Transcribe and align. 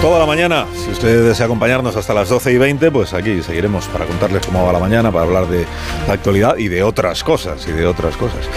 Toda 0.00 0.18
la 0.18 0.26
mañana. 0.26 0.66
Si 0.74 0.90
usted 0.90 1.26
desea 1.26 1.44
acompañarnos 1.44 1.94
hasta 1.94 2.14
las 2.14 2.28
12 2.30 2.52
y 2.52 2.58
20, 2.58 2.90
pues 2.90 3.12
aquí 3.12 3.42
seguiremos 3.42 3.86
para 3.88 4.06
contarles 4.06 4.46
cómo 4.46 4.64
va 4.64 4.72
la 4.72 4.78
mañana, 4.78 5.12
para 5.12 5.24
hablar 5.24 5.46
de 5.46 5.66
la 6.06 6.14
actualidad 6.14 6.56
y 6.56 6.68
de 6.68 6.82
otras 6.82 7.22
cosas, 7.22 7.66
y 7.68 7.72
de 7.72 7.86
otras 7.86 8.16
cosas. 8.16 8.48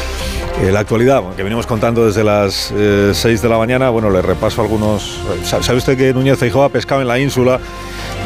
Eh, 0.62 0.72
la 0.72 0.80
actualidad, 0.80 1.22
que 1.36 1.44
venimos 1.44 1.66
contando 1.67 2.05
desde 2.05 2.23
las 2.23 2.72
6 2.73 2.77
eh, 2.77 3.38
de 3.41 3.50
la 3.50 3.58
mañana, 3.58 3.90
bueno, 3.90 4.09
le 4.09 4.22
repaso 4.22 4.62
algunos... 4.62 5.20
¿Sabe 5.44 5.77
usted 5.77 5.98
que 5.98 6.14
Núñez 6.14 6.38
Feijóo 6.38 6.64
ha 6.64 6.70
pescado 6.70 7.02
en 7.02 7.08
la 7.08 7.20
ínsula 7.20 7.59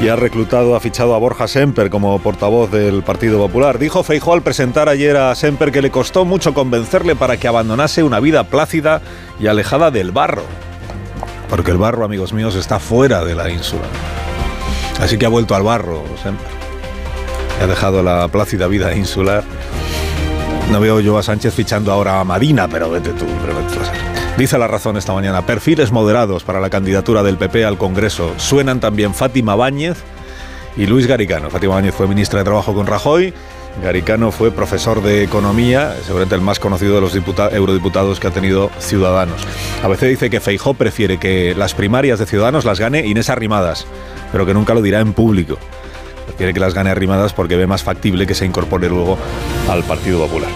y 0.02 0.10
ha 0.10 0.16
reclutado, 0.16 0.76
ha 0.76 0.80
fichado 0.80 1.16
a 1.16 1.18
Borja 1.18 1.48
Semper 1.48 1.90
como 1.90 2.20
portavoz 2.20 2.70
del 2.70 3.02
Partido 3.02 3.40
Popular? 3.40 3.80
Dijo 3.80 4.04
Feijóo 4.04 4.36
al 4.36 4.44
presentar 4.44 4.90
ayer 4.90 5.18
a 5.18 5.34
Semper 5.34 5.72
que 5.72 5.82
le 5.82 5.90
costó 5.90 6.24
mucho 6.24 6.54
convencerle 6.54 7.16
para 7.16 7.38
que 7.38 7.48
abandonase 7.48 8.04
una 8.04 8.20
vida 8.20 8.44
plácida 8.44 9.02
y 9.40 9.48
alejada 9.48 9.90
del 9.90 10.12
barro 10.12 10.44
porque 11.50 11.72
el 11.72 11.78
barro, 11.78 12.06
amigos 12.06 12.34
míos, 12.34 12.56
está 12.56 12.80
fuera 12.80 13.24
de 13.24 13.36
la 13.36 13.50
ínsula. 13.50 13.86
Así 15.00 15.18
que 15.18 15.26
ha 15.26 15.30
vuelto 15.30 15.56
al 15.56 15.64
barro 15.64 16.04
siempre. 16.22 16.48
Ha 17.62 17.68
dejado 17.68 18.04
la 18.04 18.28
plácida 18.28 18.68
vida 18.68 18.96
insular. 18.96 19.44
No 20.72 20.80
veo 20.80 21.00
yo 21.00 21.18
a 21.18 21.24
Sánchez 21.24 21.54
fichando 21.54 21.92
ahora 21.92 22.20
a 22.20 22.24
Marina, 22.24 22.68
pero 22.68 22.90
vete 22.90 23.12
tú. 23.12 23.26
Dice 24.38 24.58
la 24.58 24.68
razón 24.68 24.98
esta 24.98 25.14
mañana, 25.14 25.46
perfiles 25.46 25.92
moderados 25.92 26.44
para 26.44 26.60
la 26.60 26.70
candidatura 26.70 27.24
del 27.24 27.38
PP 27.38 27.66
al 27.66 27.78
Congreso. 27.78 28.34
Suenan 28.38 28.80
también 28.80 29.16
Fátima 29.16 29.56
Báñez 29.56 29.98
y 30.76 30.86
Luis 30.86 31.08
Garicano. 31.08 31.50
Fátima 31.50 31.76
Báñez 31.76 31.96
fue 31.96 32.08
ministra 32.08 32.40
de 32.40 32.46
Trabajo 32.46 32.76
con 32.76 32.86
Rajoy 32.86 33.34
Garicano 33.82 34.32
fue 34.32 34.52
profesor 34.52 35.04
de 35.04 35.24
economía, 35.24 35.96
seguramente 36.04 36.36
el 36.36 36.42
más 36.42 36.60
conocido 36.60 36.96
de 36.96 37.02
los 37.02 37.16
eurodiputados 37.16 38.20
que 38.20 38.28
ha 38.28 38.32
tenido 38.32 38.72
Ciudadanos. 38.80 39.46
A 39.84 39.88
veces 39.88 40.10
dice 40.10 40.30
que 40.30 40.40
Feijó 40.40 40.74
prefiere 40.74 41.20
que 41.20 41.54
las 41.56 41.74
primarias 41.74 42.20
de 42.20 42.26
Ciudadanos 42.26 42.66
las 42.66 42.80
gane 42.80 43.06
Inés 43.06 43.30
Arrimadas, 43.30 43.86
pero 44.32 44.46
que 44.46 44.54
nunca 44.54 44.74
lo 44.74 44.82
dirá 44.82 45.00
en 45.00 45.14
público. 45.14 45.58
Prefiere 46.26 46.54
que 46.54 46.60
las 46.60 46.74
gane 46.74 46.90
Arrimadas 46.90 47.34
porque 47.34 47.56
ve 47.56 47.68
más 47.68 47.84
factible 47.84 48.26
que 48.26 48.36
se 48.36 48.46
incorpore 48.46 48.90
luego 48.90 49.18
al 49.70 49.84
Partido 49.84 50.20
Popular. 50.20 50.50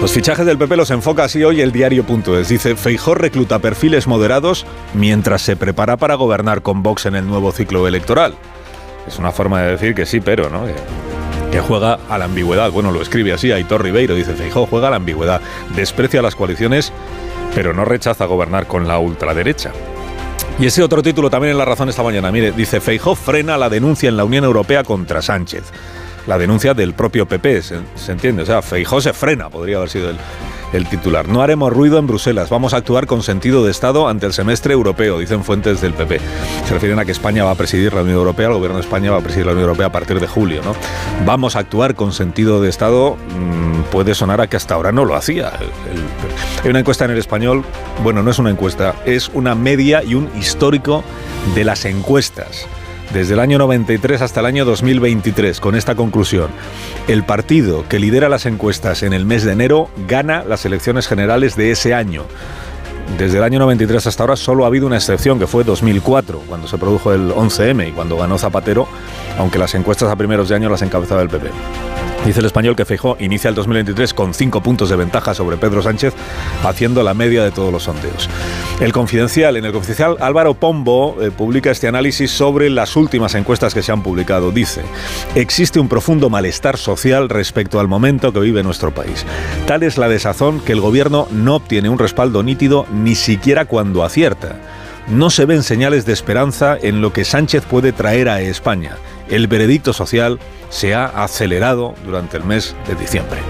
Los 0.00 0.12
fichajes 0.12 0.44
del 0.44 0.58
PP 0.58 0.76
los 0.76 0.90
enfoca 0.90 1.24
así 1.24 1.42
hoy 1.42 1.62
el 1.62 1.72
diario.es. 1.72 2.48
Dice, 2.48 2.76
Feijó 2.76 3.14
recluta 3.14 3.60
perfiles 3.60 4.06
moderados 4.06 4.66
mientras 4.92 5.40
se 5.40 5.56
prepara 5.56 5.96
para 5.96 6.16
gobernar 6.16 6.60
con 6.60 6.82
Vox 6.82 7.06
en 7.06 7.14
el 7.14 7.26
nuevo 7.26 7.50
ciclo 7.50 7.88
electoral. 7.88 8.34
Es 9.08 9.18
una 9.18 9.32
forma 9.32 9.62
de 9.62 9.70
decir 9.70 9.94
que 9.94 10.04
sí, 10.04 10.20
pero, 10.20 10.50
¿no? 10.50 10.66
Juega 11.60 11.98
a 12.08 12.18
la 12.18 12.26
ambigüedad. 12.26 12.70
Bueno, 12.70 12.90
lo 12.90 13.02
escribe 13.02 13.32
así 13.32 13.52
Aitor 13.52 13.82
Ribeiro, 13.82 14.14
dice 14.14 14.34
Feijó 14.34 14.66
juega 14.66 14.88
a 14.88 14.90
la 14.90 14.96
ambigüedad, 14.96 15.40
desprecia 15.74 16.22
las 16.22 16.34
coaliciones, 16.34 16.92
pero 17.54 17.72
no 17.72 17.84
rechaza 17.84 18.26
gobernar 18.26 18.66
con 18.66 18.86
la 18.86 18.98
ultraderecha. 18.98 19.72
Y 20.58 20.66
ese 20.66 20.82
otro 20.82 21.02
título 21.02 21.28
también 21.28 21.52
en 21.52 21.58
La 21.58 21.64
Razón 21.64 21.88
esta 21.88 22.02
mañana, 22.02 22.32
mire, 22.32 22.52
dice 22.52 22.80
Feijó 22.80 23.14
frena 23.14 23.58
la 23.58 23.68
denuncia 23.68 24.08
en 24.08 24.16
la 24.16 24.24
Unión 24.24 24.44
Europea 24.44 24.84
contra 24.84 25.20
Sánchez. 25.22 25.64
La 26.26 26.38
denuncia 26.38 26.74
del 26.74 26.94
propio 26.94 27.26
PP, 27.26 27.62
¿se, 27.62 27.78
se 27.94 28.12
entiende? 28.12 28.42
O 28.42 28.46
sea, 28.46 28.62
Feijó 28.62 29.00
se 29.00 29.12
frena, 29.12 29.48
podría 29.48 29.76
haber 29.76 29.90
sido 29.90 30.10
el, 30.10 30.16
el 30.76 30.88
titular. 30.88 31.28
No 31.28 31.42
haremos 31.42 31.72
ruido 31.72 31.98
en 31.98 32.06
Bruselas, 32.06 32.50
vamos 32.50 32.74
a 32.74 32.78
actuar 32.78 33.06
con 33.06 33.22
sentido 33.22 33.64
de 33.64 33.70
Estado 33.70 34.08
ante 34.08 34.26
el 34.26 34.32
semestre 34.32 34.74
europeo, 34.74 35.18
dicen 35.18 35.42
fuentes 35.42 35.80
del 35.80 35.94
PP. 35.94 36.20
Se 36.66 36.74
refieren 36.74 36.98
a 36.98 37.04
que 37.04 37.12
España 37.12 37.44
va 37.44 37.52
a 37.52 37.54
presidir 37.54 37.94
la 37.94 38.02
Unión 38.02 38.18
Europea, 38.18 38.48
el 38.48 38.54
gobierno 38.54 38.76
de 38.76 38.82
España 38.82 39.10
va 39.10 39.18
a 39.18 39.20
presidir 39.20 39.46
la 39.46 39.52
Unión 39.52 39.64
Europea 39.64 39.86
a 39.86 39.92
partir 39.92 40.20
de 40.20 40.26
julio, 40.26 40.62
¿no? 40.62 40.74
Vamos 41.24 41.56
a 41.56 41.60
actuar 41.60 41.94
con 41.94 42.12
sentido 42.12 42.60
de 42.60 42.68
Estado, 42.68 43.16
mm, 43.16 43.90
puede 43.90 44.14
sonar 44.14 44.40
a 44.40 44.46
que 44.46 44.56
hasta 44.56 44.74
ahora 44.74 44.92
no 44.92 45.04
lo 45.04 45.14
hacía. 45.14 45.52
hay 46.62 46.70
una 46.70 46.80
encuesta 46.80 47.04
en 47.04 47.12
el 47.12 47.18
español, 47.18 47.64
bueno, 48.02 48.22
no 48.22 48.30
es 48.30 48.38
una 48.38 48.50
encuesta, 48.50 48.94
es 49.04 49.30
una 49.32 49.54
media 49.54 50.02
y 50.02 50.14
un 50.14 50.28
histórico 50.38 51.02
de 51.54 51.64
las 51.64 51.84
encuestas 51.84 52.66
desde 53.12 53.34
el 53.34 53.40
año 53.40 53.58
93 53.58 54.22
hasta 54.22 54.40
el 54.40 54.46
año 54.46 54.64
2023, 54.64 55.60
con 55.60 55.74
esta 55.74 55.94
conclusión. 55.94 56.48
El 57.08 57.24
partido 57.24 57.84
que 57.88 57.98
lidera 57.98 58.28
las 58.28 58.46
encuestas 58.46 59.02
en 59.02 59.12
el 59.12 59.26
mes 59.26 59.44
de 59.44 59.52
enero 59.52 59.88
gana 60.08 60.44
las 60.44 60.64
elecciones 60.64 61.06
generales 61.06 61.56
de 61.56 61.70
ese 61.70 61.94
año. 61.94 62.24
Desde 63.18 63.38
el 63.38 63.44
año 63.44 63.58
93 63.60 64.06
hasta 64.06 64.22
ahora 64.22 64.36
solo 64.36 64.64
ha 64.64 64.66
habido 64.66 64.86
una 64.86 64.96
excepción, 64.96 65.38
que 65.38 65.46
fue 65.46 65.64
2004, 65.64 66.40
cuando 66.48 66.66
se 66.68 66.76
produjo 66.76 67.12
el 67.12 67.30
11M 67.30 67.88
y 67.88 67.92
cuando 67.92 68.16
ganó 68.18 68.36
Zapatero, 68.36 68.88
aunque 69.38 69.58
las 69.58 69.74
encuestas 69.74 70.10
a 70.10 70.16
primeros 70.16 70.48
de 70.48 70.56
año 70.56 70.68
las 70.68 70.82
encabezaba 70.82 71.22
el 71.22 71.28
PP. 71.28 71.50
Dice 72.26 72.40
el 72.40 72.46
español 72.46 72.74
que 72.74 72.84
Feijó 72.84 73.16
inicia 73.20 73.48
el 73.50 73.54
2023 73.54 74.12
con 74.12 74.34
cinco 74.34 74.60
puntos 74.60 74.88
de 74.90 74.96
ventaja 74.96 75.32
sobre 75.32 75.58
Pedro 75.58 75.80
Sánchez, 75.80 76.12
haciendo 76.64 77.04
la 77.04 77.14
media 77.14 77.44
de 77.44 77.52
todos 77.52 77.72
los 77.72 77.84
sondeos. 77.84 78.28
El 78.80 78.92
Confidencial, 78.92 79.56
en 79.56 79.64
el 79.64 79.70
Confidencial, 79.70 80.16
Álvaro 80.18 80.54
Pombo 80.54 81.16
eh, 81.22 81.30
publica 81.30 81.70
este 81.70 81.86
análisis 81.86 82.32
sobre 82.32 82.68
las 82.68 82.96
últimas 82.96 83.36
encuestas 83.36 83.74
que 83.74 83.82
se 83.82 83.92
han 83.92 84.02
publicado. 84.02 84.50
Dice, 84.50 84.82
existe 85.36 85.78
un 85.78 85.88
profundo 85.88 86.28
malestar 86.28 86.78
social 86.78 87.28
respecto 87.28 87.78
al 87.78 87.86
momento 87.86 88.32
que 88.32 88.40
vive 88.40 88.64
nuestro 88.64 88.92
país. 88.92 89.24
Tal 89.68 89.84
es 89.84 89.96
la 89.96 90.08
desazón 90.08 90.58
que 90.58 90.72
el 90.72 90.80
gobierno 90.80 91.28
no 91.30 91.54
obtiene 91.54 91.90
un 91.90 91.98
respaldo 92.00 92.42
nítido 92.42 92.86
ni 92.92 93.14
siquiera 93.14 93.66
cuando 93.66 94.02
acierta. 94.02 94.56
No 95.06 95.30
se 95.30 95.44
ven 95.44 95.62
señales 95.62 96.04
de 96.06 96.12
esperanza 96.12 96.76
en 96.82 97.00
lo 97.00 97.12
que 97.12 97.24
Sánchez 97.24 97.64
puede 97.64 97.92
traer 97.92 98.28
a 98.28 98.40
España. 98.40 98.96
El 99.28 99.46
veredicto 99.46 99.92
social 99.92 100.40
se 100.70 100.94
ha 100.94 101.06
acelerado 101.06 101.94
durante 102.04 102.36
el 102.36 102.44
mes 102.44 102.74
de 102.86 102.94
diciembre. 102.94 103.40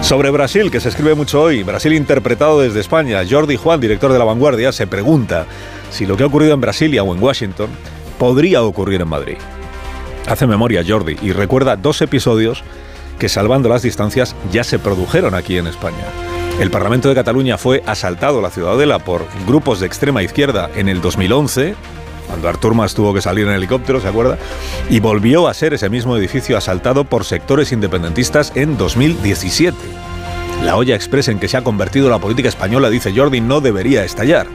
Sobre 0.00 0.30
Brasil, 0.30 0.70
que 0.70 0.80
se 0.80 0.90
escribe 0.90 1.14
mucho 1.14 1.40
hoy, 1.40 1.62
Brasil 1.62 1.94
interpretado 1.94 2.60
desde 2.60 2.80
España, 2.80 3.22
Jordi 3.28 3.56
Juan, 3.56 3.80
director 3.80 4.12
de 4.12 4.18
La 4.18 4.24
Vanguardia, 4.24 4.70
se 4.70 4.86
pregunta 4.86 5.46
si 5.90 6.04
lo 6.04 6.16
que 6.16 6.24
ha 6.24 6.26
ocurrido 6.26 6.52
en 6.52 6.60
Brasilia 6.60 7.02
o 7.02 7.14
en 7.14 7.22
Washington 7.22 7.70
podría 8.18 8.62
ocurrir 8.62 9.00
en 9.00 9.08
Madrid. 9.08 9.38
Hace 10.28 10.46
memoria 10.46 10.84
Jordi 10.86 11.16
y 11.22 11.32
recuerda 11.32 11.76
dos 11.76 12.00
episodios 12.02 12.62
que 13.18 13.28
salvando 13.28 13.68
las 13.68 13.82
distancias 13.82 14.34
ya 14.52 14.64
se 14.64 14.78
produjeron 14.78 15.34
aquí 15.34 15.56
en 15.56 15.66
España. 15.66 16.04
El 16.60 16.70
Parlamento 16.70 17.08
de 17.08 17.14
Cataluña 17.14 17.58
fue 17.58 17.82
asaltado 17.86 18.40
la 18.40 18.50
ciudadela 18.50 18.98
por 18.98 19.26
grupos 19.46 19.80
de 19.80 19.86
extrema 19.86 20.22
izquierda 20.22 20.70
en 20.76 20.88
el 20.88 21.00
2011, 21.00 21.74
cuando 22.26 22.48
Artur 22.48 22.74
Mas 22.74 22.94
tuvo 22.94 23.14
que 23.14 23.22
salir 23.22 23.46
en 23.46 23.54
helicóptero, 23.54 24.00
¿se 24.00 24.08
acuerda? 24.08 24.38
Y 24.90 25.00
volvió 25.00 25.48
a 25.48 25.54
ser 25.54 25.74
ese 25.74 25.88
mismo 25.88 26.16
edificio 26.16 26.56
asaltado 26.56 27.04
por 27.04 27.24
sectores 27.24 27.72
independentistas 27.72 28.52
en 28.54 28.76
2017. 28.76 29.76
La 30.64 30.76
olla 30.76 30.94
expresa 30.94 31.30
en 31.30 31.38
que 31.38 31.48
se 31.48 31.56
ha 31.56 31.64
convertido 31.64 32.08
la 32.08 32.18
política 32.18 32.48
española, 32.48 32.90
dice 32.90 33.12
Jordi, 33.14 33.40
no 33.40 33.60
debería 33.60 34.04
estallar. 34.04 34.46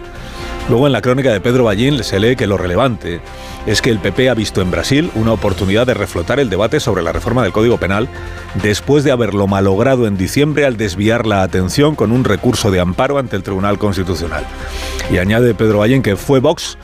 Luego 0.70 0.86
en 0.86 0.94
la 0.94 1.02
crónica 1.02 1.32
de 1.32 1.42
Pedro 1.42 1.64
Ballín 1.64 2.04
se 2.04 2.20
lee 2.20 2.36
que 2.36 2.46
lo 2.46 2.56
relevante 2.56 3.22
es 3.66 3.82
que 3.82 3.90
el 3.90 3.98
PP 3.98 4.30
ha 4.30 4.36
visto 4.36 4.62
en 4.62 4.70
Brasil 4.70 5.10
una 5.16 5.34
oportunidad 5.34 5.88
de 5.88 5.96
reflotar 5.96 6.40
el 6.40 6.50
debate 6.50 6.80
sobre 6.80 7.02
la 7.02 7.12
reforma 7.12 7.42
del 7.42 7.52
Código 7.52 7.78
Penal 7.78 8.08
después 8.62 9.04
de 9.04 9.12
haberlo 9.12 9.48
malogrado 9.48 10.06
en 10.06 10.16
diciembre 10.16 10.66
al 10.66 10.78
desviar 10.78 11.26
la 11.26 11.42
atención 11.42 11.96
con 11.96 12.12
un 12.12 12.24
recurso 12.24 12.70
de 12.70 12.80
amparo 12.80 13.18
ante 13.18 13.36
el 13.36 13.42
Tribunal 13.42 13.80
Constitucional. 13.80 14.46
Y 15.12 15.18
añade 15.18 15.56
Pedro 15.56 15.80
Ballín 15.80 16.04
que 16.04 16.16
fue 16.16 16.40
Vox 16.40 16.78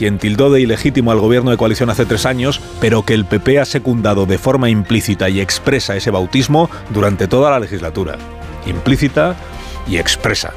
quien 0.00 0.18
tildó 0.18 0.50
de 0.50 0.62
ilegítimo 0.62 1.12
al 1.12 1.20
gobierno 1.20 1.50
de 1.50 1.58
coalición 1.58 1.90
hace 1.90 2.06
tres 2.06 2.24
años, 2.24 2.58
pero 2.80 3.02
que 3.02 3.12
el 3.12 3.26
PP 3.26 3.60
ha 3.60 3.66
secundado 3.66 4.24
de 4.24 4.38
forma 4.38 4.70
implícita 4.70 5.28
y 5.28 5.42
expresa 5.42 5.94
ese 5.94 6.10
bautismo 6.10 6.70
durante 6.88 7.28
toda 7.28 7.50
la 7.50 7.60
legislatura. 7.60 8.16
Implícita 8.64 9.36
y 9.86 9.98
expresa. 9.98 10.54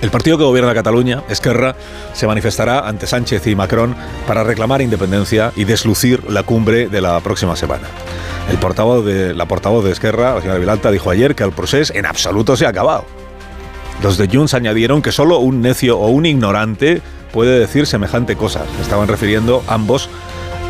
El 0.00 0.10
partido 0.10 0.38
que 0.38 0.44
gobierna 0.44 0.72
Cataluña, 0.72 1.22
Esquerra, 1.28 1.76
se 2.14 2.26
manifestará 2.26 2.88
ante 2.88 3.06
Sánchez 3.06 3.46
y 3.48 3.54
Macron 3.54 3.94
para 4.26 4.44
reclamar 4.44 4.80
independencia 4.80 5.52
y 5.54 5.64
deslucir 5.64 6.30
la 6.30 6.42
cumbre 6.42 6.88
de 6.88 7.02
la 7.02 7.20
próxima 7.20 7.54
semana. 7.54 7.86
El 8.50 8.56
portavoz 8.56 9.04
de, 9.04 9.34
la 9.34 9.44
portavoz 9.44 9.84
de 9.84 9.92
Esquerra, 9.92 10.36
la 10.36 10.40
señora 10.40 10.58
Vilalta, 10.58 10.90
dijo 10.90 11.10
ayer 11.10 11.34
que 11.34 11.44
el 11.44 11.52
proceso 11.52 11.92
en 11.94 12.06
absoluto 12.06 12.56
se 12.56 12.64
ha 12.64 12.70
acabado. 12.70 13.04
Los 14.02 14.16
de 14.16 14.26
Junts 14.26 14.54
añadieron 14.54 15.02
que 15.02 15.12
solo 15.12 15.38
un 15.38 15.60
necio 15.60 15.98
o 15.98 16.08
un 16.08 16.24
ignorante 16.24 17.02
puede 17.32 17.58
decir 17.58 17.86
semejante 17.86 18.36
cosa. 18.36 18.64
Estaban 18.80 19.08
refiriendo 19.08 19.64
ambos 19.66 20.08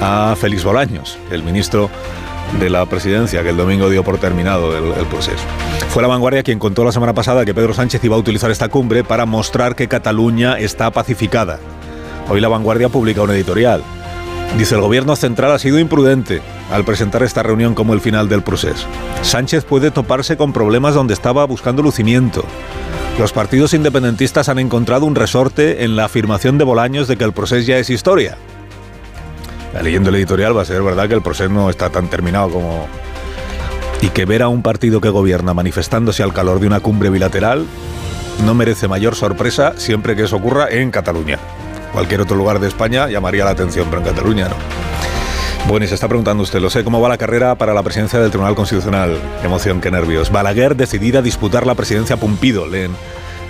a 0.00 0.34
Félix 0.38 0.64
Bolaños, 0.64 1.18
el 1.30 1.42
ministro 1.42 1.90
de 2.58 2.70
la 2.70 2.84
presidencia 2.86 3.42
que 3.42 3.50
el 3.50 3.56
domingo 3.56 3.88
dio 3.88 4.04
por 4.04 4.18
terminado 4.18 4.76
el, 4.76 5.06
proceso. 5.06 5.44
Fue 5.88 6.02
la 6.02 6.08
vanguardia 6.08 6.42
quien 6.42 6.58
contó 6.58 6.84
la 6.84 6.92
semana 6.92 7.14
pasada 7.14 7.44
que 7.44 7.54
Pedro 7.54 7.72
Sánchez 7.74 8.02
iba 8.04 8.16
a 8.16 8.18
utilizar 8.18 8.50
esta 8.50 8.68
cumbre 8.68 9.04
para 9.04 9.26
mostrar 9.26 9.74
que 9.74 9.88
Cataluña 9.88 10.58
está 10.58 10.90
pacificada. 10.90 11.58
Hoy 12.28 12.40
La 12.40 12.48
Vanguardia 12.48 12.88
publica 12.88 13.22
un 13.22 13.30
editorial. 13.30 13.82
Dice, 14.58 14.74
el 14.74 14.82
gobierno 14.82 15.16
central 15.16 15.52
ha 15.52 15.58
sido 15.58 15.78
imprudente 15.78 16.42
al 16.70 16.84
presentar 16.84 17.22
esta 17.22 17.42
reunión 17.42 17.74
como 17.74 17.94
el 17.94 18.00
final 18.00 18.28
del 18.28 18.42
proceso. 18.42 18.86
Sánchez 19.22 19.64
puede 19.64 19.90
toparse 19.90 20.36
con 20.36 20.52
problemas 20.52 20.94
donde 20.94 21.14
estaba 21.14 21.44
buscando 21.46 21.82
lucimiento. 21.82 22.44
Los 23.18 23.32
partidos 23.32 23.74
independentistas 23.74 24.48
han 24.48 24.58
encontrado 24.58 25.06
un 25.06 25.14
resorte 25.14 25.84
en 25.84 25.96
la 25.96 26.04
afirmación 26.04 26.58
de 26.58 26.64
Bolaños 26.64 27.08
de 27.08 27.16
que 27.16 27.24
el 27.24 27.32
proceso 27.32 27.66
ya 27.66 27.78
es 27.78 27.88
historia. 27.90 28.36
Leyendo 29.82 30.10
el 30.10 30.16
editorial 30.16 30.56
va 30.56 30.62
a 30.62 30.66
ser 30.66 30.82
verdad 30.82 31.08
que 31.08 31.14
el 31.14 31.22
proceso 31.22 31.50
no 31.50 31.70
está 31.70 31.90
tan 31.90 32.08
terminado 32.08 32.50
como... 32.50 32.86
Y 34.02 34.08
que 34.08 34.26
ver 34.26 34.42
a 34.42 34.48
un 34.48 34.62
partido 34.62 35.00
que 35.00 35.08
gobierna 35.08 35.54
manifestándose 35.54 36.22
al 36.22 36.34
calor 36.34 36.60
de 36.60 36.66
una 36.66 36.80
cumbre 36.80 37.08
bilateral 37.08 37.66
no 38.44 38.54
merece 38.54 38.88
mayor 38.88 39.14
sorpresa 39.14 39.74
siempre 39.76 40.16
que 40.16 40.24
eso 40.24 40.36
ocurra 40.36 40.68
en 40.70 40.90
Cataluña. 40.90 41.38
Cualquier 41.92 42.22
otro 42.22 42.36
lugar 42.36 42.58
de 42.58 42.68
España 42.68 43.08
llamaría 43.08 43.44
la 43.44 43.50
atención, 43.50 43.86
pero 43.90 44.00
en 44.00 44.08
Cataluña 44.08 44.48
no. 44.48 44.56
Bueno, 45.68 45.84
y 45.84 45.88
se 45.88 45.94
está 45.94 46.08
preguntando 46.08 46.42
usted, 46.42 46.60
lo 46.60 46.70
sé, 46.70 46.82
¿cómo 46.82 47.00
va 47.00 47.08
la 47.08 47.18
carrera 47.18 47.54
para 47.54 47.72
la 47.72 47.82
presidencia 47.82 48.18
del 48.18 48.30
Tribunal 48.30 48.56
Constitucional? 48.56 49.16
Emoción, 49.44 49.80
qué 49.80 49.90
nervios. 49.90 50.32
Balaguer 50.32 50.74
decidida 50.74 51.20
a 51.20 51.22
disputar 51.22 51.66
la 51.66 51.74
presidencia 51.74 52.16
Pumpido, 52.16 52.66
leen, 52.66 52.92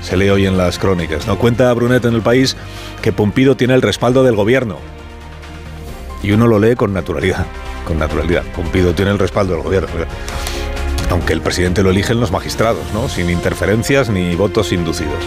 se 0.02 0.16
lee 0.16 0.28
hoy 0.28 0.46
en 0.46 0.58
las 0.58 0.78
crónicas. 0.78 1.26
¿no? 1.26 1.38
Cuenta 1.38 1.72
Brunet 1.72 2.04
en 2.04 2.14
el 2.14 2.20
país 2.20 2.56
que 3.00 3.12
Pumpido 3.12 3.56
tiene 3.56 3.74
el 3.74 3.82
respaldo 3.82 4.24
del 4.24 4.36
gobierno. 4.36 4.76
Y 6.22 6.32
uno 6.32 6.46
lo 6.46 6.58
lee 6.58 6.76
con 6.76 6.92
naturalidad, 6.92 7.46
con 7.86 7.98
naturalidad. 7.98 8.42
Pumpido 8.54 8.92
tiene 8.94 9.10
el 9.10 9.18
respaldo 9.18 9.54
del 9.54 9.62
gobierno. 9.62 9.88
Aunque 11.10 11.32
el 11.32 11.40
presidente 11.40 11.82
lo 11.82 11.90
eligen 11.90 12.20
los 12.20 12.30
magistrados, 12.30 12.84
¿no? 12.92 13.08
Sin 13.08 13.30
interferencias 13.30 14.10
ni 14.10 14.34
votos 14.34 14.72
inducidos. 14.72 15.24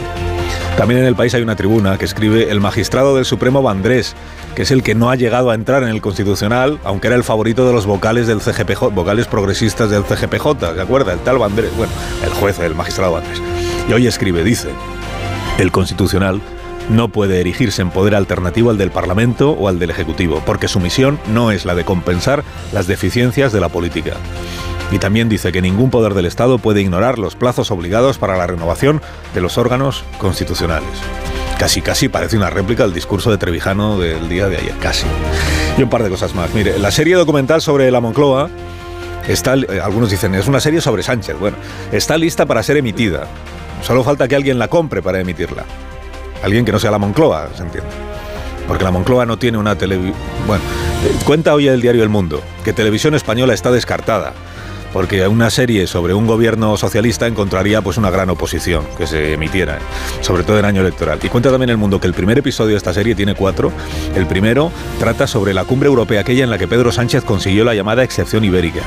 También 0.77 0.99
en 0.99 1.05
el 1.05 1.15
país 1.15 1.33
hay 1.33 1.41
una 1.41 1.55
tribuna 1.55 1.97
que 1.97 2.03
escribe 2.03 2.51
el 2.51 2.59
magistrado 2.59 3.15
del 3.15 3.23
Supremo 3.23 3.61
Vandrés, 3.61 4.13
que 4.55 4.63
es 4.63 4.71
el 4.71 4.83
que 4.83 4.93
no 4.93 5.09
ha 5.09 5.15
llegado 5.15 5.49
a 5.49 5.55
entrar 5.55 5.83
en 5.83 5.89
el 5.89 6.01
Constitucional, 6.01 6.79
aunque 6.83 7.07
era 7.07 7.15
el 7.15 7.23
favorito 7.23 7.65
de 7.65 7.71
los 7.71 7.85
vocales 7.85 8.27
del 8.27 8.41
CGPJ, 8.41 8.89
vocales 8.93 9.27
progresistas 9.27 9.89
del 9.89 10.03
CGPJ, 10.03 10.73
¿de 10.75 10.81
acuerdo? 10.81 11.11
El 11.11 11.19
tal 11.19 11.37
Vandrés, 11.37 11.75
bueno, 11.77 11.93
el 12.25 12.31
juez, 12.31 12.59
el 12.59 12.75
magistrado 12.75 13.13
Vandrés. 13.13 13.41
Y 13.89 13.93
hoy 13.93 14.05
escribe, 14.05 14.43
dice, 14.43 14.67
el 15.59 15.71
Constitucional 15.71 16.41
no 16.89 17.07
puede 17.07 17.39
erigirse 17.39 17.81
en 17.81 17.89
poder 17.89 18.13
alternativo 18.13 18.69
al 18.69 18.77
del 18.77 18.91
Parlamento 18.91 19.51
o 19.51 19.69
al 19.69 19.79
del 19.79 19.91
Ejecutivo, 19.91 20.43
porque 20.45 20.67
su 20.67 20.81
misión 20.81 21.19
no 21.33 21.51
es 21.51 21.63
la 21.63 21.75
de 21.75 21.85
compensar 21.85 22.43
las 22.73 22.85
deficiencias 22.85 23.53
de 23.53 23.61
la 23.61 23.69
política. 23.69 24.17
Y 24.91 24.99
también 24.99 25.29
dice 25.29 25.51
que 25.51 25.61
ningún 25.61 25.89
poder 25.89 26.13
del 26.13 26.25
Estado 26.25 26.59
puede 26.59 26.81
ignorar 26.81 27.17
los 27.17 27.35
plazos 27.35 27.71
obligados 27.71 28.17
para 28.17 28.37
la 28.37 28.47
renovación 28.47 29.01
de 29.33 29.41
los 29.41 29.57
órganos 29.57 30.03
constitucionales. 30.19 30.89
Casi, 31.57 31.81
casi 31.81 32.09
parece 32.09 32.37
una 32.37 32.49
réplica 32.49 32.83
del 32.83 32.93
discurso 32.93 33.31
de 33.31 33.37
Trevijano 33.37 33.97
del 33.97 34.27
día 34.29 34.47
de 34.47 34.57
ayer, 34.57 34.75
casi. 34.81 35.05
Y 35.77 35.83
un 35.83 35.89
par 35.89 36.03
de 36.03 36.09
cosas 36.09 36.35
más. 36.35 36.53
Mire, 36.53 36.77
la 36.77 36.91
serie 36.91 37.15
documental 37.15 37.61
sobre 37.61 37.89
la 37.91 38.01
Moncloa 38.01 38.49
está, 39.27 39.55
eh, 39.55 39.79
algunos 39.81 40.11
dicen, 40.11 40.35
es 40.35 40.47
una 40.47 40.59
serie 40.59 40.81
sobre 40.81 41.01
Sánchez. 41.01 41.39
Bueno, 41.39 41.57
está 41.91 42.17
lista 42.17 42.45
para 42.45 42.61
ser 42.61 42.77
emitida. 42.77 43.27
Solo 43.83 44.03
falta 44.03 44.27
que 44.27 44.35
alguien 44.35 44.59
la 44.59 44.67
compre 44.67 45.01
para 45.01 45.19
emitirla. 45.19 45.63
Alguien 46.43 46.65
que 46.65 46.71
no 46.71 46.79
sea 46.79 46.91
la 46.91 46.99
Moncloa, 46.99 47.49
se 47.55 47.63
entiende. 47.63 47.89
Porque 48.67 48.83
la 48.83 48.91
Moncloa 48.91 49.25
no 49.25 49.37
tiene 49.37 49.57
una 49.57 49.77
televisión... 49.77 50.15
Bueno, 50.45 50.63
eh, 51.05 51.15
cuenta 51.25 51.53
hoy 51.53 51.67
el 51.67 51.81
diario 51.81 52.03
El 52.03 52.09
Mundo 52.09 52.41
que 52.63 52.73
Televisión 52.73 53.15
Española 53.15 53.53
está 53.53 53.71
descartada 53.71 54.33
porque 54.95 55.27
una 55.27 55.49
serie 55.49 55.87
sobre 55.87 56.13
un 56.13 56.25
gobierno 56.25 56.77
socialista 56.77 57.27
encontraría 57.27 57.81
pues 57.81 57.97
una 57.97 58.09
gran 58.09 58.29
oposición 58.29 58.85
que 58.97 59.05
se 59.05 59.33
emitiera, 59.33 59.77
sobre 60.21 60.43
todo 60.43 60.57
en 60.57 60.63
año 60.63 60.79
electoral. 60.79 61.19
Y 61.21 61.27
cuenta 61.27 61.49
también 61.51 61.69
el 61.69 61.75
mundo 61.75 61.99
que 61.99 62.07
el 62.07 62.13
primer 62.13 62.37
episodio 62.37 62.71
de 62.71 62.77
esta 62.77 62.93
serie 62.93 63.13
tiene 63.13 63.35
cuatro. 63.35 63.73
El 64.15 64.25
primero 64.25 64.71
trata 64.97 65.27
sobre 65.27 65.53
la 65.53 65.65
cumbre 65.65 65.87
europea, 65.87 66.21
aquella 66.21 66.45
en 66.45 66.49
la 66.49 66.57
que 66.57 66.69
Pedro 66.69 66.93
Sánchez 66.93 67.25
consiguió 67.25 67.65
la 67.65 67.75
llamada 67.75 68.05
excepción 68.05 68.45
ibérica. 68.45 68.83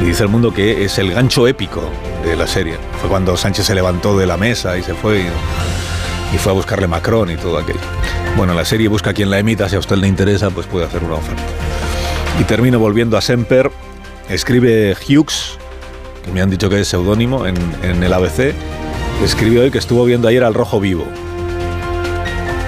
Y 0.00 0.06
dice 0.06 0.22
el 0.22 0.30
mundo 0.30 0.54
que 0.54 0.86
es 0.86 0.96
el 0.98 1.12
gancho 1.12 1.46
épico 1.46 1.82
de 2.24 2.34
la 2.34 2.46
serie. 2.46 2.78
Fue 3.02 3.10
cuando 3.10 3.36
Sánchez 3.36 3.66
se 3.66 3.74
levantó 3.74 4.16
de 4.16 4.24
la 4.24 4.38
mesa 4.38 4.78
y 4.78 4.82
se 4.82 4.94
fue 4.94 5.26
y, 6.32 6.38
fue 6.38 6.52
a 6.52 6.54
buscarle 6.54 6.86
Macron 6.86 7.30
y 7.30 7.36
todo 7.36 7.58
aquello. 7.58 7.80
Bueno, 8.38 8.54
la 8.54 8.64
serie 8.64 8.88
busca 8.88 9.10
a 9.10 9.12
quien 9.12 9.28
la 9.28 9.38
emita, 9.38 9.68
si 9.68 9.76
a 9.76 9.78
usted 9.78 9.96
le 9.96 10.08
interesa, 10.08 10.48
pues 10.48 10.66
puede 10.66 10.86
hacer 10.86 11.04
una 11.04 11.16
oferta. 11.16 11.42
Y 12.40 12.44
termino 12.44 12.78
volviendo 12.78 13.18
a 13.18 13.20
Semper 13.20 13.70
Escribe 14.28 14.96
Hughes, 14.96 15.58
que 16.24 16.32
me 16.32 16.40
han 16.40 16.48
dicho 16.48 16.70
que 16.70 16.80
es 16.80 16.88
seudónimo 16.88 17.46
en, 17.46 17.56
el 17.82 18.12
ABC, 18.12 18.54
escribe 19.22 19.60
hoy 19.60 19.70
que 19.70 19.78
estuvo 19.78 20.04
viendo 20.04 20.28
ayer 20.28 20.42
al 20.44 20.54
Rojo 20.54 20.80
Vivo. 20.80 21.04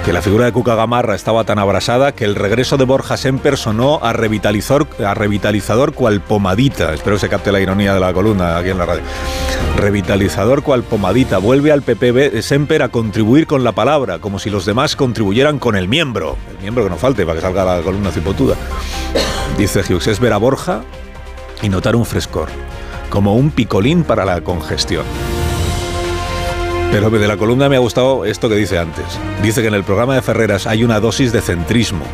Que 0.05 0.13
la 0.13 0.21
figura 0.21 0.45
de 0.45 0.53
Cuca 0.53 0.75
Gamarra 0.75 1.15
estaba 1.15 1.43
tan 1.43 1.59
abrasada 1.59 2.13
que 2.13 2.23
el 2.23 2.35
regreso 2.35 2.77
de 2.77 2.85
Borja 2.85 3.17
Semper 3.17 3.57
sonó 3.57 3.99
a 4.01 4.13
revitalizador, 4.13 4.87
a 5.05 5.13
revitalizador 5.15 5.93
cual 5.93 6.21
pomadita. 6.21 6.93
Espero 6.93 7.17
que 7.17 7.21
se 7.21 7.29
capte 7.29 7.51
la 7.51 7.59
ironía 7.59 7.93
de 7.93 7.99
la 7.99 8.13
columna 8.13 8.57
aquí 8.57 8.69
en 8.69 8.77
la 8.77 8.85
radio. 8.85 9.03
Revitalizador 9.75 10.63
cual 10.63 10.83
pomadita. 10.83 11.39
Vuelve 11.39 11.73
al 11.73 11.81
PPB 11.81 12.41
Semper 12.41 12.83
a 12.83 12.89
contribuir 12.89 13.47
con 13.47 13.65
la 13.65 13.73
palabra, 13.73 14.19
como 14.19 14.39
si 14.39 14.49
los 14.49 14.65
demás 14.65 14.95
contribuyeran 14.95 15.59
con 15.59 15.75
el 15.75 15.89
miembro. 15.89 16.37
El 16.51 16.59
miembro 16.61 16.85
que 16.85 16.89
no 16.89 16.95
falte 16.95 17.25
para 17.25 17.39
que 17.39 17.41
salga 17.41 17.65
la 17.65 17.81
columna 17.81 18.11
cipotuda. 18.11 18.55
Dice 19.57 19.81
Hughes, 19.81 20.07
es 20.07 20.21
ver 20.21 20.31
a 20.31 20.37
Borja 20.37 20.83
y 21.61 21.69
notar 21.69 21.95
un 21.95 22.05
frescor, 22.05 22.49
como 23.09 23.35
un 23.35 23.51
picolín 23.51 24.03
para 24.03 24.25
la 24.25 24.41
congestión. 24.41 25.05
Pero 26.91 27.09
de 27.09 27.27
la 27.27 27.37
columna 27.37 27.69
me 27.69 27.75
ha 27.75 27.79
gustado 27.79 28.25
esto 28.25 28.47
que 28.47 28.55
dice 28.55 28.79
antes. 28.79 29.05
Dice 29.43 29.61
que 29.61 29.67
en 29.67 29.73
el 29.73 29.83
programa 29.83 30.15
de 30.15 30.21
Ferreras 30.21 30.67
hay 30.67 30.83
una 30.83 30.99
dosis 30.99 31.31
de 31.33 31.41
centrismo. 31.41 32.05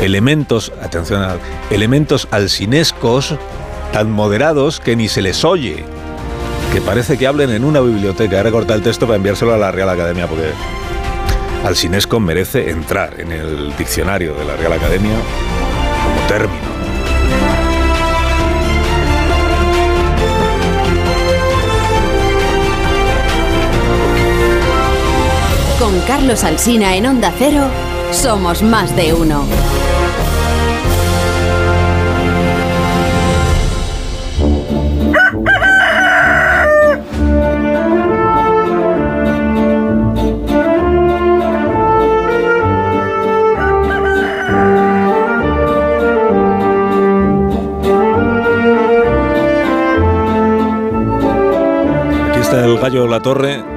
Elementos, 0.00 0.72
atención, 0.82 1.38
elementos 1.70 2.28
alcinescos 2.30 3.34
tan 3.92 4.10
moderados 4.10 4.80
que 4.80 4.96
ni 4.96 5.08
se 5.08 5.22
les 5.22 5.44
oye. 5.44 5.84
Que 6.72 6.80
parece 6.80 7.16
que 7.16 7.26
hablen 7.26 7.50
en 7.50 7.64
una 7.64 7.80
biblioteca. 7.80 8.40
He 8.40 8.42
recortado 8.42 8.74
el 8.78 8.82
texto 8.82 9.06
para 9.06 9.16
enviárselo 9.16 9.54
a 9.54 9.58
la 9.58 9.70
Real 9.70 9.88
Academia 9.88 10.26
porque 10.26 10.50
alcinesco 11.64 12.20
merece 12.20 12.70
entrar 12.70 13.18
en 13.18 13.32
el 13.32 13.76
diccionario 13.76 14.34
de 14.34 14.44
la 14.44 14.56
Real 14.56 14.74
Academia 14.74 15.14
como 16.04 16.28
término. 16.28 17.61
Con 25.82 25.98
Carlos 26.02 26.44
Alsina 26.44 26.94
en 26.94 27.06
Onda 27.06 27.32
Cero, 27.36 27.64
somos 28.12 28.62
más 28.62 28.94
de 28.94 29.12
uno. 29.12 29.42
Aquí 52.30 52.40
está 52.40 52.64
el 52.64 52.78
gallo 52.78 53.08
La 53.08 53.18
Torre 53.18 53.71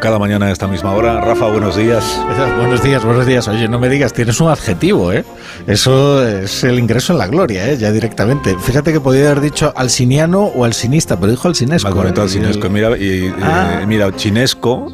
cada 0.00 0.18
mañana 0.18 0.46
a 0.46 0.50
esta 0.50 0.66
misma 0.66 0.92
hora. 0.92 1.20
Rafa, 1.20 1.46
buenos 1.46 1.76
días. 1.76 2.20
Buenos 2.58 2.82
días, 2.82 3.04
buenos 3.04 3.26
días. 3.26 3.48
Oye, 3.48 3.68
no 3.68 3.78
me 3.78 3.88
digas, 3.88 4.12
tienes 4.12 4.40
un 4.40 4.48
adjetivo, 4.48 5.12
¿eh? 5.12 5.24
Eso 5.66 6.26
es 6.26 6.64
el 6.64 6.78
ingreso 6.78 7.12
en 7.12 7.18
la 7.18 7.26
gloria, 7.26 7.70
¿eh? 7.70 7.76
Ya 7.76 7.90
directamente. 7.90 8.56
Fíjate 8.58 8.92
que 8.92 9.00
podía 9.00 9.26
haber 9.26 9.40
dicho 9.40 9.72
alciniano 9.76 10.44
o 10.44 10.64
alcinista, 10.64 11.18
pero 11.18 11.30
dijo 11.32 11.48
alcinesco. 11.48 11.94
Mal 11.94 12.08
¿eh? 12.08 12.20
alcinesco. 12.20 12.68
Mira, 12.68 12.96
y, 12.96 13.32
ah. 13.42 13.84
mira, 13.86 14.14
chinesco 14.14 14.92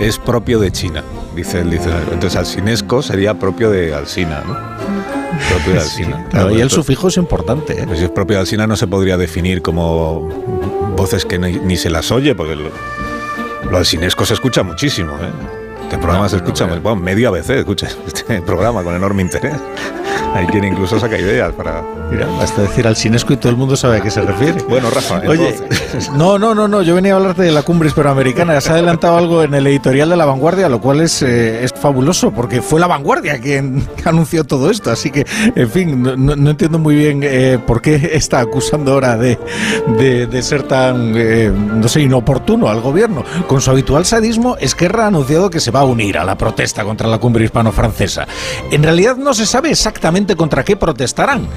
es 0.00 0.18
propio 0.18 0.58
de 0.58 0.70
China, 0.70 1.02
dice 1.34 1.60
el 1.60 1.70
diccionario. 1.70 2.12
Entonces, 2.12 2.36
alcinesco 2.36 3.02
sería 3.02 3.34
propio 3.34 3.70
de 3.70 3.94
Alcina, 3.94 4.42
¿no? 4.46 4.54
Propio 5.50 5.74
de 5.74 5.78
Alcina. 5.80 6.26
y 6.52 6.60
el 6.60 6.70
sufijo 6.70 7.08
es 7.08 7.16
importante. 7.16 7.80
¿eh? 7.80 7.84
Pues 7.86 7.98
si 7.98 8.04
es 8.04 8.10
propio 8.10 8.36
de 8.36 8.40
Alcina 8.40 8.66
no 8.66 8.76
se 8.76 8.86
podría 8.86 9.16
definir 9.16 9.62
como 9.62 10.28
voces 10.96 11.24
que 11.24 11.38
ni, 11.38 11.52
ni 11.52 11.76
se 11.76 11.90
las 11.90 12.10
oye, 12.10 12.34
porque 12.34 12.56
lo 13.70 13.76
del 13.76 13.86
Cinesco 13.86 14.24
se 14.24 14.34
escucha 14.34 14.62
muchísimo, 14.62 15.16
¿eh? 15.16 15.30
Este 15.84 15.98
programa 15.98 16.28
se 16.28 16.36
escucha, 16.36 16.66
bueno, 16.66 16.96
medio 16.96 17.28
a 17.28 17.32
veces 17.32 17.58
escucha 17.58 17.88
este 18.06 18.40
programa 18.42 18.82
con 18.82 18.94
enorme 18.94 19.22
interés. 19.22 19.54
Hay 20.34 20.46
quien 20.46 20.64
incluso 20.64 20.98
saca 20.98 21.18
ideas 21.18 21.52
para... 21.52 21.82
Mira, 22.10 22.26
basta 22.38 22.62
decir 22.62 22.86
al 22.86 22.96
Sinesco 22.96 23.32
y 23.32 23.36
todo 23.36 23.50
el 23.50 23.56
mundo 23.56 23.74
sabe 23.76 23.98
a 23.98 24.00
qué 24.00 24.10
se 24.10 24.20
refiere. 24.22 24.62
Bueno, 24.68 24.90
Rafa, 24.90 25.22
Oye, 25.26 25.54
no, 26.14 26.38
no, 26.38 26.54
no, 26.54 26.68
no, 26.68 26.82
yo 26.82 26.94
venía 26.94 27.14
a 27.14 27.16
hablarte 27.16 27.42
de 27.42 27.52
la 27.52 27.62
cumbre 27.62 27.88
hispanoamericana. 27.88 28.60
Se 28.60 28.70
ha 28.70 28.74
adelantado 28.74 29.16
algo 29.16 29.42
en 29.42 29.54
el 29.54 29.66
editorial 29.66 30.10
de 30.10 30.16
La 30.16 30.24
Vanguardia, 30.26 30.68
lo 30.68 30.80
cual 30.80 31.00
es, 31.00 31.22
eh, 31.22 31.64
es 31.64 31.70
fabuloso, 31.72 32.30
porque 32.30 32.60
fue 32.60 32.80
La 32.80 32.86
Vanguardia 32.86 33.40
quien 33.40 33.86
anunció 34.04 34.44
todo 34.44 34.70
esto. 34.70 34.90
Así 34.90 35.10
que, 35.10 35.24
en 35.54 35.70
fin, 35.70 36.02
no, 36.02 36.16
no- 36.16 36.36
no 36.36 36.50
entiendo 36.50 36.78
muy 36.78 36.94
bien 36.96 37.20
eh, 37.22 37.58
por 37.66 37.80
qué 37.80 38.10
está 38.14 38.40
acusando 38.40 38.92
ahora 38.92 39.16
de, 39.16 39.38
de- 39.98 40.26
de 40.26 40.42
ser 40.42 40.62
tan, 40.64 41.14
eh, 41.16 41.50
no 41.52 41.88
sé, 41.88 42.00
inoportuno 42.02 42.68
al 42.68 42.80
gobierno. 42.80 43.24
Con 43.46 43.60
su 43.62 43.70
habitual 43.70 44.04
sadismo, 44.04 44.56
Esquerra 44.60 45.04
ha 45.04 45.08
anunciado 45.08 45.48
que 45.50 45.60
se 45.60 45.70
va 45.70 45.80
a 45.80 45.84
unir 45.84 46.18
a 46.18 46.24
la 46.24 46.36
protesta 46.36 46.84
contra 46.84 47.08
la 47.08 47.18
cumbre 47.18 47.44
hispano-francesa. 47.44 48.26
En 48.70 48.82
realidad 48.82 49.16
no 49.16 49.32
se 49.34 49.46
sabe 49.46 49.70
exactamente 49.70 50.21
contra 50.36 50.64
qué 50.64 50.76
protestarán. 50.76 51.48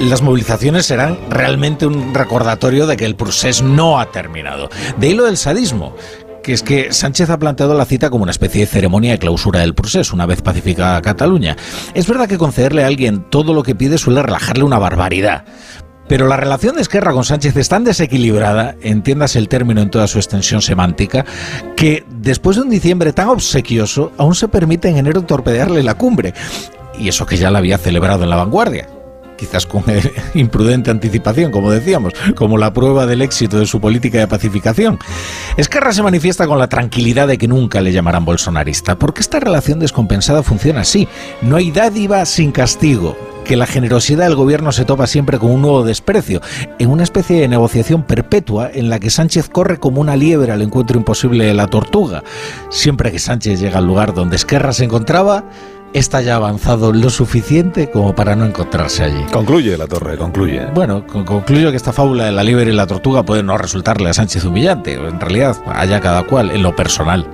Las 0.00 0.22
movilizaciones 0.22 0.86
serán 0.86 1.18
realmente 1.30 1.86
un 1.86 2.14
recordatorio 2.14 2.86
de 2.86 2.96
que 2.96 3.04
el 3.04 3.16
procés 3.16 3.62
no 3.62 3.98
ha 4.00 4.10
terminado. 4.10 4.68
De 4.98 5.08
ahí 5.08 5.14
lo 5.14 5.24
del 5.24 5.36
sadismo 5.36 5.94
que 6.42 6.52
es 6.52 6.62
que 6.62 6.92
Sánchez 6.92 7.30
ha 7.30 7.38
planteado 7.38 7.74
la 7.74 7.84
cita 7.84 8.10
como 8.10 8.24
una 8.24 8.32
especie 8.32 8.62
de 8.62 8.66
ceremonia 8.66 9.12
de 9.12 9.18
clausura 9.18 9.60
del 9.60 9.74
proceso, 9.74 10.14
una 10.14 10.26
vez 10.26 10.42
pacificada 10.42 11.00
Cataluña. 11.00 11.56
Es 11.94 12.08
verdad 12.08 12.28
que 12.28 12.36
concederle 12.36 12.82
a 12.82 12.88
alguien 12.88 13.30
todo 13.30 13.54
lo 13.54 13.62
que 13.62 13.76
pide 13.76 13.96
suele 13.96 14.22
relajarle 14.22 14.64
una 14.64 14.78
barbaridad. 14.78 15.44
Pero 16.08 16.26
la 16.26 16.36
relación 16.36 16.74
de 16.74 16.82
Esquerra 16.82 17.12
con 17.12 17.24
Sánchez 17.24 17.56
es 17.56 17.68
tan 17.68 17.84
desequilibrada, 17.84 18.74
entiendas 18.82 19.36
el 19.36 19.48
término 19.48 19.80
en 19.80 19.90
toda 19.90 20.06
su 20.08 20.18
extensión 20.18 20.60
semántica, 20.60 21.24
que 21.76 22.04
después 22.10 22.56
de 22.56 22.62
un 22.62 22.70
diciembre 22.70 23.12
tan 23.12 23.28
obsequioso, 23.28 24.12
aún 24.18 24.34
se 24.34 24.48
permite 24.48 24.88
en 24.88 24.98
enero 24.98 25.22
torpedearle 25.22 25.82
la 25.82 25.94
cumbre. 25.94 26.34
Y 26.98 27.08
eso 27.08 27.26
que 27.26 27.36
ya 27.36 27.50
la 27.50 27.58
había 27.58 27.78
celebrado 27.78 28.24
en 28.24 28.30
la 28.30 28.36
vanguardia 28.36 28.88
quizás 29.42 29.66
con 29.66 29.82
imprudente 30.34 30.92
anticipación, 30.92 31.50
como 31.50 31.72
decíamos, 31.72 32.12
como 32.36 32.58
la 32.58 32.72
prueba 32.72 33.06
del 33.06 33.22
éxito 33.22 33.58
de 33.58 33.66
su 33.66 33.80
política 33.80 34.18
de 34.18 34.28
pacificación. 34.28 35.00
Esquerra 35.56 35.92
se 35.92 36.04
manifiesta 36.04 36.46
con 36.46 36.60
la 36.60 36.68
tranquilidad 36.68 37.26
de 37.26 37.38
que 37.38 37.48
nunca 37.48 37.80
le 37.80 37.90
llamarán 37.90 38.24
bolsonarista, 38.24 38.96
porque 38.96 39.20
esta 39.20 39.40
relación 39.40 39.80
descompensada 39.80 40.44
funciona 40.44 40.82
así. 40.82 41.08
No 41.40 41.56
hay 41.56 41.72
dádiva 41.72 42.24
sin 42.24 42.52
castigo 42.52 43.16
que 43.44 43.56
la 43.56 43.66
generosidad 43.66 44.26
del 44.26 44.36
gobierno 44.36 44.70
se 44.70 44.84
topa 44.84 45.08
siempre 45.08 45.40
con 45.40 45.50
un 45.50 45.62
nuevo 45.62 45.82
desprecio, 45.82 46.40
en 46.78 46.90
una 46.90 47.02
especie 47.02 47.40
de 47.40 47.48
negociación 47.48 48.04
perpetua 48.04 48.70
en 48.72 48.88
la 48.88 49.00
que 49.00 49.10
Sánchez 49.10 49.48
corre 49.48 49.78
como 49.78 50.00
una 50.00 50.14
liebre 50.14 50.52
al 50.52 50.62
encuentro 50.62 50.96
imposible 50.96 51.46
de 51.46 51.54
la 51.54 51.66
tortuga. 51.66 52.22
Siempre 52.70 53.10
que 53.10 53.18
Sánchez 53.18 53.58
llega 53.58 53.78
al 53.78 53.86
lugar 53.86 54.14
donde 54.14 54.36
Esquerra 54.36 54.72
se 54.72 54.84
encontraba, 54.84 55.44
está 55.92 56.20
ya 56.22 56.36
avanzado 56.36 56.92
lo 56.92 57.10
suficiente 57.10 57.90
como 57.90 58.14
para 58.14 58.34
no 58.36 58.44
encontrarse 58.46 59.04
allí. 59.04 59.22
Concluye 59.32 59.76
la 59.76 59.86
torre, 59.86 60.16
concluye. 60.16 60.66
Bueno, 60.74 61.06
con- 61.06 61.24
concluyo 61.24 61.70
que 61.70 61.76
esta 61.76 61.92
fábula 61.92 62.24
de 62.24 62.32
la 62.32 62.42
liebre 62.44 62.70
y 62.70 62.74
la 62.74 62.86
tortuga 62.86 63.22
puede 63.24 63.42
no 63.42 63.56
resultarle 63.58 64.08
a 64.08 64.14
Sánchez 64.14 64.44
humillante. 64.44 64.94
En 64.94 65.20
realidad, 65.20 65.56
haya 65.74 66.00
cada 66.00 66.24
cual 66.24 66.50
en 66.50 66.62
lo 66.62 66.74
personal. 66.74 67.26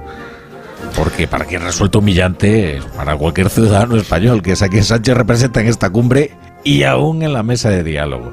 Porque 0.97 1.27
para 1.29 1.45
quien 1.45 1.63
resulta 1.63 1.99
humillante, 1.99 2.81
para 2.97 3.17
cualquier 3.17 3.51
ciudadano 3.51 3.97
español, 3.97 4.43
que 4.43 4.53
es 4.53 4.63
a 4.63 4.69
quien 4.69 4.85
Sánchez 4.85 5.17
representa 5.17 5.61
en 5.61 5.69
esta 5.69 5.91
cumbre 5.91 6.33
y 6.65 6.83
aún 6.85 7.23
en 7.23 7.33
la 7.33 7.43
mesa 7.43 7.69
de 7.71 7.85
diálogo. 7.85 8.33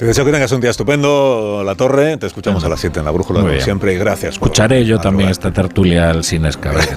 Te 0.00 0.06
deseo 0.06 0.24
que 0.24 0.32
tengas 0.32 0.50
un 0.52 0.62
día 0.62 0.70
estupendo, 0.70 1.62
La 1.62 1.74
Torre. 1.74 2.16
Te 2.16 2.26
escuchamos 2.26 2.64
a 2.64 2.70
las 2.70 2.80
7 2.80 3.00
en 3.00 3.04
la 3.04 3.10
brújula, 3.10 3.40
como 3.40 3.60
siempre. 3.60 3.92
Y 3.92 3.98
gracias 3.98 4.38
por 4.38 4.48
Escucharé 4.48 4.86
yo 4.86 4.98
también 4.98 5.28
esta 5.28 5.52
tertulia 5.52 6.08
al 6.08 6.24
sin 6.24 6.46
escaber. 6.46 6.88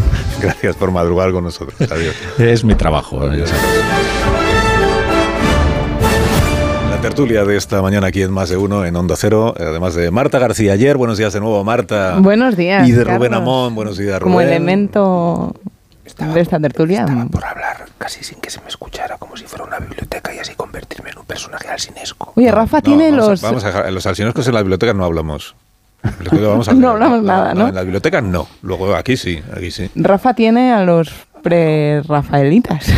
Gracias 0.42 0.74
por 0.74 0.90
madrugar 0.90 1.30
con 1.30 1.44
nosotros. 1.44 1.80
Adiós. 1.88 2.16
es 2.36 2.64
mi 2.64 2.74
trabajo. 2.74 3.20
sabes. 3.20 3.52
La 6.90 7.00
tertulia 7.00 7.44
de 7.44 7.56
esta 7.56 7.80
mañana 7.80 8.08
aquí 8.08 8.22
en 8.22 8.32
Más 8.32 8.48
de 8.48 8.56
Uno, 8.56 8.84
en 8.84 8.96
Onda 8.96 9.14
Cero, 9.16 9.54
además 9.56 9.94
de 9.94 10.10
Marta 10.10 10.40
García 10.40 10.72
ayer. 10.72 10.96
Buenos 10.96 11.16
días 11.16 11.32
de 11.32 11.38
nuevo, 11.38 11.62
Marta. 11.62 12.18
Buenos 12.18 12.56
días. 12.56 12.88
Y 12.88 12.90
de 12.90 13.04
Carlos. 13.04 13.18
Rubén 13.18 13.34
Amón. 13.34 13.76
Buenos 13.76 13.96
días, 13.98 14.18
Rubén. 14.18 14.32
Como 14.32 14.40
elemento 14.40 15.54
de 16.34 16.40
esta 16.40 16.58
tertulia. 16.58 17.02
Estaba 17.02 17.26
por 17.26 17.44
hablar 17.44 17.86
casi 17.98 18.24
sin 18.24 18.40
que 18.40 18.50
se 18.50 18.60
me 18.62 18.68
escuchara, 18.68 19.16
si 19.38 19.44
fuera 19.46 19.64
una 19.64 19.78
biblioteca 19.78 20.34
y 20.34 20.38
así 20.38 20.54
convertirme 20.54 21.10
en 21.10 21.18
un 21.18 21.24
personaje 21.24 21.68
alcinesco. 21.68 22.32
Oye, 22.36 22.50
Rafa 22.50 22.78
No, 22.78 22.82
tiene 22.82 23.10
vamos 23.10 23.26
a- 23.26 23.30
los. 23.30 23.42
vamos 23.42 23.64
a 23.64 23.66
dejar- 23.68 23.86
en 23.88 23.94
los 23.94 24.06
alcinoscos 24.06 24.46
en 24.48 24.54
la 24.54 24.60
biblioteca 24.62 24.92
no 24.94 25.04
hablamos. 25.04 25.54
Vamos 26.30 26.68
a 26.68 26.72
No 26.74 26.90
hablamos 26.90 27.22
nada, 27.22 27.54
¿no? 27.54 27.68
En 27.68 27.74
la 27.74 27.82
biblioteca 27.82 28.20
no. 28.20 28.46
Luego 28.62 28.94
aquí 28.94 29.16
sí, 29.16 29.42
aquí 29.56 29.70
sí. 29.70 29.90
Rafa 29.94 30.34
tiene 30.34 30.72
a 30.72 30.84
los 30.84 31.10
pre-rafaelitas. 31.42 32.86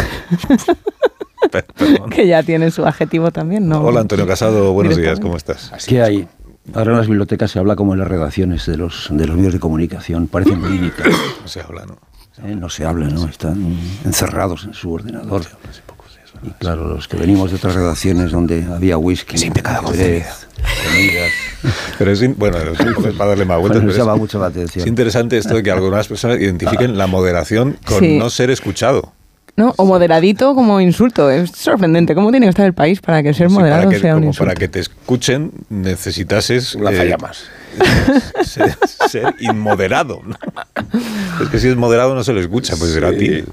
Que 2.10 2.26
ya 2.28 2.42
tiene 2.42 2.70
su 2.70 2.84
adjetivo 2.86 3.30
también, 3.32 3.66
¿no? 3.68 3.80
Hola 3.82 4.00
Antonio 4.00 4.26
Casado, 4.26 4.72
buenos 4.72 4.96
días. 4.96 5.18
¿cómo 5.18 5.36
estás? 5.36 5.72
¿Qué 5.86 6.00
hay? 6.02 6.28
Ahora 6.74 6.92
en 6.92 6.98
las 6.98 7.06
bibliotecas 7.08 7.50
se 7.50 7.58
habla 7.58 7.74
como 7.74 7.94
en 7.94 7.98
las 7.98 8.06
redacciones 8.08 8.66
de 8.66 8.76
los, 8.76 9.08
de 9.10 9.26
los 9.26 9.36
medios 9.36 9.54
de 9.54 9.58
comunicación, 9.58 10.28
parecen 10.28 10.60
clínicas. 10.60 11.08
No 11.42 11.48
se 11.48 11.60
habla, 11.62 11.86
¿no? 11.86 11.94
¿eh? 12.46 12.54
No 12.54 12.68
se 12.68 12.84
habla, 12.84 13.08
¿no? 13.08 13.26
Están 13.26 13.76
encerrados 14.04 14.64
en 14.64 14.74
su 14.74 14.92
ordenador. 14.92 15.42
Y 16.42 16.50
claro, 16.52 16.88
los 16.88 17.06
que 17.06 17.16
venimos 17.18 17.50
de 17.50 17.56
otras 17.56 17.74
redacciones 17.74 18.30
donde 18.32 18.64
había 18.64 18.96
whisky, 18.96 19.36
Sin 19.36 19.52
pecado 19.52 19.88
ajedrez, 19.88 20.26
comidas, 20.86 21.30
Pero 21.98 22.10
es, 22.12 22.36
bueno, 22.38 22.56
es 22.58 23.14
para 23.14 23.30
darle 23.30 23.44
más 23.44 23.58
vueltas. 23.60 23.82
bueno, 23.82 23.96
llama 23.98 24.14
es- 24.14 24.18
mucho 24.20 24.38
la 24.38 24.46
es 24.46 24.52
atención. 24.52 24.88
interesante 24.88 25.36
esto 25.36 25.54
de 25.54 25.62
que 25.62 25.70
algunas 25.70 26.08
personas 26.08 26.38
identifiquen 26.40 26.96
la 26.96 27.06
moderación 27.06 27.76
con 27.84 27.98
Sí. 28.00 28.16
no 28.18 28.30
ser 28.30 28.50
escuchado. 28.50 29.12
¿No? 29.56 29.74
O 29.76 29.84
moderadito 29.84 30.54
como 30.54 30.80
insulto. 30.80 31.28
Es 31.30 31.50
sorprendente. 31.50 32.14
¿Cómo 32.14 32.30
tiene 32.30 32.46
que 32.46 32.50
estar 32.50 32.64
el 32.64 32.72
país 32.72 33.00
para 33.02 33.22
que 33.22 33.34
ser 33.34 33.48
Sí, 33.50 33.54
moderado 33.54 33.82
para 33.82 33.94
que, 33.94 34.00
sea 34.00 34.14
un 34.14 34.20
como 34.20 34.30
insulto? 34.30 34.48
para 34.48 34.58
que 34.58 34.68
te 34.68 34.78
escuchen 34.80 35.50
necesitases 35.68 36.74
Un 36.76 36.84
lanzallamas. 36.84 37.42
Ser, 38.42 38.76
ser 39.08 39.34
inmoderado. 39.40 40.20
¿no? 40.24 40.36
Es 41.42 41.48
que 41.48 41.58
si 41.58 41.68
es 41.68 41.76
moderado 41.76 42.14
no 42.14 42.24
se 42.24 42.32
lo 42.32 42.40
escucha, 42.40 42.76
pues 42.76 42.92
será 42.92 43.08
a 43.08 43.12
ti. 43.12 43.44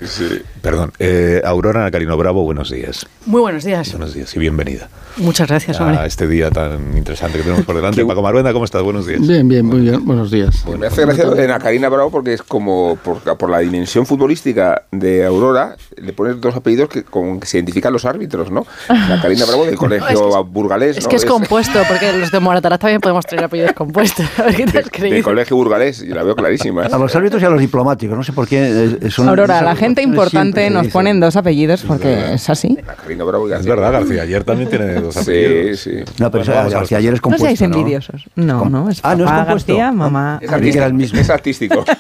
Perdón. 0.62 0.92
Eh, 1.00 1.42
Aurora 1.46 1.90
Carino 1.92 2.18
Bravo, 2.18 2.44
buenos 2.44 2.72
días. 2.72 3.06
Muy 3.26 3.42
buenos 3.42 3.64
días. 3.64 3.92
Buenos 3.92 4.14
días 4.14 4.36
y 4.36 4.40
bienvenida 4.40 4.90
Muchas 5.18 5.48
gracias, 5.48 5.80
hombre. 5.80 5.98
a 5.98 6.06
este 6.06 6.28
día 6.28 6.52
tan 6.52 6.96
interesante 6.96 7.38
que 7.40 7.44
tenemos 7.44 7.66
por 7.66 7.76
delante. 7.76 8.06
Paco 8.08 8.22
Maruenda, 8.22 8.54
¿cómo 8.54 8.66
estás? 8.66 8.84
Buenos 8.84 9.08
días. 9.08 9.26
Bien, 9.26 9.48
bien, 9.48 9.66
muy 9.66 9.80
bien. 9.82 10.06
Buenos 10.06 10.30
días. 10.30 10.64
me 10.78 10.88
hace 10.88 11.06
gracia 11.06 11.60
Karina 11.60 11.90
Bravo 11.90 12.12
porque 12.12 12.34
es 12.34 12.44
como 12.44 12.98
por, 13.04 13.20
por 13.38 13.50
la 13.50 13.60
dimensión 13.60 14.06
futbolística 14.06 14.84
de 14.92 15.26
Aurora, 15.26 15.76
le 15.96 16.14
pones 16.14 16.40
dos 16.40 16.56
apellidos 16.56 16.90
que 16.90 17.04
con 17.04 17.40
que 17.40 17.48
se 17.48 17.58
identifican 17.58 17.92
los 17.94 18.06
árbitros, 18.06 18.52
¿no? 18.52 18.66
La 18.88 19.20
Karina 19.22 19.46
Bravo 19.46 19.66
del 19.66 19.76
colegio 19.78 20.44
burgalés, 20.46 20.98
Es 20.98 21.04
¿no? 21.06 21.10
que 21.10 21.16
es 21.16 21.26
compuesto, 21.26 21.80
porque 21.88 22.14
los 22.14 22.32
de 22.32 22.40
Moratalaz 22.40 22.80
también 22.80 23.02
podemos 23.02 23.26
tener 23.26 23.46
apellidos 23.46 23.74
compuestos. 23.74 24.07
A 24.38 24.44
ver 24.44 24.56
qué 24.56 24.64
te 24.66 24.70
has 24.80 24.84
del 24.86 24.92
creído. 24.92 25.24
colegio 25.24 25.56
burgalés, 25.58 26.02
y 26.02 26.08
la 26.08 26.24
veo 26.24 26.36
clarísima. 26.36 26.86
¿eh? 26.86 26.90
A 26.92 26.98
los 26.98 27.16
árbitros 27.16 27.42
y 27.42 27.46
a 27.46 27.50
los 27.50 27.60
diplomáticos, 27.60 28.16
no 28.18 28.24
sé 28.24 28.34
por 28.34 28.48
qué 28.48 28.98
eh, 29.02 29.10
son... 29.12 29.28
Aurora, 29.30 29.62
la 29.62 29.76
gente 29.76 30.02
importante 30.02 30.70
nos 30.70 30.88
ponen 30.88 31.20
dos 31.20 31.36
apellidos 31.36 31.84
porque 31.88 32.34
es 32.34 32.50
así. 32.50 32.78
Bravo 33.18 33.50
y 33.50 33.54
Es 33.54 33.66
verdad, 33.66 33.92
García. 33.92 34.22
Ayer 34.24 34.44
también 34.44 34.70
tiene 34.70 34.94
dos 35.02 35.14
Sí, 35.16 35.20
apellidos. 35.22 35.80
sí. 35.80 35.92
No, 36.20 36.32
pero 36.32 36.44
Bueno, 36.46 36.70
García 36.70 36.98
ayer 37.00 37.14
es 37.14 37.20
No 37.20 37.24
compuesto, 37.24 37.46
seáis 37.46 37.62
envidiosos. 37.62 38.24
No, 38.36 38.60
Com- 38.60 38.72
no, 38.72 38.90
es 38.90 39.00
Ah, 39.04 39.16
¿no 39.16 39.26
es 39.26 39.32
compuesto? 39.32 39.74
García, 39.74 39.92
mamá. 39.92 40.40
Es, 40.42 40.52
era 40.76 40.86
el 40.86 40.94
mismo. 40.94 41.20
es 41.20 41.30
artístico. 41.30 41.84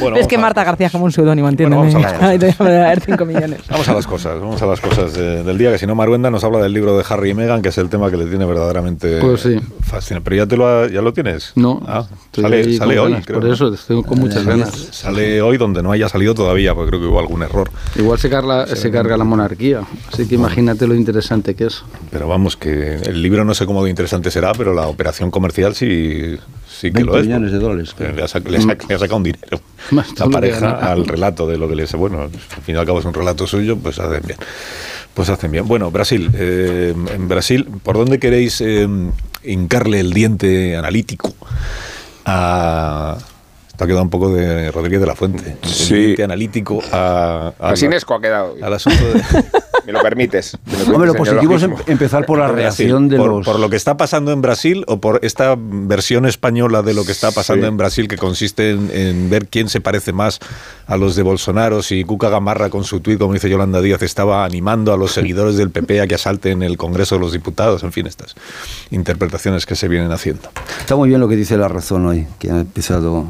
Bueno, 0.00 0.16
es 0.16 0.26
que 0.26 0.34
a- 0.34 0.40
Marta 0.40 0.64
García 0.64 0.86
es 0.86 0.92
como 0.92 1.04
un 1.04 1.12
seudónimo, 1.12 1.46
Bueno, 1.48 1.50
entiéndeme. 1.84 1.92
vamos 2.02 2.22
a 2.22 2.28
Ay, 2.28 2.38
a 2.96 3.00
5 3.00 3.24
millones. 3.24 3.60
Vamos 3.70 3.88
a 3.88 3.94
las 3.94 4.04
cosas, 4.04 4.40
vamos 4.40 4.60
a 4.60 4.66
las 4.66 4.80
cosas 4.80 5.16
eh, 5.16 5.44
del 5.44 5.56
día, 5.56 5.70
que 5.70 5.78
si 5.78 5.86
no 5.86 5.94
Maruenda 5.94 6.28
nos 6.28 6.42
habla 6.42 6.58
del 6.58 6.72
libro 6.72 6.98
de 6.98 7.04
Harry 7.08 7.30
y 7.30 7.34
Meghan, 7.34 7.62
que 7.62 7.68
es 7.68 7.78
el 7.78 7.88
tema 7.88 8.10
que 8.10 8.16
le 8.16 8.24
tiene 8.26 8.44
verdaderamente 8.46 9.20
Pues 9.20 9.42
sí. 9.42 9.60
fascinante. 9.84 10.24
Pero 10.28 10.42
ya 10.44 10.48
te 10.48 10.56
lo, 10.56 10.66
ha- 10.66 10.88
ya 10.88 11.00
lo 11.02 11.12
tienes. 11.12 11.35
No, 11.54 11.82
Ah, 11.86 12.06
sale 12.34 12.64
hoy, 12.98 13.10
ganas, 13.10 13.26
creo. 13.26 13.40
Por 13.40 13.48
eso 13.50 13.72
estoy 13.72 14.02
con 14.02 14.18
muchas 14.18 14.44
ganas. 14.44 14.70
Sale 14.92 15.40
hoy 15.42 15.56
donde 15.56 15.82
no 15.82 15.92
haya 15.92 16.08
salido 16.08 16.34
todavía, 16.34 16.74
porque 16.74 16.90
creo 16.90 17.00
que 17.00 17.06
hubo 17.06 17.20
algún 17.20 17.42
error. 17.42 17.70
Igual 17.96 18.18
se 18.18 18.28
carga, 18.30 18.66
se 18.66 18.90
carga 18.90 19.16
la 19.16 19.24
monarquía, 19.24 19.82
así 20.12 20.26
que 20.26 20.34
imagínate 20.34 20.86
lo 20.86 20.94
interesante 20.94 21.54
que 21.54 21.66
es. 21.66 21.82
Pero 22.10 22.28
vamos, 22.28 22.56
que 22.56 22.96
el 22.96 23.22
libro 23.22 23.44
no 23.44 23.54
sé 23.54 23.66
cómo 23.66 23.82
de 23.84 23.90
interesante 23.90 24.30
será, 24.30 24.52
pero 24.52 24.74
la 24.74 24.86
operación 24.86 25.30
comercial 25.30 25.74
sí, 25.74 26.36
sí 26.68 26.88
que 26.90 27.02
20 27.04 27.04
lo 27.12 27.18
es. 27.18 27.26
millones 27.26 27.52
de 27.52 27.58
dólares. 27.58 27.94
Le 27.98 28.22
ha, 28.22 28.28
sa- 28.28 28.38
le 28.40 28.60
sa- 28.60 28.76
le 28.88 28.94
ha 28.94 28.98
sacado 28.98 29.16
un 29.16 29.22
dinero 29.22 29.60
Más 29.90 30.18
la 30.18 30.26
pareja 30.28 30.70
al 30.92 31.06
relato 31.06 31.46
de 31.46 31.58
lo 31.58 31.68
que 31.68 31.76
les... 31.76 31.92
Bueno, 31.94 32.22
al 32.22 32.30
fin 32.62 32.74
y 32.74 32.78
al 32.78 32.86
cabo 32.86 32.98
es 33.00 33.04
un 33.04 33.14
relato 33.14 33.46
suyo, 33.46 33.76
pues 33.76 33.98
hacen 33.98 34.22
bien. 34.26 34.38
Pues 35.14 35.28
hacen 35.30 35.50
bien. 35.50 35.66
Bueno, 35.66 35.90
Brasil. 35.90 36.30
eh, 36.34 36.94
en 37.14 37.28
Brasil, 37.28 37.66
¿por 37.82 37.96
dónde 37.96 38.18
queréis 38.18 38.60
eh, 38.60 38.86
hincarle 39.46 40.00
el 40.00 40.12
diente 40.12 40.76
analítico 40.76 41.34
a... 42.24 43.18
Esto 43.76 43.84
ha 43.84 43.88
quedado 43.88 44.04
un 44.04 44.08
poco 44.08 44.32
de 44.32 44.70
Rodríguez 44.70 45.00
de 45.00 45.06
la 45.06 45.14
Fuente. 45.14 45.58
El 45.62 45.68
Sí. 45.68 45.94
diente 45.94 46.24
analítico 46.24 46.80
a... 46.92 47.52
a 47.60 47.68
Asinesco 47.72 48.14
ha 48.14 48.20
quedado. 48.22 48.54
al 48.62 48.72
asunto 48.72 49.04
de... 49.06 49.22
me 49.86 49.92
lo 49.92 50.00
permites. 50.00 50.56
me 50.64 50.72
lo 50.72 50.94
Hombre, 50.94 51.08
lo 51.08 51.12
permites, 51.12 51.34
positivo 51.34 51.56
es 51.56 51.62
em- 51.64 51.74
empezar 51.92 52.24
por 52.24 52.38
la 52.38 52.48
reacción 52.48 53.10
de 53.10 53.18
por, 53.18 53.28
los... 53.28 53.44
por 53.44 53.60
lo 53.60 53.68
que 53.68 53.76
está 53.76 53.98
pasando 53.98 54.32
en 54.32 54.40
Brasil 54.40 54.82
o 54.88 54.98
por 54.98 55.20
esta 55.22 55.54
versión 55.58 56.24
española 56.24 56.80
de 56.80 56.94
lo 56.94 57.04
que 57.04 57.12
está 57.12 57.32
pasando 57.32 57.66
Sí. 57.66 57.68
en 57.68 57.76
Brasil 57.76 58.08
que 58.08 58.16
consiste 58.16 58.70
en, 58.70 58.90
en 58.94 59.28
ver 59.28 59.46
quién 59.46 59.68
se 59.68 59.82
parece 59.82 60.14
más 60.14 60.40
a 60.86 60.96
los 60.96 61.14
de 61.14 61.22
Bolsonaro. 61.22 61.82
Si 61.82 62.02
Cuca 62.04 62.30
Gamarra 62.30 62.70
con 62.70 62.82
su 62.84 63.00
tuit, 63.00 63.18
como 63.18 63.34
dice 63.34 63.50
Yolanda 63.50 63.82
Díaz, 63.82 64.00
estaba 64.00 64.46
animando 64.46 64.94
a 64.94 64.96
los 64.96 65.12
seguidores 65.12 65.58
del 65.58 65.68
PP 65.70 66.00
a 66.00 66.06
que 66.06 66.14
asalten 66.14 66.62
el 66.62 66.78
Congreso 66.78 67.16
de 67.16 67.20
los 67.20 67.32
Diputados. 67.32 67.82
En 67.82 67.92
fin, 67.92 68.06
estas 68.06 68.34
interpretaciones 68.90 69.66
que 69.66 69.76
se 69.76 69.86
vienen 69.88 70.12
haciendo. 70.12 70.48
Está 70.80 70.96
muy 70.96 71.10
bien 71.10 71.20
lo 71.20 71.28
que 71.28 71.36
dice 71.36 71.58
la 71.58 71.68
razón 71.68 72.06
hoy, 72.06 72.26
que 72.38 72.50
ha 72.50 72.60
empezado 72.60 73.26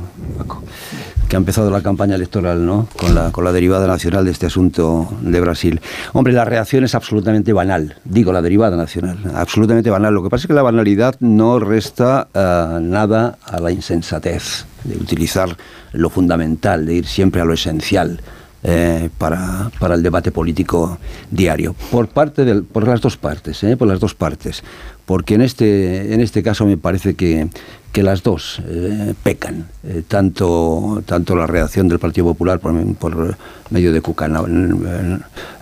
Que 1.28 1.37
ha 1.37 1.38
empezado 1.38 1.71
la 1.71 1.83
campaña 1.83 2.14
electoral, 2.14 2.64
¿no? 2.64 2.88
Con 2.97 3.14
la, 3.14 3.33
con 3.33 3.45
la 3.45 3.52
derivada 3.52 3.87
nacional 3.87 4.25
de 4.25 4.31
este 4.31 4.47
asunto 4.47 5.09
de 5.21 5.40
Brasil. 5.40 5.81
Hombre, 6.12 6.33
la 6.33 6.45
reacción 6.45 6.85
es 6.85 6.95
absolutamente 6.95 7.52
banal, 7.52 7.97
digo, 8.05 8.33
la 8.33 8.43
derivada 8.43 8.76
nacional, 8.76 9.19
absolutamente 9.35 9.90
banal. 9.90 10.14
Lo 10.14 10.23
que 10.23 10.31
pasa 10.31 10.43
es 10.43 10.47
que 10.47 10.55
la 10.55 10.62
banalidad 10.62 11.16
no 11.21 11.59
resta 11.59 12.28
eh, 12.33 12.78
nada 12.81 13.38
a 13.45 13.61
la 13.61 13.73
insensatez 13.73 14.66
de 14.85 14.97
utilizar 14.97 15.57
lo 15.93 16.11
fundamental, 16.11 16.87
de 16.87 16.95
ir 16.95 17.07
siempre 17.07 17.40
a 17.40 17.45
lo 17.45 17.55
esencial. 17.55 18.21
Eh, 18.68 19.11
para, 19.16 19.70
para 19.78 19.94
el 19.94 20.02
debate 20.02 20.32
político 20.32 20.99
diario. 21.30 21.76
Por 21.92 22.08
parte 22.08 22.44
del, 22.44 22.64
por 22.64 22.87
las 22.87 23.00
dos 23.00 23.16
partes 23.16 23.62
eh, 23.62 23.76
por 23.76 23.87
las 23.87 24.00
dos 24.00 24.14
partes. 24.14 24.64
Porque 25.04 25.35
en 25.35 25.42
este 25.42 26.12
en 26.12 26.20
este 26.20 26.42
caso 26.42 26.66
me 26.66 26.76
parece 26.76 27.14
que, 27.14 27.49
que 27.92 28.02
las 28.02 28.25
dos 28.25 28.61
eh, 28.66 29.14
pecan. 29.23 29.68
Eh, 29.85 30.02
tanto 30.08 31.00
tanto 31.06 31.37
la 31.37 31.46
reacción 31.46 31.87
del 31.87 32.00
Partido 32.00 32.26
Popular 32.26 32.58
por, 32.58 33.37
medio 33.70 33.92
de 33.92 34.00
Cucana 34.00 34.42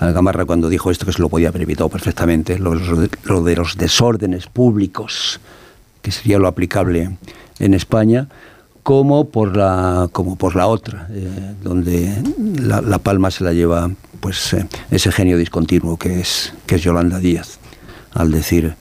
Gamarra 0.01 0.47
cuando 0.47 0.71
dijo 0.71 0.91
esto 0.91 1.05
que 1.05 1.13
se 1.13 1.21
lo 1.21 1.29
podía 1.29 1.49
haber 1.49 1.63
evitado 1.63 1.91
perfectamente 1.91 2.59
lo, 2.59 2.75
lo 2.75 3.43
de 3.43 3.57
los 3.57 3.77
desórdenes 3.77 4.47
públicos 4.47 5.41
que 6.01 6.11
sería 6.11 6.39
lo 6.39 6.49
aplicable 6.49 7.17
en 7.59 7.75
España 7.75 8.29
como 8.85 9.31
por 9.31 9.57
la 9.57 10.09
como 10.13 10.37
por 10.37 10.55
la 10.55 10.69
otra 10.69 11.09
eh, 11.11 11.55
donde 11.63 12.23
la, 12.61 12.99
palma 12.99 13.31
se 13.31 13.43
la 13.43 13.53
lleva 13.53 13.91
pues 14.21 14.53
eh, 14.53 14.67
ese 14.91 15.11
genio 15.11 15.37
discontinuo 15.37 15.97
que 15.97 16.21
es 16.21 16.53
que 16.67 16.77
es 16.77 16.83
Yolanda 16.83 17.19
Díaz 17.19 17.59
al 18.13 18.31
decir 18.31 18.77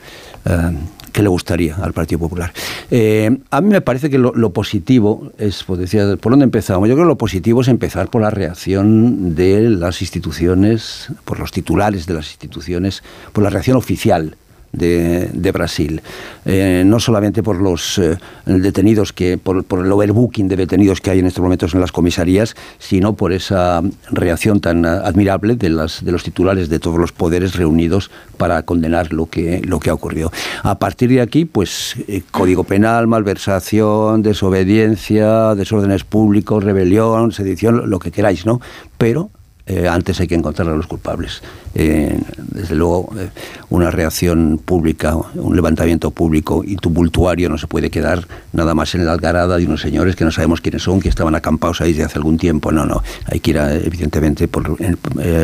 eh, 0.45 0.71
que 1.13 1.21
le 1.21 1.29
gustaría 1.29 1.75
al 1.75 1.93
Partido 1.93 2.19
Popular. 2.19 2.51
Eh, 2.89 3.37
a 3.51 3.61
mí 3.61 3.69
me 3.69 3.81
parece 3.81 4.09
que 4.09 4.17
lo, 4.17 4.33
lo, 4.33 4.51
positivo 4.51 5.31
es, 5.37 5.63
pues 5.63 5.79
decía, 5.79 6.17
¿por 6.17 6.31
dónde 6.31 6.43
empezamos? 6.43 6.89
Yo 6.89 6.95
creo 6.95 7.05
que 7.05 7.09
lo 7.09 7.17
positivo 7.17 7.61
es 7.61 7.67
empezar 7.67 8.09
por 8.09 8.23
la 8.23 8.31
reacción 8.31 9.35
de 9.35 9.69
las 9.69 10.01
instituciones, 10.01 11.09
por 11.23 11.39
los 11.39 11.51
titulares 11.51 12.07
de 12.07 12.15
las 12.15 12.31
instituciones, 12.31 13.03
por 13.31 13.43
la 13.43 13.51
reacción 13.51 13.77
oficial 13.77 14.35
de, 14.73 15.51
Brasil. 15.51 16.01
Eh, 16.45 16.83
no 16.85 16.99
solamente 16.99 17.43
por 17.43 17.61
los 17.61 17.99
eh, 17.99 18.17
detenidos, 18.45 19.13
que 19.13 19.37
por, 19.37 19.63
el 19.71 19.91
overbooking 19.91 20.47
de 20.47 20.55
detenidos 20.55 20.99
que 20.99 21.11
hay 21.11 21.19
en 21.19 21.27
estos 21.27 21.43
momentos 21.43 21.73
en 21.73 21.79
las 21.79 21.91
comisarías, 21.91 22.55
sino 22.79 23.13
por 23.13 23.31
esa 23.31 23.81
reacción 24.11 24.59
tan 24.59 24.85
admirable 24.85 25.55
de, 25.55 25.69
las, 25.69 26.03
de 26.03 26.11
los 26.11 26.23
titulares 26.23 26.69
de 26.69 26.79
todos 26.79 26.97
los 26.97 27.11
poderes 27.11 27.55
reunidos 27.55 28.09
para 28.37 28.63
condenar 28.63 29.13
lo 29.13 29.27
que, 29.27 29.61
lo 29.63 29.79
que 29.79 29.89
ha 29.89 29.93
ocurrido. 29.93 30.31
A 30.63 30.79
partir 30.79 31.09
de 31.09 31.21
aquí, 31.21 31.45
pues 31.45 31.95
eh, 32.07 32.23
Código 32.31 32.63
Penal, 32.63 33.07
malversación, 33.07 34.23
desobediencia, 34.23 35.55
desórdenes 35.55 36.03
públicos, 36.03 36.63
rebelión, 36.63 37.31
sedición, 37.31 37.89
lo 37.89 37.99
que 37.99 38.11
queráis, 38.11 38.45
¿no? 38.45 38.59
Pero 38.97 39.29
eh, 39.65 39.87
antes 39.87 40.19
hay 40.19 40.27
que 40.27 40.35
encontrar 40.35 40.67
a 40.67 40.75
los 40.75 40.87
culpables. 40.87 41.41
Eh, 41.73 42.19
desde 42.37 42.75
luego, 42.75 43.09
eh, 43.17 43.29
una 43.69 43.91
reacción 43.91 44.59
pública, 44.63 45.15
un 45.15 45.55
levantamiento 45.55 46.11
público 46.11 46.63
y 46.65 46.75
tumultuario 46.75 47.47
no 47.47 47.57
se 47.57 47.67
puede 47.67 47.89
quedar 47.89 48.27
nada 48.51 48.75
más 48.75 48.93
en 48.93 49.05
la 49.05 49.13
algarada 49.13 49.55
de 49.57 49.65
unos 49.65 49.79
señores 49.79 50.17
que 50.17 50.25
no 50.25 50.31
sabemos 50.31 50.59
quiénes 50.59 50.83
son, 50.83 50.99
que 50.99 51.07
estaban 51.07 51.33
acampados 51.33 51.79
ahí 51.79 51.93
desde 51.93 52.03
hace 52.03 52.17
algún 52.17 52.37
tiempo. 52.37 52.73
No, 52.73 52.85
no. 52.85 53.01
Hay 53.31 53.39
que 53.39 53.51
ir, 53.51 53.59
a, 53.59 53.73
evidentemente, 53.73 54.49
por, 54.49 54.75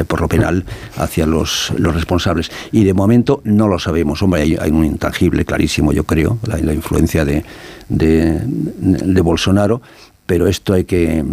por, 0.05 0.21
lo 0.21 0.27
penal 0.27 0.65
hacia 0.97 1.25
los, 1.25 1.71
los, 1.77 1.95
responsables. 1.95 2.51
Y 2.73 2.83
de 2.83 2.93
momento 2.93 3.39
no 3.45 3.69
lo 3.69 3.79
sabemos. 3.79 4.21
Hombre, 4.21 4.41
hay, 4.41 4.69
un 4.69 4.83
intangible 4.83 5.45
clarísimo, 5.45 5.93
yo 5.93 6.03
creo, 6.03 6.39
la, 6.45 6.73
influencia 6.73 7.23
de, 7.23 7.45
de 7.87 9.21
Bolsonaro 9.21 9.81
pero 10.29 10.47
esto 10.47 10.75
hay 10.75 10.83
que, 10.83 11.25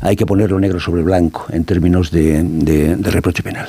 hay 0.00 0.16
que 0.16 0.26
ponerlo 0.26 0.58
negro 0.58 0.80
sobre 0.80 1.02
blanco 1.02 1.46
en 1.50 1.62
términos 1.62 2.10
de, 2.10 2.42
de, 2.42 2.96
de 2.96 3.10
reproche 3.12 3.40
penal. 3.40 3.68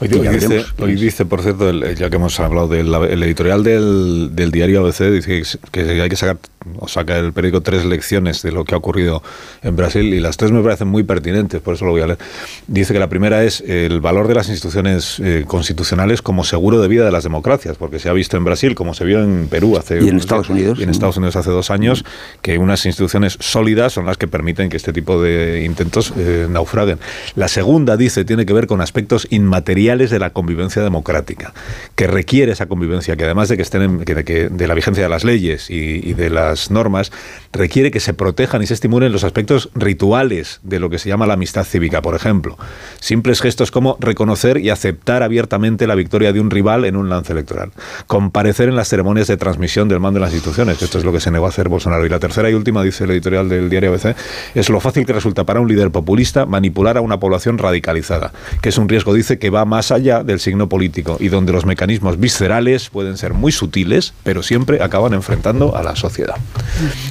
Hoy, 0.00 0.08
hoy, 0.10 0.28
dice, 0.28 0.64
hoy, 0.78 0.94
dice, 0.94 1.26
por 1.26 1.42
cierto, 1.42 1.68
el, 1.68 1.94
ya 1.96 2.08
que 2.08 2.16
hemos 2.16 2.40
hablado 2.40 2.68
del 2.68 2.94
el 2.94 3.22
editorial 3.22 3.62
del, 3.62 4.30
del, 4.32 4.50
diario 4.52 4.80
ABC, 4.80 5.10
dice 5.10 5.42
que 5.70 6.00
hay 6.00 6.08
que 6.08 6.16
sacar, 6.16 6.38
o 6.78 6.88
saca 6.88 7.18
el 7.18 7.32
periódico 7.32 7.62
tres 7.62 7.84
lecciones 7.84 8.42
de 8.42 8.52
lo 8.52 8.64
que 8.64 8.74
ha 8.74 8.78
ocurrido 8.78 9.22
en 9.62 9.76
Brasil 9.76 10.12
y 10.14 10.20
las 10.20 10.36
tres 10.36 10.52
me 10.52 10.62
parecen 10.62 10.88
muy 10.88 11.02
pertinentes, 11.02 11.60
por 11.60 11.74
eso 11.74 11.84
lo 11.84 11.92
voy 11.92 12.02
a 12.02 12.06
leer. 12.06 12.18
Dice 12.66 12.92
que 12.92 12.98
la 12.98 13.08
primera 13.08 13.44
es 13.44 13.60
el 13.60 14.00
valor 14.00 14.28
de 14.28 14.34
las 14.34 14.48
instituciones 14.48 15.20
eh, 15.20 15.44
constitucionales 15.46 16.22
como 16.22 16.44
seguro 16.44 16.80
de 16.80 16.88
vida 16.88 17.04
de 17.04 17.12
las 17.12 17.24
democracias, 17.24 17.76
porque 17.76 17.98
se 17.98 18.08
ha 18.08 18.12
visto 18.12 18.36
en 18.36 18.44
Brasil, 18.44 18.74
como 18.74 18.94
se 18.94 19.04
vio 19.04 19.22
en 19.22 19.48
Perú 19.48 19.76
hace... 19.76 20.02
Y 20.02 20.08
en 20.08 20.16
Estados 20.16 20.48
Unidos. 20.48 20.78
Y 20.78 20.82
en 20.82 20.90
Estados 20.90 21.16
Unidos 21.16 21.36
hace 21.36 21.50
dos 21.50 21.70
años, 21.70 22.04
que 22.42 22.58
unas 22.58 22.84
instituciones 22.86 23.36
sólidas 23.40 23.92
son 23.92 24.06
las 24.06 24.16
que 24.16 24.28
permiten 24.28 24.68
que 24.68 24.76
este 24.76 24.92
tipo 24.92 25.20
de 25.22 25.64
intentos 25.64 26.12
eh, 26.16 26.46
naufraguen. 26.50 26.98
La 27.34 27.48
segunda, 27.48 27.96
dice, 27.96 28.24
tiene 28.24 28.46
que 28.46 28.52
ver 28.52 28.66
con 28.66 28.80
aspectos 28.80 29.26
inmateriales 29.30 30.10
de 30.10 30.18
la 30.18 30.30
convivencia 30.30 30.82
democrática, 30.82 31.52
que 31.94 32.06
requiere 32.06 32.52
esa 32.52 32.66
convivencia, 32.66 33.16
que 33.16 33.24
además 33.24 33.48
de 33.48 33.56
que 33.56 33.62
estén 33.62 33.82
en, 33.82 34.04
que, 34.04 34.24
que 34.24 34.48
de 34.48 34.66
la 34.66 34.74
vigencia 34.74 35.02
de 35.02 35.08
las 35.08 35.24
leyes 35.24 35.70
y, 35.70 36.10
y, 36.10 36.14
de 36.14 36.30
las 36.30 36.55
normas, 36.70 37.12
requiere 37.52 37.90
que 37.90 38.00
se 38.00 38.14
protejan 38.14 38.62
y 38.62 38.66
se 38.66 38.74
estimulen 38.74 39.12
los 39.12 39.24
aspectos 39.24 39.70
rituales 39.74 40.60
de 40.62 40.80
lo 40.80 40.90
que 40.90 40.98
se 40.98 41.08
llama 41.08 41.26
la 41.26 41.34
amistad 41.34 41.64
cívica, 41.64 42.02
por 42.02 42.14
ejemplo. 42.14 42.56
Simples 43.00 43.40
gestos 43.40 43.70
como 43.70 43.96
reconocer 44.00 44.58
y 44.58 44.70
aceptar 44.70 45.22
abiertamente 45.22 45.86
la 45.86 45.94
victoria 45.94 46.32
de 46.32 46.40
un 46.40 46.50
rival 46.50 46.84
en 46.84 46.96
un 46.96 47.08
lance 47.08 47.32
electoral. 47.32 47.72
Comparecer 48.06 48.68
en 48.68 48.76
las 48.76 48.88
ceremonias 48.88 49.26
de 49.26 49.36
transmisión 49.36 49.88
del 49.88 50.00
mando 50.00 50.18
de 50.20 50.26
las 50.26 50.32
instituciones, 50.34 50.82
esto 50.82 50.98
es 50.98 51.04
lo 51.04 51.12
que 51.12 51.20
se 51.20 51.30
negó 51.30 51.46
a 51.46 51.50
hacer 51.50 51.68
Bolsonaro. 51.68 52.04
Y 52.06 52.08
la 52.08 52.18
tercera 52.18 52.50
y 52.50 52.54
última, 52.54 52.82
dice 52.82 53.04
el 53.04 53.10
editorial 53.10 53.48
del 53.48 53.70
diario 53.70 53.90
ABC, 53.90 54.16
es 54.54 54.68
lo 54.68 54.80
fácil 54.80 55.06
que 55.06 55.12
resulta 55.12 55.44
para 55.44 55.60
un 55.60 55.68
líder 55.68 55.90
populista 55.90 56.46
manipular 56.46 56.96
a 56.96 57.00
una 57.00 57.20
población 57.20 57.58
radicalizada, 57.58 58.32
que 58.60 58.70
es 58.70 58.78
un 58.78 58.88
riesgo, 58.88 59.14
dice, 59.14 59.38
que 59.38 59.50
va 59.50 59.64
más 59.64 59.90
allá 59.90 60.22
del 60.22 60.40
signo 60.40 60.68
político 60.68 61.16
y 61.20 61.28
donde 61.28 61.52
los 61.52 61.66
mecanismos 61.66 62.18
viscerales 62.18 62.90
pueden 62.90 63.16
ser 63.16 63.34
muy 63.34 63.52
sutiles, 63.52 64.14
pero 64.22 64.42
siempre 64.42 64.82
acaban 64.82 65.14
enfrentando 65.14 65.76
a 65.76 65.82
la 65.82 65.96
sociedad. 65.96 66.36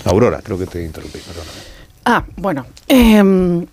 Aurora, 0.05 0.41
creo 0.43 0.57
que 0.57 0.65
te 0.65 0.83
interrumpí. 0.83 1.19
Perdóname. 1.19 1.51
Ah, 2.05 2.23
bueno. 2.37 2.65
Eh, 2.87 3.65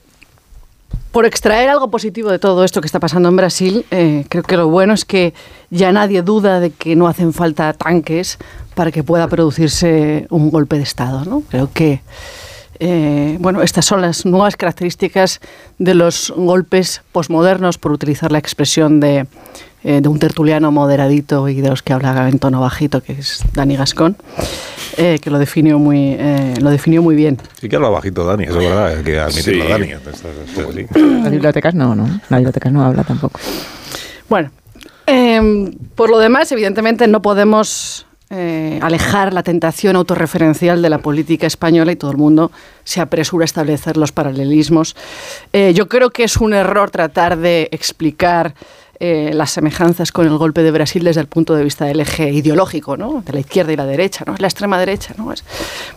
por 1.13 1.27
extraer 1.27 1.69
algo 1.69 1.91
positivo 1.91 2.31
de 2.31 2.39
todo 2.39 2.65
esto 2.65 2.81
que 2.81 2.87
está 2.87 2.99
pasando 2.99 3.29
en 3.29 3.37
Brasil, 3.37 3.85
eh, 3.91 4.25
creo 4.31 4.43
que 4.43 4.57
lo 4.57 4.69
bueno 4.69 4.95
es 4.95 5.05
que 5.05 5.35
ya 5.69 5.93
nadie 5.93 6.23
duda 6.23 6.59
de 6.59 6.71
que 6.71 6.97
no 6.97 7.07
hacen 7.07 7.35
falta 7.35 7.73
tanques 7.75 8.39
para 8.75 8.91
que 8.91 9.05
pueda 9.05 9.29
producirse 9.29 10.27
un 10.31 10.51
golpe 10.51 10.77
de 10.77 10.85
Estado. 10.85 11.27
¿no? 11.27 11.43
Creo 11.51 11.71
que 11.71 12.01
eh, 12.81 13.37
bueno, 13.41 13.63
estas 13.63 13.85
son 13.85 14.01
las 14.01 14.25
nuevas 14.25 14.57
características 14.57 15.41
de 15.79 15.95
los 15.95 16.33
golpes 16.35 17.03
posmodernos, 17.13 17.77
por 17.77 17.93
utilizar 17.93 18.33
la 18.33 18.39
expresión 18.39 18.99
de, 18.99 19.27
eh, 19.85 20.01
de, 20.01 20.09
un 20.09 20.19
tertuliano 20.19 20.71
moderadito 20.71 21.49
y 21.49 21.61
de 21.61 21.71
los 21.71 21.83
que 21.83 21.93
habla 21.93 22.29
en 22.29 22.39
tono 22.39 22.61
bajito, 22.61 23.03
que 23.03 23.13
es 23.13 23.43
Dani 23.53 23.77
Gascón, 23.77 24.17
eh, 24.97 25.19
que 25.21 25.31
lo 25.31 25.39
definió, 25.39 25.79
muy, 25.79 26.17
lo 26.61 26.71
definió 26.71 27.03
muy 27.03 27.15
bien. 27.15 27.39
Sí 27.61 27.69
que 27.69 27.77
habla 27.77 27.89
bajito 27.89 28.25
Dani, 28.25 28.45
eso 28.45 28.61
es 28.61 28.69
verdad, 28.69 28.87
hay 28.89 29.05
que 29.05 29.19
admitirlo, 29.19 29.65
sí. 29.65 29.71
Dani. 29.71 31.23
Las 31.23 31.31
bibliotecas 31.31 31.75
no, 31.75 31.95
no, 31.95 32.07
las 32.07 32.39
bibliotecas 32.39 32.73
no 32.73 32.85
habla 32.85 33.05
tampoco. 33.05 33.41
Bueno, 34.29 34.51
em, 35.07 35.73
por 35.95 36.11
lo 36.11 36.19
demás, 36.19 36.51
evidentemente 36.53 37.07
no 37.07 37.23
podemos 37.23 38.07
eh, 38.35 38.79
alejar 38.81 39.35
la 39.35 39.43
tentación 39.43 39.95
autorreferencial 39.95 40.81
de 40.81 40.89
la 40.89 40.97
política 41.01 41.47
española 41.47 41.93
y 41.93 41.97
todo 41.97 42.13
el 42.13 42.17
mundo 42.17 42.51
se 42.83 43.03
apresura 43.03 43.45
a 43.45 43.45
establecer 43.45 43.99
los 43.99 44.11
paralelismos. 44.11 44.97
Eh, 45.53 45.75
yo 45.75 45.87
creo 45.87 46.09
que 46.09 46.25
es 46.25 46.39
un 46.39 46.55
error 46.55 46.91
tratar 46.91 47.37
de 47.37 47.69
explicar 47.73 48.55
eh, 49.05 49.33
las 49.35 49.51
semejanzas 49.51 50.13
con 50.13 50.29
el 50.29 50.39
golpe 50.39 50.63
de 50.63 50.71
Brasil 50.71 51.03
desde 51.03 51.21
el 51.21 51.27
punto 51.27 51.57
de 51.57 51.65
vista 51.65 51.87
del 51.87 51.99
eje 51.99 52.31
ideológico, 52.31 52.97
¿no? 52.97 53.21
de 53.27 53.33
la 53.33 53.41
izquierda 53.41 53.73
y 53.73 53.77
la 53.77 53.85
derecha, 53.85 54.23
¿no? 54.25 54.35
es 54.35 54.41
la 54.41 54.47
extrema 54.47 54.79
derecha. 54.79 55.13
¿no? 55.19 55.33
Es, 55.33 55.43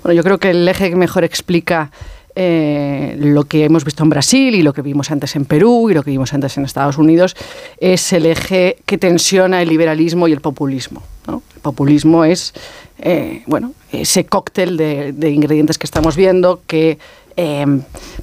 bueno, 0.01 0.15
yo 0.15 0.23
creo 0.23 0.39
que 0.39 0.49
el 0.49 0.67
eje 0.67 0.89
que 0.89 0.95
mejor 0.95 1.23
explica 1.23 1.91
eh, 2.37 3.15
lo 3.17 3.45
que 3.45 3.63
hemos 3.63 3.85
visto 3.85 4.03
en 4.03 4.09
Brasil 4.09 4.55
y 4.55 4.61
lo 4.61 4.73
que 4.73 4.81
vimos 4.81 5.09
antes 5.09 5.37
en 5.37 5.45
Perú 5.45 5.89
y 5.89 5.93
lo 5.93 6.03
que 6.03 6.11
vimos 6.11 6.33
antes 6.33 6.57
en 6.57 6.65
Estados 6.65 6.97
Unidos 6.97 7.33
es 7.79 8.11
el 8.11 8.25
eje 8.25 8.77
que 8.85 8.97
tensiona 8.97 9.61
el 9.61 9.69
liberalismo 9.69 10.27
y 10.27 10.33
el 10.33 10.41
populismo. 10.41 11.01
El 11.27 11.61
populismo 11.61 12.25
es 12.25 12.53
eh, 12.99 13.41
bueno, 13.47 13.71
ese 13.89 14.25
cóctel 14.25 14.75
de, 14.75 15.29
ingredientes 15.31 15.77
que 15.77 15.85
estamos 15.85 16.17
viendo 16.17 16.61
que 16.67 16.99
eh, 17.37 17.65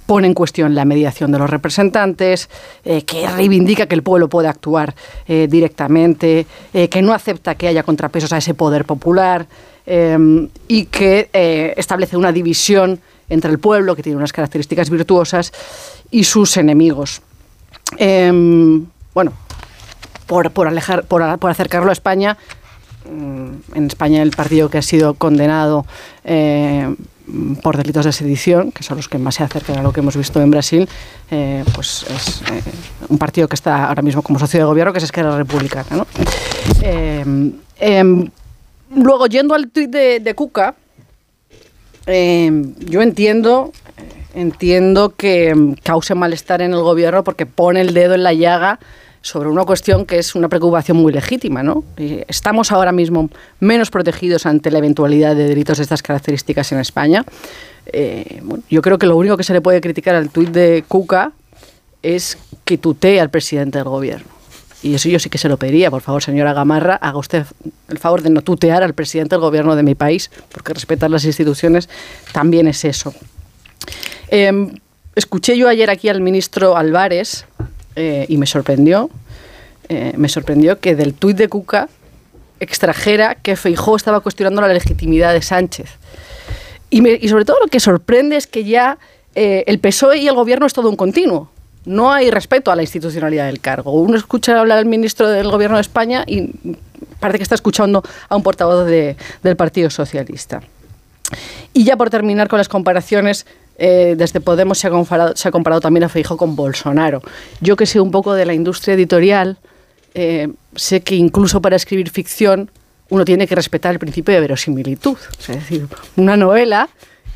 pone 0.04 0.26
en 0.26 0.34
cuestión 0.34 0.74
la 0.74 0.84
mediación 0.84 1.32
de 1.32 1.38
los 1.38 1.48
representantes, 1.48 2.50
que 2.84 3.28
reivindica 3.28 3.86
que 3.86 3.94
el 3.94 4.02
pueblo 4.02 4.28
puede 4.28 4.48
actuar 4.48 4.94
directamente, 5.26 6.46
que 6.72 7.02
no 7.02 7.12
acepta 7.12 7.54
que 7.54 7.68
haya 7.68 7.82
contrapesos 7.82 8.32
a 8.32 8.38
ese 8.38 8.54
poder 8.54 8.84
popular 8.86 9.46
y 10.68 10.84
que 10.86 11.74
establece 11.76 12.16
una 12.16 12.32
división 12.32 13.00
entre 13.32 13.50
el 13.50 13.58
pueblo, 13.58 13.96
que 13.96 14.02
tiene 14.02 14.16
unas 14.16 14.32
características 14.32 14.90
virtuosas, 14.90 15.52
y 16.10 16.24
sus 16.24 16.56
enemigos. 16.56 17.22
Eh, 17.98 18.30
bueno, 19.14 19.32
por, 20.26 20.50
por, 20.50 20.66
alejar, 20.66 21.04
por, 21.04 21.38
por 21.38 21.50
acercarlo 21.50 21.90
a 21.90 21.92
España, 21.92 22.38
mm, 23.10 23.76
en 23.76 23.86
España 23.86 24.22
el 24.22 24.30
partido 24.30 24.70
que 24.70 24.78
ha 24.78 24.82
sido 24.82 25.14
condenado 25.14 25.84
eh, 26.24 26.94
por 27.62 27.76
delitos 27.76 28.04
de 28.04 28.12
sedición, 28.12 28.72
que 28.72 28.82
son 28.82 28.96
los 28.96 29.08
que 29.08 29.18
más 29.18 29.36
se 29.36 29.44
acercan 29.44 29.78
a 29.78 29.82
lo 29.82 29.92
que 29.92 30.00
hemos 30.00 30.16
visto 30.16 30.40
en 30.40 30.50
Brasil, 30.50 30.88
eh, 31.30 31.64
pues 31.74 32.04
es 32.08 32.42
eh, 32.50 32.62
un 33.08 33.18
partido 33.18 33.48
que 33.48 33.54
está 33.54 33.88
ahora 33.88 34.02
mismo 34.02 34.22
como 34.22 34.38
socio 34.38 34.60
de 34.60 34.64
gobierno, 34.64 34.92
que 34.92 34.98
es 34.98 35.04
Esquerra 35.04 35.36
Republicana. 35.36 36.04
Eh, 36.82 37.24
em, 37.78 38.30
luego, 38.94 39.26
yendo 39.26 39.54
al 39.54 39.68
tuit 39.70 39.90
de, 39.90 40.20
de 40.20 40.34
Cuca, 40.34 40.74
eh, 42.06 42.50
yo 42.78 43.02
entiendo, 43.02 43.72
entiendo 44.34 45.14
que 45.16 45.54
mm, 45.54 45.74
cause 45.82 46.14
malestar 46.14 46.62
en 46.62 46.72
el 46.72 46.80
gobierno 46.80 47.24
porque 47.24 47.46
pone 47.46 47.80
el 47.80 47.94
dedo 47.94 48.14
en 48.14 48.22
la 48.22 48.32
llaga 48.32 48.78
sobre 49.22 49.48
una 49.48 49.64
cuestión 49.64 50.04
que 50.04 50.18
es 50.18 50.34
una 50.34 50.48
preocupación 50.48 50.96
muy 50.96 51.12
legítima, 51.12 51.62
¿no? 51.62 51.84
Estamos 51.96 52.72
ahora 52.72 52.90
mismo 52.90 53.30
menos 53.60 53.90
protegidos 53.90 54.46
ante 54.46 54.70
la 54.70 54.78
eventualidad 54.78 55.36
de 55.36 55.46
delitos 55.46 55.78
de 55.78 55.84
estas 55.84 56.02
características 56.02 56.72
en 56.72 56.80
España. 56.80 57.24
Eh, 57.86 58.42
yo 58.68 58.82
creo 58.82 58.98
que 58.98 59.06
lo 59.06 59.16
único 59.16 59.36
que 59.36 59.44
se 59.44 59.52
le 59.52 59.60
puede 59.60 59.80
criticar 59.80 60.16
al 60.16 60.30
tuit 60.30 60.50
de 60.50 60.84
Cuca 60.86 61.32
es 62.02 62.36
que 62.64 62.78
tutee 62.78 63.20
al 63.20 63.30
presidente 63.30 63.78
del 63.78 63.88
gobierno. 63.88 64.41
Y 64.82 64.94
eso 64.94 65.08
yo 65.08 65.18
sí 65.18 65.30
que 65.30 65.38
se 65.38 65.48
lo 65.48 65.56
pediría, 65.56 65.90
por 65.90 66.02
favor, 66.02 66.22
señora 66.22 66.52
Gamarra, 66.52 66.96
haga 66.96 67.18
usted 67.18 67.46
el 67.88 67.98
favor 67.98 68.22
de 68.22 68.30
no 68.30 68.42
tutear 68.42 68.82
al 68.82 68.94
presidente 68.94 69.36
del 69.36 69.40
gobierno 69.40 69.76
de 69.76 69.82
mi 69.82 69.94
país, 69.94 70.30
porque 70.50 70.74
respetar 70.74 71.10
las 71.10 71.24
instituciones 71.24 71.88
también 72.32 72.66
es 72.66 72.84
eso. 72.84 73.14
Eh, 74.28 74.72
escuché 75.14 75.56
yo 75.56 75.68
ayer 75.68 75.88
aquí 75.90 76.08
al 76.08 76.20
ministro 76.20 76.76
Álvarez 76.76 77.44
eh, 77.94 78.26
y 78.28 78.36
me 78.38 78.46
sorprendió, 78.46 79.10
eh, 79.88 80.14
me 80.16 80.28
sorprendió 80.28 80.80
que 80.80 80.96
del 80.96 81.14
tuit 81.14 81.36
de 81.36 81.48
Cuca 81.48 81.88
extrajera 82.58 83.34
que 83.36 83.56
Feijó 83.56 83.96
estaba 83.96 84.20
cuestionando 84.20 84.60
la 84.62 84.68
legitimidad 84.68 85.32
de 85.32 85.42
Sánchez. 85.42 85.90
Y, 86.90 87.06
y 87.08 87.28
sobre 87.28 87.44
todo 87.44 87.58
lo 87.60 87.66
que 87.68 87.80
sorprende 87.80 88.36
es 88.36 88.46
que 88.46 88.64
ya 88.64 88.98
eh, 89.34 89.64
el 89.66 89.78
PSOE 89.78 90.18
y 90.18 90.28
el 90.28 90.34
gobierno 90.34 90.66
es 90.66 90.72
todo 90.72 90.88
un 90.88 90.96
continuo. 90.96 91.50
No 91.84 92.12
hay 92.12 92.30
respeto 92.30 92.70
a 92.70 92.76
la 92.76 92.82
institucionalidad 92.82 93.46
del 93.46 93.60
cargo. 93.60 93.92
Uno 93.92 94.16
escucha 94.16 94.58
hablar 94.58 94.78
al 94.78 94.86
ministro 94.86 95.28
del 95.28 95.50
gobierno 95.50 95.76
de 95.76 95.80
España 95.82 96.24
y 96.26 96.50
parece 97.18 97.38
que 97.38 97.42
está 97.42 97.54
escuchando 97.54 98.02
a 98.28 98.36
un 98.36 98.42
portavoz 98.42 98.86
de- 98.86 99.16
del 99.42 99.56
Partido 99.56 99.90
Socialista. 99.90 100.60
Y 101.72 101.84
ya 101.84 101.96
por 101.96 102.10
terminar 102.10 102.48
con 102.48 102.58
las 102.58 102.68
comparaciones, 102.68 103.46
eh, 103.78 104.14
desde 104.16 104.40
Podemos 104.40 104.78
se 104.78 104.86
ha, 104.86 104.90
comparado, 104.90 105.34
se 105.34 105.48
ha 105.48 105.50
comparado 105.50 105.80
también 105.80 106.04
a 106.04 106.08
Feijóo 106.08 106.36
con 106.36 106.54
Bolsonaro. 106.54 107.22
Yo 107.60 107.74
que 107.76 107.86
sé 107.86 108.00
un 108.00 108.10
poco 108.10 108.34
de 108.34 108.44
la 108.44 108.52
industria 108.54 108.94
editorial, 108.94 109.56
eh, 110.14 110.48
sé 110.76 111.00
que 111.00 111.14
incluso 111.14 111.62
para 111.62 111.76
escribir 111.76 112.10
ficción 112.10 112.70
uno 113.08 113.24
tiene 113.24 113.46
que 113.46 113.54
respetar 113.54 113.92
el 113.92 113.98
principio 113.98 114.34
de 114.34 114.40
verosimilitud. 114.40 115.16
Es 115.40 115.46
decir, 115.48 115.86
una 116.16 116.36
novela 116.36 116.88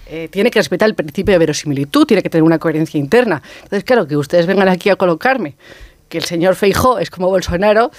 eh, 0.09 0.29
tiene 0.31 0.51
que 0.51 0.59
respetar 0.59 0.89
el 0.89 0.95
principio 0.95 1.33
de 1.33 1.39
verosimilitud, 1.39 2.07
tiene 2.07 2.23
que 2.23 2.31
tener 2.31 2.43
una 2.45 2.59
coherencia 2.59 2.99
interna. 2.99 3.43
Entonces, 3.63 3.85
claro, 3.85 4.07
que 4.07 4.17
ustedes 4.17 4.47
vengan 4.47 4.69
aquí 4.69 4.89
a 4.91 4.97
colocarme 4.97 5.57
que 6.09 6.19
el 6.19 6.25
señor 6.25 6.55
Feijó 6.55 6.99
es 6.99 7.11
como 7.11 7.29
Bolsonaro, 7.29 7.91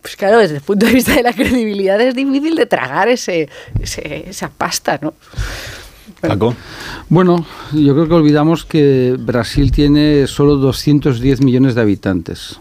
pues 0.00 0.16
claro, 0.16 0.38
desde 0.38 0.56
el 0.56 0.62
punto 0.62 0.86
de 0.86 0.92
vista 0.94 1.14
de 1.14 1.22
la 1.22 1.32
credibilidad 1.34 2.00
es 2.00 2.14
difícil 2.14 2.54
de 2.54 2.64
tragar 2.66 3.08
ese, 3.10 3.48
ese- 3.80 4.30
esa 4.30 4.48
pasta, 4.48 4.98
¿no? 5.02 5.12
Paco. 6.22 6.54
Bueno, 7.08 7.46
yo 7.72 7.92
creo 7.94 8.08
que 8.08 8.14
olvidamos 8.14 8.64
que 8.64 9.14
Brasil 9.18 9.70
tiene 9.72 10.26
solo 10.26 10.56
210 10.56 11.42
millones 11.42 11.74
de 11.74 11.80
habitantes. 11.82 12.58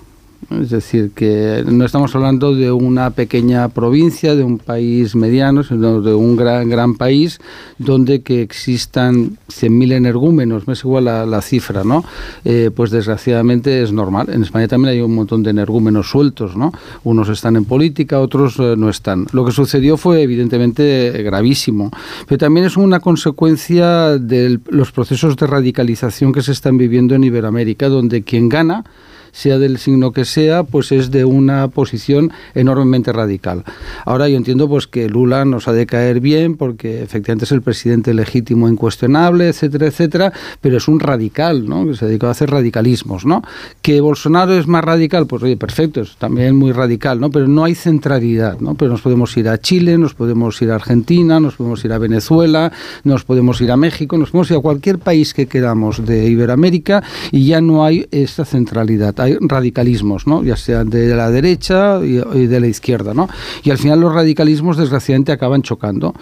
Es 0.50 0.72
decir, 0.72 1.12
que 1.14 1.64
no 1.68 1.86
estamos 1.86 2.16
hablando 2.16 2.56
de 2.56 2.72
una 2.72 3.12
pequeña 3.12 3.70
provincia, 3.70 4.36
de 4.36 4.44
un 4.44 4.58
país 4.58 5.16
mediano, 5.16 5.64
sino 5.64 6.02
de 6.02 6.14
un 6.14 6.36
gran, 6.36 6.70
gran 6.70 6.96
país 6.96 7.40
donde 7.78 8.22
que 8.22 8.42
existan 8.42 9.38
100.000 9.50 9.94
energúmenos, 9.94 10.66
me 10.66 10.74
es 10.74 10.84
igual 10.84 11.06
la, 11.06 11.42
cifra, 11.42 11.84
¿no? 11.84 12.04
Eh, 12.46 12.72
pues 12.76 12.90
desgraciadamente 12.90 13.84
es 13.84 13.92
normal. 13.92 14.30
En 14.32 14.42
España 14.42 14.68
también 14.68 14.96
hay 14.96 15.02
un 15.02 15.14
montón 15.14 15.44
de 15.44 15.52
energúmenos 15.52 16.10
sueltos, 16.10 16.56
¿no? 16.56 16.74
Unos 17.04 17.30
están 17.30 17.56
en 17.56 17.66
política, 17.66 18.20
otros 18.20 18.58
eh, 18.60 18.76
no 18.76 18.90
están. 18.90 19.28
Lo 19.32 19.46
que 19.46 19.52
sucedió 19.52 19.98
fue 19.98 20.24
evidentemente 20.24 21.22
gravísimo, 21.24 21.92
pero 22.28 22.40
también 22.40 22.66
es 22.66 22.76
una 22.76 23.00
consecuencia 23.00 24.18
de 24.18 24.60
los 24.70 24.92
procesos 24.92 25.36
de 25.36 25.46
radicalización 25.46 26.34
que 26.34 26.42
se 26.42 26.54
están 26.54 26.78
viviendo 26.78 27.14
en 27.14 27.24
Iberoamérica, 27.24 27.88
donde 27.88 28.24
quien 28.24 28.50
gana 28.50 28.84
sea 29.32 29.58
del 29.58 29.78
signo 29.78 30.12
que 30.12 30.26
sea, 30.26 30.64
pues 30.64 30.92
es 30.92 31.12
de 31.12 31.26
una 31.26 31.68
posición 31.70 32.32
enormemente 32.56 33.12
radical. 33.12 33.64
Ahora 34.06 34.30
yo 34.30 34.38
entiendo 34.38 34.68
pues 34.68 34.88
que 34.88 35.10
Lula 35.10 35.46
nos 35.46 35.68
ha 35.68 35.74
de 35.74 35.86
caer 35.86 36.20
bien 36.20 36.56
porque 36.56 37.04
efectivamente 37.04 37.46
es 37.46 37.52
el 37.52 37.62
presidente 37.62 38.14
legítimo 38.14 38.68
incuestionable, 38.68 39.50
etcétera, 39.50 39.88
etcétera, 39.88 40.34
pero 40.62 40.78
es 40.78 40.88
un 40.88 41.00
radical, 41.00 41.68
¿no? 41.68 41.86
Que 41.86 41.96
se 41.96 42.06
dedica 42.06 42.28
a 42.28 42.32
hacer 42.32 42.50
radicalismos, 42.50 43.26
¿no? 43.26 43.42
Que 43.82 44.02
Bolsonaro 44.02 44.54
es 44.54 44.68
más 44.68 44.84
radical, 44.84 45.28
pues 45.28 45.44
oye, 45.44 45.58
perfecto, 45.58 46.02
es 46.02 46.16
también 46.18 46.56
muy 46.56 46.72
radical, 46.72 47.20
¿no? 47.20 47.30
Pero 47.30 47.48
no 47.48 47.64
hay 47.64 47.76
centralidad, 47.76 48.60
¿no? 48.60 48.76
Pero 48.76 48.92
nos 48.92 49.02
podemos 49.02 49.36
ir 49.38 49.50
a 49.50 49.58
Chile, 49.60 49.98
nos 49.98 50.14
podemos 50.14 50.62
ir 50.62 50.72
a 50.72 50.76
Argentina, 50.76 51.40
nos 51.40 51.56
podemos 51.56 51.84
ir 51.86 51.94
a 51.94 51.98
Venezuela, 51.98 52.72
nos 53.04 53.24
podemos 53.24 53.62
ir 53.62 53.72
a 53.72 53.78
México, 53.78 54.18
nos 54.18 54.32
podemos 54.32 54.52
ir 54.52 54.58
a 54.58 54.62
cualquier 54.62 55.00
país 55.00 55.34
que 55.34 55.48
queramos 55.48 56.06
de 56.06 56.28
Iberoamérica 56.28 57.04
y 57.32 57.46
ya 57.46 57.62
no 57.62 57.84
hay 57.86 58.08
esta 58.12 58.46
centralidad, 58.46 59.20
radicalismos, 59.42 60.28
¿no? 60.28 60.44
Ya 60.44 60.56
sean 60.56 60.90
de 60.90 61.16
la 61.16 61.30
derecha 61.30 62.00
y, 62.04 62.48
de 62.48 62.60
la 62.60 62.68
izquierda, 62.68 63.14
¿no? 63.14 63.30
Y 63.64 63.72
al 63.72 63.78
final 63.78 64.00
los 64.00 64.14
radicalismos 64.14 64.78
desgraciadamente 64.78 65.32
acaban 65.32 65.62
chocando. 65.62 66.14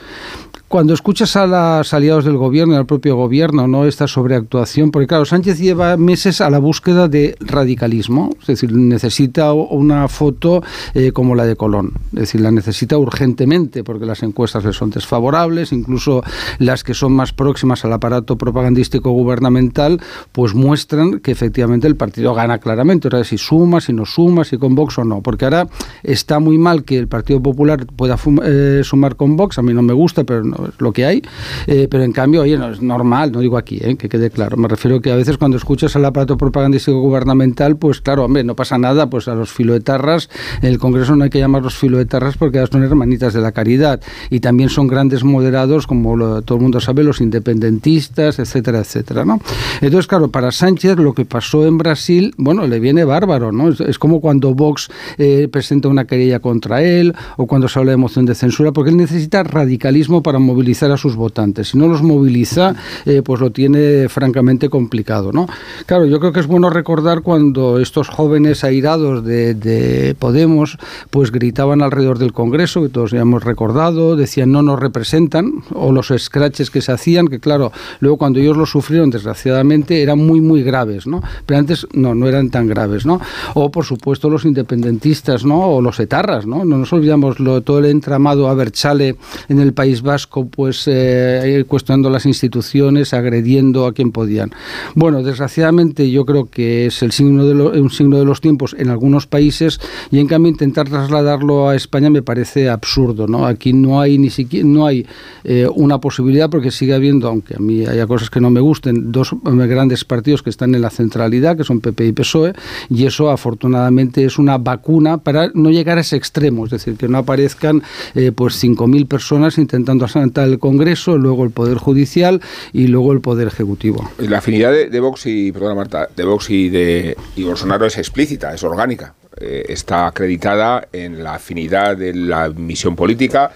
Cuando 0.68 0.94
escuchas 0.94 1.38
a 1.38 1.48
los 1.48 1.94
aliados 1.94 2.26
del 2.26 2.36
gobierno 2.36 2.74
y 2.74 2.78
al 2.78 2.86
propio 2.86 3.16
gobierno, 3.16 3.70
¿no? 3.70 3.86
Esta 3.86 4.06
sobreactuación, 4.06 4.92
porque 4.92 5.08
claro, 5.08 5.24
Sánchez 5.24 5.60
lleva 5.60 5.96
meses 5.96 6.42
a 6.42 6.50
la 6.50 6.60
búsqueda 6.60 7.08
de 7.08 7.38
radicalismo, 7.40 8.32
es 8.42 8.48
decir, 8.48 8.74
necesita 8.74 9.54
una 9.54 10.10
foto 10.10 10.62
eh, 10.94 11.14
como 11.14 11.36
la 11.36 11.46
de 11.46 11.56
Colón, 11.56 11.94
es 12.12 12.20
decir, 12.20 12.42
la 12.42 12.52
necesita 12.52 12.98
urgentemente 12.98 13.86
porque 13.86 14.06
las 14.06 14.24
encuestas 14.24 14.66
le 14.66 14.74
son 14.74 14.90
desfavorables, 14.90 15.72
incluso 15.72 16.22
las 16.60 16.84
que 16.84 16.94
son 16.94 17.14
más 17.14 17.32
próximas 17.32 17.86
al 17.86 17.94
aparato 17.94 18.38
propagandístico 18.38 19.12
gubernamental, 19.12 20.02
pues 20.34 20.54
muestran 20.54 21.22
que 21.22 21.32
efectivamente 21.32 21.88
el 21.88 21.96
partido 21.96 22.34
gana 22.34 22.58
claramente, 22.58 23.08
ahora 23.08 23.24
si 23.24 23.38
suma, 23.38 23.80
si 23.80 23.94
no 23.94 24.06
suma, 24.06 24.44
si 24.44 24.58
con 24.58 24.76
Vox 24.76 24.98
o 24.98 25.06
no, 25.06 25.22
porque 25.22 25.46
ahora 25.46 25.70
está 26.04 26.40
muy 26.40 26.58
mal 26.58 26.84
que 26.84 26.98
el 26.98 27.08
Partido 27.08 27.42
Popular 27.42 27.86
pueda 27.86 28.18
eh, 28.44 28.82
sumar 28.84 29.16
con 29.16 29.38
Vox, 29.38 29.60
a 29.60 29.62
mí 29.62 29.74
no 29.74 29.82
me 29.82 29.94
gusta, 29.94 30.26
pero 30.26 30.57
es 30.66 30.74
lo 30.80 30.92
que 30.92 31.06
hay, 31.06 31.22
eh, 31.68 31.88
pero 31.90 32.04
en 32.04 32.12
cambio, 32.12 32.42
oye, 32.42 32.58
no 32.58 32.70
es 32.72 32.82
normal, 32.82 33.32
no 33.32 33.40
digo 33.40 33.58
aquí, 33.58 33.80
eh, 33.82 33.96
que 33.96 34.10
quede 34.10 34.30
claro, 34.32 34.58
me 34.58 34.68
refiero 34.68 35.02
que 35.02 35.12
a 35.12 35.16
veces 35.16 35.38
cuando 35.38 35.58
escuchas 35.58 35.96
al 35.96 36.06
aparato 36.06 36.38
propagandístico 36.38 37.00
gubernamental, 37.00 37.78
pues 37.78 38.02
claro, 38.02 38.26
hombre, 38.26 38.44
no 38.44 38.56
pasa 38.56 38.78
nada, 38.78 39.10
pues 39.10 39.28
a 39.28 39.36
los 39.36 39.52
filoetarras, 39.52 40.30
el 40.62 40.80
Congreso 40.80 41.16
no 41.16 41.24
hay 41.26 41.30
que 41.30 41.40
llamarlos 41.40 41.76
filoetarras 41.76 42.38
porque 42.38 42.66
son 42.72 42.84
hermanitas 42.84 43.34
de 43.34 43.42
la 43.42 43.52
caridad 43.52 44.02
y 44.30 44.40
también 44.40 44.70
son 44.70 44.88
grandes 44.88 45.24
moderados, 45.24 45.86
como 45.88 46.16
lo- 46.16 46.42
todo 46.42 46.58
el 46.58 46.62
mundo 46.64 46.80
sabe, 46.80 47.04
los 47.04 47.22
independentistas, 47.22 48.40
etcétera, 48.40 48.80
etcétera, 48.80 49.26
¿no? 49.26 49.40
Entonces, 49.82 50.08
claro, 50.08 50.30
para 50.30 50.52
Sánchez 50.52 50.98
lo 50.98 51.14
que 51.14 51.26
pasó 51.26 51.66
en 51.66 51.78
Brasil, 51.78 52.34
bueno, 52.38 52.66
le 52.68 52.80
viene 52.80 53.04
bárbaro, 53.04 53.52
¿no? 53.52 53.70
Es, 53.70 53.80
es 53.82 54.00
como 54.00 54.22
cuando 54.22 54.54
Vox 54.54 54.90
eh, 55.18 55.48
presenta 55.52 55.88
una 55.90 56.06
querella 56.06 56.40
contra 56.40 56.82
él 56.82 57.14
o 57.38 57.48
cuando 57.48 57.68
se 57.68 57.80
habla 57.80 57.92
de 57.92 57.98
moción 57.98 58.26
de 58.26 58.36
censura, 58.36 58.72
porque 58.72 58.92
él 58.92 58.98
necesita 58.98 59.44
radicalismo 59.44 60.24
para 60.24 60.40
movilizar 60.48 60.92
a 60.92 60.98
sus 60.98 61.16
votantes. 61.16 61.70
Si 61.70 61.78
no 61.78 61.88
los 61.88 62.02
moviliza, 62.02 62.76
eh, 63.06 63.22
pues 63.24 63.42
lo 63.42 63.52
tiene 63.52 64.10
francamente 64.10 64.70
complicado. 64.70 65.32
¿no? 65.32 65.48
Claro, 65.86 66.06
yo 66.06 66.20
creo 66.20 66.32
que 66.32 66.40
es 66.40 66.48
bueno 66.48 66.70
recordar 66.70 67.22
cuando 67.22 67.80
estos 67.80 68.08
jóvenes 68.10 68.64
airados 68.64 69.24
de, 69.24 69.54
de 69.54 70.16
Podemos 70.18 70.78
pues 71.10 71.32
gritaban 71.32 71.82
alrededor 71.82 72.18
del 72.18 72.34
Congreso, 72.34 72.82
que 72.82 72.90
todos 72.90 73.12
ya 73.12 73.22
hemos 73.22 73.44
recordado, 73.44 74.16
decían 74.16 74.52
no 74.52 74.62
nos 74.62 74.80
representan, 74.80 75.64
o 75.74 75.92
los 75.92 76.14
scratches 76.18 76.72
que 76.72 76.82
se 76.82 76.92
hacían, 76.92 77.28
que 77.28 77.40
claro, 77.40 77.72
luego 78.00 78.18
cuando 78.18 78.40
ellos 78.40 78.58
lo 78.58 78.66
sufrieron, 78.66 79.10
desgraciadamente, 79.10 80.02
eran 80.02 80.20
muy, 80.20 80.42
muy 80.42 80.64
graves, 80.64 81.08
¿no? 81.08 81.22
Pero 81.46 81.60
antes 81.60 81.88
no, 81.94 82.16
no 82.16 82.28
eran 82.28 82.50
tan 82.50 82.68
graves, 82.68 83.06
¿no? 83.06 83.20
O 83.54 83.70
por 83.70 83.86
supuesto 83.86 84.30
los 84.30 84.46
independentistas, 84.46 85.46
¿no? 85.46 85.60
O 85.76 85.82
los 85.82 86.00
etarras, 86.00 86.46
¿no? 86.46 86.64
No 86.66 86.78
nos 86.78 86.94
olvidamos 86.94 87.40
lo, 87.40 87.62
todo 87.62 87.80
el 87.80 87.86
entramado 87.86 88.48
Aberchale 88.48 89.16
en 89.50 89.60
el 89.60 89.74
País 89.74 90.02
Vasco, 90.02 90.37
pues 90.46 90.84
eh, 90.88 91.64
cuestionando 91.68 92.10
las 92.10 92.26
instituciones, 92.26 93.14
agrediendo 93.14 93.86
a 93.86 93.94
quien 93.94 94.12
podían. 94.12 94.52
Bueno, 94.96 95.24
desgraciadamente 95.24 96.10
yo 96.12 96.26
creo 96.26 96.46
que 96.50 96.86
es 96.88 97.02
el 97.04 97.12
signo 97.12 97.46
de 97.46 97.54
lo- 97.56 97.72
un 97.72 97.90
signo 97.90 98.18
de 98.20 98.26
los 98.26 98.42
tiempos 98.42 98.76
en 98.78 98.90
algunos 98.90 99.28
países 99.28 99.80
y 100.12 100.20
en 100.20 100.28
cambio 100.28 100.52
intentar 100.52 100.90
trasladarlo 100.90 101.70
a 101.70 101.76
España 101.76 102.10
me 102.10 102.22
parece 102.22 102.70
absurdo, 102.70 103.28
¿no? 103.28 103.46
Aquí 103.46 103.74
no 103.74 104.00
hay 104.02 104.18
ni 104.18 104.30
siquiera 104.30 104.68
no 104.68 104.86
hay 104.86 105.06
eh, 105.44 105.68
una 105.76 106.00
posibilidad 106.00 106.50
porque 106.50 106.72
sigue 106.72 106.94
habiendo, 106.94 107.28
aunque 107.28 107.56
a 107.56 107.60
mí 107.60 107.86
haya 107.86 108.08
cosas 108.08 108.30
que 108.30 108.40
no 108.42 108.50
me 108.50 108.60
gusten, 108.60 109.12
dos 109.12 109.32
eh, 109.34 109.38
grandes 109.68 110.04
partidos 110.06 110.44
que 110.44 110.50
están 110.50 110.74
en 110.76 110.82
la 110.82 110.90
centralidad, 110.90 111.56
que 111.58 111.64
son 111.64 111.80
PP 111.80 112.08
y 112.08 112.12
PSOE, 112.12 112.54
y 112.90 113.06
eso 113.06 113.30
afortunadamente 113.30 114.26
es 114.26 114.38
una 114.38 114.58
vacuna 114.58 115.18
para 115.18 115.50
no 115.54 115.70
llegar 115.72 115.98
a 115.98 116.02
ese 116.02 116.16
extremo, 116.16 116.66
es 116.66 116.72
decir, 116.72 116.96
que 116.96 117.08
no 117.08 117.18
aparezcan 117.20 117.82
eh, 118.16 118.32
pues 118.34 118.56
5.000 118.64 119.08
personas 119.08 119.58
intentando 119.58 120.06
el 120.36 120.60
Congreso, 120.60 121.18
luego 121.18 121.44
el 121.44 121.52
Poder 121.52 121.78
Judicial 121.78 122.42
y 122.74 122.88
luego 122.88 123.12
el 123.14 123.22
Poder 123.22 123.48
Ejecutivo. 123.48 124.10
La 124.20 124.40
afinidad 124.40 124.72
de, 124.72 124.90
de 124.90 125.00
Vox 125.00 125.26
y, 125.26 125.52
perdona 125.52 125.76
Marta, 125.76 126.10
de 126.16 126.24
Vox 126.24 126.50
y 126.50 126.70
de 126.70 127.16
y 127.36 127.44
Bolsonaro 127.44 127.86
es 127.86 127.98
explícita, 127.98 128.54
es 128.54 128.64
orgánica. 128.64 129.14
Eh, 129.40 129.66
está 129.70 130.08
acreditada 130.08 130.88
en 130.92 131.24
la 131.24 131.36
afinidad 131.36 131.96
de 131.98 132.14
la 132.14 132.50
misión 132.50 132.96
política, 132.96 133.52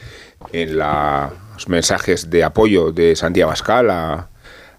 en 0.53 0.77
la- 0.77 1.31
los 1.55 1.67
mensajes 1.69 2.29
de 2.29 2.43
apoyo 2.43 2.91
de 2.91 3.15
Santiago 3.15 3.49
Abascal 3.51 3.89
a- 3.91 4.27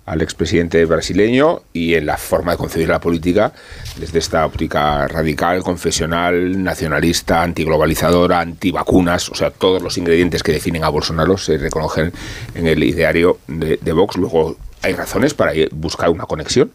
al 0.07 0.21
expresidente 0.21 0.85
brasileño 0.85 1.63
y 1.73 1.95
en 1.95 2.07
la 2.07 2.17
forma 2.17 2.53
de 2.53 2.59
concebir 2.59 2.89
la 2.89 3.01
política 3.01 3.53
desde 3.99 4.19
esta 4.19 4.45
óptica 4.45 5.07
radical, 5.07 5.63
confesional, 5.63 6.63
nacionalista, 6.63 7.43
antiglobalizadora, 7.43 8.41
antivacunas, 8.41 9.29
o 9.31 9.35
sea, 9.35 9.51
todos 9.51 9.83
los 9.83 9.97
ingredientes 9.99 10.43
que 10.43 10.53
definen 10.53 10.85
a 10.85 10.89
Bolsonaro 10.89 11.39
se 11.39 11.57
reconocen 11.59 12.13
en 12.55 12.67
el 12.67 12.83
ideario 12.83 13.39
de, 13.47 13.79
de 13.81 13.93
Vox. 13.93 14.17
Luego 14.17 14.57
hay 14.83 14.95
razones 14.95 15.35
para 15.35 15.53
buscar 15.71 16.11
una 16.11 16.25
conexión 16.25 16.73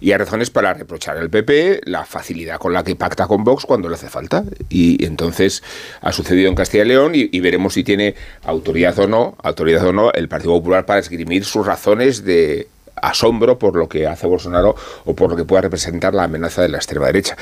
y 0.00 0.12
hay 0.12 0.18
razones 0.18 0.50
para 0.50 0.74
reprochar 0.74 1.16
al 1.16 1.30
PP 1.30 1.80
la 1.84 2.04
facilidad 2.04 2.58
con 2.58 2.72
la 2.72 2.84
que 2.84 2.96
pacta 2.96 3.26
con 3.26 3.44
Vox 3.44 3.64
cuando 3.64 3.88
le 3.88 3.94
hace 3.94 4.08
falta. 4.08 4.44
Y 4.68 5.04
entonces 5.04 5.62
ha 6.02 6.12
sucedido 6.12 6.48
en 6.48 6.54
Castilla 6.54 6.84
y 6.84 6.88
León 6.88 7.14
y, 7.14 7.28
y 7.32 7.40
veremos 7.40 7.74
si 7.74 7.84
tiene 7.84 8.14
autoridad 8.44 8.98
o 8.98 9.06
no, 9.06 9.36
autoridad 9.42 9.86
o 9.86 9.92
no 9.92 10.12
el 10.12 10.28
Partido 10.28 10.52
Popular 10.52 10.86
para 10.86 11.00
esgrimir 11.00 11.44
sus 11.44 11.66
razones 11.66 12.24
de 12.24 12.68
asombro 12.96 13.58
por 13.58 13.76
lo 13.76 13.88
que 13.88 14.06
hace 14.06 14.26
Bolsonaro 14.26 14.74
o 15.04 15.14
por 15.14 15.30
lo 15.30 15.36
que 15.36 15.44
pueda 15.44 15.62
representar 15.62 16.14
la 16.14 16.24
amenaza 16.24 16.62
de 16.62 16.68
la 16.68 16.78
extrema 16.78 17.06
derecha. 17.06 17.36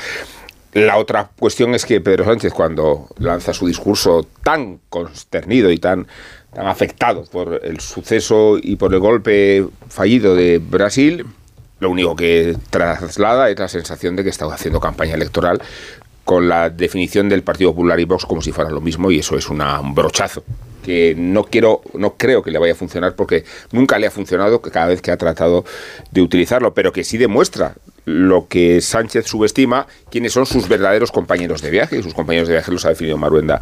La 0.73 0.97
otra 0.97 1.29
cuestión 1.39 1.73
es 1.73 1.85
que 1.85 2.01
Pedro 2.01 2.25
Sánchez, 2.25 2.51
cuando 2.51 3.07
lanza 3.17 3.53
su 3.53 3.65
discurso 3.65 4.27
tan 4.43 4.81
consternido 4.89 5.71
y 5.71 5.77
tan, 5.77 6.05
tan 6.55 6.67
afectado 6.67 7.25
por 7.25 7.59
el 7.63 7.81
suceso 7.81 8.57
y 8.61 8.77
por 8.77 8.93
el 8.93 8.99
golpe 9.01 9.67
fallido 9.89 10.35
de 10.35 10.59
Brasil, 10.59 11.25
lo 11.81 11.89
único 11.89 12.15
que 12.15 12.55
traslada 12.69 13.49
es 13.49 13.59
la 13.59 13.67
sensación 13.67 14.15
de 14.15 14.23
que 14.23 14.29
está 14.29 14.45
haciendo 14.45 14.79
campaña 14.79 15.15
electoral 15.15 15.61
con 16.23 16.47
la 16.47 16.69
definición 16.69 17.27
del 17.27 17.43
Partido 17.43 17.71
Popular 17.71 17.99
y 17.99 18.05
Vox 18.05 18.25
como 18.25 18.41
si 18.41 18.53
fueran 18.53 18.73
lo 18.73 18.79
mismo 18.79 19.11
y 19.11 19.19
eso 19.19 19.37
es 19.37 19.49
un 19.49 19.61
brochazo 19.93 20.43
que 20.81 21.13
no 21.17 21.43
quiero 21.43 21.81
no 21.93 22.13
creo 22.15 22.41
que 22.41 22.51
le 22.51 22.57
vaya 22.57 22.73
a 22.73 22.75
funcionar 22.75 23.15
porque 23.15 23.43
nunca 23.71 23.99
le 23.99 24.07
ha 24.07 24.11
funcionado 24.11 24.61
cada 24.61 24.87
vez 24.87 25.01
que 25.01 25.11
ha 25.11 25.17
tratado 25.17 25.65
de 26.11 26.21
utilizarlo 26.21 26.73
pero 26.73 26.93
que 26.93 27.03
sí 27.03 27.17
demuestra 27.17 27.75
lo 28.05 28.47
que 28.47 28.79
Sánchez 28.81 29.27
subestima 29.27 29.87
quiénes 30.09 30.31
son 30.31 30.45
sus 30.45 30.69
verdaderos 30.69 31.11
compañeros 31.11 31.61
de 31.63 31.71
viaje. 31.71 31.97
Y 31.97 32.03
sus 32.03 32.13
compañeros 32.13 32.47
de 32.47 32.53
viaje 32.53 32.71
los 32.71 32.85
ha 32.85 32.89
definido 32.89 33.17
Maruenda 33.17 33.61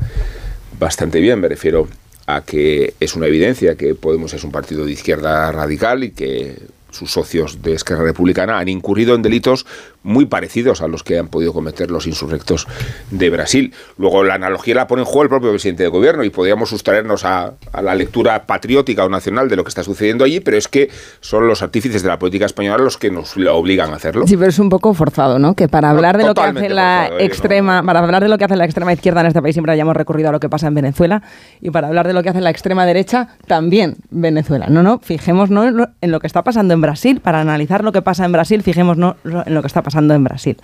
bastante 0.77 1.19
bien 1.19 1.39
me 1.39 1.47
refiero 1.47 1.87
a 2.25 2.41
que 2.41 2.93
es 2.99 3.15
una 3.15 3.27
evidencia 3.27 3.75
que 3.75 3.95
Podemos 3.95 4.33
es 4.33 4.43
un 4.43 4.51
partido 4.51 4.85
de 4.85 4.91
izquierda 4.91 5.51
radical 5.51 6.03
y 6.03 6.11
que 6.11 6.55
sus 6.93 7.11
socios 7.11 7.61
de 7.61 7.73
Esquerra 7.73 8.03
Republicana 8.03 8.59
han 8.59 8.69
incurrido 8.69 9.15
en 9.15 9.21
delitos 9.21 9.65
muy 10.03 10.25
parecidos 10.25 10.81
a 10.81 10.87
los 10.87 11.01
que 11.03 11.17
han 11.17 11.27
podido 11.27 11.53
cometer 11.53 11.89
los 11.89 12.07
insurrectos 12.07 12.67
de 13.09 13.29
Brasil. 13.29 13.73
Luego 13.97 14.23
la 14.23 14.35
analogía 14.35 14.75
la 14.75 14.87
pone 14.87 15.01
en 15.01 15.05
juego 15.05 15.23
el 15.23 15.29
propio 15.29 15.49
presidente 15.51 15.83
de 15.83 15.89
gobierno 15.89 16.23
y 16.23 16.29
podríamos 16.29 16.69
sustraernos 16.69 17.23
a, 17.25 17.53
a 17.71 17.81
la 17.81 17.95
lectura 17.95 18.45
patriótica 18.45 19.05
o 19.05 19.09
nacional 19.09 19.47
de 19.49 19.55
lo 19.55 19.63
que 19.63 19.69
está 19.69 19.83
sucediendo 19.83 20.23
allí, 20.25 20.39
pero 20.39 20.57
es 20.57 20.67
que 20.67 20.89
son 21.21 21.47
los 21.47 21.61
artífices 21.61 22.01
de 22.03 22.09
la 22.09 22.19
política 22.19 22.45
española 22.45 22.83
los 22.83 22.97
que 22.97 23.11
nos 23.11 23.35
obligan 23.37 23.91
a 23.91 23.95
hacerlo. 23.95 24.27
Sí, 24.27 24.35
pero 24.37 24.49
es 24.49 24.59
un 24.59 24.69
poco 24.69 24.93
forzado, 24.93 25.39
¿no? 25.39 25.55
Que 25.55 25.67
para 25.67 25.87
No, 25.89 25.95
hablar 25.95 26.17
de 26.17 26.25
lo 26.25 26.33
que 26.33 26.41
hace 26.41 26.69
la 26.69 26.97
forzado, 27.07 27.19
¿eh? 27.19 27.25
extrema, 27.25 27.83
para 27.83 27.99
hablar 27.99 28.21
de 28.23 28.29
lo 28.29 28.37
que 28.37 28.43
hace 28.45 28.55
la 28.55 28.65
extrema 28.65 28.93
izquierda 28.93 29.21
en 29.21 29.27
este 29.27 29.41
país 29.41 29.55
siempre 29.55 29.71
hayamos 29.73 29.95
recurrido 29.95 30.29
a 30.29 30.31
lo 30.31 30.39
que 30.39 30.49
pasa 30.49 30.67
en 30.67 30.73
Venezuela 30.75 31.23
y 31.61 31.69
para 31.71 31.87
hablar 31.87 32.07
de 32.07 32.13
lo 32.13 32.21
que 32.23 32.29
hace 32.29 32.41
la 32.41 32.49
extrema 32.49 32.85
derecha 32.85 33.29
también 33.47 33.95
Venezuela. 34.11 34.67
No, 34.69 34.83
no, 34.83 34.99
fijémonos 34.99 35.49
en 35.67 35.77
lo- 35.77 35.87
en 36.01 36.11
lo 36.11 36.19
que 36.19 36.27
está 36.27 36.43
pasando 36.43 36.73
en 36.73 36.81
Brasil 36.83 37.19
para 37.19 37.41
analizar 37.41 37.83
lo 37.83 37.91
que 37.91 38.03
pasa 38.03 38.25
en 38.25 38.31
Brasil, 38.31 38.61
fijémonos 38.61 39.15
en 39.23 39.53
lo 39.55 39.61
que 39.61 39.67
está 39.67 39.81
pasando 39.81 40.13
en 40.13 40.23
Brasil. 40.23 40.57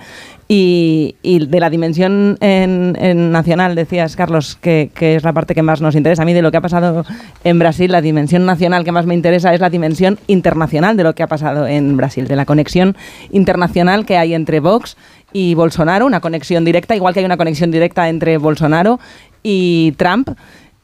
Y, 0.48 1.16
de 1.24 1.60
la 1.60 1.72
dimensión 1.72 2.38
en, 2.42 2.96
en 3.00 3.32
nacional, 3.32 3.74
decías, 3.74 4.16
Carlos, 4.16 4.58
que, 4.62 4.92
que 4.94 5.16
es 5.16 5.24
la 5.24 5.34
parte 5.34 5.56
que 5.56 5.64
más 5.64 5.82
nos 5.82 5.96
interesa. 5.96 6.22
A 6.22 6.26
mí 6.26 6.34
de 6.34 6.44
lo 6.44 6.52
que 6.52 6.58
ha 6.58 6.62
pasado 6.62 7.06
en 7.44 7.58
Brasil, 7.58 7.92
la 7.92 8.02
dimensión 8.02 8.46
nacional 8.46 8.84
que 8.84 8.92
más 8.92 9.08
me 9.08 9.16
interesa 9.16 9.54
es 9.54 9.62
la 9.62 9.70
dimensión 9.70 10.20
internacional 10.28 10.96
de 10.98 11.04
lo 11.04 11.16
que 11.16 11.24
ha 11.24 11.28
pasado 11.28 11.66
en 11.66 11.98
Brasil, 11.98 12.28
de 12.28 12.36
la 12.36 12.46
conexión 12.46 12.96
internacional 13.32 14.06
que 14.06 14.18
hay 14.18 14.34
entre 14.34 14.60
Vox 14.60 14.98
y 15.34 15.54
Bolsonaro, 15.54 16.06
una 16.06 16.20
conexión 16.20 16.66
directa, 16.66 16.96
igual 16.96 17.14
que 17.14 17.20
hay 17.20 17.26
una 17.26 17.38
conexión 17.38 17.72
directa 17.72 18.10
entre 18.10 18.38
Bolsonaro 18.38 19.00
y 19.44 19.94
Trump. 19.98 20.30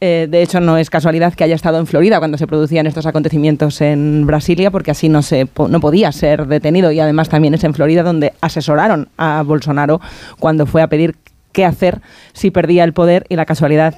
Eh, 0.01 0.27
de 0.29 0.41
hecho, 0.41 0.59
no 0.59 0.77
es 0.77 0.89
casualidad 0.89 1.33
que 1.33 1.43
haya 1.43 1.55
estado 1.55 1.79
en 1.79 1.87
Florida 1.87 2.19
cuando 2.19 2.37
se 2.37 2.47
producían 2.47 2.85
estos 2.85 3.05
acontecimientos 3.05 3.79
en 3.81 4.25
Brasilia, 4.27 4.71
porque 4.71 4.91
así 4.91 5.09
no, 5.09 5.21
se, 5.21 5.47
no 5.69 5.79
podía 5.79 6.11
ser 6.11 6.47
detenido. 6.47 6.91
Y 6.91 6.99
además 6.99 7.29
también 7.29 7.53
es 7.53 7.63
en 7.63 7.73
Florida 7.73 8.03
donde 8.03 8.33
asesoraron 8.41 9.07
a 9.17 9.43
Bolsonaro 9.43 10.01
cuando 10.39 10.65
fue 10.65 10.81
a 10.81 10.87
pedir 10.87 11.15
qué 11.53 11.65
hacer 11.65 12.01
si 12.33 12.51
perdía 12.51 12.83
el 12.83 12.93
poder. 12.93 13.25
Y 13.29 13.35
la 13.35 13.45
casualidad 13.45 13.95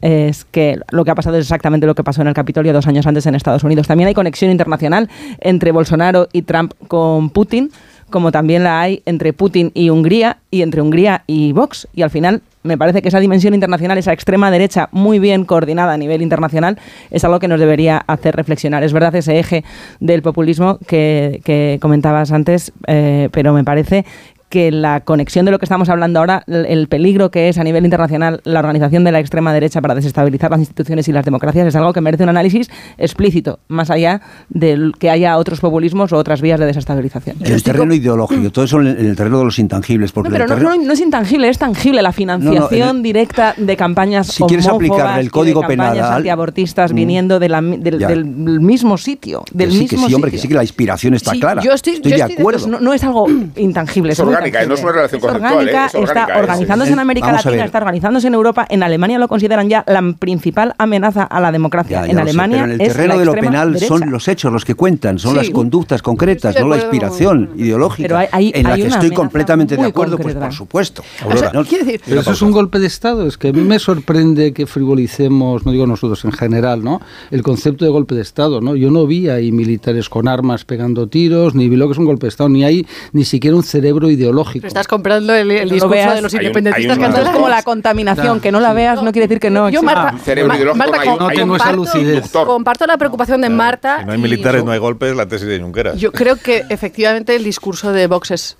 es 0.00 0.44
que 0.44 0.78
lo 0.90 1.04
que 1.04 1.10
ha 1.10 1.14
pasado 1.14 1.36
es 1.36 1.44
exactamente 1.44 1.86
lo 1.86 1.94
que 1.94 2.04
pasó 2.04 2.22
en 2.22 2.28
el 2.28 2.34
Capitolio 2.34 2.72
dos 2.72 2.86
años 2.86 3.06
antes 3.06 3.26
en 3.26 3.34
Estados 3.34 3.64
Unidos. 3.64 3.86
También 3.86 4.08
hay 4.08 4.14
conexión 4.14 4.50
internacional 4.50 5.10
entre 5.40 5.72
Bolsonaro 5.72 6.28
y 6.32 6.42
Trump 6.42 6.72
con 6.88 7.30
Putin, 7.30 7.70
como 8.10 8.32
también 8.32 8.64
la 8.64 8.80
hay 8.80 9.02
entre 9.06 9.32
Putin 9.32 9.70
y 9.74 9.90
Hungría 9.90 10.38
y 10.50 10.62
entre 10.62 10.82
Hungría 10.82 11.24
y 11.26 11.52
Vox. 11.52 11.88
Y 11.94 12.02
al 12.02 12.10
final 12.10 12.42
me 12.62 12.76
parece 12.76 13.00
que 13.00 13.08
esa 13.08 13.20
dimensión 13.20 13.54
internacional, 13.54 13.96
esa 13.98 14.12
extrema 14.12 14.50
derecha 14.50 14.88
muy 14.92 15.18
bien 15.18 15.44
coordinada 15.44 15.94
a 15.94 15.96
nivel 15.96 16.20
internacional, 16.20 16.78
es 17.10 17.24
algo 17.24 17.38
que 17.38 17.48
nos 17.48 17.60
debería 17.60 17.98
hacer 18.06 18.36
reflexionar. 18.36 18.82
Es 18.82 18.92
verdad 18.92 19.14
ese 19.14 19.38
eje 19.38 19.64
del 20.00 20.22
populismo 20.22 20.78
que, 20.86 21.40
que 21.44 21.78
comentabas 21.80 22.32
antes, 22.32 22.72
eh, 22.86 23.28
pero 23.32 23.52
me 23.52 23.64
parece 23.64 24.04
que 24.50 24.70
la 24.70 25.00
conexión 25.00 25.46
de 25.46 25.52
lo 25.52 25.58
que 25.58 25.64
estamos 25.64 25.88
hablando 25.88 26.18
ahora, 26.18 26.42
el 26.46 26.66
el 26.66 26.88
peligro 26.88 27.30
que 27.30 27.48
es 27.48 27.56
a 27.56 27.64
nivel 27.64 27.84
internacional 27.84 28.40
la 28.44 28.58
organización 28.58 29.04
de 29.04 29.12
la 29.12 29.20
extrema 29.20 29.52
derecha 29.54 29.80
para 29.80 29.94
desestabilizar 29.94 30.50
las 30.50 30.60
instituciones 30.60 31.08
y 31.08 31.12
las 31.12 31.24
democracias 31.24 31.66
es 31.68 31.76
algo 31.76 31.92
que 31.92 32.00
merece 32.00 32.24
un 32.24 32.28
análisis 32.30 32.68
explícito, 32.98 33.60
más 33.68 33.90
allá 33.90 34.20
de 34.48 34.92
que 34.98 35.08
haya 35.08 35.36
otros 35.38 35.60
populismos 35.60 36.12
o 36.12 36.16
otras 36.16 36.40
vías 36.42 36.58
de 36.60 36.66
desestabilización. 36.66 37.36
En 37.44 37.52
el 37.52 37.62
terreno 37.62 37.94
ideológico, 37.94 38.50
todo 38.50 38.64
eso 38.64 38.80
en 38.80 38.88
el, 38.88 38.98
en 38.98 39.06
el 39.06 39.16
terreno 39.16 39.38
de 39.38 39.44
los 39.46 39.58
intangibles. 39.58 40.12
Porque 40.12 40.28
No, 40.30 40.32
pero 40.34 40.46
no, 40.46 40.54
terreno- 40.54 40.76
no- 40.76 40.82
no 40.82 40.92
es 40.92 41.00
intangible, 41.00 41.48
es 41.48 41.58
tangible 41.58 42.02
la 42.02 42.12
financiación 42.12 42.96
el- 42.98 43.02
directa 43.02 43.54
de 43.56 43.76
campañas 43.76 44.26
Si 44.26 44.42
quieres 44.44 44.66
aplicarle 44.66 45.20
el 45.20 45.30
Código 45.30 45.60
campañas 45.60 45.94
Penal 45.94 46.04
al- 46.06 46.16
antiabortistas 46.18 46.92
Mm. 46.92 46.96
viniendo 46.96 47.38
de 47.38 47.48
la 47.48 47.60
mi- 47.60 47.76
del, 47.78 48.24
mismo 48.60 48.98
sitio, 48.98 49.44
del 49.52 49.68
que 49.70 49.74
sí, 49.76 49.86
que 49.86 49.94
mismo 49.96 50.08
sí, 50.08 50.14
hombre, 50.14 50.30
que 50.32 50.36
sitio. 50.38 50.42
sí 50.42 50.48
que 50.48 50.54
la 50.54 50.62
inspiración 50.64 51.14
está 51.14 51.30
Sí, 51.32 51.40
clara. 51.40 51.62
yo 51.62 51.72
estoy, 51.72 51.94
yo 52.02 52.10
de 52.10 52.16
estoy 52.16 52.36
acuerdo. 52.36 52.66
No, 52.66 52.80
no 52.80 52.92
es 52.92 53.04
algo 53.04 53.26
intangible, 53.56 54.12
es, 54.12 54.18
orgánica, 54.40 54.66
no 54.66 54.74
es 54.74 54.82
una 54.82 54.92
relación 54.92 55.18
Es 55.18 55.22
conceptual, 55.26 55.52
¿eh? 55.52 55.56
orgánica, 55.56 55.86
Es 55.86 55.94
orgánica, 55.94 56.20
está 56.22 56.34
es- 56.34 56.40
organizándose 56.42 56.90
es- 56.90 56.92
en 56.94 56.98
América 57.00 57.26
Vamos 57.28 57.44
Latina, 57.44 57.64
está 57.64 57.78
organizándose 57.78 58.26
en 58.26 58.34
Europa. 58.34 58.66
En 58.68 58.82
Alemania 58.82 59.18
lo 59.18 59.28
consideran 59.28 59.68
ya 59.68 59.84
la 59.86 60.14
principal 60.18 60.74
amenaza 60.78 61.22
a 61.24 61.40
la 61.40 61.52
democracia. 61.52 62.00
Ya, 62.00 62.06
ya 62.06 62.10
en 62.10 62.16
sé, 62.16 62.22
Alemania 62.22 62.56
pero 62.62 62.64
en 62.72 62.80
el 62.80 62.86
es 62.86 62.92
terreno 62.92 63.18
de 63.18 63.24
lo 63.24 63.32
penal 63.34 63.72
derecha. 63.72 63.88
son 63.88 64.10
los 64.10 64.28
hechos 64.28 64.52
los 64.52 64.64
que 64.64 64.74
cuentan, 64.74 65.18
son 65.18 65.32
Sí. 65.32 65.36
las 65.38 65.50
conductas 65.50 66.02
concretas, 66.02 66.54
no 66.60 66.68
la 66.68 66.76
inspiración 66.76 67.50
ideológica, 67.56 68.04
Pero 68.08 68.18
hay- 68.18 68.28
hay- 68.32 68.52
en 68.54 68.62
la 68.64 68.74
hay 68.74 68.82
que 68.82 68.88
estoy 68.88 69.10
completamente 69.10 69.76
de 69.76 69.84
acuerdo, 69.86 70.18
pues 70.18 70.34
por 70.34 70.52
supuesto. 70.52 71.02
O 71.24 71.36
sea, 71.36 71.52
No- 71.52 71.64
quiero 71.64 71.84
decir, 71.84 72.00
Pero 72.06 72.20
eso 72.20 72.32
es 72.32 72.42
un 72.42 72.52
golpe 72.52 72.78
de 72.78 72.86
Estado. 72.86 73.26
Es 73.26 73.36
que 73.38 73.48
a 73.48 73.52
mí 73.52 73.60
me 73.62 73.78
sorprende 73.78 74.52
que 74.52 74.66
frivolicemos, 74.66 75.64
no 75.64 75.72
digo 75.72 75.86
nosotros 75.86 76.24
en 76.24 76.32
general, 76.32 76.82
¿no? 76.84 77.00
El 77.30 77.42
concepto 77.42 77.84
de 77.84 77.90
golpe 77.90 78.14
de 78.14 78.22
Estado, 78.22 78.60
¿no? 78.60 78.76
Yo 78.76 78.90
no 78.90 79.06
vi 79.06 79.28
ahí 79.28 79.52
militares 79.52 80.08
con 80.08 80.28
armas 80.28 80.64
pegando 80.64 81.06
tiros, 81.08 81.54
ni 81.54 81.68
vi 81.68 81.76
lo 81.76 81.86
que 81.86 81.92
es 81.92 81.98
un 81.98 82.04
golpe 82.04 82.26
de 82.26 82.28
Estado, 82.28 82.48
ni 82.48 82.64
hay 82.64 82.86
ni 83.12 83.24
siquiera 83.24 83.56
un 83.56 83.62
cerebro 83.62 84.08
ideológico. 84.10 84.29
Pero 84.54 84.68
estás 84.68 84.86
comprando 84.88 85.34
el, 85.34 85.48
discurso 85.68 85.88
veas. 85.88 86.14
de 86.14 86.22
los 86.22 86.32
Hay 86.34 86.38
un- 86.38 86.42
independentistas 86.46 86.98
hay 86.98 87.04
un- 87.04 87.16
es 87.16 87.28
como 87.30 87.48
la 87.48 87.62
contaminación, 87.62 88.40
que 88.40 88.50
no 88.52 88.60
la 88.60 88.72
veas 88.72 89.02
no 89.02 89.12
quiere 89.12 89.28
decir 89.28 89.40
que 89.40 89.50
no 89.50 89.68
Yo. 89.70 89.82
Marta, 89.82 90.14
ideológico, 90.32 90.74
Marta, 90.74 91.04
No 91.16 91.28
tengo 91.28 91.56
esa 91.56 91.64
comparto- 91.72 91.76
lucidez. 91.76 92.30
Comparto 92.32 92.86
la 92.86 92.96
preocupación 92.98 93.40
de 93.40 93.48
Marta. 93.50 94.00
Si 94.00 94.06
no 94.06 94.12
hay 94.12 94.18
militares, 94.18 94.64
no 94.64 94.70
hay 94.72 94.78
golpes, 94.78 95.14
la 95.16 95.26
tesis 95.26 95.46
de 95.48 95.60
Junqueras. 95.60 95.96
Yo 95.98 96.12
creo 96.12 96.36
que 96.36 96.64
efectivamente 96.68 97.34
el 97.36 97.44
discurso 97.44 97.92
de 97.92 98.06
Vox 98.06 98.30
es, 98.30 98.56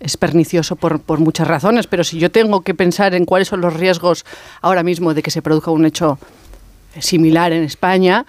es 0.00 0.16
pernicioso 0.16 0.76
por, 0.76 1.00
por 1.00 1.18
muchas 1.20 1.48
razones, 1.48 1.86
pero 1.86 2.04
si 2.04 2.18
yo 2.18 2.30
tengo 2.30 2.60
que 2.62 2.74
pensar 2.74 3.14
en 3.14 3.24
cuáles 3.24 3.48
son 3.48 3.60
los 3.60 3.72
riesgos 3.74 4.24
ahora 4.60 4.82
mismo 4.82 5.14
de 5.14 5.22
que 5.22 5.30
se 5.30 5.40
produzca 5.42 5.70
un 5.70 5.86
hecho 5.86 6.18
similar 6.98 7.52
en 7.52 7.64
España, 7.64 8.26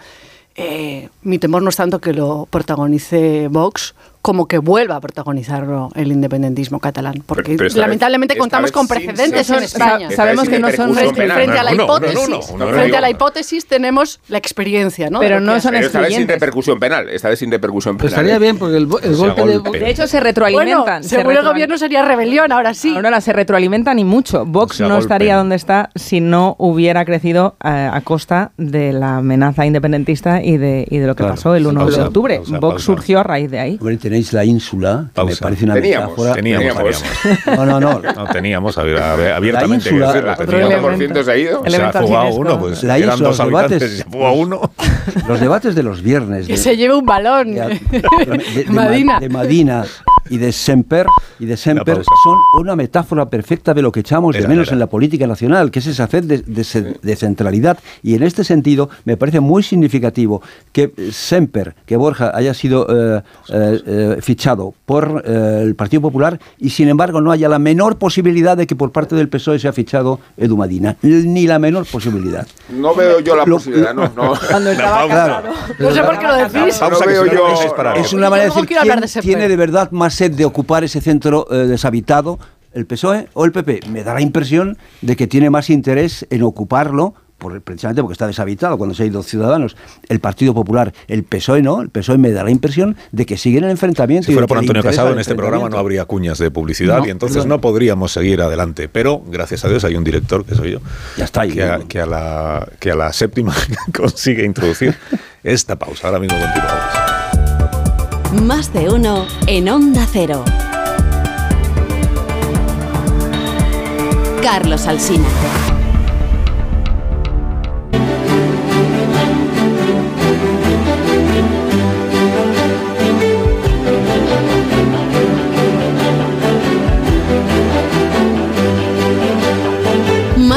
eh, 0.56 1.10
mi 1.22 1.38
temor 1.38 1.62
no 1.62 1.70
es 1.70 1.76
tanto 1.76 2.00
que 2.00 2.14
lo 2.14 2.48
protagonice 2.50 3.48
Vox 3.50 3.94
como 4.26 4.48
que 4.48 4.58
vuelva 4.58 4.96
a 4.96 5.02
protagonizarlo 5.02 5.90
el 5.94 6.12
independentismo 6.12 6.80
catalán, 6.80 7.22
porque 7.28 7.44
Pero- 7.52 7.58
pero 7.58 7.68
esta 7.68 7.82
lamentablemente 7.82 8.34
vez- 8.34 8.40
contamos 8.40 8.72
con 8.72 8.88
sin 8.88 8.96
precedentes 9.06 9.46
ser- 9.46 9.58
en 9.60 9.64
España. 9.66 10.10
Sabemos 10.10 10.50
que 10.50 10.56
sin 10.56 10.62
no 10.64 10.72
son 10.72 10.96
Frente, 10.96 11.60
a 11.60 11.64
la 11.64 11.74
hipótesis, 11.76 12.46
frente 12.58 12.98
a 12.98 13.02
la 13.02 13.10
hipótesis 13.12 13.68
tenemos 13.68 14.20
la 14.28 14.40
experiencia, 14.40 15.12
¿no? 15.12 15.20
Pero 15.20 15.40
no 15.40 15.60
son 15.62 15.76
esta 15.76 16.00
vez 16.00 16.16
sin 16.16 16.28
repercusión 16.28 16.80
penal. 16.80 17.08
Esta 17.10 17.30
vez 17.30 17.38
sin 17.38 17.52
repercusión 17.52 17.98
penal. 17.98 18.10
estaría 18.10 18.36
¿eh? 18.38 18.40
bien, 18.40 18.58
porque 18.58 18.78
el, 18.78 18.84
el 19.04 19.14
O 19.14 19.16
sea, 19.16 19.34
golpe 19.34 19.46
de... 19.46 19.80
De 19.80 19.90
hecho, 19.92 20.08
se 20.08 20.18
Bueno, 20.18 20.24
retroalimentan. 20.26 21.04
se 21.04 21.10
según 21.18 21.34
el 21.38 21.44
gobierno 21.44 21.78
sería 21.78 22.04
rebelión, 22.04 22.52
ahora 22.52 22.74
sí. 22.74 22.96
Ahora 22.96 23.22
se 23.22 23.32
retroalimentan 23.32 24.00
y 24.00 24.06
mucho. 24.06 24.44
Vox 24.46 24.72
O 24.76 24.78
sea, 24.78 24.88
no 24.88 24.96
golpe. 24.96 25.04
estaría 25.06 25.36
donde 25.38 25.56
está 25.56 25.92
si 25.94 26.20
no 26.20 26.56
hubiera 26.58 27.06
crecido 27.06 27.58
eh, 27.64 27.68
a 27.94 28.02
costa 28.02 28.54
de 28.58 28.92
la 28.92 29.18
amenaza 29.18 29.68
independentista 29.68 30.42
y 30.42 30.58
de, 30.58 30.88
y 30.90 30.98
de 30.98 31.06
lo 31.06 31.14
que 31.16 31.24
Claro. 31.26 31.36
pasó 31.36 31.54
el 31.54 31.68
1 31.68 31.80
Pausa, 31.80 32.02
de 32.02 32.08
octubre. 32.08 32.36
pausa, 32.38 32.52
Vox 32.60 32.74
pausa. 32.74 32.86
surgió 32.86 33.20
a 33.20 33.24
raíz 33.24 33.52
de 33.52 33.60
ahí. 33.60 33.78
Tenéis 34.16 34.34
la 34.34 34.46
ínsula, 34.46 35.10
que 35.14 35.22
me 35.22 35.28
Pausa. 35.28 35.44
parece 35.44 35.66
una 35.66 35.74
Teníamos, 35.74 36.10
metáfora. 36.12 36.34
Teníamos, 36.36 36.68
Teníamos. 36.68 37.04
teníamos. 37.44 37.58
No, 37.68 37.80
no, 37.80 38.02
no. 38.02 38.14
No 38.14 38.26
teníamos 38.32 38.78
abier- 38.78 39.02
abier- 39.02 39.34
abiertamente. 39.34 39.90
ínsula- 39.90 40.08
que 40.14 40.14
decirlo, 40.22 40.32
El 40.32 40.38
teníamos. 40.48 40.90
elemento. 40.94 41.14
50% 41.20 41.24
se 41.26 41.32
ha 41.32 41.38
ido. 41.38 41.50
Se 41.52 41.56
ha 41.66 41.68
Elemento 41.68 42.02
fugado 42.02 42.34
uno, 42.36 42.60
pues 42.60 42.84
La 42.84 43.00
dos 43.00 43.20
los 43.20 43.38
debates. 43.38 43.98
se 43.98 44.06
uno. 44.18 44.72
Los 45.28 45.40
debates 45.40 45.76
de 45.76 45.84
los 45.84 46.02
viernes. 46.02 46.48
Que 46.56 46.58
se 46.58 46.78
lleve 46.78 46.96
un 46.96 47.06
balón. 47.06 47.54
de, 47.56 47.62
de- 47.62 48.66
Madina. 48.70 49.14
Ma- 49.14 49.20
de 49.20 49.30
Madina 49.30 49.86
y 50.30 50.38
de 50.38 50.52
Semper 50.52 51.06
y 51.40 51.46
de 51.46 51.56
Semper 51.58 51.98
son 52.24 52.38
una 52.60 52.76
metáfora 52.76 53.30
perfecta 53.30 53.74
de 53.76 53.82
lo 53.84 53.92
que 53.92 54.00
echamos 54.00 54.34
de 54.36 54.48
menos 54.48 54.68
era. 54.70 54.74
en 54.74 54.80
la 54.80 54.88
política 54.88 55.28
nacional, 55.28 55.70
que 55.70 55.80
es 55.80 55.88
esa 55.88 56.08
sed 56.08 56.24
de, 56.24 56.40
de 56.40 56.96
de 57.02 57.16
centralidad. 57.16 57.78
Y 58.02 58.16
en 58.16 58.24
este 58.24 58.44
sentido 58.44 58.90
me 59.04 59.18
parece 59.18 59.40
muy 59.40 59.62
significativo 59.62 60.42
que 60.72 60.94
eh, 60.98 61.10
Semper, 61.12 61.76
que 61.86 61.96
Borja 61.98 62.32
haya 62.34 62.54
sido 62.56 62.88
eh, 62.90 63.22
eh, 63.50 63.82
eh, 64.14 64.22
fichado 64.22 64.74
por 64.86 65.24
eh, 65.26 65.62
el 65.64 65.76
Partido 65.76 66.02
Popular 66.02 66.40
y 66.60 66.70
sin 66.70 66.88
embargo 66.90 67.22
no 67.22 67.32
haya 67.32 67.50
la 67.50 67.60
menor 67.60 67.98
posibilidad 67.98 68.56
de 68.58 68.68
que 68.68 68.76
por 68.76 68.92
parte 68.92 69.16
del 69.16 69.30
PSOE 69.30 69.60
sea 69.60 69.74
fichado 69.74 70.20
Edu 70.38 70.58
Madina. 70.58 70.96
Ni 71.02 71.48
la 71.48 71.60
menor 71.60 71.86
posibilidad. 71.86 72.48
No 72.70 72.94
veo 72.96 73.20
yo 73.20 73.36
la 73.36 73.46
Lo- 73.46 73.56
posibilidad, 73.56 73.94
no. 73.94 74.12
no. 74.16 74.34
Cuando 74.50 74.72
estaba. 74.72 75.44
No 75.80 75.92
sé 75.92 76.04
por 76.04 76.20
qué 76.20 76.28
lo 76.28 76.36
decís. 76.36 76.82
No 76.82 77.00
que 77.00 77.08
veo 77.08 77.24
si 77.24 77.30
no, 77.30 77.36
yo- 77.36 77.84
no 77.84 77.94
Es 77.96 78.14
una 78.14 78.30
manera 78.30 78.50
de 78.50 78.62
decir 78.62 78.78
de 78.78 78.82
quién 79.10 79.22
tiene 79.22 79.48
de 79.48 79.56
verdad 79.56 79.92
más 79.92 80.14
sed 80.14 80.32
de 80.32 80.46
ocupar 80.46 80.84
ese 80.84 81.02
centro 81.02 81.48
eh, 81.52 81.68
deshabitado, 81.68 82.40
el 82.74 82.86
PSOE 82.86 83.30
o 83.34 83.46
el 83.46 83.52
PP. 83.52 83.82
Me 83.90 84.04
da 84.04 84.14
la 84.14 84.22
impresión 84.22 84.78
de 85.02 85.16
que 85.16 85.28
tiene 85.28 85.50
más 85.50 85.70
interés 85.70 86.26
en 86.30 86.44
ocuparlo. 86.44 87.14
Por, 87.38 87.62
precisamente 87.62 88.02
porque 88.02 88.14
está 88.14 88.28
deshabitado 88.28 88.78
cuando 88.78 88.96
se 88.96 89.04
han 89.04 89.10
ido 89.10 89.22
Ciudadanos, 89.22 89.76
el 90.08 90.20
Partido 90.22 90.54
Popular, 90.54 90.94
el 91.08 91.24
PSOE 91.24 91.62
no, 91.62 91.82
el 91.82 91.90
PSOE 91.90 92.18
me 92.18 92.32
da 92.32 92.44
la 92.44 92.52
impresión 92.52 92.96
de 93.12 93.26
que 93.26 93.38
sigue 93.38 93.58
en 93.58 93.66
el 93.66 93.72
enfrentamiento. 93.72 94.28
Si 94.28 94.34
fuera 94.34 94.48
por 94.48 94.58
Antonio 94.58 94.82
Casado, 94.82 95.12
en 95.12 95.20
este 95.20 95.36
programa 95.36 95.68
no 95.70 95.78
habría 95.78 96.06
cuñas 96.06 96.38
de 96.38 96.50
publicidad 96.50 97.00
No, 97.00 97.08
y 97.08 97.10
entonces 97.10 97.38
perdón. 97.38 97.50
no 97.50 97.62
podríamos 97.62 98.12
seguir 98.14 98.42
adelante. 98.42 98.88
Pero, 98.88 99.22
gracias 99.28 99.66
a 99.66 99.70
Dios, 99.70 99.84
hay 99.84 99.96
un 99.96 100.04
director, 100.04 100.46
que 100.46 100.56
soy 100.56 100.72
yo, 100.72 100.80
Ya 101.18 101.26
está 101.26 101.42
ahí, 101.42 101.52
que, 101.52 101.64
a, 101.64 101.80
que 101.80 102.00
a 102.00 102.06
la, 102.06 102.68
que 102.80 102.92
a 102.92 102.96
la 102.96 103.12
séptima 103.12 103.54
consigue 103.96 104.46
introducir 104.46 104.96
esta 105.44 105.76
pausa. 105.78 106.08
Ahora 106.08 106.20
mismo 106.20 106.38
continuamos. 106.40 106.84
Más 108.44 108.74
de 108.74 108.90
uno 108.90 109.26
en 109.48 109.70
Onda 109.70 110.08
Cero. 110.12 110.44
Carlos 114.42 114.86
Alsina. 114.88 115.26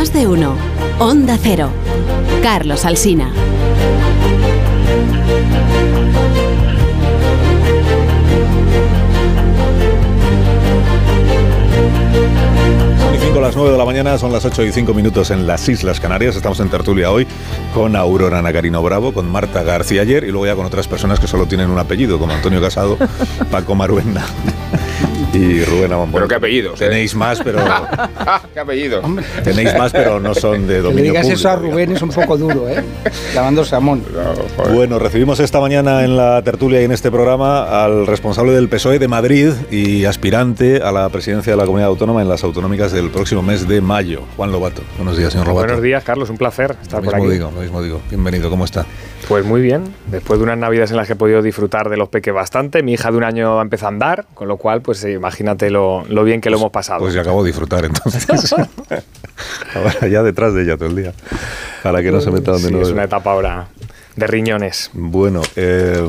Más 0.08 0.14
de 0.14 0.26
uno. 0.26 0.54
Onda 1.00 1.36
Cero. 1.38 1.70
Carlos 2.42 2.86
Alsina. 2.86 3.30
Son 12.98 13.14
y 13.14 13.18
5 13.18 13.38
las 13.38 13.54
9 13.54 13.72
de 13.72 13.76
la 13.76 13.84
mañana, 13.84 14.16
son 14.16 14.32
las 14.32 14.46
8 14.46 14.62
y 14.62 14.72
5 14.72 14.94
minutos 14.94 15.30
en 15.30 15.46
las 15.46 15.68
Islas 15.68 16.00
Canarias. 16.00 16.36
Estamos 16.36 16.58
en 16.60 16.70
tertulia 16.70 17.10
hoy 17.10 17.26
con 17.74 17.94
Aurora 17.94 18.40
Nacarino 18.40 18.82
Bravo, 18.82 19.12
con 19.12 19.30
Marta 19.30 19.62
García 19.62 20.00
ayer 20.02 20.24
y 20.24 20.28
luego 20.28 20.46
ya 20.46 20.56
con 20.56 20.64
otras 20.64 20.88
personas 20.88 21.20
que 21.20 21.26
solo 21.26 21.44
tienen 21.44 21.68
un 21.68 21.78
apellido, 21.78 22.18
como 22.18 22.32
Antonio 22.32 22.62
Casado, 22.62 22.96
Paco 23.50 23.74
Maruenda 23.74 24.24
y 25.32 25.62
Rubén 25.64 25.92
Amón. 25.92 26.10
Pero 26.12 26.26
qué 26.28 26.34
apellidos, 26.36 26.80
¿eh? 26.80 26.88
Tenéis 26.88 27.14
más, 27.14 27.40
pero 27.42 27.58
¡Qué 28.54 28.60
apellido! 28.60 29.02
tenéis 29.44 29.76
más, 29.76 29.92
pero 29.92 30.18
no 30.20 30.34
son 30.34 30.62
de 30.62 30.66
Que 30.66 30.72
le 30.74 30.80
dominio 30.82 31.02
digas 31.12 31.22
público. 31.22 31.38
eso 31.38 31.48
a 31.48 31.52
digamos. 31.56 31.72
Rubén 31.72 31.92
es 31.92 32.02
un 32.02 32.08
poco 32.10 32.36
duro, 32.38 32.68
¿eh? 32.68 32.82
Llamándose 33.34 33.76
Amón. 33.76 34.02
No. 34.12 34.72
Bueno, 34.74 34.98
recibimos 34.98 35.40
esta 35.40 35.60
mañana 35.60 36.04
en 36.04 36.16
la 36.16 36.42
tertulia 36.42 36.80
y 36.80 36.84
en 36.84 36.92
este 36.92 37.10
programa 37.10 37.84
al 37.84 38.06
responsable 38.06 38.52
del 38.52 38.68
PSOE 38.68 38.98
de 38.98 39.08
Madrid 39.08 39.52
y 39.70 40.04
aspirante 40.06 40.82
a 40.82 40.92
la 40.92 41.08
presidencia 41.10 41.52
de 41.52 41.56
la 41.56 41.64
comunidad 41.64 41.88
autónoma 41.88 42.22
en 42.22 42.28
las 42.28 42.42
autonómicas 42.44 42.92
del 42.92 43.10
próximo 43.10 43.42
mes 43.42 43.68
de 43.68 43.80
mayo. 43.80 44.22
Juan 44.36 44.50
Lobato. 44.50 44.82
Buenos 44.96 45.16
días, 45.16 45.32
señor 45.32 45.48
Lobato. 45.48 45.66
Buenos 45.66 45.82
días, 45.82 46.02
Carlos. 46.04 46.30
Un 46.30 46.38
placer 46.38 46.74
Lo 46.74 46.82
estar 46.82 47.02
por 47.02 47.14
mismo 47.14 47.24
aquí. 47.24 47.32
digo, 47.34 47.50
lo 47.54 47.60
mismo 47.60 47.82
digo. 47.82 48.00
Bienvenido, 48.08 48.50
¿cómo 48.50 48.64
está? 48.64 48.86
Pues 49.28 49.44
muy 49.44 49.60
bien. 49.60 49.84
Después 50.06 50.38
de 50.38 50.44
unas 50.44 50.56
navidades 50.58 50.90
en 50.90 50.96
las 50.96 51.06
que 51.06 51.12
he 51.12 51.16
podido 51.16 51.42
disfrutar 51.42 51.90
de 51.90 51.96
los 51.98 52.08
peques 52.08 52.32
bastante, 52.32 52.82
mi 52.82 52.94
hija 52.94 53.10
de 53.10 53.16
un 53.18 53.24
año 53.24 53.60
empezó 53.60 53.86
a 53.86 53.88
andar, 53.90 54.24
con 54.32 54.48
lo 54.48 54.56
cual, 54.56 54.80
pues 54.80 55.04
eh, 55.04 55.17
imagínate 55.18 55.70
lo, 55.70 56.04
lo 56.08 56.24
bien 56.24 56.40
que 56.40 56.50
lo 56.50 56.56
hemos 56.56 56.70
pasado. 56.70 57.00
Pues 57.00 57.14
ya 57.14 57.20
acabo 57.20 57.42
de 57.42 57.48
disfrutar 57.48 57.84
entonces. 57.84 58.26
Ahora 59.74 60.08
ya 60.08 60.22
detrás 60.22 60.54
de 60.54 60.62
ella 60.62 60.76
todo 60.76 60.88
el 60.88 60.96
día. 60.96 61.12
Para 61.82 62.02
que 62.02 62.10
no 62.10 62.20
se 62.20 62.30
meta 62.30 62.52
donde 62.52 62.68
Sí, 62.68 62.74
no 62.74 62.82
es 62.82 62.90
una 62.90 63.04
etapa 63.04 63.32
ahora 63.32 63.68
de 64.16 64.26
riñones. 64.26 64.90
Bueno, 64.94 65.42
eh, 65.54 66.02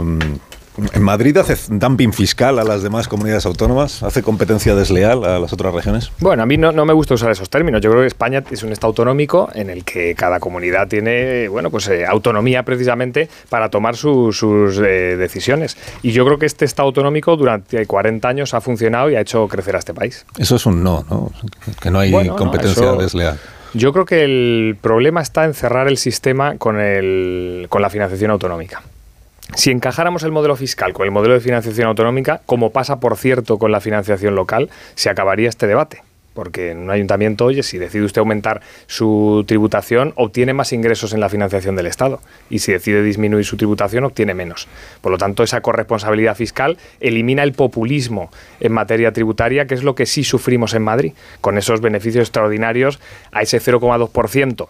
en 0.94 1.02
Madrid 1.04 1.36
hace 1.38 1.56
dumping 1.70 2.12
fiscal 2.13 2.60
a 2.60 2.63
las 2.63 2.84
demás 2.84 3.08
comunidades 3.08 3.46
autónomas, 3.46 4.04
hace 4.04 4.22
competencia 4.24 4.76
desleal 4.76 5.24
a 5.26 5.39
las 5.39 5.54
otras 5.54 5.74
regiones. 5.74 6.12
Bueno, 6.20 6.44
a 6.44 6.46
mí 6.46 6.58
no, 6.58 6.72
no 6.72 6.86
me 6.86 6.94
gusta 6.94 7.13
usar 7.13 7.32
esos 7.32 7.50
términos. 7.50 7.82
Yo 7.82 7.89
creo 7.89 8.02
que 8.02 8.08
España 8.08 8.44
es 8.52 8.63
un 8.63 8.72
estado 8.72 8.89
autonómico 8.89 9.50
en 9.54 9.70
el 9.70 9.84
que 9.84 10.15
cada 10.15 10.39
comunidad 10.39 10.88
tiene, 10.88 11.48
bueno, 11.48 11.70
pues 11.70 11.88
eh, 11.89 12.06
autonomía 12.06 12.63
precisamente 12.63 13.30
para 13.50 13.70
tomar 13.70 13.96
su- 13.96 14.32
sus 14.34 14.78
eh, 14.80 15.15
decisiones. 15.18 15.78
Y 16.02 16.12
yo 16.12 16.26
creo 16.26 16.38
que 16.39 16.46
este 16.46 16.65
estado 16.65 16.88
autonómico 16.88 17.36
durante 17.38 17.86
40 17.86 18.28
años 18.28 18.54
ha 18.54 18.62
funcionado 18.62 19.10
y 19.10 19.15
ha 19.15 19.22
hecho 19.22 19.48
crecer 19.48 19.76
a 19.76 19.80
este 19.80 19.94
país. 19.94 20.26
Eso 20.38 20.56
es 20.56 20.65
un 20.65 20.84
no, 20.84 21.06
¿no? 21.10 21.32
Que 21.82 21.92
no 21.92 22.00
hay 22.00 22.12
Bueno, 22.12 22.32
no, 22.32 22.36
competencia 22.38 22.84
eso- 22.84 22.96
desleal. 22.98 23.39
Yo 23.76 23.94
creo 23.94 24.04
que 24.06 24.24
el 24.24 24.78
problema 24.82 25.22
está 25.22 25.46
en 25.46 25.54
cerrar 25.54 25.88
el 25.88 25.98
sistema 25.98 26.58
con, 26.58 26.80
el, 26.80 27.68
con 27.70 27.84
la 27.84 27.92
financiación 27.92 28.32
autonómica. 28.32 28.82
Si 29.56 29.72
encajáramos 29.72 30.24
el 30.24 30.32
modelo 30.32 30.56
fiscal 30.56 30.94
con 30.94 31.06
el 31.06 31.12
modelo 31.12 31.34
de 31.34 31.42
financiación 31.42 31.88
autonómica, 31.88 32.42
como 32.46 32.72
pasa 32.72 33.00
por 33.00 33.18
cierto 33.18 33.58
con 33.58 33.72
la 33.72 33.82
financiación 33.82 34.36
local, 34.36 34.70
se 34.96 35.10
acabaría 35.10 35.50
este 35.50 35.68
debate. 35.68 36.04
porque 36.34 36.72
en 36.72 36.78
un 36.78 36.90
ayuntamiento, 36.90 37.44
oye, 37.44 37.64
si 37.64 37.78
decide 37.78 38.06
usted 38.06 38.20
aumentar 38.20 38.62
su 38.88 39.44
tributación, 39.46 40.14
obtiene 40.16 40.54
más 40.54 40.72
ingresos 40.72 41.12
en 41.12 41.20
la 41.20 41.28
financiación 41.28 41.76
del 41.76 41.88
Estado. 41.88 42.22
Y 42.50 42.60
si 42.60 42.72
decide 42.72 43.04
disminuir 43.04 43.44
su 43.44 43.58
tributación, 43.58 44.06
obtiene 44.06 44.34
menos. 44.34 44.70
Por 45.02 45.12
lo 45.12 45.18
tanto, 45.18 45.44
esa 45.44 45.60
corresponsabilidad 45.60 46.36
fiscal 46.36 46.78
elimina 47.02 47.44
el 47.44 47.52
populismo 47.52 48.32
en 48.62 48.72
materia 48.72 49.12
tributaria, 49.12 49.68
que 49.68 49.74
es 49.74 49.84
lo 49.84 49.96
que 49.96 50.06
sí 50.06 50.24
sufrimos 50.24 50.74
en 50.76 50.84
Madrid, 50.84 51.12
con 51.42 51.58
esos 51.58 51.82
beneficios 51.82 52.30
extraordinarios 52.30 53.02
a 53.34 53.42
ese 53.42 53.60
0,2% 53.60 54.70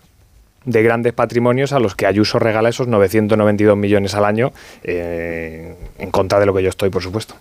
de 0.65 0.83
grandes 0.83 1.13
patrimonios 1.13 1.71
a 1.73 1.79
los 1.79 1.95
que 1.95 2.05
Ayuso 2.05 2.37
regala 2.39 2.69
esos 2.69 2.87
992 2.87 3.77
millones 3.77 4.13
al 4.15 4.25
año 4.25 4.51
eh, 4.83 5.75
en 5.97 6.11
contra 6.11 6.39
de 6.39 6.45
lo 6.45 6.53
que 6.53 6.61
yo 6.63 6.69
estoy, 6.69 6.89
por 6.89 7.01
supuesto. 7.01 7.35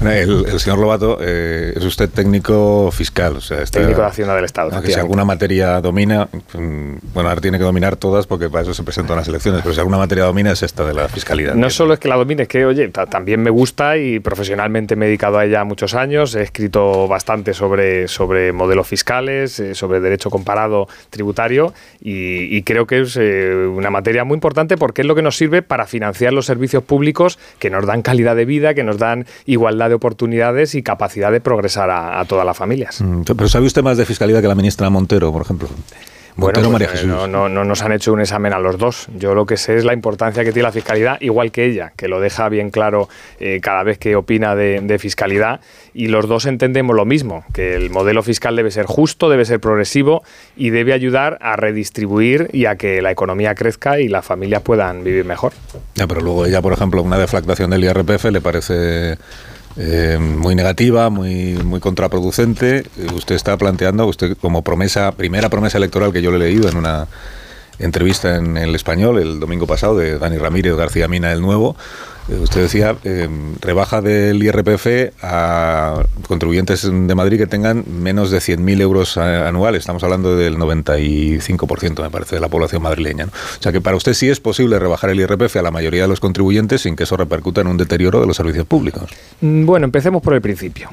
Bueno, 0.00 0.14
el, 0.14 0.46
el 0.52 0.60
señor 0.60 0.78
Lobato 0.78 1.18
eh, 1.20 1.72
es 1.76 1.84
usted 1.84 2.08
técnico 2.10 2.90
fiscal, 2.92 3.36
o 3.36 3.40
sea, 3.40 3.62
está- 3.62 3.78
Técnico 3.80 4.00
de 4.02 4.06
Hacienda 4.06 4.34
del 4.34 4.44
Estado. 4.44 4.70
Ah, 4.72 4.80
que 4.82 4.88
si 4.92 4.98
alguna 5.00 5.24
materia 5.24 5.80
domina, 5.80 6.28
mm, 6.54 6.94
bueno, 7.14 7.28
ahora 7.28 7.40
tiene 7.40 7.58
que 7.58 7.64
dominar 7.64 7.96
todas 7.96 8.26
porque 8.26 8.48
para 8.50 8.62
eso 8.62 8.74
se 8.74 8.82
presentan 8.82 9.16
las 9.16 9.28
elecciones, 9.28 9.62
pero 9.62 9.72
si 9.74 9.80
alguna 9.80 9.98
materia 9.98 10.24
domina 10.24 10.52
es 10.52 10.62
esta 10.62 10.84
de 10.84 10.94
la 10.94 11.08
fiscalidad. 11.08 11.54
No 11.54 11.70
solo 11.70 11.94
es 11.94 12.00
que 12.00 12.08
la 12.08 12.16
domine, 12.16 12.42
es 12.42 12.48
que, 12.48 12.64
oye, 12.64 12.88
ta- 12.88 13.06
también 13.06 13.42
me 13.42 13.50
gusta 13.50 13.96
y 13.96 14.20
profesionalmente 14.20 14.96
me 14.96 15.06
he 15.06 15.08
dedicado 15.08 15.38
a 15.38 15.44
ella 15.44 15.64
muchos 15.64 15.94
años. 15.94 16.34
He 16.34 16.42
escrito 16.42 17.08
bastante 17.08 17.54
sobre, 17.54 18.08
sobre 18.08 18.52
modelos 18.52 18.86
fiscales, 18.86 19.58
eh, 19.60 19.74
sobre 19.74 20.00
derecho 20.00 20.30
comparado 20.30 20.88
tributario 21.10 21.72
y, 22.00 22.41
y 22.50 22.62
creo 22.62 22.86
que 22.86 23.00
es 23.00 23.16
eh, 23.20 23.66
una 23.66 23.90
materia 23.90 24.24
muy 24.24 24.34
importante 24.34 24.76
porque 24.76 25.02
es 25.02 25.08
lo 25.08 25.14
que 25.14 25.22
nos 25.22 25.36
sirve 25.36 25.62
para 25.62 25.86
financiar 25.86 26.32
los 26.32 26.46
servicios 26.46 26.82
públicos 26.82 27.38
que 27.58 27.70
nos 27.70 27.86
dan 27.86 28.02
calidad 28.02 28.36
de 28.36 28.44
vida, 28.44 28.74
que 28.74 28.84
nos 28.84 28.98
dan 28.98 29.26
igualdad 29.46 29.88
de 29.88 29.94
oportunidades 29.94 30.74
y 30.74 30.82
capacidad 30.82 31.32
de 31.32 31.40
progresar 31.40 31.90
a, 31.90 32.24
todas 32.26 32.46
las 32.46 32.56
familias. 32.56 33.00
Mm, 33.00 33.22
Pero 33.22 33.48
¿sabe 33.48 33.66
usted 33.66 33.82
más 33.82 33.96
de 33.96 34.04
fiscalidad 34.04 34.40
que 34.40 34.48
la 34.48 34.54
ministra 34.54 34.88
Montero, 34.90 35.32
por 35.32 35.42
ejemplo? 35.42 35.68
Bueno, 36.36 36.70
pues, 36.70 36.82
eh, 36.82 36.88
Jesús. 36.88 37.08
no, 37.08 37.26
no, 37.26 37.48
no 37.48 37.64
nos 37.64 37.82
han 37.82 37.92
hecho 37.92 38.12
un 38.12 38.20
examen 38.20 38.52
a 38.52 38.58
los 38.58 38.78
dos. 38.78 39.08
Yo 39.16 39.34
lo 39.34 39.46
que 39.46 39.56
sé 39.56 39.76
es 39.76 39.84
la 39.84 39.92
importancia 39.92 40.44
que 40.44 40.52
tiene 40.52 40.64
la 40.64 40.72
fiscalidad, 40.72 41.20
igual 41.20 41.52
que 41.52 41.66
ella, 41.66 41.92
que 41.96 42.08
lo 42.08 42.20
deja 42.20 42.48
bien 42.48 42.70
claro 42.70 43.08
eh, 43.38 43.60
cada 43.60 43.82
vez 43.82 43.98
que 43.98 44.16
opina 44.16 44.54
de, 44.54 44.80
de 44.80 44.98
fiscalidad. 44.98 45.60
Y 45.94 46.08
los 46.08 46.26
dos 46.26 46.46
entendemos 46.46 46.96
lo 46.96 47.04
mismo, 47.04 47.44
que 47.52 47.74
el 47.74 47.90
modelo 47.90 48.22
fiscal 48.22 48.56
debe 48.56 48.70
ser 48.70 48.86
justo, 48.86 49.28
debe 49.28 49.44
ser 49.44 49.60
progresivo 49.60 50.22
y 50.56 50.70
debe 50.70 50.92
ayudar 50.92 51.38
a 51.40 51.56
redistribuir 51.56 52.48
y 52.52 52.66
a 52.66 52.76
que 52.76 53.02
la 53.02 53.10
economía 53.10 53.54
crezca 53.54 54.00
y 54.00 54.08
las 54.08 54.24
familias 54.24 54.62
puedan 54.62 55.04
vivir 55.04 55.24
mejor. 55.24 55.52
Ya, 55.94 56.06
pero 56.06 56.20
luego 56.20 56.46
ella, 56.46 56.62
por 56.62 56.72
ejemplo, 56.72 57.02
una 57.02 57.18
deflactación 57.18 57.70
del 57.70 57.84
IRPF 57.84 58.24
le 58.26 58.40
parece 58.40 59.18
eh, 59.76 60.18
muy 60.20 60.54
negativa, 60.54 61.10
muy, 61.10 61.54
muy 61.64 61.80
contraproducente. 61.80 62.84
Usted 63.14 63.34
está 63.34 63.56
planteando, 63.56 64.06
usted 64.06 64.36
como 64.40 64.62
promesa, 64.62 65.12
primera 65.12 65.48
promesa 65.48 65.78
electoral 65.78 66.12
que 66.12 66.22
yo 66.22 66.30
le 66.30 66.36
he 66.36 66.50
leído 66.50 66.68
en 66.68 66.76
una 66.76 67.06
entrevista 67.78 68.36
en 68.36 68.56
el 68.56 68.74
español 68.74 69.18
el 69.18 69.40
domingo 69.40 69.66
pasado 69.66 69.96
de 69.96 70.18
Dani 70.18 70.38
Ramírez 70.38 70.74
García 70.76 71.08
Mina, 71.08 71.32
el 71.32 71.40
nuevo. 71.40 71.76
Usted 72.28 72.62
decía 72.62 72.96
eh, 73.04 73.28
rebaja 73.60 74.00
del 74.00 74.42
IRPF 74.42 74.86
a 75.22 76.04
contribuyentes 76.28 76.82
de 76.82 77.14
Madrid 77.14 77.38
que 77.38 77.46
tengan 77.46 77.84
menos 77.86 78.30
de 78.30 78.38
100.000 78.38 78.80
euros 78.80 79.16
anuales. 79.16 79.80
Estamos 79.80 80.04
hablando 80.04 80.36
del 80.36 80.56
95%, 80.56 82.02
me 82.02 82.10
parece, 82.10 82.36
de 82.36 82.40
la 82.40 82.48
población 82.48 82.82
madrileña. 82.82 83.26
¿no? 83.26 83.32
O 83.32 83.62
sea 83.62 83.72
que 83.72 83.80
para 83.80 83.96
usted 83.96 84.14
sí 84.14 84.30
es 84.30 84.40
posible 84.40 84.78
rebajar 84.78 85.10
el 85.10 85.20
IRPF 85.20 85.56
a 85.56 85.62
la 85.62 85.70
mayoría 85.70 86.02
de 86.02 86.08
los 86.08 86.20
contribuyentes 86.20 86.82
sin 86.82 86.94
que 86.94 87.04
eso 87.04 87.16
repercuta 87.16 87.60
en 87.60 87.66
un 87.66 87.76
deterioro 87.76 88.20
de 88.20 88.26
los 88.26 88.36
servicios 88.36 88.66
públicos. 88.66 89.10
Mm, 89.40 89.66
Bueno, 89.66 89.84
empecemos 89.86 90.22
por 90.22 90.34
el 90.34 90.40
principio. 90.40 90.90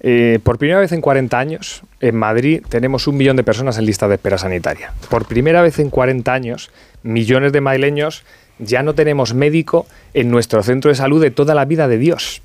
Eh, 0.00 0.40
por 0.42 0.58
primera 0.58 0.80
vez 0.80 0.92
en 0.92 1.00
40 1.00 1.38
años, 1.38 1.82
en 2.00 2.16
Madrid 2.16 2.62
tenemos 2.68 3.06
un 3.06 3.16
millón 3.16 3.36
de 3.36 3.44
personas 3.44 3.78
en 3.78 3.84
lista 3.84 4.08
de 4.08 4.14
espera 4.14 4.38
sanitaria. 4.38 4.92
Por 5.08 5.26
primera 5.26 5.62
vez 5.62 5.78
en 5.78 5.90
40 5.90 6.32
años, 6.32 6.70
millones 7.02 7.52
de 7.52 7.60
madrileños 7.60 8.24
ya 8.64 8.82
no 8.82 8.94
tenemos 8.94 9.34
médico 9.34 9.86
en 10.14 10.30
nuestro 10.30 10.62
centro 10.62 10.88
de 10.90 10.94
salud 10.94 11.20
de 11.20 11.30
toda 11.30 11.54
la 11.54 11.64
vida 11.64 11.88
de 11.88 11.98
Dios. 11.98 12.42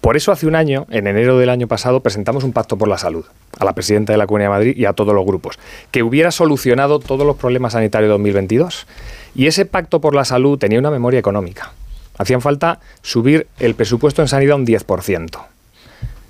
Por 0.00 0.16
eso 0.16 0.32
hace 0.32 0.46
un 0.46 0.56
año, 0.56 0.86
en 0.90 1.06
enero 1.06 1.38
del 1.38 1.48
año 1.48 1.68
pasado, 1.68 2.00
presentamos 2.00 2.44
un 2.44 2.52
pacto 2.52 2.76
por 2.76 2.88
la 2.88 2.98
salud 2.98 3.24
a 3.58 3.64
la 3.64 3.72
presidenta 3.72 4.12
de 4.12 4.18
la 4.18 4.26
Comunidad 4.26 4.50
de 4.50 4.54
Madrid 4.54 4.76
y 4.76 4.84
a 4.84 4.92
todos 4.92 5.14
los 5.14 5.24
grupos, 5.24 5.58
que 5.90 6.02
hubiera 6.02 6.30
solucionado 6.30 6.98
todos 6.98 7.26
los 7.26 7.36
problemas 7.36 7.72
sanitarios 7.72 8.08
de 8.08 8.12
2022. 8.12 8.86
Y 9.34 9.46
ese 9.46 9.64
pacto 9.64 10.00
por 10.00 10.14
la 10.14 10.24
salud 10.24 10.58
tenía 10.58 10.78
una 10.78 10.90
memoria 10.90 11.20
económica. 11.20 11.72
Hacían 12.18 12.40
falta 12.40 12.80
subir 13.02 13.46
el 13.58 13.74
presupuesto 13.74 14.22
en 14.22 14.28
sanidad 14.28 14.56
un 14.56 14.66
10%. 14.66 15.46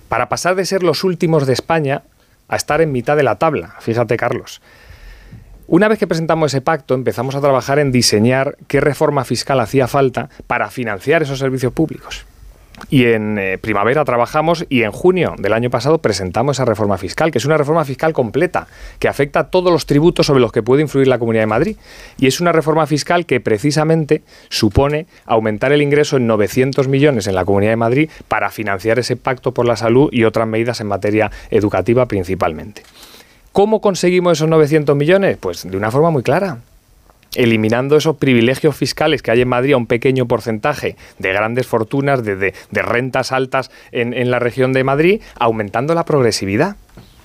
Para 0.08 0.28
pasar 0.28 0.54
de 0.54 0.66
ser 0.66 0.82
los 0.82 1.02
últimos 1.02 1.46
de 1.46 1.52
España 1.52 2.02
a 2.48 2.56
estar 2.56 2.80
en 2.80 2.92
mitad 2.92 3.16
de 3.16 3.22
la 3.22 3.36
tabla. 3.36 3.74
Fíjate, 3.80 4.16
Carlos. 4.16 4.60
Una 5.68 5.88
vez 5.88 5.98
que 5.98 6.06
presentamos 6.06 6.52
ese 6.52 6.60
pacto, 6.60 6.94
empezamos 6.94 7.34
a 7.34 7.40
trabajar 7.40 7.80
en 7.80 7.90
diseñar 7.90 8.56
qué 8.68 8.80
reforma 8.80 9.24
fiscal 9.24 9.58
hacía 9.58 9.88
falta 9.88 10.28
para 10.46 10.70
financiar 10.70 11.22
esos 11.22 11.40
servicios 11.40 11.72
públicos. 11.72 12.24
Y 12.88 13.06
en 13.06 13.36
eh, 13.38 13.58
primavera 13.58 14.04
trabajamos 14.04 14.64
y 14.68 14.82
en 14.82 14.92
junio 14.92 15.34
del 15.38 15.54
año 15.54 15.70
pasado 15.70 15.98
presentamos 15.98 16.56
esa 16.56 16.66
reforma 16.66 16.98
fiscal, 16.98 17.32
que 17.32 17.38
es 17.38 17.44
una 17.46 17.56
reforma 17.56 17.84
fiscal 17.84 18.12
completa, 18.12 18.68
que 19.00 19.08
afecta 19.08 19.40
a 19.40 19.50
todos 19.50 19.72
los 19.72 19.86
tributos 19.86 20.26
sobre 20.26 20.40
los 20.40 20.52
que 20.52 20.62
puede 20.62 20.82
influir 20.82 21.08
la 21.08 21.18
Comunidad 21.18 21.42
de 21.42 21.48
Madrid. 21.48 21.76
Y 22.18 22.28
es 22.28 22.40
una 22.40 22.52
reforma 22.52 22.86
fiscal 22.86 23.26
que 23.26 23.40
precisamente 23.40 24.22
supone 24.50 25.06
aumentar 25.24 25.72
el 25.72 25.82
ingreso 25.82 26.16
en 26.16 26.28
900 26.28 26.86
millones 26.86 27.26
en 27.26 27.34
la 27.34 27.44
Comunidad 27.44 27.72
de 27.72 27.76
Madrid 27.76 28.10
para 28.28 28.50
financiar 28.50 29.00
ese 29.00 29.16
pacto 29.16 29.52
por 29.52 29.66
la 29.66 29.74
salud 29.74 30.10
y 30.12 30.22
otras 30.22 30.46
medidas 30.46 30.80
en 30.80 30.86
materia 30.86 31.32
educativa 31.50 32.06
principalmente. 32.06 32.82
¿Cómo 33.56 33.80
conseguimos 33.80 34.36
esos 34.36 34.50
900 34.50 34.94
millones? 34.94 35.38
Pues 35.40 35.66
de 35.66 35.78
una 35.78 35.90
forma 35.90 36.10
muy 36.10 36.22
clara 36.22 36.58
eliminando 37.34 37.96
esos 37.96 38.18
privilegios 38.18 38.76
fiscales 38.76 39.22
que 39.22 39.30
hay 39.30 39.40
en 39.40 39.48
Madrid 39.48 39.72
a 39.72 39.78
un 39.78 39.86
pequeño 39.86 40.26
porcentaje 40.26 40.96
de 41.18 41.32
grandes 41.32 41.66
fortunas, 41.66 42.22
de, 42.22 42.52
rentas 42.70 43.32
altas 43.32 43.70
en 43.92 44.30
la 44.30 44.40
región 44.40 44.74
de 44.74 44.84
Madrid, 44.84 45.22
aumentando 45.38 45.94
la 45.94 46.04
progresividad, 46.04 46.76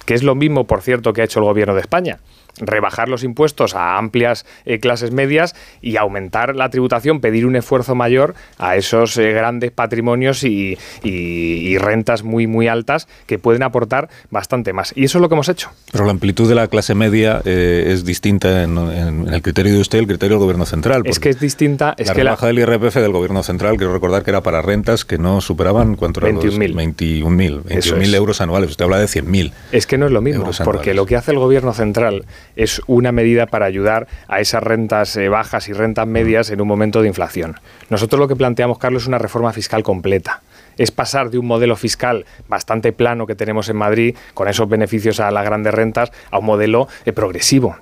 que 0.06 0.14
es 0.14 0.24
lo 0.24 0.34
mismo, 0.34 0.64
por 0.64 0.82
cierto, 0.82 1.12
que 1.12 1.20
ha 1.20 1.26
hecho 1.26 1.40
el 1.40 1.46
gobierno 1.46 1.76
de 1.76 1.82
España. 1.82 2.20
Rebajar 2.60 3.10
los 3.10 3.24
impuestos 3.24 3.76
a 3.76 3.97
amplias 3.97 4.45
eh, 4.66 4.80
clases 4.80 5.12
medias 5.12 5.56
y 5.82 5.97
aumentar 5.97 6.56
la 6.56 6.70
tributación, 6.70 7.22
pedir 7.22 7.45
un 7.45 7.56
esfuerzo 7.56 7.95
mayor 7.95 8.36
a 8.58 8.76
esos 8.76 9.18
eh, 9.18 9.32
grandes 9.32 9.72
patrimonios 9.72 10.43
y, 10.43 10.78
y- 11.04 11.10
y 11.12 11.78
rentas 11.78 12.24
muy, 12.24 12.47
muy 12.47 12.68
altas 12.68 13.08
que 13.26 13.39
pueden 13.39 13.64
aportar 13.64 14.10
bastante 14.30 14.74
más. 14.74 14.93
Y 14.95 15.06
eso 15.06 15.18
es 15.18 15.22
lo 15.22 15.30
que 15.30 15.36
hemos 15.36 15.49
hecho. 15.49 15.70
Pero 15.91 16.06
la 16.06 16.12
amplitud 16.12 16.47
de 16.49 16.56
la 16.56 16.68
clase 16.68 16.95
media 16.95 17.41
eh, 17.45 17.86
es 17.88 18.06
distinta 18.06 18.64
en, 18.64 18.78
en- 18.78 19.28
en 19.28 19.34
el 19.34 19.41
criterio 19.41 19.74
de 19.74 19.80
usted 19.80 19.99
el 19.99 20.08
criterio 20.08 20.36
del 20.38 20.43
gobierno 20.43 20.66
central. 20.66 21.04
Es 21.06 21.20
que 21.20 21.30
es 21.30 21.39
distinta. 21.39 21.95
Es 21.97 22.08
la 22.08 22.14
que 22.14 22.24
la- 22.24 22.32
rebaja 22.32 22.47
del 22.47 22.60
IRPF 22.60 22.95
del 22.95 23.12
gobierno 23.12 23.43
central, 23.43 23.78
quiero 23.78 23.93
recordar 23.93 24.24
que 24.24 24.32
era 24.32 24.41
para 24.41 24.62
rentas 24.62 25.06
que 25.06 25.18
no 25.18 25.41
superaban 25.41 25.95
¿cuánto 25.95 26.20
eran 26.22 26.36
los 26.36 26.45
21.000. 26.60 26.95
21.000 26.97 27.62
Eso 27.70 27.95
21.000 27.95 28.02
es. 28.04 28.14
euros 28.14 28.41
anuales. 28.41 28.70
Usted 28.72 28.86
habla 28.86 28.99
de 28.99 29.06
100.000. 29.08 29.52
Es 29.72 29.88
que 29.88 29.97
no 29.97 30.06
es 30.06 30.12
lo 30.12 30.22
mismo, 30.22 30.49
porque 30.64 30.93
lo 30.93 31.06
que 31.06 31.16
hace 31.16 31.32
el 31.32 31.39
gobierno 31.39 31.74
central 31.74 32.26
es 32.56 32.82
una 32.88 33.12
medida 33.12 33.45
para 33.45 33.66
ayudar 33.66 34.08
a 34.28 34.39
esas 34.39 34.64
rentas 34.64 35.16
eh, 35.18 35.30
bajas 35.30 35.70
y 35.70 35.74
rentas 35.74 36.08
medias 36.08 36.49
en 36.49 36.62
un 36.62 36.68
momento 36.68 37.02
de 37.02 37.08
inflación. 37.08 37.60
Nosotros 37.89 38.20
lo 38.20 38.28
que 38.28 38.36
planteamos, 38.36 38.78
Carlos, 38.78 39.04
es 39.04 39.08
una 39.08 39.18
reforma 39.18 39.54
fiscal 39.54 39.84
completa. 39.84 40.41
Es 40.78 40.91
pasar 40.91 41.30
de 41.30 41.38
un 41.38 41.45
modelo 41.45 41.76
fiscal 41.76 42.26
bastante 42.47 42.93
plano 42.93 43.28
que 43.28 43.36
tenemos 43.36 43.70
en 43.70 43.78
Madrid, 43.78 44.16
con 44.34 44.47
esos 44.47 44.68
beneficios 44.70 45.20
a 45.20 45.32
las 45.32 45.45
grandes 45.45 45.74
rentas, 45.74 46.12
a 46.32 46.39
un 46.39 46.45
modelo 46.45 46.88
eh, 47.06 47.14
progresivo. 47.14 47.76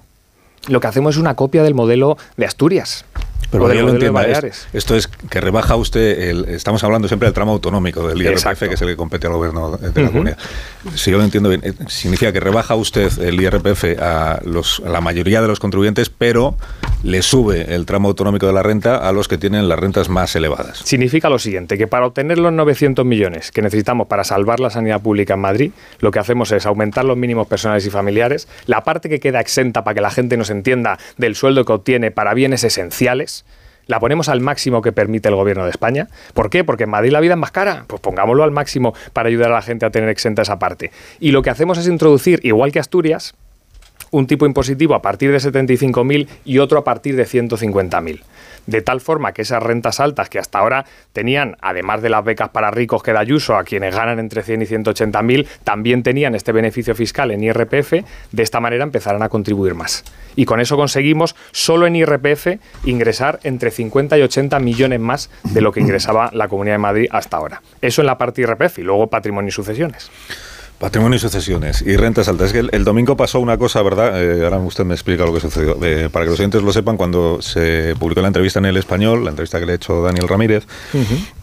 Lo 0.67 0.80
que 0.80 0.88
hacemos 0.88 1.15
es 1.15 1.22
una 1.22 1.36
copia 1.36 1.63
del 1.63 1.74
modelo 1.74 2.17
de 2.38 2.45
Asturias. 2.45 3.05
Pero 3.52 3.64
o 3.64 3.68
que 3.68 3.74
del 3.76 3.86
yo 3.88 4.08
lo 4.08 4.14
Baleares. 4.14 4.68
esto 4.74 4.95
es 4.95 5.08
que 5.08 5.41
rebaja 5.41 5.76
usted, 5.76 6.20
el, 6.30 6.45
estamos 6.50 6.84
hablando 6.84 7.08
siempre 7.08 7.28
del 7.28 7.34
tramo 7.34 7.52
autonómico 7.54 8.08
del 8.08 8.22
IRPF, 8.22 8.34
Exacto. 8.38 8.68
que 8.68 8.76
es 8.76 8.82
el 8.82 8.89
que 8.89 8.95
compete 8.95 9.28
al 9.28 9.34
gobierno 9.34 9.78
de 9.78 9.88
la 9.88 10.02
Ujú. 10.04 10.12
comunidad. 10.12 10.38
Si 10.95 11.12
yo 11.12 11.18
lo 11.18 11.24
entiendo 11.24 11.50
bien, 11.50 11.62
eh, 11.64 11.74
significa 11.88 12.32
que 12.32 12.39
rebaja 12.39 12.76
usted 12.76 13.12
el 13.20 13.41
IRPF 13.41 14.00
a, 14.02 14.39
los, 14.45 14.82
a 14.86 14.89
la 14.89 15.02
mayoría 15.02 15.41
de 15.41 15.47
los 15.47 15.60
contribuyentes, 15.60 16.10
pero 16.10 16.56
le 17.04 17.22
sube 17.22 17.74
el 17.74 17.86
tramo 17.86 18.10
autonómico 18.10 18.45
de 18.45 18.54
la 18.54 18.62
renta 18.62 18.97
a 18.97 19.12
los 19.12 19.28
que 19.28 19.38
tienen 19.38 19.68
las 19.70 19.80
rentas 19.80 20.10
más 20.10 20.36
elevadas. 20.36 20.80
Significa 20.84 21.30
lo 21.30 21.39
siguiente, 21.39 21.78
que 21.78 21.88
para 21.88 22.06
obtener 22.06 22.38
los 22.38 22.52
900 22.54 23.06
millones 23.06 23.52
que 23.52 23.62
necesitamos 23.62 24.08
para 24.08 24.24
salvar 24.24 24.60
la 24.60 24.70
sanidad 24.70 25.02
pública 25.02 25.34
en 25.36 25.39
Madrid, 25.41 25.72
lo 26.00 26.12
que 26.12 26.20
hacemos 26.20 26.52
es 26.52 26.66
aumentar 26.66 27.06
los 27.06 27.18
mínimos 27.18 27.47
personales 27.47 27.86
y 27.86 27.89
familiares, 27.89 28.47
la 28.66 28.84
parte 28.84 29.10
que 29.10 29.20
queda 29.20 29.39
exenta 29.39 29.84
para 29.84 29.95
que 29.95 30.02
la 30.02 30.12
gente 30.12 30.38
nos 30.38 30.50
entienda 30.50 31.00
del 31.18 31.36
sueldo 31.36 31.66
que 31.66 31.74
obtiene 31.74 32.12
para 32.12 32.34
bienes 32.34 32.64
esenciales, 32.64 33.39
la 33.90 34.00
ponemos 34.00 34.30
al 34.30 34.40
máximo 34.40 34.84
que 34.84 34.92
permite 34.92 35.30
el 35.30 35.36
gobierno 35.36 35.66
de 35.66 35.72
España. 35.72 36.08
¿Por 36.36 36.52
qué? 36.52 36.64
Porque 36.64 36.84
en 36.84 36.92
Madrid 36.92 37.12
la 37.12 37.20
vida 37.20 37.34
es 37.34 37.40
más 37.40 37.52
cara. 37.52 37.86
Pues 37.88 38.00
pongámoslo 38.00 38.44
al 38.44 38.52
máximo 38.52 38.94
para 39.14 39.30
ayudar 39.30 39.52
a 39.52 39.56
la 39.56 39.62
gente 39.64 39.84
a 39.86 39.90
tener 39.90 40.10
exenta 40.10 40.44
esa 40.44 40.60
parte. 40.60 40.92
Y 41.20 41.32
lo 41.32 41.42
que 41.42 41.50
hacemos 41.50 41.80
es 41.80 41.88
introducir, 41.88 42.40
igual 42.44 42.72
que 42.72 42.78
Asturias, 42.78 43.34
un 44.12 44.28
tipo 44.28 44.46
impositivo 44.46 44.94
a 44.94 45.02
partir 45.02 45.32
de 45.32 45.38
75.000 45.40 46.28
y 46.46 46.60
otro 46.60 46.78
a 46.78 46.84
partir 46.84 47.16
de 47.16 47.26
150.000. 47.26 48.22
De 48.70 48.84
tal 48.84 49.01
forma 49.01 49.32
que 49.32 49.41
esas 49.41 49.63
rentas 49.63 49.99
altas 49.99 50.30
que 50.30 50.38
hasta 50.38 50.59
ahora 50.59 50.86
tenían, 51.11 51.57
además 51.59 52.03
de 52.03 52.09
las 52.09 52.24
becas 52.24 52.49
para 52.49 52.70
ricos 52.70 53.01
que 53.01 53.13
da 53.13 53.22
Ayuso, 53.22 53.55
a 53.55 53.63
quienes 53.63 53.95
ganan 53.95 54.20
entre 54.20 54.43
100 54.43 54.61
y 54.61 54.65
180.000, 54.65 55.47
también 55.63 56.03
tenían 56.03 56.36
este 56.36 56.51
beneficio 56.51 56.93
fiscal 56.93 57.32
en 57.32 57.43
IRPF, 57.43 57.93
de 58.32 58.43
esta 58.43 58.59
manera 58.59 58.84
empezarán 58.84 59.24
a 59.24 59.30
contribuir 59.30 59.74
más. 59.74 60.03
Y 60.36 60.45
con 60.45 60.59
eso 60.59 60.78
conseguimos, 60.78 61.36
solo 61.51 61.88
en 61.88 61.95
IRPF, 61.95 62.59
ingresar 62.86 63.39
entre 63.41 63.72
50 63.72 64.20
y 64.20 64.22
80 64.22 64.59
millones 64.59 64.99
más 64.99 65.32
de 65.45 65.61
lo 65.61 65.72
que 65.72 65.80
ingresaba 65.80 66.30
la 66.32 66.47
Comunidad 66.47 66.76
de 66.76 66.80
Madrid 66.80 67.07
hasta 67.09 67.38
ahora. 67.38 67.63
Eso 67.82 68.03
en 68.03 68.05
la 68.05 68.20
parte 68.20 68.43
IRPF 68.43 68.78
y 68.78 68.84
luego 68.84 69.07
patrimonio 69.07 69.49
y 69.49 69.51
sucesiones. 69.51 70.11
Patrimonio 70.80 71.17
y 71.17 71.19
sucesiones 71.19 71.82
y 71.82 71.97
rentas 71.97 72.30
altas. 72.30 72.47
Es 72.47 72.53
que 72.53 72.59
el, 72.59 72.69
el 72.71 72.86
domingo 72.86 73.17
pasó 73.17 73.41
una 73.41 73.57
cosa, 73.57 73.82
¿verdad? 73.82 74.23
Eh, 74.23 74.45
ahora 74.45 74.57
usted 74.59 74.86
me 74.86 74.93
explica 74.93 75.25
lo 75.25 75.34
que 75.34 75.41
sucedió. 75.41 75.77
Eh, 75.84 76.09
para 76.09 76.23
que 76.25 76.32
los 76.32 76.39
oyentes 76.39 76.63
lo 76.63 76.71
sepan, 76.71 76.95
cuando 76.95 77.41
se 77.41 77.95
publicó 77.99 78.21
la 78.21 78.27
entrevista 78.27 78.59
en 78.59 78.65
El 78.65 78.77
Español, 78.77 79.25
la 79.25 79.32
entrevista 79.32 79.59
que 79.59 79.65
le 79.65 79.73
ha 79.73 79.75
hecho 79.75 80.01
Daniel 80.01 80.30
Ramírez, 80.30 80.65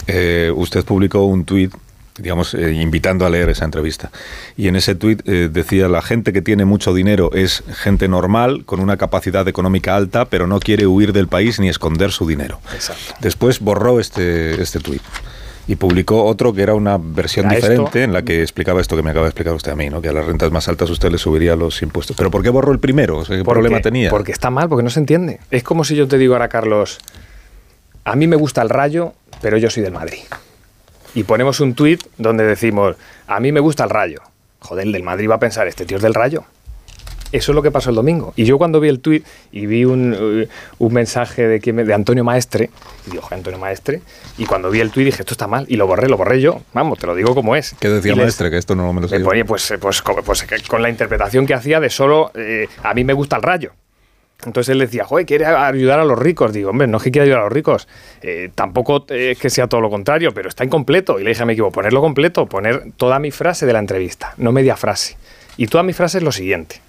eh, 0.07 0.51
usted 0.57 0.84
publicó 0.84 1.24
un 1.24 1.45
tuit 1.45 1.72
digamos, 2.18 2.55
eh, 2.55 2.72
invitando 2.72 3.26
a 3.26 3.28
leer 3.28 3.51
esa 3.51 3.66
entrevista. 3.66 4.11
Y 4.57 4.68
en 4.68 4.76
ese 4.76 4.95
tuit 4.95 5.22
decía, 5.22 5.87
la 5.87 6.01
gente 6.01 6.32
que 6.32 6.41
tiene 6.41 6.64
mucho 6.64 6.95
dinero 6.95 7.30
es 7.34 7.62
gente 7.74 8.09
normal, 8.09 8.64
con 8.64 8.80
una 8.80 8.97
capacidad 8.97 9.47
económica 9.47 9.95
alta, 9.95 10.24
pero 10.24 10.47
no 10.47 10.59
quiere 10.59 10.87
huir 10.87 11.12
del 11.12 11.28
país 11.28 11.61
ni 11.61 11.68
esconder 11.68 12.12
su 12.12 12.26
dinero. 12.26 12.59
Exacto. 12.72 13.12
Después 13.20 13.61
borró 13.61 14.01
este, 14.01 14.62
este 14.62 14.80
tuit 14.80 15.03
y 15.69 15.77
publicó 15.77 16.25
otro 16.25 16.53
que 16.53 16.62
era 16.62 16.75
una 16.75 16.99
versión 16.99 17.49
diferente 17.49 17.85
esto. 17.85 17.99
en 17.99 18.12
la 18.12 18.23
que 18.23 18.43
explicaba 18.43 18.81
esto 18.81 18.97
que 18.97 19.03
me 19.03 19.11
acaba 19.11 19.27
de 19.27 19.31
explicar 19.31 19.55
usted 19.55 19.73
a 19.73 19.77
mí, 19.77 19.91
¿no? 19.91 20.01
que 20.01 20.09
a 20.09 20.12
las 20.12 20.25
rentas 20.25 20.53
más 20.53 20.69
altas 20.69 20.89
usted 20.91 21.11
le 21.11 21.19
subiría 21.19 21.57
los 21.57 21.83
impuestos. 21.83 22.17
¿Pero 22.17 22.31
por 22.31 22.43
qué 22.43 22.51
borró 22.51 22.73
el 22.73 22.79
primero? 22.79 23.19
O 23.19 23.25
sea, 23.25 23.37
¿Qué 23.37 23.45
problema 23.45 23.81
tenía? 23.81 24.11
Porque 24.11 24.33
está 24.33 24.51
mal, 24.51 24.69
porque 24.69 24.85
no 24.85 24.91
se 24.91 25.01
entiende. 25.01 25.41
Es 25.51 25.62
como 25.62 25.85
si 25.85 25.97
yo 25.97 26.07
te 26.07 26.19
digo 26.19 26.35
ahora, 26.35 26.49
Carlos, 26.49 26.99
a 28.05 28.14
mí 28.14 28.27
me 28.29 28.37
gusta 28.37 28.62
el 28.62 28.69
rayo, 28.69 29.14
pero 29.43 29.57
yo 29.57 29.69
soy 29.71 29.83
del 29.83 29.93
Madrid. 29.93 30.23
Y 31.14 31.25
ponemos 31.25 31.61
un 31.61 31.75
tuit 31.75 32.03
donde 32.19 32.45
decimos, 32.45 32.97
a 33.27 33.41
mí 33.41 33.51
me 33.51 33.61
gusta 33.61 33.85
el 33.85 33.91
rayo. 33.91 34.21
Joder, 34.61 34.87
el 34.87 34.93
del 34.93 35.03
Madrid 35.03 35.29
va 35.29 35.37
a 35.37 35.41
pensar, 35.41 35.67
este 35.67 35.85
tío 35.85 35.97
es 35.97 36.03
del 36.03 36.14
rayo. 36.14 36.45
Eso 37.33 37.53
es 37.53 37.55
lo 37.55 37.62
que 37.62 37.70
pasó 37.70 37.91
el 37.91 37.97
domingo. 37.97 38.33
Y 38.37 38.45
yo 38.45 38.59
cuando 38.59 38.81
vi 38.81 38.89
el 38.89 39.01
tuit 39.01 39.24
y 39.53 39.66
vi 39.66 39.85
un, 39.85 40.14
eh, 40.43 40.49
un 40.79 40.93
mensaje 40.93 41.47
de, 41.47 41.95
Antonio 41.95 42.24
Maestre, 42.24 42.70
y 43.07 43.11
digo, 43.11 43.22
"Joder, 43.22 43.39
Antonio 43.39 43.59
Maestre, 43.59 44.01
y 44.39 44.47
cuando 44.47 44.70
vi 44.70 44.81
el 44.81 44.91
tuit 44.91 45.07
dije, 45.07 45.22
esto 45.22 45.35
está 45.35 45.47
mal, 45.47 45.66
y 45.68 45.77
lo 45.77 45.87
borré, 45.87 46.09
lo 46.09 46.16
borré 46.16 46.41
yo. 46.41 46.61
Vamos, 46.72 46.99
te 46.99 47.07
lo 47.07 47.14
digo 47.14 47.35
como 47.35 47.57
es. 47.57 47.74
¿Qué 47.81 47.89
decía 47.89 48.12
Y 48.12 48.16
les- 48.16 48.24
maestre? 48.24 48.51
Que 48.51 48.59
esto 48.59 48.74
no 48.74 48.93
me 48.93 49.01
lo 49.01 49.09
sé 49.09 49.16
pues, 49.45 49.70
eh, 49.70 49.79
pues, 49.79 50.03
pues, 50.24 50.43
que 50.45 50.57
con 50.68 50.83
la 50.83 50.89
interpretación 50.91 51.47
que 51.47 51.55
hacía 51.55 51.81
de 51.81 51.91
solo 51.91 52.31
eh, 52.35 52.68
a 52.83 52.95
mí 52.95 53.05
me 53.05 53.12
gusta 53.12 53.37
el 53.37 53.43
rayo. 53.43 53.72
Entonces 54.45 54.72
él 54.72 54.79
decía, 54.79 55.05
joder, 55.05 55.24
quiere 55.24 55.47
ayudar 55.47 55.99
a 55.99 56.05
los 56.05 56.18
ricos. 56.18 56.53
Digo, 56.53 56.70
hombre, 56.70 56.87
no 56.87 56.99
es 56.99 57.03
que 57.03 57.11
quiera 57.11 57.24
ayudar 57.24 57.41
a 57.41 57.45
los 57.45 57.53
ricos. 57.53 57.89
Eh, 58.20 58.51
tampoco 58.55 59.07
eh, 59.09 59.33
es 59.33 59.39
que 59.39 59.49
sea 59.51 59.66
todo 59.66 59.81
lo 59.81 59.89
contrario, 59.91 60.33
pero 60.35 60.49
está 60.49 60.62
incompleto. 60.64 61.18
Y 61.18 61.24
le 61.24 61.31
dije 61.31 61.43
a 61.43 61.47
mi 61.47 61.55
equipo, 61.55 61.70
ponerlo 61.72 62.01
completo, 62.01 62.47
poner 62.47 62.93
toda 62.97 63.18
mi 63.18 63.31
frase 63.31 63.64
de 63.66 63.72
la 63.72 63.79
entrevista, 63.79 64.35
no 64.37 64.53
media 64.53 64.77
frase. 64.77 65.16
Y 65.57 65.68
toda 65.68 65.83
mi 65.83 65.95
frase 65.95 66.18
es 66.18 66.24
lo 66.24 66.33
siguiente. 66.33 66.81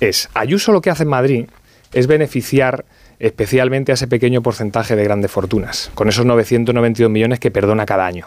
Es, 0.00 0.28
Ayuso 0.34 0.72
lo 0.72 0.80
que 0.80 0.90
hace 0.90 1.04
en 1.04 1.08
Madrid 1.08 1.46
es 1.92 2.06
beneficiar 2.06 2.84
especialmente 3.18 3.92
a 3.92 3.94
ese 3.94 4.08
pequeño 4.08 4.42
porcentaje 4.42 4.96
de 4.96 5.04
grandes 5.04 5.30
fortunas, 5.30 5.90
con 5.94 6.08
esos 6.08 6.26
992 6.26 7.10
millones 7.10 7.40
que 7.40 7.50
perdona 7.50 7.86
cada 7.86 8.06
año. 8.06 8.26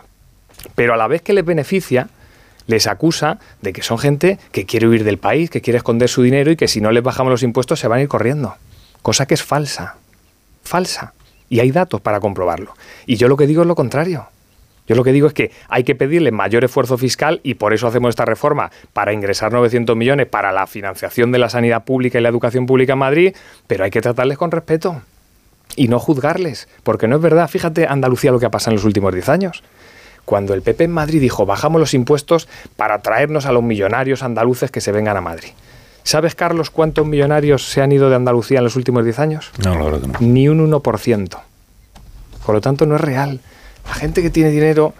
Pero 0.75 0.93
a 0.93 0.97
la 0.97 1.07
vez 1.07 1.21
que 1.21 1.33
les 1.33 1.45
beneficia, 1.45 2.07
les 2.67 2.87
acusa 2.87 3.39
de 3.61 3.73
que 3.73 3.81
son 3.81 3.97
gente 3.97 4.39
que 4.51 4.65
quiere 4.65 4.87
huir 4.87 5.03
del 5.03 5.17
país, 5.17 5.49
que 5.49 5.61
quiere 5.61 5.77
esconder 5.77 6.09
su 6.09 6.23
dinero 6.23 6.51
y 6.51 6.55
que 6.55 6.67
si 6.67 6.81
no 6.81 6.91
les 6.91 7.03
bajamos 7.03 7.31
los 7.31 7.43
impuestos 7.43 7.79
se 7.79 7.87
van 7.87 7.99
a 7.99 8.01
ir 8.03 8.07
corriendo. 8.07 8.55
Cosa 9.01 9.25
que 9.25 9.33
es 9.33 9.43
falsa. 9.43 9.97
Falsa. 10.63 11.13
Y 11.49 11.59
hay 11.59 11.71
datos 11.71 12.01
para 12.01 12.19
comprobarlo. 12.19 12.73
Y 13.05 13.15
yo 13.15 13.27
lo 13.27 13.37
que 13.37 13.47
digo 13.47 13.61
es 13.61 13.67
lo 13.67 13.75
contrario. 13.75 14.27
Yo 14.87 14.95
lo 14.95 15.03
que 15.03 15.11
digo 15.11 15.27
es 15.27 15.33
que 15.33 15.51
hay 15.69 15.83
que 15.83 15.95
pedirle 15.95 16.31
mayor 16.31 16.63
esfuerzo 16.63 16.97
fiscal 16.97 17.41
y 17.43 17.55
por 17.55 17.73
eso 17.73 17.87
hacemos 17.87 18.09
esta 18.09 18.25
reforma, 18.25 18.71
para 18.93 19.13
ingresar 19.13 19.51
900 19.51 19.95
millones 19.95 20.27
para 20.27 20.51
la 20.51 20.65
financiación 20.65 21.31
de 21.31 21.39
la 21.39 21.49
sanidad 21.49 21.83
pública 21.83 22.17
y 22.17 22.21
la 22.21 22.29
educación 22.29 22.65
pública 22.65 22.93
en 22.93 22.99
Madrid, 22.99 23.35
pero 23.67 23.83
hay 23.83 23.91
que 23.91 24.01
tratarles 24.01 24.37
con 24.37 24.51
respeto 24.51 25.01
y 25.75 25.89
no 25.89 25.99
juzgarles, 25.99 26.67
porque 26.83 27.07
no 27.07 27.17
es 27.17 27.21
verdad. 27.21 27.49
Fíjate 27.49 27.85
Andalucía 27.85 28.31
lo 28.31 28.39
que 28.39 28.45
ha 28.45 28.51
pasado 28.51 28.71
en 28.71 28.75
los 28.77 28.85
últimos 28.85 29.13
10 29.13 29.29
años. 29.29 29.63
Cuando 30.25 30.53
el 30.53 30.61
PP 30.61 30.85
en 30.85 30.91
Madrid 30.91 31.21
dijo 31.21 31.45
bajamos 31.45 31.79
los 31.79 31.93
impuestos 31.93 32.47
para 32.75 33.01
traernos 33.01 33.45
a 33.45 33.51
los 33.51 33.63
millonarios 33.63 34.23
andaluces 34.23 34.71
que 34.71 34.81
se 34.81 34.91
vengan 34.91 35.17
a 35.17 35.21
Madrid. 35.21 35.49
¿Sabes, 36.03 36.35
Carlos, 36.35 36.69
cuántos 36.69 37.05
millonarios 37.05 37.69
se 37.69 37.81
han 37.81 37.91
ido 37.91 38.09
de 38.09 38.15
Andalucía 38.15 38.59
en 38.59 38.63
los 38.63 38.77
últimos 38.77 39.03
10 39.03 39.19
años? 39.19 39.51
No, 39.61 39.75
la 39.77 39.83
verdad 39.83 39.99
que 39.99 40.07
no. 40.07 40.19
Ni 40.21 40.47
un 40.47 40.71
1%. 40.71 41.39
Por 42.45 42.55
lo 42.55 42.61
tanto, 42.61 42.85
no 42.85 42.95
es 42.95 43.01
real. 43.01 43.41
La 43.87 43.93
gente 43.93 44.21
que 44.21 44.29
tiene 44.29 44.51
dinero 44.51 44.93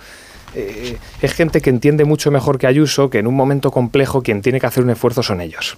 eh, 0.55 0.97
es 1.21 1.33
gente 1.33 1.61
que 1.61 1.69
entiende 1.69 2.05
mucho 2.05 2.31
mejor 2.31 2.57
que 2.57 2.67
Ayuso 2.67 3.09
que 3.09 3.19
en 3.19 3.27
un 3.27 3.35
momento 3.35 3.71
complejo 3.71 4.21
quien 4.21 4.41
tiene 4.41 4.59
que 4.59 4.65
hacer 4.65 4.83
un 4.83 4.89
esfuerzo 4.89 5.23
son 5.23 5.41
ellos. 5.41 5.77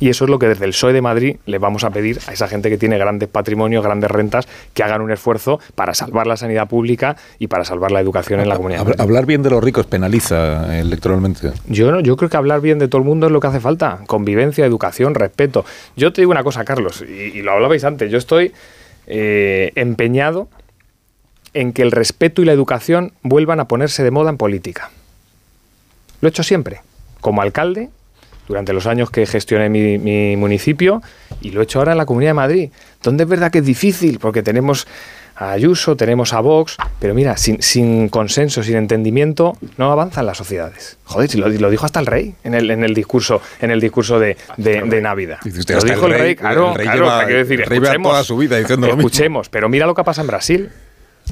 Y 0.00 0.08
eso 0.08 0.24
es 0.24 0.30
lo 0.30 0.38
que 0.40 0.48
desde 0.48 0.64
el 0.64 0.72
PSOE 0.72 0.92
de 0.92 1.00
Madrid 1.00 1.36
le 1.46 1.58
vamos 1.58 1.84
a 1.84 1.90
pedir 1.90 2.18
a 2.26 2.32
esa 2.32 2.48
gente 2.48 2.68
que 2.70 2.76
tiene 2.76 2.98
grandes 2.98 3.28
patrimonios, 3.28 3.84
grandes 3.84 4.10
rentas, 4.10 4.48
que 4.74 4.82
hagan 4.82 5.00
un 5.00 5.12
esfuerzo 5.12 5.60
para 5.76 5.94
salvar 5.94 6.26
la 6.26 6.36
sanidad 6.36 6.68
pública 6.68 7.16
y 7.38 7.46
para 7.46 7.64
salvar 7.64 7.92
la 7.92 8.00
educación 8.00 8.40
en 8.40 8.48
la 8.48 8.56
comunidad. 8.56 9.00
Hablar 9.00 9.26
bien 9.26 9.44
de 9.44 9.50
los 9.50 9.62
ricos 9.62 9.86
penaliza 9.86 10.76
electoralmente. 10.76 11.52
Yo, 11.68 11.92
no, 11.92 12.00
yo 12.00 12.16
creo 12.16 12.28
que 12.28 12.36
hablar 12.36 12.60
bien 12.60 12.80
de 12.80 12.88
todo 12.88 13.00
el 13.00 13.06
mundo 13.06 13.26
es 13.26 13.32
lo 13.32 13.38
que 13.38 13.46
hace 13.46 13.60
falta. 13.60 14.00
Convivencia, 14.08 14.66
educación, 14.66 15.14
respeto. 15.14 15.64
Yo 15.96 16.12
te 16.12 16.22
digo 16.22 16.32
una 16.32 16.42
cosa, 16.42 16.64
Carlos, 16.64 17.04
y, 17.06 17.38
y 17.38 17.42
lo 17.42 17.52
hablabais 17.52 17.84
antes. 17.84 18.10
Yo 18.10 18.18
estoy 18.18 18.52
eh, 19.06 19.70
empeñado 19.76 20.48
en 21.54 21.72
que 21.72 21.82
el 21.82 21.90
respeto 21.92 22.42
y 22.42 22.44
la 22.44 22.52
educación 22.52 23.12
vuelvan 23.22 23.60
a 23.60 23.68
ponerse 23.68 24.02
de 24.02 24.10
moda 24.10 24.30
en 24.30 24.36
política. 24.38 24.90
Lo 26.20 26.28
he 26.28 26.30
hecho 26.30 26.42
siempre, 26.42 26.80
como 27.20 27.42
alcalde, 27.42 27.90
durante 28.48 28.72
los 28.72 28.86
años 28.86 29.10
que 29.10 29.26
gestioné 29.26 29.68
mi, 29.68 29.98
mi 29.98 30.36
municipio, 30.36 31.02
y 31.40 31.50
lo 31.50 31.60
he 31.60 31.64
hecho 31.64 31.78
ahora 31.78 31.92
en 31.92 31.98
la 31.98 32.06
Comunidad 32.06 32.30
de 32.30 32.34
Madrid, 32.34 32.70
donde 33.02 33.24
es 33.24 33.28
verdad 33.28 33.50
que 33.50 33.58
es 33.58 33.66
difícil, 33.66 34.18
porque 34.18 34.42
tenemos 34.42 34.86
a 35.34 35.52
Ayuso, 35.52 35.96
tenemos 35.96 36.34
a 36.34 36.40
Vox, 36.40 36.76
pero 37.00 37.14
mira, 37.14 37.36
sin, 37.36 37.62
sin 37.62 38.08
consenso, 38.08 38.62
sin 38.62 38.76
entendimiento, 38.76 39.56
no 39.78 39.90
avanzan 39.90 40.26
las 40.26 40.36
sociedades. 40.36 40.98
Joder, 41.04 41.30
si 41.30 41.38
lo, 41.38 41.48
lo 41.48 41.70
dijo 41.70 41.86
hasta 41.86 42.00
el 42.00 42.06
rey 42.06 42.34
en 42.44 42.54
el, 42.54 42.70
en 42.70 42.84
el 42.84 42.94
discurso, 42.94 43.40
en 43.60 43.70
el 43.70 43.80
discurso 43.80 44.18
de, 44.20 44.36
de- 44.58 44.82
de 44.82 45.00
Navidad. 45.00 45.38
Usted, 45.44 45.74
lo 45.76 45.82
dijo 45.82 46.06
el 46.06 46.12
rey, 46.12 46.20
rey, 46.22 46.36
claro, 46.36 46.70
el 46.70 46.74
rey 46.74 46.84
claro, 46.86 47.04
lleva- 47.04 47.14
o 47.14 47.18
sea, 47.18 47.26
quiero 47.26 47.40
decir, 47.42 47.60
el 47.62 47.66
rey 47.66 47.78
lleva 47.78 47.86
escuchemos, 47.88 48.12
toda 48.12 48.24
su 48.24 48.36
vida 48.36 48.58
diciendo 48.58 48.86
lo 48.88 48.96
mismo. 48.96 49.08
escuchemos, 49.08 49.48
pero 49.48 49.68
mira 49.68 49.86
lo 49.86 49.94
que 49.94 50.04
pasa 50.04 50.20
en 50.20 50.26
Brasil, 50.26 50.70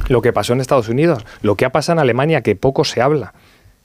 lo 0.09 0.23
que 0.23 0.33
pasó 0.33 0.53
en 0.53 0.61
Estados 0.61 0.89
Unidos, 0.89 1.25
lo 1.43 1.57
que 1.57 1.65
ha 1.65 1.71
pasado 1.71 1.97
en 1.97 2.01
Alemania, 2.01 2.43
que 2.43 2.57
poco 2.57 2.85
se 2.85 3.01
habla. 3.01 3.35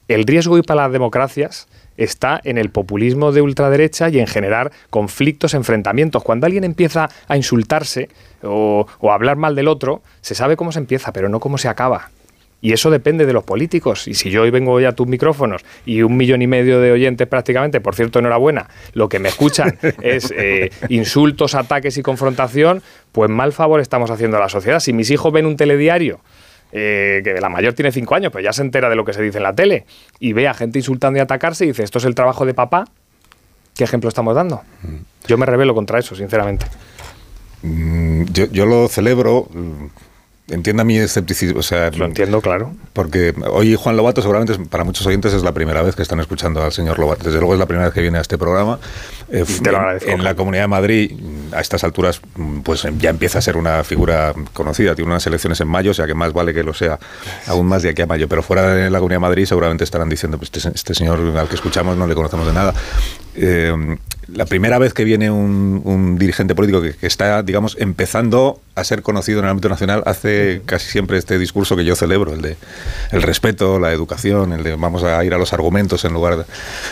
El 0.07 0.26
riesgo 0.26 0.55
hoy 0.55 0.61
para 0.61 0.84
las 0.84 0.91
democracias 0.91 1.68
está 1.97 2.39
en 2.43 2.57
el 2.57 2.70
populismo 2.70 3.32
de 3.32 3.41
ultraderecha 3.41 4.09
y 4.09 4.20
en 4.20 4.28
generar 4.28 4.72
conflictos, 4.89 5.53
enfrentamientos. 5.53 6.24
Cuando 6.24 6.45
alguien 6.45 6.63
empieza 6.63 7.09
a 7.28 7.38
insultarse 7.38 8.09
o, 8.43 8.86
o 8.99 9.11
a 9.11 9.16
hablar 9.16 9.38
mal 9.38 9.55
del 9.55 9.68
otro, 9.68 10.03
se 10.22 10.36
sabe 10.36 10.57
cómo 10.57 10.72
se 10.72 10.80
empieza, 10.80 11.11
pero 11.11 11.30
no 11.30 11.39
cómo 11.39 11.57
se 11.57 11.70
acaba. 11.70 12.11
Y 12.66 12.74
eso 12.74 12.89
depende 12.89 13.28
de 13.28 13.34
los 13.34 13.43
políticos. 13.43 14.07
Y 14.07 14.16
si 14.16 14.32
yo 14.32 14.41
hoy 14.41 14.49
vengo 14.49 14.72
hoy 14.72 14.86
a 14.86 14.93
tus 14.93 15.05
micrófonos 15.05 15.61
y 15.86 16.01
un 16.01 16.18
millón 16.18 16.41
y 16.41 16.47
medio 16.47 16.82
de 16.82 16.91
oyentes 16.91 17.28
prácticamente, 17.28 17.80
por 17.80 17.93
cierto, 17.93 18.18
enhorabuena, 18.18 18.68
lo 18.93 19.07
que 19.07 19.20
me 19.20 19.30
escuchan 19.30 19.78
es 20.01 20.34
eh, 20.36 20.72
insultos, 20.89 21.53
ataques 21.53 21.95
y 21.99 22.01
confrontación, 22.01 22.82
pues 23.11 23.30
mal 23.30 23.53
favor 23.53 23.82
estamos 23.82 24.09
haciendo 24.09 24.38
a 24.38 24.39
la 24.39 24.49
sociedad. 24.49 24.80
Si 24.80 24.93
mis 24.93 25.11
hijos 25.11 25.32
ven 25.32 25.45
un 25.45 25.57
telediario, 25.57 26.22
eh, 26.72 27.22
que 27.24 27.39
la 27.39 27.49
mayor 27.49 27.74
tiene 27.74 27.91
cinco 27.91 28.16
años, 28.16 28.32
pero 28.34 28.43
ya 28.43 28.51
se 28.51 28.63
entera 28.63 28.89
de 28.89 28.95
lo 28.95 29.05
que 29.05 29.13
se 29.13 29.22
dice 29.22 29.38
en 29.38 29.43
la 29.43 29.53
tele, 29.53 29.86
y 30.20 30.34
ve 30.34 30.47
a 30.47 30.55
gente 30.55 30.80
insultando 30.80 31.20
y 31.20 31.22
atacarse 31.22 31.66
y 31.66 31.68
dice, 31.68 31.84
¿esto 31.84 31.99
es 31.99 32.05
el 32.05 32.16
trabajo 32.16 32.47
de 32.47 32.55
papá? 32.55 32.86
¿Qué 33.76 33.84
ejemplo 33.84 34.09
estamos 34.09 34.34
dando? 34.34 34.63
Yo 35.28 35.38
me 35.38 35.45
rebelo 35.45 35.76
contra 35.76 35.99
eso, 35.99 36.16
sinceramente. 36.16 36.66
Mm, 37.61 38.24
Yo, 38.32 38.45
yo 38.45 38.66
lo 38.66 38.88
celebro. 38.88 39.49
Entienda 40.50 40.84
mi 40.84 40.98
escepticismo. 40.98 41.60
O 41.60 41.64
sea, 41.64 41.91
Lo 41.91 42.06
entiendo, 42.06 42.41
claro. 42.41 42.76
Porque 42.96 43.34
hoy 43.52 43.76
Juan 43.76 43.98
Lobato 43.98 44.22
seguramente 44.22 44.58
para 44.70 44.86
muchos 44.86 45.06
oyentes 45.06 45.34
es 45.34 45.43
la 45.43 45.52
primera 45.52 45.82
vez 45.82 45.98
que 45.98 46.02
están 46.02 46.22
escuchando 46.22 46.64
al 46.64 46.72
señor 46.72 46.98
Lobato. 46.98 47.26
Desde 47.26 47.39
luego 47.39 47.54
es 47.54 47.60
la 47.60 47.66
primera 47.66 47.88
vez 47.88 47.93
que 47.93 48.00
viene 48.00 48.20
a 48.20 48.22
este 48.22 48.38
programa. 48.38 48.80
Eh, 49.30 49.43
Te 49.62 49.70
lo 49.70 49.80
agradezco. 49.80 50.10
En 50.10 50.24
la 50.24 50.34
Comunidad 50.34 50.64
de 50.64 50.68
Madrid, 50.70 51.12
a 51.52 51.60
estas 51.60 51.84
alturas, 51.84 52.22
pues 52.64 52.88
ya 52.98 53.10
empieza 53.10 53.39
a 53.39 53.41
ser 53.41 53.58
una 53.58 53.84
figura 53.84 54.34
conocida. 54.54 54.96
Tiene 54.96 55.12
unas 55.12 55.28
elecciones 55.28 55.60
en 55.60 55.68
mayo, 55.68 55.91
o 55.91 55.93
sea 55.93 56.08
que 56.08 56.14
más 56.14 56.32
vale 56.32 56.54
que 56.54 56.64
lo 56.64 56.74
sea 56.74 56.98
aún 57.48 57.68
más 57.68 57.84
de 57.84 57.89
aquí 57.89 58.02
a 58.02 58.06
mayo. 58.06 58.30
Pero 58.30 58.41
fuera 58.41 58.74
de 58.74 58.89
la 58.89 59.00
Comunidad 59.00 59.18
de 59.18 59.28
Madrid 59.28 59.46
seguramente 59.46 59.84
estarán 59.84 60.08
diciendo, 60.08 60.38
pues 60.38 60.50
este, 60.54 60.70
este 60.74 60.93
señor 60.93 61.20
al 61.38 61.50
que 61.50 61.56
escuchamos 61.56 61.98
no 61.98 62.08
le 62.08 62.16
conocemos 62.16 62.48
de 62.48 62.54
nada. 62.54 62.74
Eh, 63.36 63.98
la 64.28 64.46
primera 64.46 64.80
vez 64.80 64.93
que 64.93 65.04
viene 65.04 65.30
un, 65.30 65.82
un 65.84 66.18
dirigente 66.18 66.56
político 66.56 66.82
que, 66.82 66.93
que 66.93 67.08
está, 67.08 67.43
digamos, 67.43 67.76
empezando 67.80 68.60
a 68.74 68.84
ser 68.84 69.02
conocido 69.02 69.39
en 69.39 69.46
el 69.46 69.52
ámbito 69.52 69.70
nacional, 69.70 70.02
hace 70.06 70.62
casi 70.66 70.89
siempre 70.89 71.18
este 71.18 71.38
discurso 71.38 71.76
que 71.76 71.86
yo 71.86 71.96
celebro, 71.96 72.34
el 72.34 72.41
de 72.41 72.58
el 73.12 73.22
respeto, 73.22 73.80
la 73.80 73.92
educación, 73.92 74.54
el 74.54 74.64
de 74.64 74.76
vamos 74.76 75.04
a 75.04 75.24
ir 75.24 75.34
a 75.34 75.38
los 75.38 75.54
argumentos 75.54 76.06
en 76.06 76.14
lugar 76.14 76.38
de... 76.38 76.44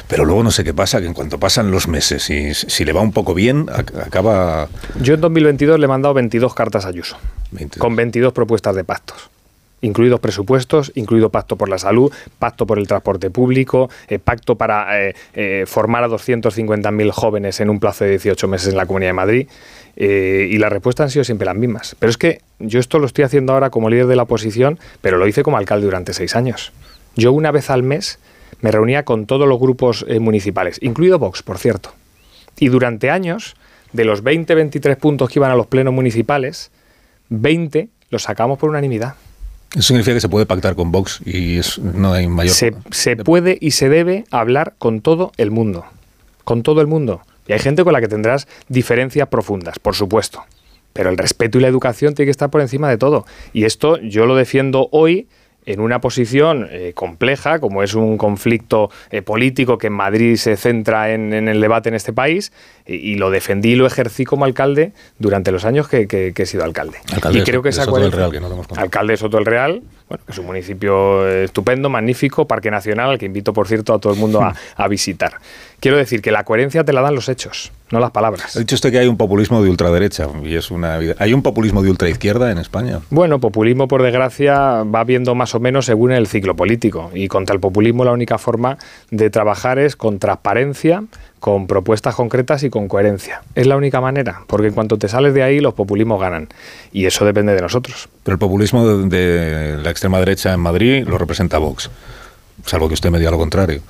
Pero 0.07 0.25
luego 0.25 0.43
no 0.43 0.51
sé 0.51 0.63
qué 0.63 0.73
pasa, 0.73 0.99
que 1.01 1.07
en 1.07 1.13
cuanto 1.13 1.39
pasan 1.39 1.71
los 1.71 1.87
meses 1.87 2.29
y 2.29 2.53
si 2.53 2.85
le 2.85 2.93
va 2.93 3.01
un 3.01 3.11
poco 3.11 3.33
bien, 3.33 3.67
ac- 3.67 4.05
acaba... 4.05 4.67
Yo 5.01 5.13
en 5.15 5.21
2022 5.21 5.79
le 5.79 5.85
he 5.85 5.87
mandado 5.87 6.13
22 6.13 6.53
cartas 6.53 6.85
a 6.85 6.89
Ayuso, 6.89 7.17
con 7.77 7.95
22 7.95 8.33
propuestas 8.33 8.75
de 8.75 8.83
pactos. 8.83 9.29
Incluidos 9.81 10.21
presupuestos, 10.21 10.93
incluido 10.95 11.29
pacto 11.29 11.57
por 11.57 11.67
la 11.67 11.77
salud, 11.77 12.09
pacto 12.39 12.65
por 12.65 12.79
el 12.79 12.87
transporte 12.87 13.29
público, 13.29 13.89
eh, 14.07 14.17
pacto 14.17 14.55
para 14.55 15.01
eh, 15.09 15.13
eh, 15.33 15.65
formar 15.67 16.05
a 16.05 16.07
250.000 16.07 17.11
jóvenes 17.11 17.59
en 17.59 17.69
un 17.69 17.81
plazo 17.81 18.05
de 18.05 18.11
18 18.11 18.47
meses 18.47 18.69
en 18.69 18.77
la 18.77 18.85
Comunidad 18.85 19.09
de 19.09 19.13
Madrid. 19.13 19.47
Eh, 19.95 20.47
y 20.51 20.57
las 20.57 20.71
respuestas 20.71 21.05
han 21.05 21.09
sido 21.11 21.23
siempre 21.23 21.45
las 21.45 21.55
mismas. 21.55 21.95
Pero 21.99 22.09
es 22.09 22.17
que 22.17 22.41
yo 22.59 22.79
esto 22.79 22.99
lo 22.99 23.05
estoy 23.05 23.23
haciendo 23.25 23.53
ahora 23.53 23.69
como 23.69 23.89
líder 23.89 24.07
de 24.07 24.15
la 24.15 24.23
oposición, 24.23 24.79
pero 25.01 25.17
lo 25.17 25.27
hice 25.27 25.43
como 25.43 25.57
alcalde 25.57 25.85
durante 25.85 26.13
seis 26.13 26.35
años. 26.35 26.71
Yo 27.15 27.31
una 27.33 27.51
vez 27.51 27.69
al 27.69 27.83
mes 27.83 28.19
me 28.61 28.71
reunía 28.71 29.03
con 29.03 29.25
todos 29.25 29.47
los 29.47 29.59
grupos 29.59 30.05
eh, 30.07 30.19
municipales, 30.19 30.77
incluido 30.81 31.19
Vox, 31.19 31.43
por 31.43 31.57
cierto. 31.57 31.91
Y 32.59 32.69
durante 32.69 33.09
años, 33.09 33.55
de 33.91 34.05
los 34.05 34.23
20, 34.23 34.55
23 34.55 34.97
puntos 34.97 35.29
que 35.29 35.39
iban 35.39 35.51
a 35.51 35.55
los 35.55 35.67
plenos 35.67 35.93
municipales, 35.93 36.71
20 37.29 37.89
los 38.09 38.23
sacamos 38.23 38.59
por 38.59 38.69
unanimidad. 38.69 39.15
Eso 39.73 39.81
significa 39.81 40.13
que 40.15 40.21
se 40.21 40.29
puede 40.29 40.45
pactar 40.45 40.75
con 40.75 40.91
Vox 40.91 41.19
y 41.25 41.57
es- 41.57 41.79
no 41.79 42.13
hay 42.13 42.27
mayor... 42.27 42.53
Se, 42.53 42.73
se 42.91 43.15
puede 43.17 43.57
y 43.59 43.71
se 43.71 43.89
debe 43.89 44.25
hablar 44.29 44.75
con 44.77 45.01
todo 45.01 45.31
el 45.37 45.49
mundo. 45.49 45.85
Con 46.43 46.61
todo 46.61 46.79
el 46.81 46.87
mundo. 46.87 47.21
Y 47.47 47.53
hay 47.53 47.59
gente 47.59 47.83
con 47.83 47.93
la 47.93 48.01
que 48.01 48.07
tendrás 48.07 48.47
diferencias 48.69 49.27
profundas, 49.27 49.79
por 49.79 49.95
supuesto. 49.95 50.43
Pero 50.93 51.09
el 51.09 51.17
respeto 51.17 51.57
y 51.57 51.61
la 51.61 51.67
educación 51.67 52.13
tiene 52.13 52.27
que 52.27 52.31
estar 52.31 52.49
por 52.49 52.61
encima 52.61 52.89
de 52.89 52.97
todo. 52.97 53.25
Y 53.51 53.65
esto 53.65 53.97
yo 53.97 54.25
lo 54.25 54.35
defiendo 54.35 54.89
hoy 54.91 55.27
en 55.65 55.79
una 55.79 56.01
posición 56.01 56.67
eh, 56.71 56.91
compleja, 56.93 57.59
como 57.59 57.83
es 57.83 57.93
un 57.93 58.17
conflicto 58.17 58.91
eh, 59.11 59.21
político 59.21 59.77
que 59.77 59.87
en 59.87 59.93
Madrid 59.93 60.35
se 60.35 60.57
centra 60.57 61.13
en, 61.13 61.33
en 61.33 61.47
el 61.47 61.61
debate 61.61 61.87
en 61.87 61.95
este 61.95 62.11
país, 62.11 62.51
y, 62.85 62.95
y 62.95 63.15
lo 63.15 63.29
defendí 63.31 63.71
y 63.71 63.75
lo 63.77 63.87
ejercí 63.87 64.25
como 64.25 64.43
alcalde 64.43 64.91
durante 65.19 65.53
los 65.53 65.63
años 65.63 65.87
que, 65.87 66.05
que- 66.05 66.33
que 66.33 66.43
he 66.43 66.45
sido 66.45 66.65
alcalde. 66.65 66.97
Alcalde 67.13 67.39
y 67.39 67.43
creo 67.43 67.61
que 67.63 67.69
esa 67.69 67.83
de 67.83 67.85
Soto 67.85 68.01
del 68.01 68.11
Real, 68.11 68.31
que 68.31 68.41
no. 68.41 68.61
Alcalde 68.75 69.13
de 69.13 69.17
Soto 69.17 69.37
del 69.37 69.45
Real, 69.45 69.81
bueno, 70.13 70.25
que 70.27 70.31
es 70.31 70.37
un 70.37 70.45
municipio 70.45 71.27
estupendo, 71.27 71.89
magnífico, 71.89 72.47
parque 72.47 72.69
nacional, 72.69 73.09
al 73.09 73.17
que 73.17 73.25
invito, 73.25 73.51
por 73.51 73.67
cierto, 73.67 73.95
a 73.95 73.99
todo 73.99 74.13
el 74.13 74.19
mundo 74.19 74.43
a, 74.43 74.53
a 74.75 74.87
visitar. 74.87 75.39
Quiero 75.79 75.97
decir 75.97 76.21
que 76.21 76.31
la 76.31 76.43
coherencia 76.43 76.83
te 76.83 76.93
la 76.93 77.01
dan 77.01 77.15
los 77.15 77.29
hechos, 77.29 77.71
no 77.89 77.99
las 77.99 78.11
palabras. 78.11 78.55
Ha 78.55 78.59
dicho 78.59 78.75
usted 78.75 78.91
que 78.91 78.99
hay 78.99 79.07
un 79.07 79.17
populismo 79.17 79.63
de 79.63 79.71
ultraderecha 79.71 80.27
y 80.43 80.55
es 80.55 80.69
una... 80.69 80.99
¿Hay 81.17 81.33
un 81.33 81.41
populismo 81.41 81.81
de 81.81 81.89
ultraizquierda 81.89 82.51
en 82.51 82.59
España? 82.59 82.99
Bueno, 83.09 83.39
populismo, 83.39 83.87
por 83.87 84.03
desgracia, 84.03 84.83
va 84.83 85.03
viendo 85.03 85.33
más 85.33 85.55
o 85.55 85.59
menos 85.59 85.87
según 85.87 86.11
el 86.11 86.27
ciclo 86.27 86.55
político. 86.55 87.09
Y 87.15 87.27
contra 87.27 87.55
el 87.55 87.59
populismo 87.59 88.05
la 88.05 88.11
única 88.11 88.37
forma 88.37 88.77
de 89.09 89.31
trabajar 89.31 89.79
es 89.79 89.95
con 89.95 90.19
transparencia, 90.19 91.03
con 91.43 91.67
propuestas 91.67 92.15
concretas 92.15 92.63
y 92.63 92.69
con 92.69 92.87
coherencia. 92.87 93.41
Es 93.53 93.67
la 93.67 93.75
única 93.75 93.99
manera, 93.99 94.43
porque 94.47 94.67
en 94.67 94.73
cuanto 94.73 94.97
te 94.97 95.09
sales 95.09 95.33
de 95.33 95.43
ahí, 95.43 95.59
los 95.59 95.73
populismos 95.73 96.17
ganan. 96.21 96.47
Y 96.93 97.05
eso 97.05 97.25
depende 97.25 97.53
de 97.53 97.59
nosotros. 97.59 98.07
Pero 98.23 98.35
el 98.35 98.39
populismo 98.39 98.87
de, 98.87 99.09
de 99.09 99.83
la 99.83 99.89
extrema 99.89 100.19
derecha 100.19 100.53
en 100.53 100.61
Madrid 100.61 101.05
lo 101.05 101.17
representa 101.17 101.57
Vox, 101.57 101.91
salvo 102.65 102.87
que 102.87 102.93
usted 102.93 103.11
me 103.11 103.19
diga 103.19 103.29
lo 103.29 103.37
contrario. 103.37 103.81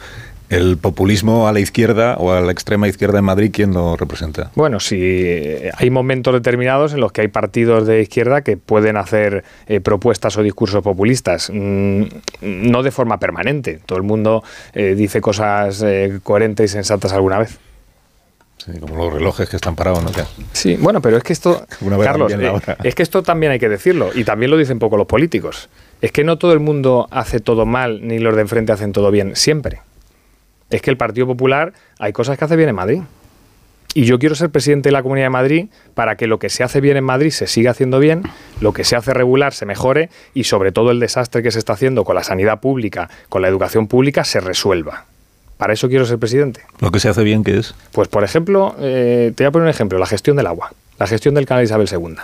El 0.53 0.77
populismo 0.77 1.47
a 1.47 1.51
la 1.51 1.59
izquierda 1.59 2.15
o 2.17 2.31
a 2.31 2.41
la 2.41 2.51
extrema 2.51 2.87
izquierda 2.87 3.19
en 3.19 3.25
Madrid, 3.25 3.49
¿quién 3.51 3.73
lo 3.73 3.95
representa? 3.95 4.51
Bueno, 4.55 4.79
sí, 4.79 4.99
eh, 5.01 5.71
hay 5.75 5.89
momentos 5.89 6.33
determinados 6.33 6.93
en 6.93 6.99
los 6.99 7.11
que 7.11 7.21
hay 7.21 7.27
partidos 7.27 7.87
de 7.87 8.01
izquierda 8.01 8.41
que 8.41 8.57
pueden 8.57 8.97
hacer 8.97 9.43
eh, 9.67 9.79
propuestas 9.79 10.37
o 10.37 10.43
discursos 10.43 10.83
populistas, 10.83 11.49
mm, 11.51 12.03
no 12.41 12.83
de 12.83 12.91
forma 12.91 13.19
permanente. 13.19 13.79
Todo 13.85 13.97
el 13.97 14.03
mundo 14.03 14.43
eh, 14.73 14.93
dice 14.95 15.21
cosas 15.21 15.81
eh, 15.81 16.19
coherentes 16.21 16.71
y 16.71 16.73
sensatas 16.73 17.13
alguna 17.13 17.39
vez. 17.39 17.57
Sí, 18.65 18.71
como 18.79 18.95
los 18.95 19.13
relojes 19.13 19.49
que 19.49 19.57
están 19.57 19.75
parados, 19.75 20.03
¿no? 20.03 20.11
Sí, 20.53 20.77
bueno, 20.79 21.01
pero 21.01 21.17
es 21.17 21.23
que 21.23 21.33
esto, 21.33 21.65
Carlos, 22.03 22.31
eh, 22.31 22.53
es 22.83 22.95
que 22.95 23.03
esto 23.03 23.21
también 23.21 23.51
hay 23.51 23.59
que 23.59 23.67
decirlo 23.67 24.11
y 24.13 24.23
también 24.23 24.51
lo 24.51 24.57
dicen 24.57 24.79
poco 24.79 24.95
los 24.95 25.07
políticos. 25.07 25.69
Es 26.01 26.11
que 26.11 26.23
no 26.23 26.37
todo 26.37 26.53
el 26.53 26.59
mundo 26.59 27.07
hace 27.11 27.39
todo 27.39 27.65
mal 27.65 28.07
ni 28.07 28.19
los 28.19 28.35
de 28.35 28.41
enfrente 28.41 28.71
hacen 28.71 28.93
todo 28.93 29.11
bien 29.11 29.35
siempre. 29.35 29.81
Es 30.73 30.81
que 30.81 30.89
el 30.89 30.97
Partido 30.97 31.27
Popular 31.27 31.71
hay 31.99 32.13
cosas 32.13 32.35
que 32.35 32.45
hace 32.45 32.55
bien 32.55 32.67
en 32.67 32.75
Madrid. 32.75 33.01
Y 33.93 34.05
yo 34.05 34.17
quiero 34.17 34.33
ser 34.33 34.49
presidente 34.49 34.89
de 34.89 34.93
la 34.93 35.03
Comunidad 35.03 35.27
de 35.27 35.29
Madrid 35.29 35.67
para 35.93 36.15
que 36.15 36.25
lo 36.25 36.39
que 36.39 36.49
se 36.49 36.63
hace 36.63 36.81
bien 36.81 36.97
en 36.97 37.03
Madrid 37.03 37.29
se 37.29 37.45
siga 37.45 37.69
haciendo 37.69 37.99
bien, 37.99 38.23
lo 38.59 38.73
que 38.73 38.83
se 38.83 38.95
hace 38.95 39.13
regular 39.13 39.53
se 39.53 39.67
mejore 39.67 40.09
y 40.33 40.45
sobre 40.45 40.71
todo 40.71 40.89
el 40.89 40.99
desastre 40.99 41.43
que 41.43 41.51
se 41.51 41.59
está 41.59 41.73
haciendo 41.73 42.03
con 42.03 42.15
la 42.15 42.23
sanidad 42.23 42.59
pública, 42.59 43.07
con 43.29 43.43
la 43.43 43.49
educación 43.49 43.85
pública, 43.87 44.23
se 44.23 44.39
resuelva. 44.39 45.05
Para 45.57 45.73
eso 45.73 45.89
quiero 45.89 46.07
ser 46.07 46.17
presidente. 46.17 46.61
Lo 46.79 46.89
que 46.89 46.99
se 46.99 47.07
hace 47.07 47.21
bien, 47.23 47.43
¿qué 47.43 47.59
es? 47.59 47.75
Pues, 47.91 48.07
por 48.07 48.23
ejemplo, 48.23 48.75
eh, 48.79 49.31
te 49.35 49.43
voy 49.43 49.49
a 49.49 49.51
poner 49.51 49.65
un 49.65 49.69
ejemplo, 49.69 49.99
la 49.99 50.07
gestión 50.07 50.37
del 50.37 50.47
agua, 50.47 50.73
la 50.97 51.05
gestión 51.05 51.35
del 51.35 51.45
canal 51.45 51.63
Isabel 51.63 51.87
II, 51.87 52.15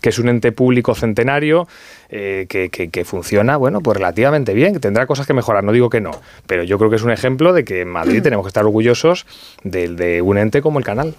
que 0.00 0.08
es 0.10 0.18
un 0.18 0.28
ente 0.28 0.52
público 0.52 0.94
centenario 0.94 1.66
eh, 2.10 2.46
que, 2.48 2.68
que- 2.70 2.88
que 2.90 3.04
funciona, 3.04 3.56
bueno, 3.56 3.80
pues 3.80 3.96
relativamente 3.96 4.54
bien, 4.54 4.72
que 4.74 4.80
tendrá 4.80 5.06
cosas 5.06 5.26
que 5.26 5.34
mejorar, 5.34 5.64
no 5.64 5.72
digo 5.72 5.90
que 5.90 6.00
no, 6.00 6.12
pero 6.46 6.62
yo 6.62 6.78
creo 6.78 6.90
que 6.90 6.96
es 6.96 7.02
un 7.02 7.10
ejemplo 7.10 7.52
de 7.52 7.64
que 7.64 7.80
en 7.82 7.88
Madrid 7.88 8.22
tenemos 8.22 8.44
que 8.44 8.48
estar 8.48 8.64
orgullosos 8.64 9.26
de, 9.64 9.88
de 9.88 10.22
un 10.22 10.38
ente 10.38 10.62
como 10.62 10.78
el 10.78 10.84
canal. 10.84 11.14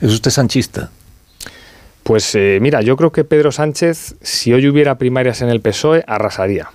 ¿Es 0.00 0.10
usted 0.12 0.30
sanchista? 0.30 0.90
Pues 2.02 2.34
eh, 2.34 2.58
mira, 2.60 2.82
yo 2.82 2.96
creo 2.96 3.12
que 3.12 3.24
Pedro 3.24 3.50
Sánchez, 3.50 4.16
si 4.20 4.52
hoy 4.52 4.68
hubiera 4.68 4.96
primarias 4.98 5.40
en 5.42 5.48
el 5.48 5.60
PSOE, 5.60 6.04
arrasaría. 6.06 6.68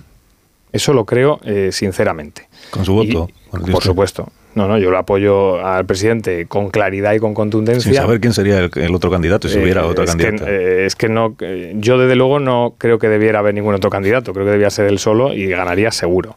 Eso 0.72 0.92
lo 0.92 1.04
creo 1.06 1.40
eh, 1.44 1.70
sinceramente. 1.72 2.48
¿Con 2.70 2.84
su 2.84 2.94
voto? 2.94 3.28
Y- 3.30 3.70
por 3.72 3.82
supuesto. 3.82 4.28
No, 4.54 4.66
no, 4.66 4.78
yo 4.78 4.90
lo 4.90 4.98
apoyo 4.98 5.64
al 5.64 5.86
presidente 5.86 6.46
con 6.46 6.70
claridad 6.70 7.12
y 7.12 7.20
con 7.20 7.34
contundencia. 7.34 7.92
Sin 7.92 7.94
saber 7.94 8.20
quién 8.20 8.32
sería 8.32 8.58
el, 8.58 8.70
el 8.74 8.94
otro 8.94 9.08
candidato, 9.10 9.48
si 9.48 9.58
Eh, 9.58 9.62
hubiera 9.62 9.86
otro 9.86 10.02
es 10.02 10.10
candidato. 10.10 10.44
Que, 10.44 10.50
eh, 10.82 10.86
es 10.86 10.96
que 10.96 11.08
no, 11.08 11.36
eh, 11.40 11.72
yo 11.76 11.98
desde 11.98 12.16
luego 12.16 12.40
no 12.40 12.74
creo 12.76 12.98
que 12.98 13.08
debiera 13.08 13.38
haber 13.38 13.54
ningún 13.54 13.74
otro 13.74 13.90
candidato, 13.90 14.32
creo 14.32 14.44
que 14.44 14.52
debía 14.52 14.70
ser 14.70 14.86
él 14.86 14.98
solo 14.98 15.32
y 15.32 15.46
ganaría 15.46 15.92
seguro. 15.92 16.36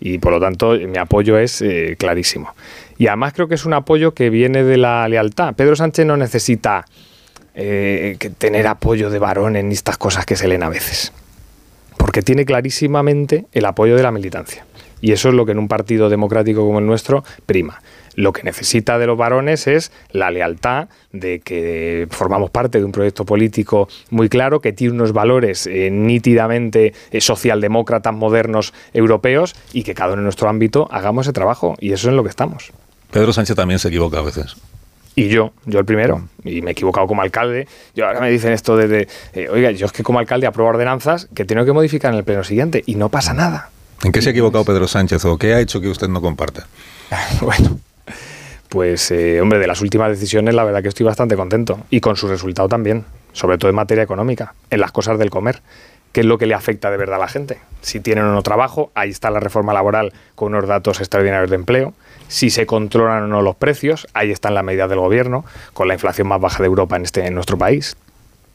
Y 0.00 0.16
por 0.18 0.32
lo 0.32 0.40
tanto 0.40 0.72
mi 0.72 0.96
apoyo 0.96 1.36
es 1.36 1.60
eh, 1.60 1.96
clarísimo. 1.98 2.54
Y 2.96 3.08
además 3.08 3.34
creo 3.34 3.46
que 3.46 3.56
es 3.56 3.66
un 3.66 3.74
apoyo 3.74 4.14
que 4.14 4.30
viene 4.30 4.64
de 4.64 4.78
la 4.78 5.06
lealtad. 5.08 5.54
Pedro 5.54 5.76
Sánchez 5.76 6.06
no 6.06 6.16
necesita 6.16 6.86
que 7.54 8.32
tener 8.38 8.66
apoyo 8.66 9.10
de 9.10 9.18
varones 9.18 9.64
ni 9.64 9.74
estas 9.74 9.98
cosas 9.98 10.24
que 10.24 10.34
se 10.36 10.48
leen 10.48 10.62
a 10.62 10.70
veces. 10.70 11.12
Porque 11.98 12.22
tiene 12.22 12.46
clarísimamente 12.46 13.44
el 13.52 13.66
apoyo 13.66 13.96
de 13.96 14.02
la 14.02 14.10
militancia. 14.10 14.64
Y 15.00 15.12
eso 15.12 15.28
es 15.28 15.34
lo 15.34 15.46
que 15.46 15.52
en 15.52 15.58
un 15.58 15.68
partido 15.68 16.08
democrático 16.08 16.64
como 16.64 16.78
el 16.78 16.86
nuestro 16.86 17.24
prima. 17.46 17.80
Lo 18.16 18.32
que 18.32 18.42
necesita 18.42 18.98
de 18.98 19.06
los 19.06 19.16
varones 19.16 19.66
es 19.66 19.92
la 20.10 20.30
lealtad 20.30 20.88
de 21.12 21.40
que 21.40 22.06
formamos 22.10 22.50
parte 22.50 22.78
de 22.78 22.84
un 22.84 22.92
proyecto 22.92 23.24
político 23.24 23.88
muy 24.10 24.28
claro, 24.28 24.60
que 24.60 24.72
tiene 24.72 24.94
unos 24.94 25.12
valores 25.12 25.66
eh, 25.66 25.90
nítidamente 25.90 26.92
eh, 27.10 27.20
socialdemócratas 27.20 28.14
modernos 28.14 28.74
europeos 28.92 29.54
y 29.72 29.84
que 29.84 29.94
cada 29.94 30.12
uno 30.12 30.20
en 30.20 30.24
nuestro 30.24 30.48
ámbito 30.48 30.88
hagamos 30.90 31.26
ese 31.26 31.32
trabajo. 31.32 31.76
Y 31.80 31.92
eso 31.92 32.08
es 32.08 32.10
en 32.10 32.16
lo 32.16 32.22
que 32.24 32.30
estamos. 32.30 32.72
Pedro 33.10 33.32
Sánchez 33.32 33.56
también 33.56 33.78
se 33.78 33.88
equivoca 33.88 34.18
a 34.18 34.22
veces. 34.22 34.56
Y 35.16 35.28
yo, 35.28 35.52
yo 35.66 35.80
el 35.80 35.84
primero, 35.84 36.28
y 36.44 36.62
me 36.62 36.70
he 36.70 36.72
equivocado 36.72 37.06
como 37.06 37.22
alcalde. 37.22 37.66
Yo 37.94 38.06
ahora 38.06 38.20
me 38.20 38.30
dicen 38.30 38.52
esto 38.52 38.76
de, 38.76 38.88
de, 38.88 39.08
eh, 39.34 39.48
oiga, 39.50 39.70
yo 39.72 39.86
es 39.86 39.92
que 39.92 40.02
como 40.02 40.18
alcalde 40.18 40.46
apruebo 40.46 40.70
ordenanzas 40.70 41.28
que 41.34 41.44
tengo 41.44 41.64
que 41.64 41.72
modificar 41.72 42.12
en 42.12 42.18
el 42.18 42.24
pleno 42.24 42.44
siguiente 42.44 42.82
y 42.86 42.94
no 42.94 43.08
pasa 43.08 43.34
nada. 43.34 43.70
¿En 44.02 44.12
qué 44.12 44.22
se 44.22 44.30
ha 44.30 44.32
equivocado 44.32 44.64
Pedro 44.64 44.88
Sánchez 44.88 45.24
o 45.26 45.36
qué 45.36 45.54
ha 45.54 45.60
hecho 45.60 45.80
que 45.80 45.88
usted 45.88 46.08
no 46.08 46.20
comparta? 46.22 46.66
bueno, 47.40 47.78
pues 48.68 49.10
eh, 49.10 49.40
hombre, 49.40 49.58
de 49.58 49.66
las 49.66 49.80
últimas 49.82 50.08
decisiones 50.08 50.54
la 50.54 50.64
verdad 50.64 50.82
que 50.82 50.88
estoy 50.88 51.04
bastante 51.04 51.36
contento 51.36 51.80
y 51.90 52.00
con 52.00 52.16
su 52.16 52.28
resultado 52.28 52.68
también, 52.68 53.04
sobre 53.32 53.58
todo 53.58 53.68
en 53.68 53.76
materia 53.76 54.02
económica, 54.02 54.54
en 54.70 54.80
las 54.80 54.92
cosas 54.92 55.18
del 55.18 55.30
comer. 55.30 55.60
¿Qué 56.12 56.20
es 56.20 56.26
lo 56.26 56.38
que 56.38 56.46
le 56.46 56.54
afecta 56.54 56.90
de 56.90 56.96
verdad 56.96 57.16
a 57.16 57.20
la 57.20 57.28
gente? 57.28 57.58
Si 57.82 58.00
tienen 58.00 58.24
o 58.24 58.32
no 58.32 58.42
trabajo, 58.42 58.90
ahí 58.94 59.10
está 59.10 59.30
la 59.30 59.38
reforma 59.38 59.72
laboral 59.72 60.12
con 60.34 60.54
unos 60.54 60.66
datos 60.66 60.98
extraordinarios 60.98 61.50
de 61.50 61.56
empleo. 61.56 61.94
Si 62.26 62.50
se 62.50 62.66
controlan 62.66 63.24
o 63.24 63.26
no 63.28 63.42
los 63.42 63.54
precios, 63.54 64.08
ahí 64.12 64.32
están 64.32 64.54
las 64.54 64.64
medidas 64.64 64.90
del 64.90 64.98
gobierno, 64.98 65.44
con 65.72 65.86
la 65.86 65.94
inflación 65.94 66.26
más 66.26 66.40
baja 66.40 66.62
de 66.62 66.66
Europa 66.66 66.96
en, 66.96 67.02
este, 67.02 67.26
en 67.26 67.34
nuestro 67.34 67.58
país. 67.58 67.96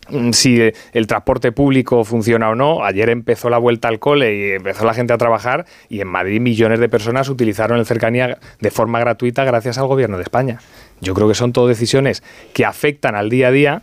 Mm, 0.10 0.32
Si 0.32 0.62
eh, 0.62 0.74
el 0.94 1.08
transporte 1.08 1.52
público 1.52 2.04
funciona 2.04 2.50
o 2.50 2.56
no, 2.56 2.84
ayer 2.84 3.10
empezó 3.10 3.50
la 3.50 3.58
vuelta 3.58 3.88
al 3.88 4.00
cole 4.00 4.36
y 4.36 4.52
empezó 4.52 4.86
la 4.86 4.94
gente 4.94 5.14
a 5.14 5.18
trabajar 5.18 5.66
y 5.90 6.02
en 6.02 6.08
Madrid 6.08 6.40
millones 6.42 6.80
de 6.80 6.90
personas 6.90 7.30
utilizaron 7.30 7.80
el 7.80 7.86
cercanía 7.86 8.38
de 8.60 8.72
forma 8.72 9.00
gratuita 9.00 9.44
gracias 9.44 9.78
al 9.78 9.88
gobierno 9.88 10.18
de 10.18 10.24
España. 10.24 10.60
Yo 11.02 11.14
creo 11.14 11.28
que 11.28 11.36
son 11.36 11.54
todo 11.54 11.68
decisiones 11.68 12.24
que 12.54 12.66
afectan 12.66 13.16
al 13.16 13.30
día 13.30 13.48
a 13.48 13.52
día 13.52 13.82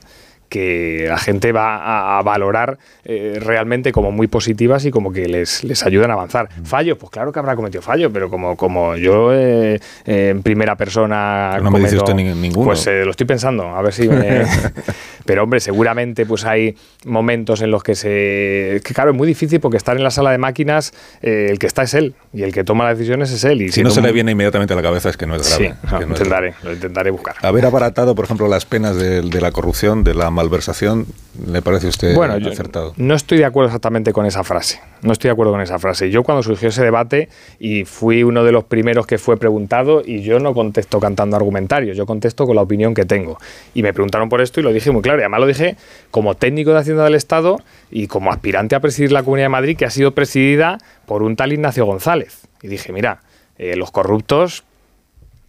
que 0.53 1.07
la 1.09 1.17
gente 1.17 1.51
va 1.51 2.19
a, 2.19 2.23
valorar 2.23 2.77
eh, 3.07 3.39
realmente 3.41 3.91
como 3.91 4.13
muy 4.13 4.27
positivas 4.27 4.85
y 4.85 4.91
como 4.91 5.11
que 5.11 5.27
les, 5.27 5.65
les 5.65 5.83
ayudan 5.87 6.11
a 6.11 6.13
avanzar. 6.13 6.51
Fallo, 6.63 6.99
pues 6.99 7.11
claro 7.11 7.33
que 7.33 7.39
habrá 7.39 7.57
cometido 7.57 7.81
fallo, 7.81 8.13
pero 8.13 8.29
como, 8.29 8.55
como 8.55 8.95
yo 8.97 9.33
eh, 9.33 9.81
eh, 10.05 10.29
en 10.29 10.43
primera 10.43 10.77
persona 10.77 11.59
no 11.63 11.71
me 11.71 11.81
dice 11.81 11.97
usted 11.97 12.13
ni- 12.13 12.35
ninguno. 12.35 12.67
Pues 12.67 12.87
eh, 12.87 13.03
lo 13.07 13.13
estoy 13.13 13.27
pensando, 13.27 13.65
a 13.75 13.81
ver 13.81 13.95
si 13.95 14.09
me... 14.09 14.43
Pero 15.25 15.45
hombre, 15.45 15.61
seguramente 15.61 16.27
pues 16.27 16.45
hay 16.45 16.75
momentos 17.05 17.63
en 17.63 17.71
los 17.71 17.85
que 17.85 17.95
se... 17.95 18.81
Que 18.85 18.93
claro, 18.93 19.13
es 19.13 19.17
muy 19.17 19.27
difícil 19.29 19.61
porque 19.61 19.77
estar 19.77 19.97
en 19.97 20.03
la 20.03 20.11
sala 20.11 20.33
de 20.33 20.39
máquinas, 20.39 20.93
el 21.23 21.61
que 21.61 21.69
está 21.69 21.85
es 21.85 21.95
él 21.95 22.15
y 22.33 22.43
el 22.43 22.53
que 22.53 22.65
toma 22.65 22.85
las 22.87 22.99
decisiones 22.99 23.31
es 23.31 23.45
él. 23.45 23.63
Y 23.63 23.69
Si 23.71 23.85
no 23.85 23.91
se 23.91 24.01
le 24.03 24.11
viene 24.11 24.33
inmediatamente 24.33 24.73
a 24.75 24.77
la 24.77 24.83
cabeza 24.83 25.09
es 25.11 25.17
que 25.17 25.27
no 25.27 25.37
es 25.37 25.43
Sí, 25.47 25.63
grave. 25.65 25.77
no, 25.91 25.99
es 26.15 26.21
intentaré, 26.21 26.55
lo 26.65 26.73
intentaré 26.73 27.11
buscar. 27.13 27.37
Haber 27.43 27.65
abaratado, 27.67 28.17
por 28.17 28.25
ejemplo, 28.25 28.49
las 28.49 28.67
penas 28.67 28.97
de, 28.97 29.23
de 29.23 29.41
la 29.41 29.53
corrupción, 29.53 30.03
de 30.03 30.15
la 30.15 30.31
malversación, 30.43 31.07
¿le 31.47 31.63
parece 31.63 31.87
a 31.87 31.91
usted 31.91 32.15
Bueno, 32.15 32.37
yo 32.39 32.51
acertado? 32.51 32.93
no 32.97 33.15
estoy 33.15 33.39
de 33.39 33.45
acuerdo 33.45 33.69
exactamente 33.69 34.13
con 34.13 34.27
esa 34.27 34.45
frase. 34.45 34.81
No 35.03 35.13
estoy 35.13 35.29
de 35.29 35.33
acuerdo 35.33 35.53
con 35.53 35.61
esa 35.61 35.79
frase. 35.79 36.11
Yo 36.11 36.23
cuando 36.23 36.43
surgió 36.43 36.69
ese 36.69 36.83
debate 36.83 37.29
y 37.59 37.85
fui 37.85 38.23
uno 38.23 38.45
de 38.45 38.53
los 38.53 38.65
primeros 38.65 39.07
que 39.07 39.19
fue 39.19 39.37
preguntado 39.37 40.03
y 40.05 40.23
yo 40.23 40.39
no 40.39 40.55
contesto 40.55 41.01
cantando 41.01 41.37
argumentarios, 41.37 41.97
yo 41.97 42.07
contesto 42.07 42.47
con 42.47 42.57
la 42.57 42.63
opinión 42.63 42.95
que 42.95 43.05
tengo. 43.05 43.39
Y 43.75 43.83
me 43.83 43.93
preguntaron 43.93 44.29
por 44.29 44.41
esto 44.41 44.61
y 44.61 44.63
lo 44.63 44.73
dije 44.73 44.91
muy 44.91 45.03
claro. 45.03 45.19
Y 45.19 45.23
además 45.23 45.41
lo 45.41 45.47
dije 45.47 45.77
como 46.11 46.35
técnico 46.35 46.73
de 46.73 46.79
Hacienda 46.79 47.05
del 47.05 47.15
Estado 47.15 47.59
y 47.91 48.07
como 48.07 48.33
aspirante 48.33 48.75
a 48.75 48.81
presidir 48.81 49.13
la 49.13 49.23
Comunidad 49.23 49.47
de 49.47 49.51
Madrid 49.51 49.77
que 49.77 49.85
ha 49.85 49.91
sido 49.91 50.13
presidida 50.13 50.79
por 51.07 51.23
un 51.23 51.37
tal 51.37 51.53
Ignacio 51.53 51.87
González. 51.87 52.43
Y 52.63 52.69
dije, 52.69 52.93
mira, 52.93 53.23
eh, 53.59 53.77
los 53.77 53.91
corruptos 53.91 54.65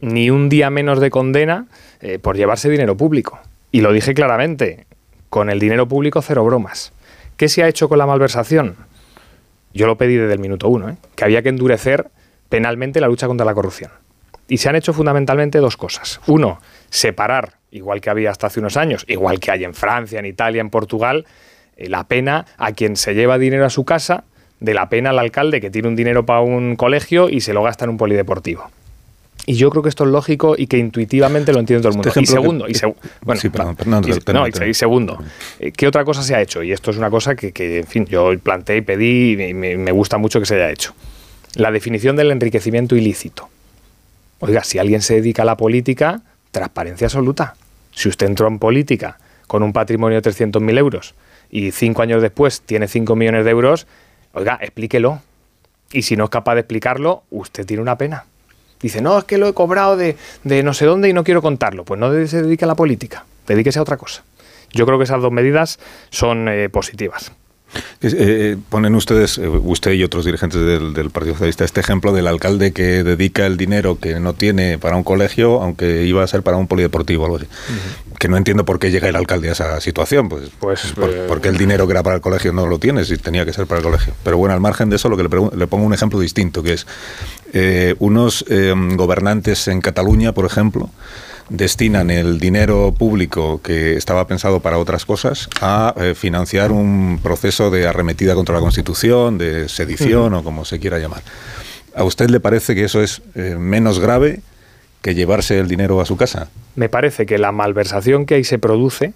ni 0.01 0.29
un 0.29 0.49
día 0.49 0.69
menos 0.69 0.99
de 0.99 1.09
condena 1.09 1.67
eh, 2.01 2.19
por 2.19 2.35
llevarse 2.35 2.69
dinero 2.69 2.97
público. 2.97 3.39
Y 3.73 3.81
lo 3.81 3.91
dije 3.91 4.13
claramente, 4.13 4.85
con 5.31 5.49
el 5.49 5.59
dinero 5.59 5.87
público 5.87 6.21
cero 6.21 6.45
bromas. 6.45 6.93
¿Qué 7.37 7.49
se 7.49 7.63
ha 7.63 7.67
hecho 7.67 7.89
con 7.89 7.97
la 7.97 8.05
malversación? 8.05 8.75
Yo 9.73 9.87
lo 9.87 9.97
pedí 9.97 10.15
desde 10.15 10.33
el 10.33 10.39
minuto 10.39 10.69
uno, 10.69 10.91
¿eh? 10.91 10.97
que 11.15 11.23
había 11.23 11.41
que 11.41 11.49
endurecer 11.49 12.11
penalmente 12.49 13.01
la 13.01 13.07
lucha 13.07 13.25
contra 13.25 13.47
la 13.47 13.55
corrupción. 13.55 13.89
Y 14.47 14.57
se 14.57 14.69
han 14.69 14.75
hecho 14.75 14.93
fundamentalmente 14.93 15.57
dos 15.57 15.75
cosas. 15.75 16.21
Uno, 16.27 16.61
separar, 16.91 17.53
igual 17.71 17.99
que 17.99 18.11
había 18.11 18.29
hasta 18.29 18.45
hace 18.45 18.59
unos 18.59 18.77
años, 18.77 19.05
igual 19.07 19.39
que 19.39 19.49
hay 19.49 19.63
en 19.63 19.73
Francia, 19.73 20.19
en 20.19 20.27
Italia, 20.27 20.61
en 20.61 20.69
Portugal, 20.69 21.25
eh, 21.75 21.89
la 21.89 22.03
pena 22.03 22.45
a 22.59 22.73
quien 22.73 22.95
se 22.95 23.15
lleva 23.15 23.39
dinero 23.39 23.65
a 23.65 23.71
su 23.71 23.85
casa 23.85 24.23
de 24.59 24.75
la 24.75 24.87
pena 24.87 25.09
al 25.09 25.17
alcalde 25.17 25.59
que 25.59 25.71
tiene 25.71 25.87
un 25.87 25.95
dinero 25.95 26.27
para 26.27 26.41
un 26.41 26.75
colegio 26.75 27.27
y 27.27 27.41
se 27.41 27.53
lo 27.53 27.63
gasta 27.63 27.85
en 27.85 27.89
un 27.89 27.97
polideportivo. 27.97 28.69
Y 29.45 29.55
yo 29.55 29.69
creo 29.69 29.83
que 29.83 29.89
esto 29.89 30.05
es 30.05 30.09
lógico 30.09 30.55
y 30.57 30.67
que 30.67 30.77
intuitivamente 30.77 31.51
lo 31.51 31.59
entiende 31.59 31.81
todo 31.81 31.89
el 31.91 31.95
mundo. 31.97 32.09
Este 32.09 32.21
Y 32.21 32.23
ejemplo 32.23 32.41
que- 32.41 32.43
segundo, 32.43 32.65
y 32.69 32.73
bueno, 33.25 33.41
Sí, 33.41 33.49
perdón, 33.49 33.75
Y- 34.07 34.33
no, 34.33 34.47
y- 34.47 34.69
y 34.69 34.73
segundo, 34.73 35.19
¿qué 35.75 35.87
otra 35.87 36.05
cosa 36.05 36.23
se 36.23 36.33
ha 36.35 36.41
hecho? 36.41 36.63
Y 36.63 36.71
esto 36.71 36.91
es 36.91 36.97
una 36.97 37.09
cosa 37.09 37.35
que, 37.35 37.51
que, 37.51 37.79
en 37.79 37.87
fin, 37.87 38.05
yo 38.05 38.31
planteé 38.41 38.77
y 38.77 38.81
pedí 38.81 39.33
y 39.33 39.53
me, 39.53 39.75
me 39.77 39.91
gusta 39.91 40.17
mucho 40.17 40.39
que 40.39 40.45
se 40.45 40.55
haya 40.55 40.69
hecho. 40.71 40.93
La 41.55 41.71
definición 41.71 42.15
del 42.15 42.31
enriquecimiento 42.31 42.95
ilícito. 42.95 43.49
Oiga, 44.39 44.63
si 44.63 44.79
alguien 44.79 45.01
se 45.01 45.15
dedica 45.15 45.41
a 45.41 45.45
la 45.45 45.57
política, 45.57 46.21
transparencia 46.51 47.07
absoluta. 47.07 47.55
Si 47.91 48.07
usted 48.09 48.27
entró 48.27 48.47
en 48.47 48.59
política 48.59 49.19
con 49.47 49.61
un 49.61 49.73
patrimonio 49.73 50.19
de 50.21 50.21
300.000 50.31 50.77
euros 50.77 51.15
y 51.51 51.71
cinco 51.71 52.01
años 52.01 52.21
después 52.21 52.61
tiene 52.61 52.87
5 52.87 53.15
millones 53.15 53.45
de 53.45 53.51
euros, 53.51 53.87
oiga, 54.33 54.57
explíquelo. 54.61 55.21
Y 55.91 56.01
si 56.03 56.15
no 56.15 56.23
es 56.23 56.29
capaz 56.31 56.55
de 56.55 56.61
explicarlo, 56.61 57.23
usted 57.29 57.65
tiene 57.65 57.81
una 57.83 57.97
pena. 57.97 58.25
Dice, 58.83 59.01
no, 59.01 59.17
es 59.17 59.23
que 59.23 59.37
lo 59.37 59.47
he 59.47 59.53
cobrado 59.53 59.97
de, 59.97 60.15
no 60.43 60.73
sé 60.73 60.85
dónde 60.85 61.09
y 61.09 61.13
no 61.13 61.23
quiero 61.23 61.41
contarlo. 61.41 61.85
Pues 61.85 61.99
no 61.99 62.11
se 62.27 62.43
dedique 62.43 62.65
a 62.65 62.67
la 62.67 62.75
política, 62.75 63.25
dedíquese 63.47 63.79
a 63.79 63.81
otra 63.81 63.97
cosa. 63.97 64.23
Yo 64.71 64.85
creo 64.85 64.97
que 64.97 65.05
esas 65.05 65.21
dos 65.21 65.31
medidas 65.31 65.79
son 66.09 66.49
eh, 66.49 66.69
positivas. 66.69 67.31
Eh, 68.01 68.09
eh, 68.17 68.57
ponen 68.69 68.93
ustedes, 68.95 69.37
eh, 69.37 69.47
usted 69.47 69.91
y 69.93 70.03
otros 70.03 70.25
dirigentes 70.25 70.59
del, 70.61 70.93
del 70.93 71.09
Partido 71.09 71.33
Socialista, 71.35 71.65
este 71.65 71.79
ejemplo 71.81 72.11
del 72.13 72.27
alcalde 72.27 72.71
que 72.71 73.03
dedica 73.03 73.45
el 73.45 73.57
dinero 73.57 73.97
que 73.99 74.19
no 74.19 74.33
tiene 74.33 74.77
para 74.77 74.95
un 74.95 75.03
colegio, 75.03 75.61
aunque 75.61 76.03
iba 76.05 76.23
a 76.23 76.27
ser 76.27 76.43
para 76.43 76.57
un 76.57 76.67
polideportivo 76.67 77.25
algo 77.25 77.37
así. 77.37 77.47
Que 78.19 78.27
no 78.27 78.37
entiendo 78.37 78.63
por 78.63 78.79
qué 78.79 78.91
llega 78.91 79.09
el 79.09 79.15
alcalde 79.15 79.49
a 79.49 79.53
esa 79.53 79.81
situación. 79.81 80.29
Pues, 80.29 80.43
Pues, 80.59 80.91
por- 80.93 81.09
eh, 81.09 81.23
porque 81.27 81.49
el 81.49 81.57
dinero 81.57 81.87
que 81.87 81.91
era 81.93 82.03
para 82.03 82.15
el 82.17 82.21
colegio 82.21 82.53
no 82.53 82.67
lo 82.67 82.79
tiene, 82.79 83.03
si 83.05 83.17
tenía 83.17 83.45
que 83.45 83.53
ser 83.53 83.65
para 83.67 83.79
el 83.79 83.83
colegio. 83.85 84.13
Pero 84.23 84.37
bueno, 84.37 84.53
al 84.53 84.61
margen 84.61 84.89
de 84.89 84.95
eso, 84.97 85.09
lo 85.09 85.17
que 85.17 85.23
le, 85.23 85.29
le 85.57 85.67
pongo 85.67 85.85
un 85.85 85.93
ejemplo 85.93 86.19
distinto, 86.19 86.61
que 86.63 86.73
es 86.73 86.85
eh, 87.53 87.95
unos 87.99 88.45
gobernantes 88.95 89.67
en 89.67 89.81
Cataluña, 89.81 90.31
por 90.33 90.45
ejemplo, 90.45 90.89
destinan 91.49 92.09
el 92.09 92.39
dinero 92.39 92.93
público 92.97 93.61
que 93.61 93.95
estaba 93.95 94.27
pensado 94.27 94.59
para 94.59 94.77
otras 94.77 95.05
cosas 95.05 95.49
a 95.61 95.93
eh, 95.97 96.15
financiar 96.15 96.71
un 96.71 97.19
proceso 97.21 97.69
de 97.69 97.87
arremetida 97.87 98.35
contra 98.35 98.55
la 98.55 98.61
Constitución, 98.61 99.37
de 99.37 99.69
sedición 99.69 100.33
o 100.33 100.43
como 100.43 100.65
se 100.65 100.79
quiera 100.79 100.99
llamar. 100.99 101.21
¿A 101.95 102.03
usted 102.03 102.29
le 102.29 102.39
parece 102.39 102.75
que 102.75 102.83
eso 102.83 103.01
es 103.01 103.21
eh, 103.35 103.55
menos 103.57 103.99
grave 103.99 104.41
que 105.01 105.15
llevarse 105.15 105.59
el 105.59 105.67
dinero 105.67 105.99
a 106.01 106.05
su 106.05 106.17
casa? 106.17 106.49
Me 106.75 106.89
parece 106.89 107.25
que 107.25 107.37
la 107.37 107.51
malversación 107.51 108.25
que 108.25 108.35
ahí 108.35 108.43
se 108.43 108.57
produce 108.57 109.13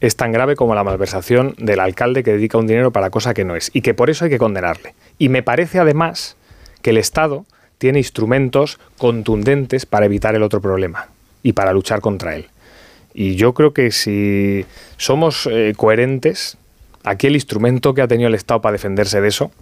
es 0.00 0.16
tan 0.16 0.32
grave 0.32 0.56
como 0.56 0.74
la 0.74 0.84
malversación 0.84 1.54
del 1.58 1.80
alcalde 1.80 2.22
que 2.22 2.32
dedica 2.32 2.58
un 2.58 2.66
dinero 2.66 2.90
para 2.90 3.10
cosa 3.10 3.34
que 3.34 3.44
no 3.44 3.56
es 3.56 3.70
y 3.72 3.82
que 3.82 3.94
por 3.94 4.10
eso 4.10 4.24
hay 4.24 4.30
que 4.30 4.38
condenarle. 4.38 4.94
Y 5.18 5.28
me 5.28 5.42
parece 5.42 5.78
además 5.78 6.36
que 6.82 6.90
el 6.90 6.98
Estado 6.98 7.44
tiene 7.78 7.98
instrumentos 7.98 8.78
contundentes 8.98 9.84
para 9.84 10.06
evitar 10.06 10.34
el 10.34 10.42
otro 10.42 10.60
problema 10.60 11.08
y 11.46 11.52
para 11.52 11.72
luchar 11.72 12.00
contra 12.00 12.34
él. 12.34 12.48
Y 13.14 13.36
yo 13.36 13.54
creo 13.54 13.72
que 13.72 13.92
si 13.92 14.66
somos 14.96 15.48
eh, 15.48 15.74
coherentes, 15.76 16.58
aquí 17.04 17.28
el 17.28 17.36
instrumento 17.36 17.94
que 17.94 18.02
ha 18.02 18.08
tenido 18.08 18.26
el 18.26 18.34
Estado 18.34 18.60
para 18.60 18.72
defenderse 18.72 19.20
de 19.20 19.28
eso, 19.28 19.52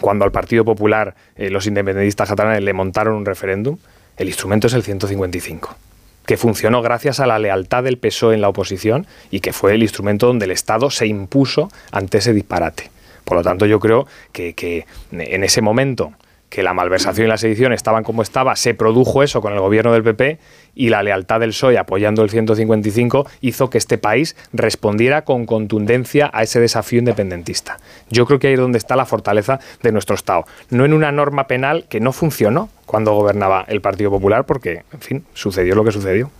cuando 0.00 0.24
al 0.24 0.32
Partido 0.32 0.64
Popular 0.64 1.14
eh, 1.36 1.50
los 1.50 1.66
independentistas 1.66 2.26
catalanes 2.26 2.62
le 2.62 2.72
montaron 2.72 3.16
un 3.16 3.26
referéndum, 3.26 3.76
el 4.16 4.28
instrumento 4.28 4.68
es 4.68 4.72
el 4.72 4.82
155, 4.82 5.76
que 6.24 6.38
funcionó 6.38 6.80
gracias 6.80 7.20
a 7.20 7.26
la 7.26 7.38
lealtad 7.38 7.84
del 7.84 7.98
PSOE 7.98 8.34
en 8.34 8.40
la 8.40 8.48
oposición 8.48 9.06
y 9.30 9.40
que 9.40 9.52
fue 9.52 9.74
el 9.74 9.82
instrumento 9.82 10.26
donde 10.26 10.46
el 10.46 10.52
Estado 10.52 10.88
se 10.88 11.06
impuso 11.06 11.70
ante 11.92 12.16
ese 12.16 12.32
disparate. 12.32 12.90
Por 13.24 13.36
lo 13.36 13.42
tanto, 13.42 13.66
yo 13.66 13.78
creo 13.78 14.06
que, 14.32 14.54
que 14.54 14.86
en 15.12 15.44
ese 15.44 15.60
momento 15.60 16.14
que 16.50 16.62
la 16.62 16.74
malversación 16.74 17.26
y 17.26 17.30
la 17.30 17.38
sedición 17.38 17.72
estaban 17.72 18.04
como 18.04 18.22
estaba, 18.22 18.56
se 18.56 18.74
produjo 18.74 19.22
eso 19.22 19.40
con 19.40 19.54
el 19.54 19.60
gobierno 19.60 19.92
del 19.92 20.02
PP 20.02 20.38
y 20.74 20.90
la 20.90 21.02
lealtad 21.02 21.40
del 21.40 21.50
PSOE 21.50 21.78
apoyando 21.78 22.22
el 22.22 22.30
155 22.30 23.26
hizo 23.40 23.70
que 23.70 23.78
este 23.78 23.96
país 23.98 24.36
respondiera 24.52 25.22
con 25.22 25.46
contundencia 25.46 26.28
a 26.32 26.42
ese 26.42 26.60
desafío 26.60 26.98
independentista. 26.98 27.78
Yo 28.10 28.26
creo 28.26 28.38
que 28.38 28.48
ahí 28.48 28.54
es 28.54 28.60
donde 28.60 28.78
está 28.78 28.96
la 28.96 29.06
fortaleza 29.06 29.60
de 29.82 29.92
nuestro 29.92 30.14
Estado. 30.16 30.44
No 30.70 30.84
en 30.84 30.92
una 30.92 31.12
norma 31.12 31.46
penal 31.46 31.86
que 31.88 32.00
no 32.00 32.12
funcionó 32.12 32.68
cuando 32.84 33.14
gobernaba 33.14 33.64
el 33.68 33.80
Partido 33.80 34.10
Popular 34.10 34.44
porque, 34.44 34.82
en 34.92 35.00
fin, 35.00 35.24
sucedió 35.32 35.76
lo 35.76 35.84
que 35.84 35.92
sucedió, 35.92 36.30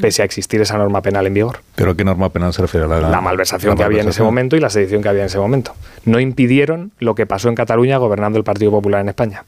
pese 0.00 0.22
a 0.22 0.24
existir 0.24 0.60
esa 0.60 0.76
norma 0.78 1.02
penal 1.02 1.26
en 1.26 1.34
vigor 1.34 1.58
¿Pero 1.74 1.92
a 1.92 1.96
qué 1.96 2.04
norma 2.04 2.28
penal 2.30 2.52
se 2.52 2.62
refiere? 2.62 2.86
La, 2.86 3.00
la 3.00 3.20
malversación 3.20 3.70
la 3.70 3.76
que 3.76 3.84
había 3.84 4.02
en 4.02 4.08
ese 4.08 4.20
malversación? 4.22 4.26
momento 4.26 4.56
y 4.56 4.60
la 4.60 4.70
sedición 4.70 5.02
que 5.02 5.08
había 5.08 5.22
en 5.22 5.26
ese 5.26 5.38
momento. 5.38 5.74
No 6.04 6.20
impidieron 6.20 6.92
lo 6.98 7.14
que 7.14 7.26
pasó 7.26 7.48
en 7.48 7.54
Cataluña 7.54 7.98
gobernando 7.98 8.38
el 8.38 8.44
Partido 8.44 8.70
Popular 8.70 9.00
en 9.00 9.08
España. 9.08 9.44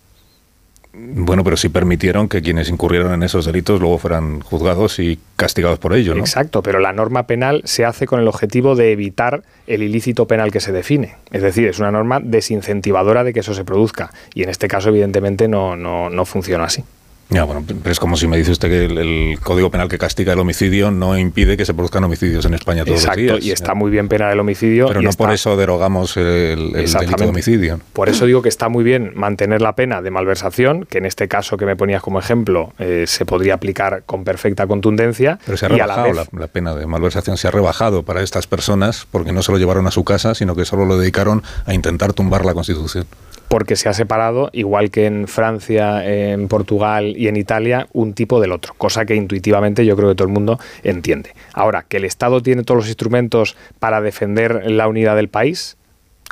Bueno, 1.01 1.45
pero 1.45 1.57
sí 1.57 1.69
permitieron 1.69 2.29
que 2.29 2.43
quienes 2.43 2.69
incurrieron 2.71 3.13
en 3.13 3.23
esos 3.23 3.45
delitos 3.45 3.81
luego 3.81 3.99
fueran 3.99 4.41
juzgados 4.41 4.99
y 4.99 5.21
castigados 5.37 5.79
por 5.79 5.95
ello, 5.95 6.15
¿no? 6.15 6.21
Exacto, 6.21 6.63
pero 6.63 6.81
la 6.81 6.93
norma 6.93 7.25
penal 7.27 7.63
se 7.67 7.85
hace 7.85 8.07
con 8.07 8.21
el 8.21 8.27
objetivo 8.27 8.75
de 8.75 8.91
evitar 8.91 9.43
el 9.67 9.83
ilícito 9.83 10.27
penal 10.27 10.51
que 10.51 10.61
se 10.61 10.73
define. 10.73 11.15
Es 11.31 11.43
decir, 11.43 11.69
es 11.69 11.79
una 11.79 11.93
norma 11.93 12.21
desincentivadora 12.21 13.23
de 13.23 13.33
que 13.33 13.41
eso 13.41 13.55
se 13.55 13.65
produzca. 13.65 14.11
Y 14.35 14.43
en 14.43 14.49
este 14.49 14.67
caso, 14.67 14.89
evidentemente, 14.89 15.47
no, 15.47 15.77
no, 15.77 16.11
no 16.11 16.25
funciona 16.25 16.65
así. 16.65 16.83
Ya, 17.31 17.45
bueno, 17.45 17.63
pero 17.67 17.91
es 17.93 18.01
como 18.01 18.17
si 18.17 18.27
me 18.27 18.39
dice 18.39 18.53
usted 18.53 18.69
que 18.71 18.85
el, 18.87 18.97
el 18.97 19.41
Código 19.41 19.71
Penal 19.71 19.89
que 19.89 19.99
castiga 19.99 20.33
el 20.33 20.39
homicidio 20.39 20.91
no 20.91 21.19
impide 21.19 21.59
que 21.59 21.67
se 21.67 21.75
produzcan 21.75 22.03
homicidios 22.05 22.47
en 22.47 22.55
España 22.55 22.87
todos 22.87 23.01
Exacto, 23.01 23.21
los 23.21 23.33
días. 23.33 23.45
y 23.45 23.51
está 23.51 23.75
muy 23.75 23.91
bien 23.91 24.09
penal 24.09 24.33
el 24.33 24.41
homicidio. 24.41 24.87
Pero 24.89 25.03
no 25.03 25.11
está- 25.11 25.25
por 25.25 25.35
eso 25.35 25.55
derogamos 25.59 26.17
el, 26.17 26.25
el 26.27 26.73
delito 26.93 27.17
de 27.25 27.27
homicidio. 27.29 27.81
Por 27.93 28.09
eso 28.09 28.25
digo 28.25 28.41
que 28.41 28.49
está 28.49 28.71
muy 28.71 28.83
bien 28.83 29.13
mantener 29.15 29.61
la 29.61 29.75
pena 29.75 30.01
de 30.01 30.11
malversación, 30.11 30.87
que 30.87 30.97
en 30.99 31.05
este 31.05 31.29
caso 31.29 31.59
que 31.59 31.67
me 31.67 31.77
ponías 31.77 32.01
como 32.01 32.19
ejemplo 32.19 32.73
eh, 32.79 33.05
se 33.07 33.27
podría 33.27 33.55
aplicar 33.55 34.05
con 34.07 34.25
perfecta 34.25 34.67
contundencia. 34.67 35.39
Pero 35.45 35.59
se 35.59 35.67
ha 35.67 35.69
la 35.69 35.75
rebajado 35.77 36.07
vez- 36.07 36.17
la, 36.33 36.41
la 36.41 36.47
pena 36.47 36.75
de 36.75 36.87
malversación, 36.87 37.37
se 37.37 37.47
ha 37.47 37.51
rebajado 37.51 38.05
para 38.05 38.23
estas 38.23 38.47
personas 38.47 39.07
porque 39.11 39.33
no 39.33 39.43
se 39.43 39.53
lo 39.53 39.59
llevaron 39.59 39.87
a 39.87 39.91
su 39.91 40.03
casa, 40.03 40.35
sino 40.35 40.57
que 40.57 40.65
solo 40.65 40.87
lo 40.87 40.97
dedicaron 40.97 41.43
a 41.67 41.75
intentar 41.75 42.15
tumbar 42.15 42.47
la 42.47 42.55
Constitución. 42.55 43.05
porque 43.49 43.77
se 43.77 43.89
ha 43.89 43.95
separado, 43.95 44.51
igual 44.53 44.91
que 44.91 45.07
en 45.07 45.27
Francia, 45.27 46.05
en 46.07 46.49
Portugal 46.49 47.15
y 47.19 47.29
en 47.29 47.37
Italia, 47.37 47.89
un 47.93 48.15
tipo 48.15 48.41
del 48.41 48.53
otro, 48.53 48.75
cosa 48.79 49.05
que 49.05 49.15
intuitivamente 49.15 49.85
yo 49.85 49.97
creo 49.97 50.09
que 50.11 50.15
todo 50.15 50.29
el 50.29 50.33
mundo 50.33 50.59
entiende. 50.85 51.35
Ahora, 51.53 51.85
que 51.89 51.97
el 51.97 52.05
Estado 52.05 52.41
tiene 52.43 52.63
todos 52.63 52.79
los 52.79 52.87
instrumentos 52.87 53.57
para 53.79 54.01
defender 54.01 54.71
la 54.71 54.87
unidad 54.87 55.17
del 55.17 55.29
país, 55.29 55.77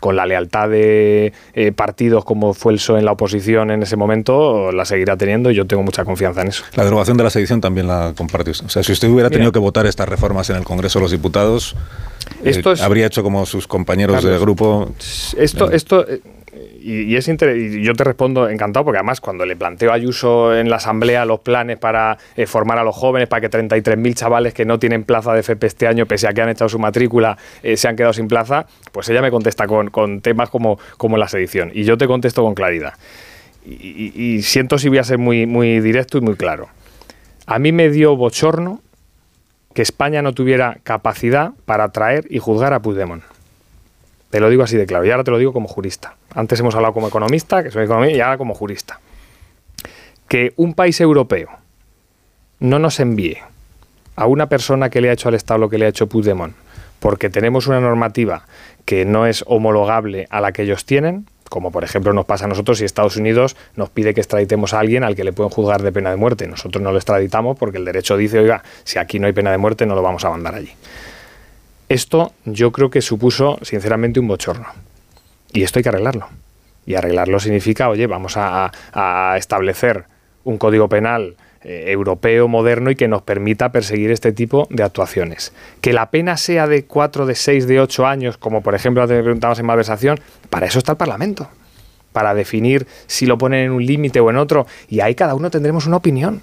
con 0.01 0.15
la 0.15 0.27
lealtad 0.27 0.69
de 0.69 1.33
eh, 1.55 1.73
partidos 1.73 2.25
como 2.25 2.53
fue 2.55 2.73
el 2.73 2.79
PSOE 2.79 2.99
en 2.99 3.07
la 3.07 3.13
oposición 3.13 3.71
en 3.71 3.83
ese 3.83 3.97
momento, 3.97 4.71
la 4.71 4.85
seguirá 4.85 5.17
teniendo 5.17 5.51
y 5.51 5.55
yo 5.55 5.67
tengo 5.67 5.83
mucha 5.83 6.05
confianza 6.05 6.43
en 6.43 6.49
eso. 6.49 6.65
La 6.75 6.85
derogación 6.85 7.17
de 7.17 7.25
la 7.25 7.31
sedición 7.31 7.61
también 7.61 7.87
la 7.87 8.13
comparte 8.17 8.51
usted. 8.51 8.67
O 8.67 8.69
sea, 8.69 8.83
si 8.83 8.93
usted 8.93 9.09
hubiera 9.09 9.29
Mira. 9.29 9.39
tenido 9.39 9.53
que 9.53 9.59
votar 9.59 9.87
estas 9.87 10.09
reformas 10.09 10.51
en 10.51 10.57
el 10.57 10.65
Congreso 10.65 10.99
de 10.99 11.05
los 11.05 11.11
Diputados, 11.11 11.75
Esto 12.45 12.75
habría 12.83 13.07
hecho 13.07 13.23
como 13.23 13.47
sus 13.47 13.67
compañeros 13.67 14.23
de 14.23 14.39
grupo. 14.39 14.93
Esto, 15.37 15.71
esto 15.71 16.05
y, 16.81 17.17
es 17.17 17.29
y 17.29 17.83
yo 17.83 17.95
te 17.95 18.05
respondo 18.05 18.49
encantado, 18.49 18.85
porque 18.85 18.99
además 18.99 19.21
cuando 19.21 19.45
le 19.45 19.57
planteo 19.57 19.91
a 19.91 19.95
Ayuso 19.95 20.57
en 20.57 20.71
la 20.71 20.77
Asamblea 20.77 21.25
los 21.25 21.41
planes 21.41 21.79
para 21.79 22.19
eh, 22.37 22.47
formar 22.47 22.79
a 22.79 22.85
los 22.85 22.95
jóvenes, 22.95 23.29
para 23.29 23.41
que 23.41 23.51
33.000 23.51 24.15
chavales 24.15 24.55
que 24.55 24.65
no 24.65 24.79
tienen 24.79 25.05
plaza 25.05 25.33
de 25.33 25.41
FP 25.41 25.67
este 25.67 25.87
año, 25.87 26.07
pese 26.07 26.29
a 26.29 26.33
que 26.33 26.43
han 26.43 26.49
echado 26.49 26.69
su 26.69 26.79
matrícula, 26.79 27.37
eh, 27.63 27.77
se 27.77 27.89
han 27.89 27.97
quedado 27.97 28.13
sin 28.13 28.29
plaza, 28.29 28.67
pues 28.93 29.09
ella 29.09 29.23
me 29.23 29.31
contesta 29.31 29.67
con, 29.67 29.91
con 29.91 30.21
temas 30.21 30.51
como, 30.51 30.79
como 30.97 31.17
la 31.17 31.29
sedición. 31.29 31.71
Y 31.75 31.85
yo 31.85 31.99
te 31.99 32.07
contesto 32.07 32.43
con 32.43 32.55
claridad. 32.55 32.95
Y, 33.65 34.13
y, 34.15 34.43
siento 34.43 34.79
si 34.79 34.89
voy 34.89 34.99
a 34.99 35.05
ser 35.05 35.19
muy, 35.19 35.45
muy 35.47 35.81
directo 35.81 36.19
y 36.19 36.21
muy 36.21 36.37
claro. 36.37 36.69
A 37.47 37.59
mí 37.59 37.73
me 37.73 37.91
dio 37.91 38.15
bochorno 38.15 38.81
que 39.75 39.83
España 39.83 40.23
no 40.23 40.33
tuviera 40.33 40.79
capacidad 40.85 41.51
para 41.65 41.89
traer 41.91 42.27
y 42.31 42.39
juzgar 42.39 42.73
a 42.73 42.81
Puigdemont. 42.81 43.25
Te 44.31 44.41
lo 44.41 44.51
digo 44.51 44.63
así 44.63 44.77
de 44.77 44.87
claro, 44.87 45.05
y 45.05 45.11
ahora 45.11 45.25
te 45.25 45.31
lo 45.31 45.39
digo 45.39 45.53
como 45.53 45.69
jurista. 45.69 46.17
Antes 46.35 46.61
hemos 46.61 46.75
hablado 46.75 46.95
como 46.95 47.09
economista, 47.09 47.63
que 47.63 47.71
soy 47.71 47.85
economista, 47.85 48.17
y 48.17 48.21
ahora 48.21 48.39
como 48.39 48.55
jurista. 48.55 49.01
Que 50.29 50.53
un 50.57 50.75
país 50.75 51.01
europeo 51.01 51.49
no 52.59 52.79
nos 52.79 53.01
envíe 53.01 53.39
a 54.17 54.27
una 54.27 54.49
persona 54.49 54.91
que 54.91 55.01
le 55.01 55.11
ha 55.11 55.13
hecho 55.13 55.29
al 55.29 55.35
Estado 55.35 55.59
lo 55.59 55.69
que 55.69 55.79
le 55.79 55.87
ha 55.87 55.89
hecho 55.89 56.09
Puigdemont, 56.09 56.55
porque 56.99 57.31
tenemos 57.31 57.67
una 57.67 57.81
normativa 57.81 58.47
que 58.85 59.05
no 59.05 59.27
es 59.27 59.45
homologable 59.47 60.27
a 60.31 60.41
la 60.41 60.53
que 60.53 60.63
ellos 60.63 60.85
tienen, 60.85 61.27
como 61.49 61.71
por 61.71 61.85
ejemplo 61.85 62.13
nos 62.13 62.25
pasa 62.25 62.47
a 62.47 62.49
nosotros 62.49 62.79
si 62.79 62.85
Estados 62.85 63.17
Unidos 63.17 63.57
nos 63.77 63.91
pide 63.91 64.15
que 64.15 64.21
extraditemos 64.21 64.75
a 64.75 64.81
alguien 64.81 65.05
al 65.05 65.15
que 65.15 65.23
le 65.23 65.33
pueden 65.33 65.51
juzgar 65.51 65.83
de 65.83 65.93
pena 65.93 66.11
de 66.11 66.17
muerte. 66.17 66.47
Nosotros 66.47 66.83
no 66.83 66.91
lo 66.91 66.99
extraditamos 66.99 67.57
porque 67.57 67.79
el 67.79 67.85
derecho 67.85 68.17
dice, 68.17 68.39
oiga, 68.39 68.63
si 68.85 68.99
aquí 68.99 69.19
no 69.19 69.27
hay 69.27 69.33
pena 69.33 69.51
de 69.51 69.59
muerte 69.59 69.87
no 69.87 69.95
lo 69.95 70.03
vamos 70.03 70.25
a 70.25 70.31
mandar 70.31 70.55
allí. 70.55 70.73
Esto 71.89 72.33
yo 72.45 72.73
creo 72.73 72.91
que 72.91 73.01
supuso, 73.01 73.59
sinceramente, 73.63 74.19
un 74.19 74.29
bochorno. 74.29 74.67
Y 75.53 75.63
esto 75.63 75.79
hay 75.79 75.85
que 75.85 75.89
arreglarlo. 75.89 76.29
Y 76.85 76.95
arreglarlo 76.95 77.39
significa, 77.41 77.89
oye, 77.89 78.07
vamos 78.07 78.35
a, 78.37 78.71
establecer 79.37 80.05
un 80.45 80.59
código 80.59 80.89
penal 80.89 81.37
eh, 81.63 81.85
europeo, 81.89 82.47
moderno 82.47 82.91
y 82.91 82.97
que 82.97 83.09
nos 83.09 83.23
permita 83.23 83.73
perseguir 83.73 84.11
este 84.11 84.33
tipo 84.33 84.67
de 84.71 84.83
actuaciones. 84.83 85.53
Que 85.81 85.93
la 85.93 86.11
pena 86.11 86.37
sea 86.37 86.67
de 86.67 86.85
4, 86.85 87.27
de 87.27 87.35
6, 87.35 87.67
de 87.67 87.81
8 87.81 88.07
años, 88.07 88.39
como 88.39 88.63
por 88.63 88.75
ejemplo 88.75 89.07
te 89.09 89.21
preguntamos 89.21 89.59
en 89.59 89.67
malversación, 89.67 90.21
para 90.51 90.67
eso 90.67 90.79
está 90.79 90.93
el 90.93 90.99
Parlamento. 90.99 91.49
Para 92.13 92.35
definir 92.35 92.87
si 93.07 93.27
lo 93.27 93.37
ponen 93.37 93.65
en 93.65 93.71
un 93.73 93.85
límite 93.85 94.21
o 94.21 94.31
en 94.31 94.37
otro. 94.37 94.67
Y 94.89 95.01
ahí 95.01 95.15
cada 95.15 95.35
uno 95.35 95.51
tendremos 95.51 95.87
una 95.87 95.97
opinión. 95.97 96.43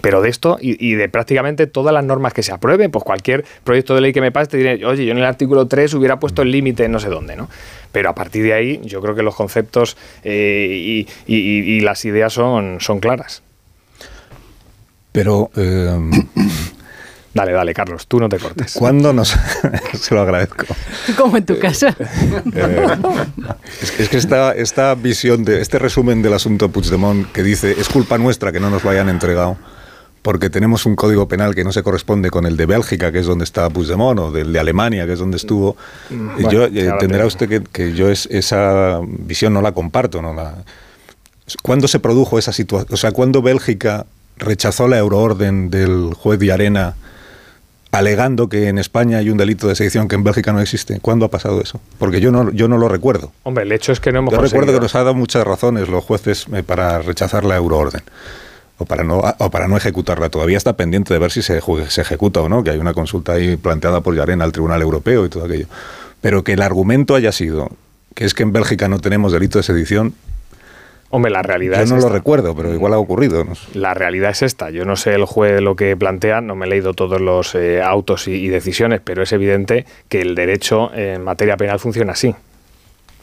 Pero 0.00 0.20
de 0.20 0.28
esto 0.28 0.58
y, 0.60 0.94
de 0.94 1.08
prácticamente 1.08 1.66
todas 1.66 1.92
las 1.92 2.04
normas 2.04 2.32
que 2.32 2.42
se 2.42 2.52
aprueben, 2.52 2.90
pues 2.90 3.04
cualquier 3.04 3.44
proyecto 3.64 3.94
de 3.94 4.00
ley 4.00 4.12
que 4.12 4.20
me 4.20 4.32
pase 4.32 4.50
te 4.50 4.56
diré, 4.56 4.84
oye, 4.84 5.04
yo 5.04 5.12
en 5.12 5.18
el 5.18 5.24
artículo 5.24 5.66
3 5.66 5.94
hubiera 5.94 6.18
puesto 6.18 6.42
el 6.42 6.50
límite 6.50 6.88
no 6.88 6.98
sé 6.98 7.08
dónde, 7.08 7.36
¿no? 7.36 7.48
Pero 7.92 8.10
a 8.10 8.14
partir 8.14 8.42
de 8.44 8.52
ahí 8.52 8.80
yo 8.84 9.00
creo 9.00 9.14
que 9.14 9.22
los 9.22 9.34
conceptos 9.34 9.96
eh, 10.24 11.06
y, 11.26 11.80
las 11.80 12.04
ideas 12.04 12.32
son, 12.32 12.78
son 12.80 13.00
claras. 13.00 13.42
Pero... 15.12 15.50
Eh, 15.56 16.10
dale, 17.32 17.52
dale, 17.52 17.72
Carlos, 17.72 18.06
tú 18.06 18.18
no 18.18 18.28
te 18.28 18.38
cortes. 18.38 18.74
¿Cuándo 18.74 19.12
nos.? 19.12 19.36
Se 19.94 20.14
lo 20.14 20.22
agradezco. 20.22 20.66
Como 21.16 21.36
en 21.36 21.46
tu 21.46 21.58
casa. 21.58 21.96
Eh, 22.54 22.86
es 23.80 24.08
que, 24.08 24.16
esta, 24.16 24.52
esta 24.52 24.94
visión, 24.94 25.44
de 25.44 25.60
este 25.60 25.78
resumen 25.78 26.22
del 26.22 26.34
asunto 26.34 26.70
Puigdemont 26.70 27.30
que 27.32 27.42
dice 27.42 27.76
es 27.78 27.88
culpa 27.88 28.18
nuestra 28.18 28.52
que 28.52 28.60
no 28.60 28.68
nos 28.68 28.82
lo 28.84 28.90
hayan 28.90 29.08
entregado 29.08 29.56
porque 30.26 30.50
tenemos 30.50 30.86
un 30.86 30.96
código 30.96 31.28
penal 31.28 31.54
que 31.54 31.62
no 31.62 31.70
se 31.70 31.84
corresponde 31.84 32.30
con 32.30 32.46
el 32.46 32.56
de 32.56 32.66
Bélgica, 32.66 33.12
que 33.12 33.20
es 33.20 33.26
donde 33.26 33.44
está 33.44 33.70
Puigdemont, 33.70 34.18
o 34.18 34.32
del 34.32 34.52
de 34.52 34.58
Alemania, 34.58 35.06
que 35.06 35.12
es 35.12 35.20
donde 35.20 35.36
estuvo. 35.36 35.76
Yo 36.50 36.64
eh, 36.64 36.86
entenderá 36.86 37.26
usted 37.26 37.62
que, 37.62 37.92
yo 37.92 38.10
esa 38.10 39.00
visión 39.06 39.54
no 39.54 39.62
la 39.62 39.70
comparto. 39.70 40.20
¿no? 40.20 40.34
La, 40.34 40.64
¿Cuándo 41.62 41.86
se 41.86 42.00
produjo 42.00 42.40
esa 42.40 42.52
situación? 42.52 42.92
O 42.92 42.96
sea, 42.96 43.12
¿cuándo 43.12 43.40
Bélgica 43.40 44.06
rechazó 44.36 44.88
la 44.88 44.98
euroorden 44.98 45.70
del 45.70 46.12
juez 46.14 46.40
de 46.40 46.50
Arena 46.50 46.96
alegando 47.92 48.48
que 48.48 48.66
en 48.66 48.78
España 48.78 49.18
hay 49.18 49.30
un 49.30 49.36
delito 49.36 49.68
de 49.68 49.76
sedición 49.76 50.08
que 50.08 50.16
en 50.16 50.24
Bélgica 50.24 50.52
no 50.52 50.60
existe. 50.60 50.98
¿Cuándo 50.98 51.24
ha 51.26 51.30
pasado 51.30 51.60
eso? 51.60 51.80
Porque 51.98 52.20
yo 52.20 52.32
no, 52.32 52.50
yo 52.50 52.66
no 52.66 52.78
lo 52.78 52.88
recuerdo. 52.88 53.30
Hombre, 53.44 53.62
el 53.62 53.70
hecho 53.70 53.92
es 53.92 54.00
que 54.00 54.10
no 54.10 54.18
hemos 54.18 54.34
Yo 54.34 54.40
recuerdo 54.40 54.72
que 54.72 54.80
nos 54.80 54.96
ha 54.96 54.98
dado 54.98 55.14
muchas 55.14 55.46
razones 55.46 55.88
los 55.88 56.02
jueces 56.02 56.46
eh, 56.52 56.64
para 56.64 56.98
rechazar 56.98 57.44
la 57.44 57.54
euroorden 57.54 58.02
o 58.78 58.84
para 58.84 59.04
no 59.04 59.22
o 59.38 59.50
para 59.50 59.68
no 59.68 59.76
ejecutarla. 59.76 60.28
Todavía 60.28 60.56
está 60.56 60.76
pendiente 60.76 61.14
de 61.14 61.20
ver 61.20 61.30
si 61.30 61.42
se, 61.42 61.60
se 61.88 62.00
ejecuta 62.00 62.40
o 62.40 62.48
no, 62.48 62.62
que 62.62 62.70
hay 62.70 62.78
una 62.78 62.94
consulta 62.94 63.32
ahí 63.32 63.56
planteada 63.56 64.00
por 64.00 64.14
Yarena 64.14 64.44
al 64.44 64.52
Tribunal 64.52 64.82
Europeo 64.82 65.24
y 65.26 65.28
todo 65.28 65.44
aquello. 65.44 65.66
Pero 66.20 66.44
que 66.44 66.54
el 66.54 66.62
argumento 66.62 67.14
haya 67.14 67.32
sido 67.32 67.70
que 68.16 68.24
es 68.24 68.32
que 68.32 68.42
en 68.42 68.52
Bélgica 68.52 68.88
no 68.88 68.98
tenemos 68.98 69.30
delito 69.30 69.58
de 69.58 69.62
sedición. 69.62 70.14
Hombre, 71.10 71.30
la 71.30 71.42
realidad 71.42 71.84
Yo 71.84 71.94
no 71.94 72.00
lo 72.00 72.08
recuerdo, 72.08 72.56
pero 72.56 72.72
igual 72.72 72.94
ha 72.94 72.98
ocurrido. 72.98 73.44
La 73.74 73.92
realidad 73.92 74.30
es 74.30 74.42
esta. 74.42 74.70
Yo 74.70 74.86
no 74.86 74.96
sé 74.96 75.14
el 75.14 75.26
juez 75.26 75.60
lo 75.60 75.76
que 75.76 75.94
plantea, 75.96 76.40
no 76.40 76.56
me 76.56 76.66
he 76.66 76.68
leído 76.68 76.94
todos 76.94 77.20
los 77.20 77.54
eh, 77.54 77.82
autos 77.82 78.26
y, 78.26 78.48
decisiones, 78.48 79.02
pero 79.04 79.22
es 79.22 79.32
evidente 79.32 79.84
que 80.08 80.22
el 80.22 80.34
derecho 80.34 80.92
en 80.94 81.22
materia 81.22 81.58
penal 81.58 81.78
funciona 81.78 82.12
así. 82.12 82.34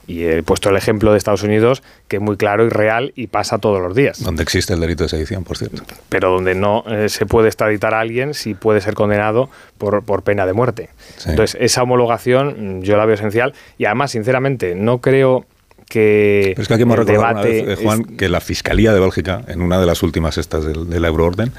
Y 0.06 0.26
he 0.26 0.44
puesto 0.44 0.70
el 0.70 0.76
ejemplo 0.76 1.12
de 1.12 1.18
Estados 1.18 1.44
Unidos, 1.44 1.82
que 2.08 2.18
es 2.18 2.22
muy 2.22 2.36
claro 2.36 2.66
y 2.66 2.70
real 2.70 3.14
y 3.16 3.28
pasa 3.28 3.58
todos 3.58 3.82
los 3.82 3.96
días. 3.96 4.22
Donde 4.22 4.44
existe 4.44 4.74
el 4.74 4.80
delito 4.80 5.04
de 5.04 5.10
sedición, 5.10 5.44
por 5.44 5.58
cierto. 5.58 5.84
Pero 6.10 6.32
donde 6.32 6.56
no 6.56 6.84
eh, 6.88 7.08
se 7.08 7.26
puede 7.26 7.48
extraditar 7.48 7.94
a 7.94 8.02
alguien 8.02 8.34
si 8.34 8.54
puede 8.54 8.82
ser 8.82 8.96
condenado 8.96 9.50
por, 9.78 10.04
por 10.04 10.24
pena 10.24 10.46
de 10.46 10.54
muerte. 10.54 10.90
Entonces, 11.26 11.58
esa 11.60 11.84
homologación 11.84 12.80
mm, 12.80 12.82
yo 12.82 12.98
la 12.98 13.06
veo 13.06 13.16
esencial. 13.16 13.54
Y 13.78 13.86
además, 13.86 14.12
sinceramente, 14.12 14.76
no 14.76 15.00
creo 15.00 15.46
que. 15.88 16.52
Pero 16.56 16.62
es 16.62 16.68
que 16.68 16.74
aquí 16.74 16.84
hemos 16.84 16.98
recordado 16.98 17.46
eh, 17.46 17.78
Juan, 17.82 18.04
que 18.04 18.28
la 18.28 18.42
Fiscalía 18.42 18.94
de 18.94 19.00
Bélgica, 19.00 19.44
en 19.48 19.62
una 19.62 19.80
de 19.80 19.86
las 19.86 20.04
últimas 20.04 20.38
estas 20.38 20.66
del, 20.66 20.90
del 20.90 21.06
Euroorden, 21.06 21.54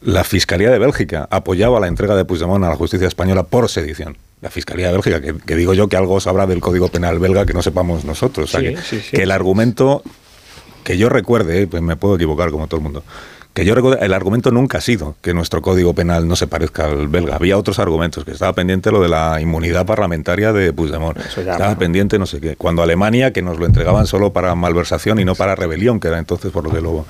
la 0.00 0.24
Fiscalía 0.24 0.70
de 0.70 0.78
Bélgica 0.78 1.28
apoyaba 1.30 1.78
la 1.78 1.86
entrega 1.86 2.16
de 2.16 2.24
Puigdemont 2.24 2.64
a 2.64 2.68
la 2.68 2.76
justicia 2.76 3.06
española 3.06 3.44
por 3.44 3.68
sedición 3.68 4.16
la 4.40 4.50
Fiscalía 4.50 4.86
de 4.88 4.92
Bélgica, 4.92 5.20
que, 5.20 5.56
digo 5.56 5.74
yo 5.74 5.88
que 5.88 5.96
algo 5.96 6.20
sabrá 6.20 6.46
del 6.46 6.60
Código 6.60 6.88
Penal 6.88 7.18
belga 7.18 7.44
que 7.44 7.54
no 7.54 7.62
sepamos 7.62 8.04
nosotros. 8.04 8.54
O 8.54 8.58
sea, 8.58 8.74
que, 9.10 9.22
el 9.22 9.30
argumento, 9.30 10.02
que 10.84 10.96
yo 10.96 11.08
recuerde, 11.08 11.66
pues 11.66 11.82
me 11.82 11.96
puedo 11.96 12.16
equivocar 12.16 12.50
como 12.50 12.68
todo 12.68 12.78
el 12.78 12.84
mundo, 12.84 13.02
que 13.52 13.64
yo 13.64 13.74
recuerde, 13.74 14.06
el 14.06 14.12
argumento 14.12 14.52
nunca 14.52 14.78
ha 14.78 14.80
sido 14.80 15.16
que 15.20 15.34
nuestro 15.34 15.60
Código 15.60 15.92
Penal 15.92 16.28
no 16.28 16.36
se 16.36 16.46
parezca 16.46 16.84
al 16.84 17.08
belga. 17.08 17.34
Había 17.34 17.58
otros 17.58 17.80
argumentos, 17.80 18.24
que 18.24 18.30
estaba 18.30 18.52
pendiente 18.52 18.92
lo 18.92 19.02
de 19.02 19.08
la 19.08 19.40
inmunidad 19.40 19.84
parlamentaria 19.84 20.52
de 20.52 20.72
Puigdemont. 20.72 21.18
estaba 21.18 21.74
pendiente 21.76 22.20
no 22.20 22.26
sé 22.26 22.40
qué. 22.40 22.54
Cuando 22.54 22.82
Alemania, 22.82 23.32
que 23.32 23.42
nos 23.42 23.58
lo 23.58 23.66
entregaban 23.66 24.06
solo 24.06 24.32
para 24.32 24.54
malversación 24.54 25.18
y 25.18 25.24
no 25.24 25.34
para 25.34 25.56
rebelión, 25.56 25.98
que 25.98 26.06
era 26.06 26.18
entonces 26.18 26.52
por 26.52 26.62
lo 26.62 26.70
que 26.70 26.80
lo 26.80 27.04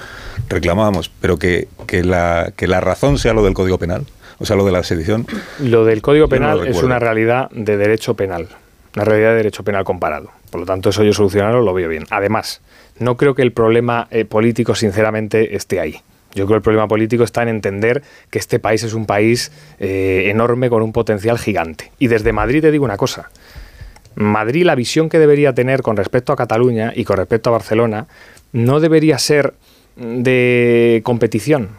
reclamábamos, 0.48 1.10
pero 1.20 1.38
que, 1.38 1.68
que, 1.86 2.02
la, 2.02 2.50
que 2.56 2.66
la 2.66 2.80
razón 2.80 3.18
sea 3.18 3.34
lo 3.34 3.44
del 3.44 3.52
Código 3.52 3.76
Penal 3.76 4.06
o 4.38 4.46
sea, 4.46 4.56
lo 4.56 4.64
de 4.64 4.72
la 4.72 4.82
sedición. 4.82 5.26
Lo 5.60 5.84
del 5.84 6.02
Código 6.02 6.28
Penal 6.28 6.66
es 6.66 6.82
una 6.82 6.98
realidad 6.98 7.50
de 7.50 7.76
derecho 7.76 8.14
penal, 8.14 8.48
una 8.94 9.04
realidad 9.04 9.30
de 9.30 9.36
derecho 9.36 9.64
penal 9.64 9.84
comparado. 9.84 10.30
Por 10.50 10.60
lo 10.60 10.66
tanto, 10.66 10.90
eso 10.90 11.02
yo 11.04 11.12
solucionarlo 11.12 11.60
lo 11.60 11.74
veo 11.74 11.88
bien. 11.88 12.04
Además, 12.10 12.60
no 12.98 13.16
creo 13.16 13.34
que 13.34 13.42
el 13.42 13.52
problema 13.52 14.08
eh, 14.10 14.24
político, 14.24 14.74
sinceramente, 14.74 15.56
esté 15.56 15.80
ahí. 15.80 16.00
Yo 16.34 16.46
creo 16.46 16.48
que 16.48 16.54
el 16.56 16.62
problema 16.62 16.88
político 16.88 17.24
está 17.24 17.42
en 17.42 17.48
entender 17.48 18.02
que 18.30 18.38
este 18.38 18.58
país 18.58 18.82
es 18.82 18.94
un 18.94 19.06
país 19.06 19.50
eh, 19.78 20.26
enorme 20.26 20.68
con 20.70 20.82
un 20.82 20.92
potencial 20.92 21.38
gigante. 21.38 21.90
Y 21.98 22.08
desde 22.08 22.32
Madrid 22.32 22.60
te 22.60 22.70
digo 22.70 22.84
una 22.84 22.96
cosa. 22.96 23.30
Madrid, 24.14 24.64
la 24.64 24.74
visión 24.74 25.08
que 25.08 25.18
debería 25.18 25.54
tener 25.54 25.82
con 25.82 25.96
respecto 25.96 26.32
a 26.32 26.36
Cataluña 26.36 26.92
y 26.94 27.04
con 27.04 27.16
respecto 27.16 27.50
a 27.50 27.52
Barcelona, 27.52 28.06
no 28.52 28.80
debería 28.80 29.18
ser 29.18 29.54
de 29.96 31.00
competición, 31.04 31.70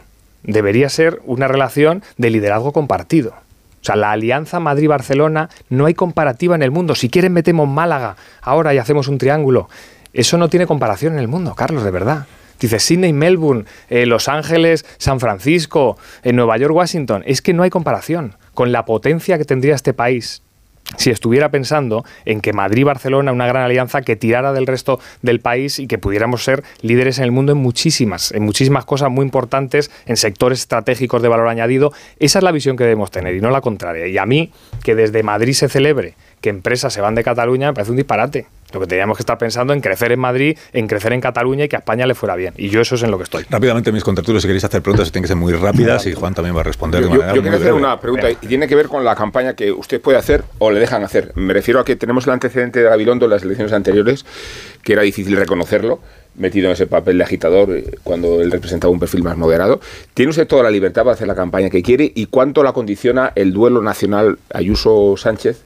debería 0.44 0.90
ser 0.90 1.22
una 1.26 1.48
relación 1.48 2.04
de 2.18 2.30
liderazgo 2.30 2.72
compartido. 2.72 3.34
O 3.82 3.86
sea, 3.86 3.96
la 3.96 4.12
alianza 4.12 4.60
Madrid-Barcelona 4.60 5.50
no 5.70 5.86
hay 5.86 5.94
comparativa 5.94 6.56
en 6.56 6.64
el 6.64 6.72
mundo. 6.72 6.96
Si 6.96 7.10
quieren 7.10 7.34
metemos 7.34 7.68
Málaga 7.68 8.18
ahora 8.42 8.74
y 8.74 8.78
hacemos 8.78 9.08
un 9.08 9.18
triángulo. 9.18 9.70
Eso 10.12 10.38
no 10.38 10.50
tiene 10.50 10.68
comparación 10.68 11.14
en 11.14 11.20
el 11.20 11.28
mundo, 11.28 11.56
Carlos, 11.56 11.84
de 11.84 11.92
verdad. 11.92 12.26
Dice 12.60 12.80
Sydney, 12.80 13.14
Melbourne, 13.14 13.66
eh, 13.90 14.06
Los 14.06 14.28
Ángeles, 14.28 14.86
San 14.98 15.22
Francisco, 15.22 15.98
en 16.24 16.36
Nueva 16.36 16.58
York, 16.58 16.76
Washington. 16.76 17.24
Es 17.26 17.42
que 17.42 17.54
no 17.54 17.64
hay 17.64 17.70
comparación 17.70 18.36
con 18.54 18.74
la 18.74 18.84
potencia 18.84 19.38
que 19.38 19.46
tendría 19.46 19.76
este 19.76 19.94
país 19.94 20.42
si 20.98 21.12
estuviera 21.12 21.50
pensando 21.50 22.04
en 22.26 22.42
que 22.42 22.54
Madrid-Barcelona, 22.54 23.32
una 23.32 23.48
gran 23.48 23.64
alianza 23.64 24.02
que 24.02 24.16
tirara 24.16 24.54
del 24.54 24.68
resto 24.68 25.00
del 25.22 25.40
país 25.40 25.80
y 25.80 25.88
que 25.88 25.98
pudiéramos 25.98 26.44
ser 26.44 26.64
líderes 26.82 27.20
en 27.20 27.26
el 27.26 27.32
mundo 27.32 27.52
en 27.52 27.60
muchísimas, 27.60 28.32
en 28.32 28.44
muchísimas 28.44 28.86
cosas 28.86 29.12
muy 29.12 29.24
importantes, 29.24 29.92
en 30.08 30.18
sectores 30.18 30.62
estratégicos 30.62 31.22
de 31.22 31.28
valor 31.28 31.48
añadido. 31.48 31.94
Esa 32.20 32.40
es 32.40 32.44
la 32.44 32.52
visión 32.52 32.76
que 32.76 32.84
debemos 32.84 33.12
tener 33.12 33.36
y 33.36 33.42
no 33.42 33.52
la 33.52 33.62
contraria. 33.62 34.08
Y 34.08 34.18
a 34.18 34.26
mí, 34.26 34.52
que 34.84 34.96
desde 34.96 35.22
Madrid 35.24 35.54
se 35.54 35.70
celebre 35.70 36.16
que 36.42 36.50
empresas 36.50 36.94
se 36.94 37.02
van 37.02 37.16
de 37.16 37.24
Cataluña 37.24 37.68
me 37.68 37.74
parece 37.74 37.92
un 37.92 37.98
disparate. 37.98 38.48
Lo 38.72 38.80
que 38.80 38.86
teníamos 38.86 39.18
que 39.18 39.24
estar 39.24 39.40
pensando 39.40 39.74
en 39.74 39.82
crecer 39.82 40.12
en 40.12 40.20
Madrid, 40.20 40.56
en 40.74 40.86
crecer 40.88 41.12
en 41.14 41.22
Cataluña 41.22 41.66
y 41.66 41.70
que 41.70 41.76
a 41.76 41.80
España 41.80 42.06
le 42.06 42.14
fuera 42.14 42.36
bien. 42.36 42.54
Y 42.56 42.70
yo 42.70 42.82
eso 42.82 42.94
es 42.94 43.02
en 43.02 43.10
lo 43.10 43.18
que 43.18 43.24
estoy. 43.24 43.44
Rápidamente, 43.50 43.92
mis 43.92 44.04
contraturos, 44.04 44.44
si 44.44 44.48
queréis 44.48 44.64
hacer 44.64 44.84
preguntas, 44.84 45.12
tienen 45.12 45.24
que 45.24 45.28
ser 45.30 45.38
muy 45.38 45.54
rápidas 45.54 46.06
y 46.06 46.14
Juan 46.14 46.36
también 46.36 46.56
va 46.56 46.62
a 46.62 46.64
responder 46.64 47.02
Yo, 47.02 47.08
de 47.08 47.14
yo, 47.14 47.20
manera 47.20 47.36
yo 47.36 47.42
muy 47.42 47.50
quiero 47.50 47.56
hacer 47.58 47.74
breve. 47.74 47.80
una 47.88 48.00
pregunta 48.00 48.30
y 48.30 48.36
tiene 48.36 48.68
que 48.68 48.76
ver 48.76 48.88
con 48.88 49.04
la 49.04 49.16
campaña 49.16 49.56
que 49.56 49.72
usted 49.72 50.00
puede 50.00 50.20
hacer 50.20 50.44
o 50.60 50.70
le 50.70 50.80
dejan 50.80 51.04
hacer. 51.04 51.32
Me 51.36 51.52
refiero 51.54 51.80
a 51.80 51.86
que 51.86 51.96
tenemos 51.96 52.28
el 52.28 52.34
antecedente 52.34 52.80
de 52.84 52.86
Gabilondo 52.90 53.26
en 53.26 53.32
las 53.32 53.42
elecciones 53.42 53.74
anteriores, 53.74 54.24
que 54.84 54.94
era 54.94 55.02
difícil 55.02 55.36
reconocerlo, 55.36 56.00
metido 56.36 56.68
en 56.68 56.74
ese 56.74 56.86
papel 56.86 57.18
de 57.18 57.24
agitador 57.24 57.72
eh, 57.72 57.98
cuando 58.04 58.40
él 58.40 58.52
representaba 58.52 58.94
un 58.94 59.00
perfil 59.00 59.24
más 59.24 59.36
moderado. 59.36 59.80
¿Tiene 60.14 60.30
usted 60.30 60.46
toda 60.46 60.62
la 60.62 60.70
libertad 60.70 61.02
para 61.02 61.16
hacer 61.16 61.26
la 61.28 61.34
campaña 61.36 61.72
que 61.72 61.82
quiere 61.82 62.12
y 62.14 62.28
cuánto 62.28 62.62
la 62.62 62.72
condiciona 62.74 63.32
el 63.36 63.52
duelo 63.52 63.82
nacional 63.82 64.38
Ayuso-Sánchez? 64.54 65.64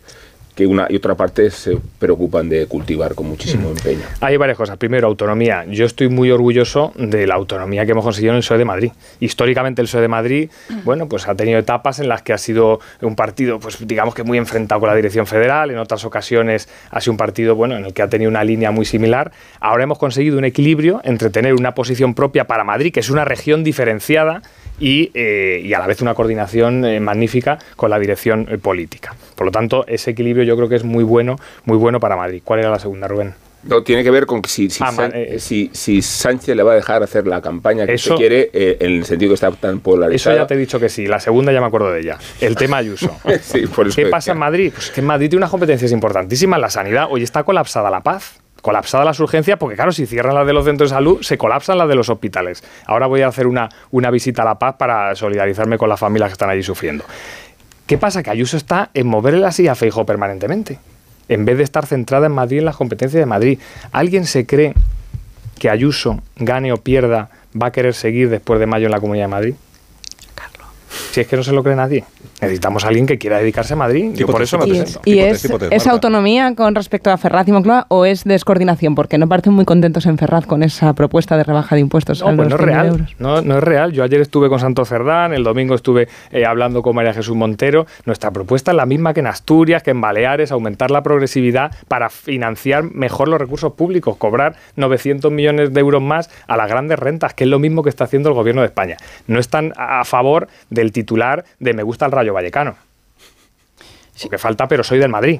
Que 0.55 0.67
una 0.67 0.87
y 0.89 0.95
otra 0.95 1.15
parte 1.15 1.49
se 1.49 1.77
preocupan 1.99 2.49
de 2.49 2.67
cultivar 2.67 3.15
con 3.15 3.27
muchísimo 3.27 3.69
empeño. 3.69 4.01
Hay 4.21 4.37
varias 4.37 4.57
cosas. 4.57 4.77
Primero, 4.77 5.07
autonomía. 5.07 5.65
Yo 5.67 5.85
estoy 5.85 6.09
muy 6.09 6.31
orgulloso 6.31 6.93
de 6.95 7.25
la 7.25 7.35
autonomía 7.35 7.85
que 7.85 7.91
hemos 7.91 8.03
conseguido 8.03 8.33
en 8.33 8.37
el 8.37 8.41
PSOE 8.41 8.57
de 8.57 8.65
Madrid. 8.65 8.91
Históricamente 9.19 9.81
el 9.81 9.87
PSOE 9.87 10.01
de 10.01 10.07
Madrid, 10.07 10.49
bueno, 10.83 11.07
pues 11.07 11.27
ha 11.27 11.35
tenido 11.35 11.59
etapas 11.59 11.99
en 11.99 12.07
las 12.07 12.21
que 12.21 12.33
ha 12.33 12.37
sido 12.37 12.79
un 13.01 13.15
partido, 13.15 13.59
pues 13.59 13.77
digamos 13.87 14.13
que 14.13 14.23
muy 14.23 14.37
enfrentado 14.37 14.79
con 14.79 14.89
la 14.89 14.95
dirección 14.95 15.25
federal. 15.25 15.71
En 15.71 15.77
otras 15.77 16.05
ocasiones 16.05 16.69
ha 16.91 17.01
sido 17.01 17.13
un 17.13 17.17
partido, 17.17 17.55
bueno, 17.55 17.75
en 17.75 17.85
el 17.85 17.93
que 17.93 18.01
ha 18.01 18.09
tenido 18.09 18.29
una 18.29 18.43
línea 18.43 18.71
muy 18.71 18.85
similar. 18.85 19.31
Ahora 19.59 19.83
hemos 19.83 19.97
conseguido 19.97 20.37
un 20.37 20.45
equilibrio 20.45 21.01
entre 21.03 21.29
tener 21.29 21.53
una 21.53 21.73
posición 21.73 22.13
propia 22.13 22.45
para 22.45 22.63
Madrid, 22.63 22.93
que 22.93 22.99
es 22.99 23.09
una 23.09 23.25
región 23.25 23.63
diferenciada, 23.63 24.41
y, 24.79 25.11
eh, 25.13 25.61
y 25.63 25.73
a 25.73 25.79
la 25.79 25.87
vez 25.87 26.01
una 26.01 26.13
coordinación 26.13 26.83
eh, 26.85 26.99
magnífica 26.99 27.59
con 27.75 27.89
la 27.89 27.99
dirección 27.99 28.47
eh, 28.49 28.57
política. 28.57 29.15
Por 29.35 29.45
lo 29.45 29.51
tanto, 29.51 29.85
ese 29.87 30.11
equilibrio 30.11 30.43
yo 30.43 30.55
creo 30.55 30.69
que 30.69 30.75
es 30.75 30.83
muy 30.83 31.03
bueno, 31.03 31.37
muy 31.65 31.77
bueno 31.77 31.99
para 31.99 32.15
Madrid. 32.15 32.41
¿Cuál 32.43 32.59
era 32.59 32.69
la 32.69 32.79
segunda, 32.79 33.07
Rubén? 33.07 33.33
No, 33.63 33.81
tiene 33.81 34.03
que 34.03 34.11
ver 34.11 34.25
con 34.25 34.41
que 34.41 34.49
si, 34.49 34.69
si, 34.69 34.83
Ah, 34.83 34.91
San- 34.91 35.11
eh, 35.15 35.37
si, 35.39 35.69
si 35.71 36.01
Sánchez 36.01 36.53
le 36.53 36.63
va 36.63 36.73
a 36.73 36.75
dejar 36.75 37.01
hacer 37.01 37.25
la 37.27 37.39
campaña 37.41 37.85
que 37.85 37.93
Eso- 37.93 38.15
usted 38.15 38.21
quiere, 38.27 38.49
eh, 38.51 38.77
en 38.81 38.91
el 38.97 39.05
sentido 39.05 39.29
que 39.29 39.35
está 39.35 39.51
tan 39.51 39.75
Eso 39.75 39.81
polarizada. 39.83 40.35
ya 40.35 40.47
te 40.47 40.55
he 40.55 40.57
dicho 40.57 40.81
que 40.81 40.89
sí. 40.89 41.07
La 41.07 41.21
segunda 41.21 41.53
ya 41.53 41.61
me 41.61 41.67
acuerdo 41.67 41.89
de 41.89 42.01
ella. 42.01 42.17
El 42.41 42.55
tema 42.57 42.77
Ayuso. 42.77 43.15
Sí, 43.41 43.65
por 43.67 43.87
eso 43.87 43.95
¿Qué 43.95 44.07
pasa 44.07 44.33
en 44.33 44.39
Madrid? 44.39 44.71
Pues 44.75 44.89
que 44.91 44.99
en 44.99 45.07
Madrid 45.07 45.29
tiene 45.29 45.37
unas 45.39 45.49
competencias 45.49 45.93
importantísimas. 45.93 46.59
La 46.59 46.69
sanidad 46.69 47.07
hoy 47.09 47.23
está 47.23 47.43
colapsada 47.43 47.89
la 47.89 48.01
paz. 48.01 48.41
Colapsada 48.63 49.03
las 49.03 49.19
urgencias, 49.19 49.59
porque 49.59 49.75
claro, 49.75 49.91
si 49.91 50.05
cierran 50.05 50.35
las 50.35 50.47
de 50.47 50.53
los 50.53 50.63
centros 50.63 50.89
de 50.89 50.95
salud, 50.95 51.21
se 51.21 51.37
colapsan 51.37 51.77
las 51.77 51.89
de 51.89 51.95
los 51.95 52.07
hospitales. 52.07 52.63
Ahora 52.85 53.07
voy 53.07 53.21
a 53.21 53.27
hacer 53.27 53.45
una, 53.45 53.67
una 53.91 54.09
visita 54.09 54.43
a 54.43 54.45
La 54.45 54.57
Paz 54.57 54.75
para 54.77 55.13
solidarizarme 55.15 55.77
con 55.77 55.89
las 55.89 55.99
familias 55.99 56.29
que 56.29 56.31
están 56.31 56.49
allí 56.49 56.63
sufriendo. 56.63 57.03
¿Qué 57.85 57.97
pasa? 57.97 58.23
Que 58.23 58.29
Ayuso 58.29 58.55
está 58.55 58.89
en 58.93 59.07
moverle 59.07 59.41
la 59.41 59.51
silla 59.51 59.73
a 59.73 59.75
Feijóo 59.75 60.05
permanentemente. 60.05 60.79
En 61.27 61.43
vez 61.43 61.57
de 61.57 61.63
estar 61.65 61.85
centrada 61.85 62.27
en 62.27 62.31
Madrid, 62.31 62.59
en 62.59 62.65
las 62.65 62.77
competencias 62.77 63.19
de 63.19 63.25
Madrid. 63.25 63.59
¿Alguien 63.91 64.25
se 64.25 64.45
cree 64.45 64.73
que 65.59 65.69
Ayuso, 65.69 66.21
gane 66.37 66.71
o 66.71 66.77
pierda, 66.77 67.31
va 67.61 67.67
a 67.67 67.71
querer 67.73 67.93
seguir 67.93 68.29
después 68.29 68.61
de 68.61 68.65
mayo 68.65 68.85
en 68.85 68.91
la 68.91 69.01
Comunidad 69.01 69.25
de 69.25 69.31
Madrid? 69.31 69.55
Si 71.13 71.21
es 71.21 71.27
que 71.27 71.37
no 71.37 71.43
se 71.43 71.51
lo 71.51 71.61
cree 71.61 71.75
nadie. 71.75 72.03
Necesitamos 72.41 72.83
a 72.85 72.87
alguien 72.87 73.05
que 73.05 73.19
quiera 73.19 73.37
dedicarse 73.37 73.73
a 73.73 73.75
Madrid. 73.75 74.13
Yo 74.15 74.25
por 74.25 74.41
eso 74.41 74.57
me 74.57 74.65
¿Y 74.67 74.71
es, 74.71 74.77
presento. 74.79 75.01
y 75.05 75.19
es, 75.19 75.45
es 75.71 75.87
autonomía 75.87 76.55
con 76.55 76.73
respecto 76.75 77.11
a 77.11 77.17
Ferraz 77.17 77.47
y 77.47 77.51
Moncloa 77.51 77.85
o 77.89 78.05
es 78.05 78.23
descoordinación? 78.23 78.95
Porque 78.95 79.17
no 79.17 79.29
parecen 79.29 79.53
muy 79.53 79.63
contentos 79.63 80.05
en 80.05 80.17
Ferraz 80.17 80.45
con 80.45 80.63
esa 80.63 80.93
propuesta 80.93 81.37
de 81.37 81.43
rebaja 81.43 81.75
de 81.75 81.81
impuestos 81.81 82.21
a 82.23 82.31
No, 82.31 82.37
pues 82.37 82.49
los 82.49 82.59
no 82.59 82.65
es 82.65 82.73
100.000 82.73 82.81
real. 82.81 83.15
No, 83.19 83.41
no 83.41 83.57
es 83.57 83.63
real. 83.63 83.91
Yo 83.93 84.03
ayer 84.03 84.21
estuve 84.21 84.49
con 84.49 84.59
Santo 84.59 84.83
Cerdán, 84.85 85.33
el 85.33 85.43
domingo 85.43 85.75
estuve 85.75 86.07
eh, 86.31 86.45
hablando 86.45 86.81
con 86.81 86.95
María 86.95 87.13
Jesús 87.13 87.35
Montero. 87.35 87.85
Nuestra 88.05 88.31
propuesta 88.31 88.71
es 88.71 88.77
la 88.77 88.85
misma 88.85 89.13
que 89.13 89.21
en 89.21 89.27
Asturias, 89.27 89.83
que 89.83 89.91
en 89.91 90.01
Baleares, 90.01 90.51
aumentar 90.51 90.91
la 90.91 91.03
progresividad 91.03 91.71
para 91.87 92.09
financiar 92.09 92.83
mejor 92.83 93.27
los 93.27 93.39
recursos 93.39 93.73
públicos, 93.73 94.17
cobrar 94.17 94.55
900 94.75 95.31
millones 95.31 95.73
de 95.73 95.79
euros 95.79 96.01
más 96.01 96.29
a 96.47 96.57
las 96.57 96.67
grandes 96.67 96.99
rentas, 96.99 97.33
que 97.33 97.45
es 97.45 97.49
lo 97.49 97.59
mismo 97.59 97.83
que 97.83 97.89
está 97.89 98.05
haciendo 98.05 98.29
el 98.29 98.35
gobierno 98.35 98.61
de 98.61 98.67
España. 98.67 98.97
No 99.27 99.39
están 99.39 99.73
a 99.77 99.93
a 99.99 100.05
favor 100.05 100.47
del 100.69 100.91
titular 100.91 101.02
de 101.59 101.73
me 101.73 101.83
gusta 101.83 102.05
el 102.05 102.11
Rayo 102.11 102.33
Vallecano. 102.33 102.75
Lo 104.23 104.29
que 104.29 104.37
falta, 104.37 104.67
pero 104.67 104.83
soy 104.83 104.99
del 104.99 105.09
Madrid. 105.09 105.39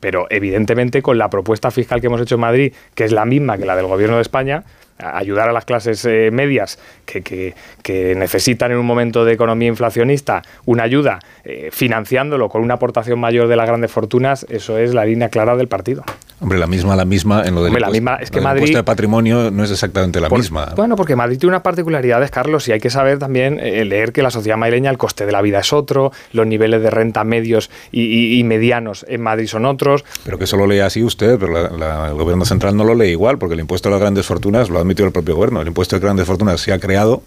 Pero 0.00 0.26
evidentemente 0.30 1.02
con 1.02 1.18
la 1.18 1.28
propuesta 1.28 1.70
fiscal 1.70 2.00
que 2.00 2.06
hemos 2.06 2.20
hecho 2.20 2.36
en 2.36 2.40
Madrid, 2.42 2.72
que 2.94 3.04
es 3.04 3.12
la 3.12 3.24
misma 3.24 3.58
que 3.58 3.66
la 3.66 3.74
del 3.74 3.86
Gobierno 3.86 4.16
de 4.16 4.22
España, 4.22 4.62
a- 4.98 5.18
ayudar 5.18 5.48
a 5.48 5.52
las 5.52 5.64
clases 5.64 6.04
eh, 6.04 6.30
medias 6.32 6.78
que, 7.04 7.22
que- 7.22 7.54
que 7.82 8.14
necesitan 8.14 8.70
en 8.70 8.78
un 8.78 8.86
momento 8.86 9.24
de 9.24 9.32
economía 9.32 9.68
inflacionista 9.68 10.42
una 10.66 10.84
ayuda, 10.84 11.18
eh, 11.44 11.70
financiándolo 11.72 12.48
con 12.48 12.62
una 12.62 12.74
aportación 12.74 13.18
mayor 13.18 13.48
de 13.48 13.56
las 13.56 13.66
grandes 13.66 13.90
fortunas, 13.90 14.46
eso 14.48 14.78
es 14.78 14.94
la 14.94 15.04
línea 15.04 15.30
clara 15.30 15.56
del 15.56 15.66
partido. 15.68 16.04
Hombre, 16.40 16.58
la 16.58 16.66
misma, 16.68 16.94
la 16.94 17.04
misma 17.04 17.42
en 17.44 17.54
lo 17.56 17.62
del 17.64 17.70
Hombre, 17.70 17.80
la 17.80 17.86
impuesto- 17.88 17.92
misma- 17.92 18.16
es 18.22 18.30
que 18.30 18.40
Madrid- 18.40 18.58
impuesto 18.60 18.78
de 18.78 18.84
patrimonio 18.84 19.50
no 19.50 19.64
es 19.64 19.70
exactamente 19.72 20.20
la 20.20 20.28
Por- 20.28 20.38
misma. 20.38 20.72
Bueno, 20.76 20.94
porque 20.94 21.16
Madrid 21.16 21.36
tiene 21.38 21.50
unas 21.50 21.62
particularidades, 21.62 22.30
Carlos, 22.30 22.68
y 22.68 22.72
hay 22.72 22.78
que 22.80 22.90
saber 22.90 23.18
también 23.18 23.58
eh, 23.60 23.84
leer 23.84 24.12
que 24.12 24.22
la 24.22 24.30
sociedad 24.30 24.56
madrileña, 24.56 24.90
el 24.90 24.98
coste 24.98 25.26
de 25.26 25.32
la 25.32 25.42
vida 25.42 25.58
es 25.58 25.72
otro, 25.72 26.12
los 26.32 26.46
niveles 26.46 26.80
de 26.80 26.90
renta 26.90 27.24
medios 27.24 27.70
y, 27.90 28.02
y- 28.02 28.38
y 28.38 28.44
medianos 28.44 29.04
en 29.08 29.20
Madrid 29.20 29.46
son 29.48 29.64
otros. 29.66 30.04
Pero 30.24 30.38
que 30.38 30.44
eso 30.44 30.56
lo 30.56 30.66
lee 30.66 30.78
así 30.78 31.02
usted, 31.02 31.38
pero 31.38 31.52
la- 31.52 31.70
la- 31.70 32.08
el 32.08 32.14
gobierno 32.14 32.44
central 32.44 32.76
no 32.76 32.84
lo 32.84 32.94
lee 32.94 33.08
igual, 33.08 33.38
porque 33.38 33.54
el 33.54 33.60
impuesto 33.60 33.88
a 33.88 33.92
las 33.92 34.00
grandes 34.00 34.24
fortunas 34.26 34.70
lo 34.70 34.78
ha 34.78 34.82
admitido 34.82 35.06
el 35.06 35.12
propio 35.12 35.34
gobierno. 35.34 35.60
El 35.60 35.66
impuesto 35.68 35.96
de 35.96 36.00
grandes 36.00 36.26
fortunas 36.26 36.60
se 36.60 36.72
ha 36.72 36.78
creado 36.78 37.22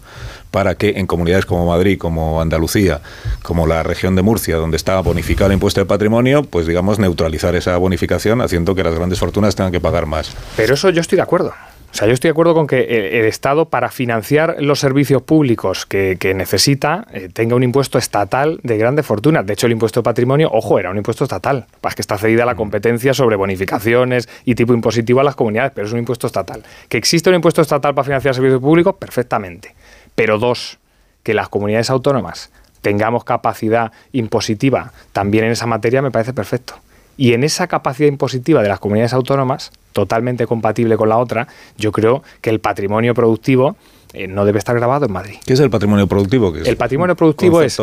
para 0.52 0.76
que 0.76 0.90
en 0.90 1.08
comunidades 1.08 1.46
como 1.46 1.66
Madrid, 1.66 1.98
como 1.98 2.40
Andalucía, 2.40 3.00
como 3.42 3.66
la 3.66 3.82
región 3.82 4.14
de 4.14 4.22
Murcia, 4.22 4.56
donde 4.56 4.76
está 4.76 5.00
bonificado 5.00 5.50
el 5.50 5.54
impuesto 5.54 5.80
de 5.80 5.86
patrimonio, 5.86 6.44
pues 6.44 6.68
digamos 6.68 7.00
neutralizar 7.00 7.56
esa 7.56 7.76
bonificación 7.78 8.40
haciendo 8.40 8.76
que 8.76 8.84
las 8.84 8.94
grandes 8.94 9.18
fortunas 9.18 9.56
tengan 9.56 9.72
que 9.72 9.80
pagar 9.80 10.06
más. 10.06 10.36
Pero 10.56 10.74
eso 10.74 10.90
yo 10.90 11.00
estoy 11.00 11.16
de 11.16 11.22
acuerdo. 11.22 11.52
O 11.92 11.94
sea, 11.94 12.08
yo 12.08 12.14
estoy 12.14 12.28
de 12.28 12.32
acuerdo 12.32 12.54
con 12.54 12.66
que 12.66 13.18
el, 13.18 13.26
Estado, 13.26 13.66
para 13.68 13.90
financiar 13.90 14.56
los 14.60 14.80
servicios 14.80 15.20
públicos 15.20 15.84
que, 15.84 16.16
necesita, 16.34 17.06
eh, 17.12 17.28
tenga 17.30 17.54
un 17.54 17.62
impuesto 17.62 17.98
estatal 17.98 18.60
de 18.62 18.78
grandes 18.78 19.04
fortunas. 19.04 19.44
De 19.44 19.52
hecho, 19.52 19.66
el 19.66 19.72
impuesto 19.72 20.00
de 20.00 20.04
patrimonio, 20.04 20.48
ojo, 20.50 20.78
era 20.78 20.90
un 20.90 20.96
impuesto 20.96 21.24
estatal. 21.24 21.66
Es 21.86 21.94
que 21.94 22.00
está 22.00 22.16
cedida 22.16 22.46
la 22.46 22.54
competencia 22.54 23.12
sobre 23.12 23.36
bonificaciones 23.36 24.26
y 24.46 24.54
tipo 24.54 24.72
impositivo 24.72 25.20
a 25.20 25.24
las 25.24 25.36
comunidades, 25.36 25.72
pero 25.74 25.86
es 25.86 25.92
un 25.92 25.98
impuesto 25.98 26.26
estatal. 26.26 26.62
Que 26.88 26.96
existe 26.96 27.28
un 27.28 27.36
impuesto 27.36 27.60
estatal 27.60 27.94
para 27.94 28.04
financiar 28.04 28.34
servicios 28.34 28.62
públicos, 28.62 28.94
perfectamente. 28.98 29.74
Pero 30.14 30.38
dos, 30.38 30.78
que 31.22 31.34
las 31.34 31.48
comunidades 31.48 31.90
autónomas 31.90 32.50
tengamos 32.80 33.24
capacidad 33.24 33.92
impositiva 34.12 34.92
también 35.12 35.44
en 35.44 35.52
esa 35.52 35.66
materia 35.66 36.02
me 36.02 36.10
parece 36.10 36.32
perfecto. 36.32 36.74
Y 37.16 37.34
en 37.34 37.44
esa 37.44 37.66
capacidad 37.66 38.08
impositiva 38.08 38.62
de 38.62 38.68
las 38.68 38.80
comunidades 38.80 39.12
autónomas, 39.12 39.70
totalmente 39.92 40.46
compatible 40.46 40.96
con 40.96 41.08
la 41.08 41.18
otra, 41.18 41.46
yo 41.76 41.92
creo 41.92 42.22
que 42.40 42.50
el 42.50 42.58
patrimonio 42.58 43.14
productivo 43.14 43.76
eh, 44.14 44.26
no 44.26 44.44
debe 44.44 44.58
estar 44.58 44.74
grabado 44.74 45.06
en 45.06 45.12
Madrid. 45.12 45.36
¿Qué 45.44 45.52
es 45.52 45.60
el 45.60 45.70
patrimonio 45.70 46.06
productivo? 46.06 46.54
El 46.54 46.76
patrimonio 46.76 47.14
productivo 47.14 47.62
es 47.62 47.78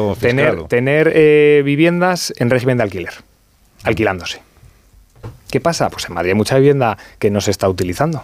tener 0.68 1.12
eh, 1.16 1.62
viviendas 1.64 2.34
en 2.38 2.50
régimen 2.50 2.78
de 2.78 2.84
alquiler, 2.84 3.14
alquilándose. 3.84 4.42
¿Qué 5.50 5.60
pasa? 5.60 5.90
Pues 5.90 6.06
en 6.08 6.16
Madrid 6.16 6.32
hay 6.32 6.36
mucha 6.36 6.58
vivienda 6.58 6.98
que 7.18 7.30
no 7.30 7.42
se 7.42 7.52
está 7.52 7.70
utilizando. 7.70 8.24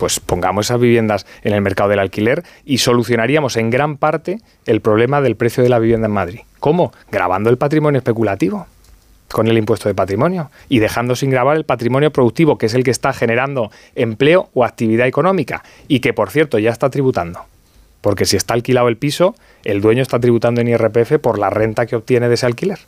Pues 0.00 0.18
pongamos 0.18 0.64
esas 0.64 0.80
viviendas 0.80 1.26
en 1.42 1.52
el 1.52 1.60
mercado 1.60 1.90
del 1.90 1.98
alquiler 1.98 2.42
y 2.64 2.78
solucionaríamos 2.78 3.58
en 3.58 3.68
gran 3.68 3.98
parte 3.98 4.38
el 4.64 4.80
problema 4.80 5.20
del 5.20 5.36
precio 5.36 5.62
de 5.62 5.68
la 5.68 5.78
vivienda 5.78 6.06
en 6.06 6.14
Madrid. 6.14 6.40
¿Cómo? 6.58 6.94
Grabando 7.12 7.50
el 7.50 7.58
patrimonio 7.58 7.98
especulativo 7.98 8.66
con 9.30 9.46
el 9.46 9.58
impuesto 9.58 9.90
de 9.90 9.94
patrimonio 9.94 10.50
y 10.70 10.78
dejando 10.78 11.14
sin 11.16 11.28
grabar 11.28 11.58
el 11.58 11.64
patrimonio 11.64 12.10
productivo, 12.12 12.56
que 12.56 12.64
es 12.64 12.72
el 12.72 12.82
que 12.82 12.90
está 12.90 13.12
generando 13.12 13.70
empleo 13.94 14.48
o 14.54 14.64
actividad 14.64 15.06
económica 15.06 15.64
y 15.86 16.00
que, 16.00 16.14
por 16.14 16.30
cierto, 16.30 16.58
ya 16.58 16.70
está 16.70 16.88
tributando. 16.88 17.40
Porque 18.00 18.24
si 18.24 18.38
está 18.38 18.54
alquilado 18.54 18.88
el 18.88 18.96
piso, 18.96 19.34
el 19.64 19.82
dueño 19.82 20.00
está 20.00 20.18
tributando 20.18 20.62
en 20.62 20.68
IRPF 20.68 21.18
por 21.20 21.38
la 21.38 21.50
renta 21.50 21.84
que 21.84 21.96
obtiene 21.96 22.28
de 22.28 22.36
ese 22.36 22.46
alquiler. 22.46 22.78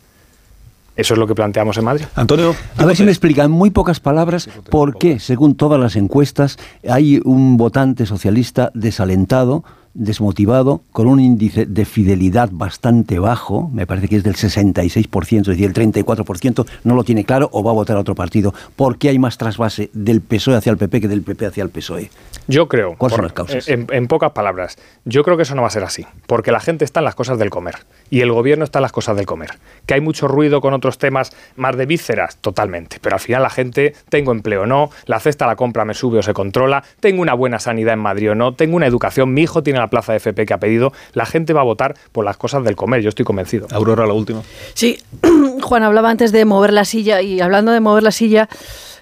Eso 0.95 1.15
es 1.15 1.19
lo 1.19 1.27
que 1.27 1.35
planteamos 1.35 1.79
en 1.79 1.85
Madrid. 1.85 2.05
Antonio, 2.15 2.55
A 2.77 2.85
ver 2.85 2.97
si 2.97 3.03
me 3.03 3.11
explica 3.11 3.45
en 3.45 3.51
muy 3.51 3.71
pocas 3.71 3.99
palabras 4.01 4.49
por 4.71 4.99
qué, 4.99 5.19
según 5.21 5.55
todas 5.55 5.81
las 5.81 5.97
encuestas, 5.97 6.59
hay 6.89 7.21
un 7.25 7.57
votante 7.57 8.05
socialista 8.05 8.71
desalentado, 8.75 9.65
desmotivado, 9.95 10.83
con 10.93 11.07
un 11.07 11.21
índice 11.21 11.67
de 11.67 11.85
fidelidad 11.85 12.51
bastante 12.53 13.19
bajo, 13.19 13.69
me 13.73 13.87
parece 13.87 14.09
que 14.09 14.17
es 14.17 14.23
del 14.23 14.35
66%, 14.35 15.41
es 15.41 15.47
decir, 15.47 15.67
el 15.67 15.75
34% 15.75 16.67
no 16.85 16.95
lo 16.95 17.05
tiene 17.05 17.25
claro 17.25 17.49
o 17.53 17.63
va 17.63 17.71
a 17.71 17.75
votar 17.75 17.97
a 17.97 18.01
otro 18.01 18.15
partido. 18.15 18.55
¿Por 18.77 18.99
qué 18.99 19.11
hay 19.11 19.19
más 19.19 19.39
trasvase 19.39 19.91
del 19.93 20.21
PSOE 20.21 20.57
hacia 20.57 20.71
el 20.71 20.79
PP 20.79 21.03
que 21.03 21.09
del 21.09 21.23
PP 21.23 21.47
hacia 21.47 21.63
el 21.63 21.71
PSOE? 21.71 22.11
Yo 22.49 22.69
creo, 22.69 22.97
¿Cuáles 22.97 23.17
son 23.17 23.25
las 23.25 23.33
causas? 23.33 23.69
En, 23.69 23.87
en 23.91 24.09
pocas 24.09 24.33
palabras, 24.33 24.77
yo 25.05 25.23
creo 25.23 25.37
que 25.37 25.45
eso 25.45 25.55
no 25.55 25.63
va 25.63 25.69
a 25.69 25.71
ser 25.71 25.85
así, 25.85 26.07
porque 26.27 26.51
la 26.53 26.61
gente 26.61 26.85
está 26.85 27.01
en 27.01 27.05
las 27.05 27.15
cosas 27.15 27.39
del 27.39 27.51
comer 27.51 27.77
y 28.11 28.21
el 28.21 28.33
gobierno 28.33 28.65
está 28.65 28.79
en 28.79 28.83
las 28.83 28.93
cosas 28.93 29.17
del 29.17 29.27
comer. 29.27 29.51
Que 29.87 29.95
hay 29.95 30.01
mucho 30.01 30.27
ruido 30.27 30.61
con 30.61 30.75
otros 30.75 30.99
temas 30.99 31.33
más 31.57 31.77
de 31.77 31.87
vísceras, 31.87 32.37
totalmente, 32.37 32.99
pero 33.01 33.17
al 33.17 33.21
final 33.21 33.43
la 33.43 33.51
gente, 33.51 33.95
tengo 34.09 34.33
empleo 34.33 34.63
o 34.63 34.67
no, 34.67 34.91
la 35.07 35.21
cesta 35.21 35.45
a 35.45 35.49
la 35.49 35.57
compra 35.57 35.85
me 35.85 35.95
sube 35.95 36.19
o 36.19 36.23
se 36.23 36.35
controla, 36.35 36.83
tengo 37.01 37.23
una 37.23 37.35
buena 37.35 37.59
sanidad 37.59 37.95
en 37.95 38.01
Madrid 38.01 38.33
o 38.33 38.35
no, 38.35 38.55
tengo 38.55 38.77
una 38.77 38.87
educación, 38.87 39.33
mi 39.35 39.43
hijo 39.43 39.63
tiene 39.63 39.82
la 39.83 39.87
la 39.87 39.91
plaza 39.91 40.13
de 40.13 40.19
FP 40.19 40.47
que 40.47 40.55
ha 40.55 40.59
pedido, 40.59 40.93
la 41.13 41.27
gente 41.27 41.53
va 41.53 41.61
a 41.61 41.65
votar 41.65 41.95
por 42.13 42.25
las 42.25 42.37
cosas 42.37 42.65
del 42.65 42.77
comer, 42.77 43.03
yo 43.03 43.09
estoy 43.09 43.25
convencido. 43.25 43.67
Aurora, 43.73 44.07
la 44.07 44.15
última. 44.15 44.43
Sí, 44.75 44.99
Juan 45.63 45.83
hablaba 45.83 46.09
antes 46.09 46.33
de 46.33 46.45
mover 46.45 46.73
la 46.73 46.85
silla 46.85 47.21
y 47.21 47.41
hablando 47.41 47.73
de 47.73 47.81
mover 47.81 48.03
la 48.03 48.13
silla, 48.13 48.49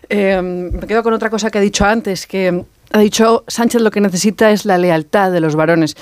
eh, 0.09 0.41
me 0.43 0.87
quedo 0.87 1.03
con 1.03 1.12
otra 1.12 1.31
cosa 1.31 1.51
que 1.51 1.59
ha 1.59 1.61
dicho 1.61 1.85
antes, 1.85 2.26
que 2.26 2.64
ha 2.93 2.99
dicho 2.99 3.45
Sánchez 3.47 3.83
lo 3.83 3.91
que 3.91 4.01
necesita 4.01 4.51
es 4.51 4.64
la 4.64 4.78
lealtad 4.78 5.31
de 5.31 5.41
los 5.41 5.55
varones. 5.55 5.97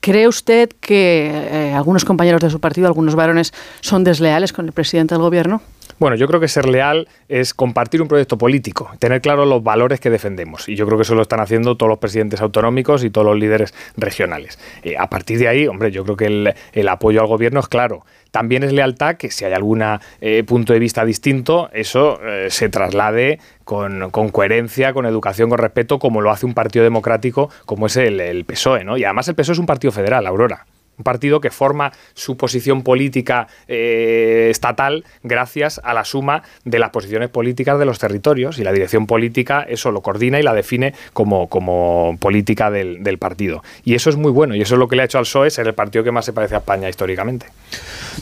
¿Cree 0.00 0.26
usted 0.28 0.70
que 0.80 1.30
eh, 1.32 1.72
algunos 1.74 2.04
compañeros 2.04 2.40
de 2.40 2.50
su 2.50 2.60
partido, 2.60 2.86
algunos 2.86 3.14
varones, 3.14 3.52
son 3.80 4.04
desleales 4.04 4.52
con 4.52 4.66
el 4.66 4.72
presidente 4.72 5.14
del 5.14 5.22
gobierno? 5.22 5.62
Bueno, 5.98 6.16
yo 6.16 6.26
creo 6.26 6.40
que 6.40 6.48
ser 6.48 6.68
leal 6.68 7.08
es 7.28 7.54
compartir 7.54 8.02
un 8.02 8.08
proyecto 8.08 8.36
político, 8.36 8.90
tener 8.98 9.20
claro 9.20 9.46
los 9.46 9.62
valores 9.62 10.00
que 10.00 10.10
defendemos. 10.10 10.68
Y 10.68 10.76
yo 10.76 10.86
creo 10.86 10.98
que 10.98 11.02
eso 11.02 11.14
lo 11.14 11.22
están 11.22 11.40
haciendo 11.40 11.76
todos 11.76 11.90
los 11.90 11.98
presidentes 11.98 12.40
autonómicos 12.40 13.04
y 13.04 13.10
todos 13.10 13.26
los 13.26 13.38
líderes 13.38 13.74
regionales. 13.96 14.58
Eh, 14.82 14.96
a 14.98 15.08
partir 15.08 15.38
de 15.38 15.48
ahí, 15.48 15.66
hombre, 15.66 15.90
yo 15.90 16.04
creo 16.04 16.16
que 16.16 16.26
el, 16.26 16.54
el 16.72 16.88
apoyo 16.88 17.20
al 17.20 17.26
gobierno 17.26 17.60
es 17.60 17.68
claro 17.68 18.04
también 18.34 18.64
es 18.64 18.72
lealtad 18.72 19.14
que 19.14 19.30
si 19.30 19.44
hay 19.44 19.52
algún 19.52 19.80
eh, 20.20 20.42
punto 20.42 20.72
de 20.72 20.80
vista 20.80 21.04
distinto, 21.04 21.70
eso 21.72 22.20
eh, 22.20 22.48
se 22.50 22.68
traslade 22.68 23.38
con, 23.62 24.10
con, 24.10 24.30
coherencia, 24.30 24.92
con 24.92 25.06
educación, 25.06 25.50
con 25.50 25.58
respeto, 25.58 26.00
como 26.00 26.20
lo 26.20 26.32
hace 26.32 26.44
un 26.44 26.52
partido 26.52 26.82
democrático 26.82 27.48
como 27.64 27.86
es 27.86 27.96
el, 27.96 28.18
el 28.18 28.44
PSOE. 28.44 28.82
¿no? 28.82 28.96
Y 28.96 29.04
además 29.04 29.28
el 29.28 29.36
PSOE 29.36 29.52
es 29.52 29.58
un 29.60 29.66
partido 29.66 29.92
federal, 29.92 30.26
Aurora 30.26 30.66
un 30.98 31.04
partido 31.04 31.40
que 31.40 31.50
forma 31.50 31.92
su 32.14 32.36
posición 32.36 32.82
política 32.82 33.48
eh, 33.68 34.48
estatal 34.50 35.04
gracias 35.22 35.80
a 35.84 35.94
la 35.94 36.04
suma 36.04 36.42
de 36.64 36.78
las 36.78 36.90
posiciones 36.90 37.30
políticas 37.30 37.78
de 37.78 37.84
los 37.84 37.98
territorios 37.98 38.58
y 38.58 38.64
la 38.64 38.72
dirección 38.72 39.06
política 39.06 39.64
eso 39.68 39.90
lo 39.90 40.02
coordina 40.02 40.38
y 40.38 40.42
la 40.42 40.54
define 40.54 40.94
como, 41.12 41.48
como 41.48 42.16
política 42.20 42.70
del, 42.70 43.02
del, 43.02 43.18
partido. 43.18 43.62
Y 43.84 43.94
eso 43.94 44.10
es 44.10 44.16
muy 44.16 44.30
bueno 44.30 44.54
y 44.54 44.62
eso 44.62 44.74
es 44.74 44.78
lo 44.78 44.88
que 44.88 44.96
le 44.96 45.02
ha 45.02 45.04
hecho 45.04 45.18
al 45.18 45.24
PSOE 45.24 45.50
ser 45.50 45.66
el 45.66 45.74
partido 45.74 46.04
que 46.04 46.10
más 46.10 46.24
se 46.24 46.32
parece 46.32 46.54
a 46.54 46.58
España 46.58 46.88
históricamente. 46.88 47.46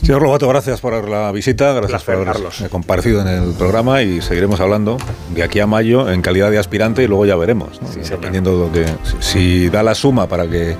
Señor 0.01 0.21
Lobato, 0.21 0.47
gracias 0.47 0.81
por 0.81 1.07
la 1.09 1.31
visita, 1.31 1.73
gracias 1.73 2.03
por 2.03 2.15
haber 2.15 2.27
Carlos. 2.27 2.63
comparecido 2.69 3.21
en 3.21 3.27
el 3.27 3.53
programa 3.53 4.01
y 4.01 4.21
seguiremos 4.21 4.59
hablando 4.59 4.97
de 5.33 5.43
aquí 5.43 5.59
a 5.59 5.67
mayo 5.67 6.11
en 6.11 6.21
calidad 6.21 6.51
de 6.51 6.59
aspirante 6.59 7.03
y 7.03 7.07
luego 7.07 7.25
ya 7.25 7.35
veremos, 7.35 7.81
¿no? 7.81 7.87
sí, 7.91 7.99
dependiendo 8.01 8.51
de 8.51 8.65
lo 8.65 8.71
que... 8.71 8.85
Si, 9.21 9.33
si 9.33 9.69
da 9.69 9.83
la 9.83 9.95
suma 9.95 10.27
para 10.27 10.47
que 10.47 10.75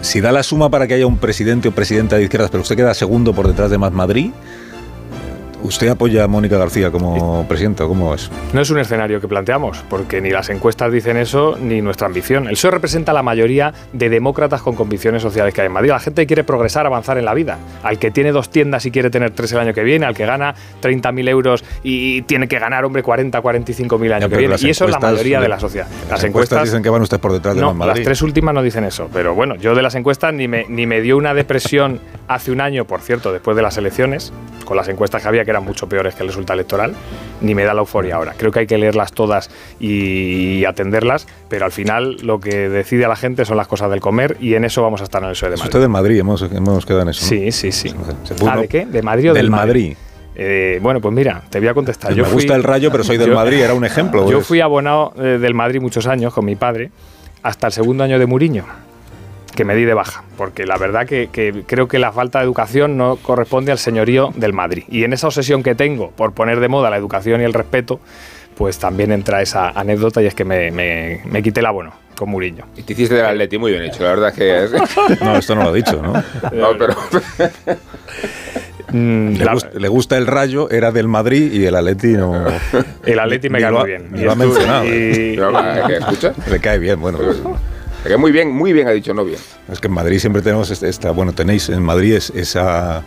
si 0.00 0.20
da 0.20 0.32
la 0.32 0.42
suma 0.42 0.70
para 0.70 0.86
que 0.86 0.94
haya 0.94 1.06
un 1.06 1.18
presidente 1.18 1.68
o 1.68 1.72
presidenta 1.72 2.16
de 2.16 2.24
izquierdas, 2.24 2.50
pero 2.50 2.62
usted 2.62 2.76
queda 2.76 2.94
segundo 2.94 3.34
por 3.34 3.46
detrás 3.46 3.70
de 3.70 3.78
Más 3.78 3.92
Madrid, 3.92 4.30
¿Usted 5.62 5.88
apoya 5.88 6.24
a 6.24 6.26
Mónica 6.26 6.56
García 6.56 6.90
como 6.90 7.46
presidenta? 7.46 7.84
¿Cómo 7.84 8.14
es? 8.14 8.30
No 8.52 8.60
es 8.60 8.70
un 8.70 8.78
escenario 8.78 9.20
que 9.20 9.28
planteamos, 9.28 9.84
porque 9.88 10.20
ni 10.20 10.30
las 10.30 10.48
encuestas 10.48 10.90
dicen 10.90 11.16
eso, 11.16 11.56
ni 11.60 11.82
nuestra 11.82 12.06
ambición. 12.06 12.48
El 12.48 12.54
PSOE 12.54 12.70
representa 12.70 13.12
la 13.12 13.22
mayoría 13.22 13.72
de 13.92 14.08
demócratas 14.08 14.62
con 14.62 14.74
convicciones 14.74 15.22
sociales 15.22 15.52
que 15.52 15.60
hay 15.60 15.66
en 15.66 15.72
Madrid. 15.72 15.90
La 15.90 16.00
gente 16.00 16.26
quiere 16.26 16.44
progresar, 16.44 16.86
avanzar 16.86 17.18
en 17.18 17.24
la 17.24 17.34
vida. 17.34 17.58
Al 17.82 17.98
que 17.98 18.10
tiene 18.10 18.32
dos 18.32 18.50
tiendas 18.50 18.86
y 18.86 18.90
quiere 18.90 19.10
tener 19.10 19.32
tres 19.32 19.52
el 19.52 19.58
año 19.58 19.74
que 19.74 19.82
viene, 19.82 20.06
al 20.06 20.14
que 20.14 20.24
gana 20.24 20.54
30.000 20.82 21.28
euros 21.28 21.64
y 21.82 22.22
tiene 22.22 22.48
que 22.48 22.58
ganar, 22.58 22.84
hombre, 22.84 23.02
40, 23.02 23.40
45 23.40 23.98
mil 23.98 24.12
año 24.12 24.28
que 24.28 24.36
viene. 24.36 24.56
Y 24.58 24.70
eso 24.70 24.86
es 24.86 24.90
la 24.90 24.98
mayoría 24.98 25.40
de 25.40 25.48
la 25.48 25.60
sociedad. 25.60 25.86
Las, 25.86 26.10
las 26.10 26.24
encuestas, 26.24 26.24
encuestas, 26.24 26.64
dicen 26.64 26.82
que 26.82 26.90
van 26.90 27.02
usted 27.02 27.20
por 27.20 27.32
detrás 27.32 27.54
de 27.54 27.60
no, 27.60 27.74
Madrid. 27.74 27.96
Las 27.96 28.04
tres 28.04 28.22
últimas 28.22 28.54
no 28.54 28.62
dicen 28.62 28.84
eso. 28.84 29.08
Pero 29.12 29.34
bueno, 29.34 29.56
yo 29.56 29.74
de 29.74 29.82
las 29.82 29.94
encuestas 29.94 30.32
ni 30.32 30.48
me, 30.48 30.64
ni 30.68 30.86
me 30.86 31.00
dio 31.00 31.16
una 31.16 31.34
depresión 31.34 32.00
hace 32.28 32.50
un 32.50 32.60
año, 32.60 32.86
por 32.86 33.00
cierto, 33.02 33.32
después 33.32 33.56
de 33.56 33.62
las 33.62 33.76
elecciones, 33.76 34.32
con 34.64 34.76
las 34.76 34.88
encuestas 34.88 35.22
que 35.22 35.28
había 35.28 35.44
que 35.44 35.49
eran 35.50 35.64
mucho 35.64 35.88
peores 35.88 36.14
que 36.14 36.22
el 36.22 36.28
resultado 36.28 36.54
electoral, 36.54 36.94
ni 37.40 37.54
me 37.54 37.64
da 37.64 37.74
la 37.74 37.80
euforia 37.80 38.16
ahora. 38.16 38.34
Creo 38.36 38.52
que 38.52 38.60
hay 38.60 38.66
que 38.66 38.78
leerlas 38.78 39.12
todas 39.12 39.50
y 39.78 40.64
atenderlas, 40.64 41.26
pero 41.48 41.64
al 41.64 41.72
final 41.72 42.16
lo 42.22 42.40
que 42.40 42.68
decide 42.68 43.04
a 43.04 43.08
la 43.08 43.16
gente 43.16 43.44
son 43.44 43.56
las 43.56 43.66
cosas 43.66 43.90
del 43.90 44.00
comer 44.00 44.36
y 44.40 44.54
en 44.54 44.64
eso 44.64 44.82
vamos 44.82 45.00
a 45.00 45.04
estar 45.04 45.22
en 45.22 45.28
el 45.28 45.34
PSOE 45.34 45.50
de 45.50 45.56
Madrid. 45.56 45.68
Usted 45.68 45.80
de 45.80 45.88
Madrid, 45.88 46.18
hemos, 46.18 46.42
hemos 46.42 46.86
quedado 46.86 47.02
en 47.02 47.08
eso. 47.10 47.22
¿no? 47.22 47.28
Sí, 47.28 47.52
sí, 47.52 47.72
sí. 47.72 47.94
¿Ah, 48.46 48.56
¿De 48.56 48.68
qué? 48.68 48.86
¿De 48.86 49.02
Madrid 49.02 49.30
o 49.30 49.34
del, 49.34 49.44
del 49.44 49.50
Madrid? 49.50 49.88
Madrid. 49.90 49.96
Eh, 50.36 50.78
bueno, 50.80 51.00
pues 51.00 51.14
mira, 51.14 51.42
te 51.50 51.58
voy 51.58 51.68
a 51.68 51.74
contestar. 51.74 52.08
Pues 52.08 52.16
yo 52.16 52.22
me 52.22 52.30
fui, 52.30 52.42
gusta 52.42 52.54
el 52.54 52.62
rayo, 52.62 52.90
pero 52.90 53.04
soy 53.04 53.18
del 53.18 53.28
yo, 53.30 53.34
Madrid, 53.34 53.58
era 53.58 53.74
un 53.74 53.84
ejemplo. 53.84 54.24
Yo 54.26 54.38
pues. 54.38 54.46
fui 54.46 54.60
abonado 54.60 55.12
eh, 55.18 55.38
del 55.38 55.54
Madrid 55.54 55.80
muchos 55.80 56.06
años 56.06 56.32
con 56.32 56.44
mi 56.44 56.56
padre, 56.56 56.90
hasta 57.42 57.66
el 57.66 57.72
segundo 57.72 58.04
año 58.04 58.18
de 58.18 58.26
Muriño 58.26 58.64
que 59.54 59.64
me 59.64 59.74
di 59.74 59.84
de 59.84 59.94
baja, 59.94 60.24
porque 60.36 60.66
la 60.66 60.76
verdad 60.76 61.06
que, 61.06 61.28
que, 61.32 61.64
creo 61.66 61.88
que 61.88 61.98
la 61.98 62.12
falta 62.12 62.38
de 62.38 62.44
educación 62.44 62.96
no 62.96 63.16
corresponde 63.16 63.72
al 63.72 63.78
señorío 63.78 64.32
del 64.36 64.52
Madrid. 64.52 64.84
Y 64.88 65.04
en 65.04 65.12
esa 65.12 65.26
obsesión 65.26 65.62
que 65.62 65.74
tengo 65.74 66.10
por 66.10 66.32
poner 66.32 66.60
de 66.60 66.68
moda 66.68 66.90
la 66.90 66.96
educación 66.96 67.40
y 67.40 67.44
el 67.44 67.52
respeto, 67.52 68.00
pues 68.56 68.78
también 68.78 69.12
entra 69.12 69.42
esa 69.42 69.70
anécdota 69.70 70.22
y 70.22 70.26
es 70.26 70.34
que 70.34 70.44
me, 70.44 70.70
me, 70.70 71.22
me 71.24 71.42
quité 71.42 71.60
el 71.60 71.66
abono 71.66 71.92
con 72.14 72.28
Muriño. 72.28 72.66
Y 72.76 72.82
te 72.82 72.92
hiciste 72.92 73.14
del 73.14 73.24
Atleti 73.24 73.56
muy 73.56 73.72
bien 73.72 73.84
hecho, 73.84 74.02
la 74.04 74.10
verdad 74.10 74.28
es 74.28 74.34
que... 74.34 75.24
no, 75.24 75.36
esto 75.36 75.54
no 75.54 75.62
lo 75.62 75.68
ha 75.70 75.72
dicho, 75.72 76.02
¿no? 76.02 76.12
no, 76.52 76.78
pero... 76.78 76.94
Mm, 78.92 79.34
le, 79.34 79.52
gusta, 79.52 79.70
le, 79.78 79.88
gusta, 79.88 80.18
el 80.18 80.26
Rayo, 80.26 80.68
era 80.68 80.90
del 80.90 81.06
Madrid 81.06 81.52
y 81.52 81.64
el 81.64 81.76
Atleti 81.76 82.08
no. 82.08 82.44
El 83.06 83.20
Atleti 83.20 83.48
me 83.48 83.60
cae 83.60 83.70
muy 83.70 83.86
bien. 83.86 84.10
Lo 84.12 84.32
ha 84.32 84.34
mencionado. 84.34 84.84
Y... 84.84 85.36
¿Qué 85.86 85.96
escucha? 85.96 86.32
Le 86.50 86.58
cae 86.58 86.80
bien, 86.80 87.00
bueno. 87.00 87.18
Pues, 87.18 87.40
que 88.04 88.16
muy 88.16 88.32
bien, 88.32 88.50
muy 88.50 88.72
bien 88.72 88.88
ha 88.88 88.92
dicho, 88.92 89.14
no 89.14 89.24
bien. 89.24 89.38
Es 89.70 89.80
que 89.80 89.88
en 89.88 89.94
Madrid 89.94 90.18
siempre 90.18 90.42
tenemos 90.42 90.70
esta, 90.70 91.10
bueno, 91.10 91.32
tenéis 91.32 91.68
en 91.68 91.82
Madrid 91.82 92.14
es, 92.14 92.30
esa 92.30 93.04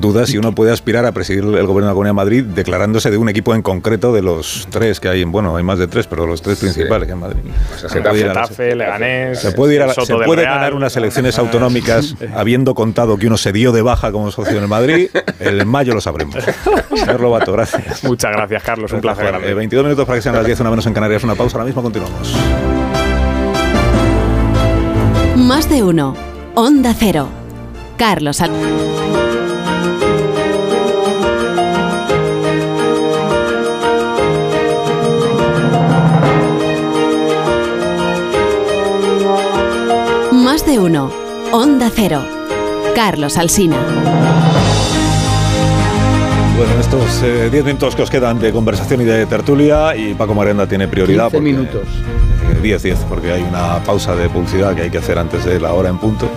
duda 0.00 0.26
si 0.26 0.38
uno 0.38 0.54
puede 0.54 0.72
aspirar 0.72 1.04
a 1.06 1.12
presidir 1.12 1.42
el 1.42 1.66
gobierno 1.66 1.80
de 1.80 1.86
la 1.86 1.92
Comunidad 1.92 2.10
de 2.10 2.14
Madrid 2.14 2.44
declarándose 2.44 3.10
de 3.10 3.16
un 3.16 3.28
equipo 3.28 3.54
en 3.54 3.62
concreto 3.62 4.12
de 4.12 4.22
los 4.22 4.68
tres 4.70 5.00
que 5.00 5.08
hay, 5.08 5.24
bueno, 5.24 5.56
hay 5.56 5.62
más 5.62 5.78
de 5.78 5.86
tres, 5.88 6.06
pero 6.06 6.26
los 6.26 6.42
tres 6.42 6.58
principales 6.58 7.08
sí. 7.08 7.12
en 7.12 7.18
Madrid. 7.18 7.40
Pues 7.68 7.92
se, 7.92 8.00
puede 8.00 8.22
Getafe, 8.22 8.74
Leganés, 8.76 9.40
se 9.40 9.52
puede, 9.52 9.74
ir 9.74 9.82
a 9.82 9.92
se 9.92 10.14
puede 10.14 10.44
ganar 10.44 10.74
unas 10.74 10.96
elecciones 10.96 11.38
autonómicas 11.38 12.14
habiendo 12.34 12.74
contado 12.74 13.18
que 13.18 13.26
uno 13.26 13.36
se 13.36 13.52
dio 13.52 13.72
de 13.72 13.82
baja 13.82 14.12
como 14.12 14.30
socio 14.30 14.56
en 14.56 14.62
el 14.62 14.68
Madrid, 14.68 15.10
en 15.40 15.66
mayo 15.66 15.94
lo 15.94 16.00
sabremos. 16.00 16.36
Señor 16.94 17.20
Lobato, 17.20 17.52
gracias. 17.52 18.04
Muchas 18.04 18.32
gracias, 18.32 18.62
Carlos, 18.62 18.92
un 18.92 19.00
placer. 19.00 19.34
Eh, 19.44 19.54
22 19.54 19.84
minutos 19.84 20.06
para 20.06 20.18
que 20.18 20.22
sean 20.22 20.34
las 20.34 20.46
10, 20.46 20.60
una 20.60 20.70
menos 20.70 20.86
en 20.86 20.94
Canarias, 20.94 21.24
una 21.24 21.34
pausa, 21.34 21.56
ahora 21.56 21.66
mismo 21.66 21.82
continuamos. 21.82 22.36
Más 25.48 25.66
de 25.70 25.82
uno. 25.82 26.14
Onda 26.54 26.92
Cero. 26.92 27.26
Carlos 27.96 28.42
Al 28.42 28.50
Más 40.32 40.66
de 40.66 40.78
uno. 40.78 41.10
Onda 41.50 41.90
Cero. 41.94 42.22
Carlos 42.94 43.38
Alsina. 43.38 43.78
Bueno, 46.58 46.78
estos 46.78 47.22
10 47.22 47.54
eh, 47.54 47.62
minutos 47.64 47.96
que 47.96 48.02
os 48.02 48.10
quedan 48.10 48.38
de 48.38 48.52
conversación 48.52 49.00
y 49.00 49.04
de 49.04 49.24
tertulia, 49.24 49.96
y 49.96 50.12
Paco 50.12 50.34
Marenda 50.34 50.66
tiene 50.66 50.88
prioridad. 50.88 51.30
15 51.30 51.36
porque, 51.38 51.52
minutos. 51.52 51.88
10, 52.54 52.82
10, 52.82 52.98
porque 53.08 53.32
hay 53.32 53.42
una 53.42 53.82
pausa 53.84 54.14
de 54.14 54.28
publicidad 54.28 54.74
que 54.74 54.82
hay 54.82 54.90
que 54.90 54.98
hacer 54.98 55.18
antes 55.18 55.44
de 55.44 55.60
la 55.60 55.72
hora 55.72 55.88
en 55.88 55.98
punto. 55.98 56.28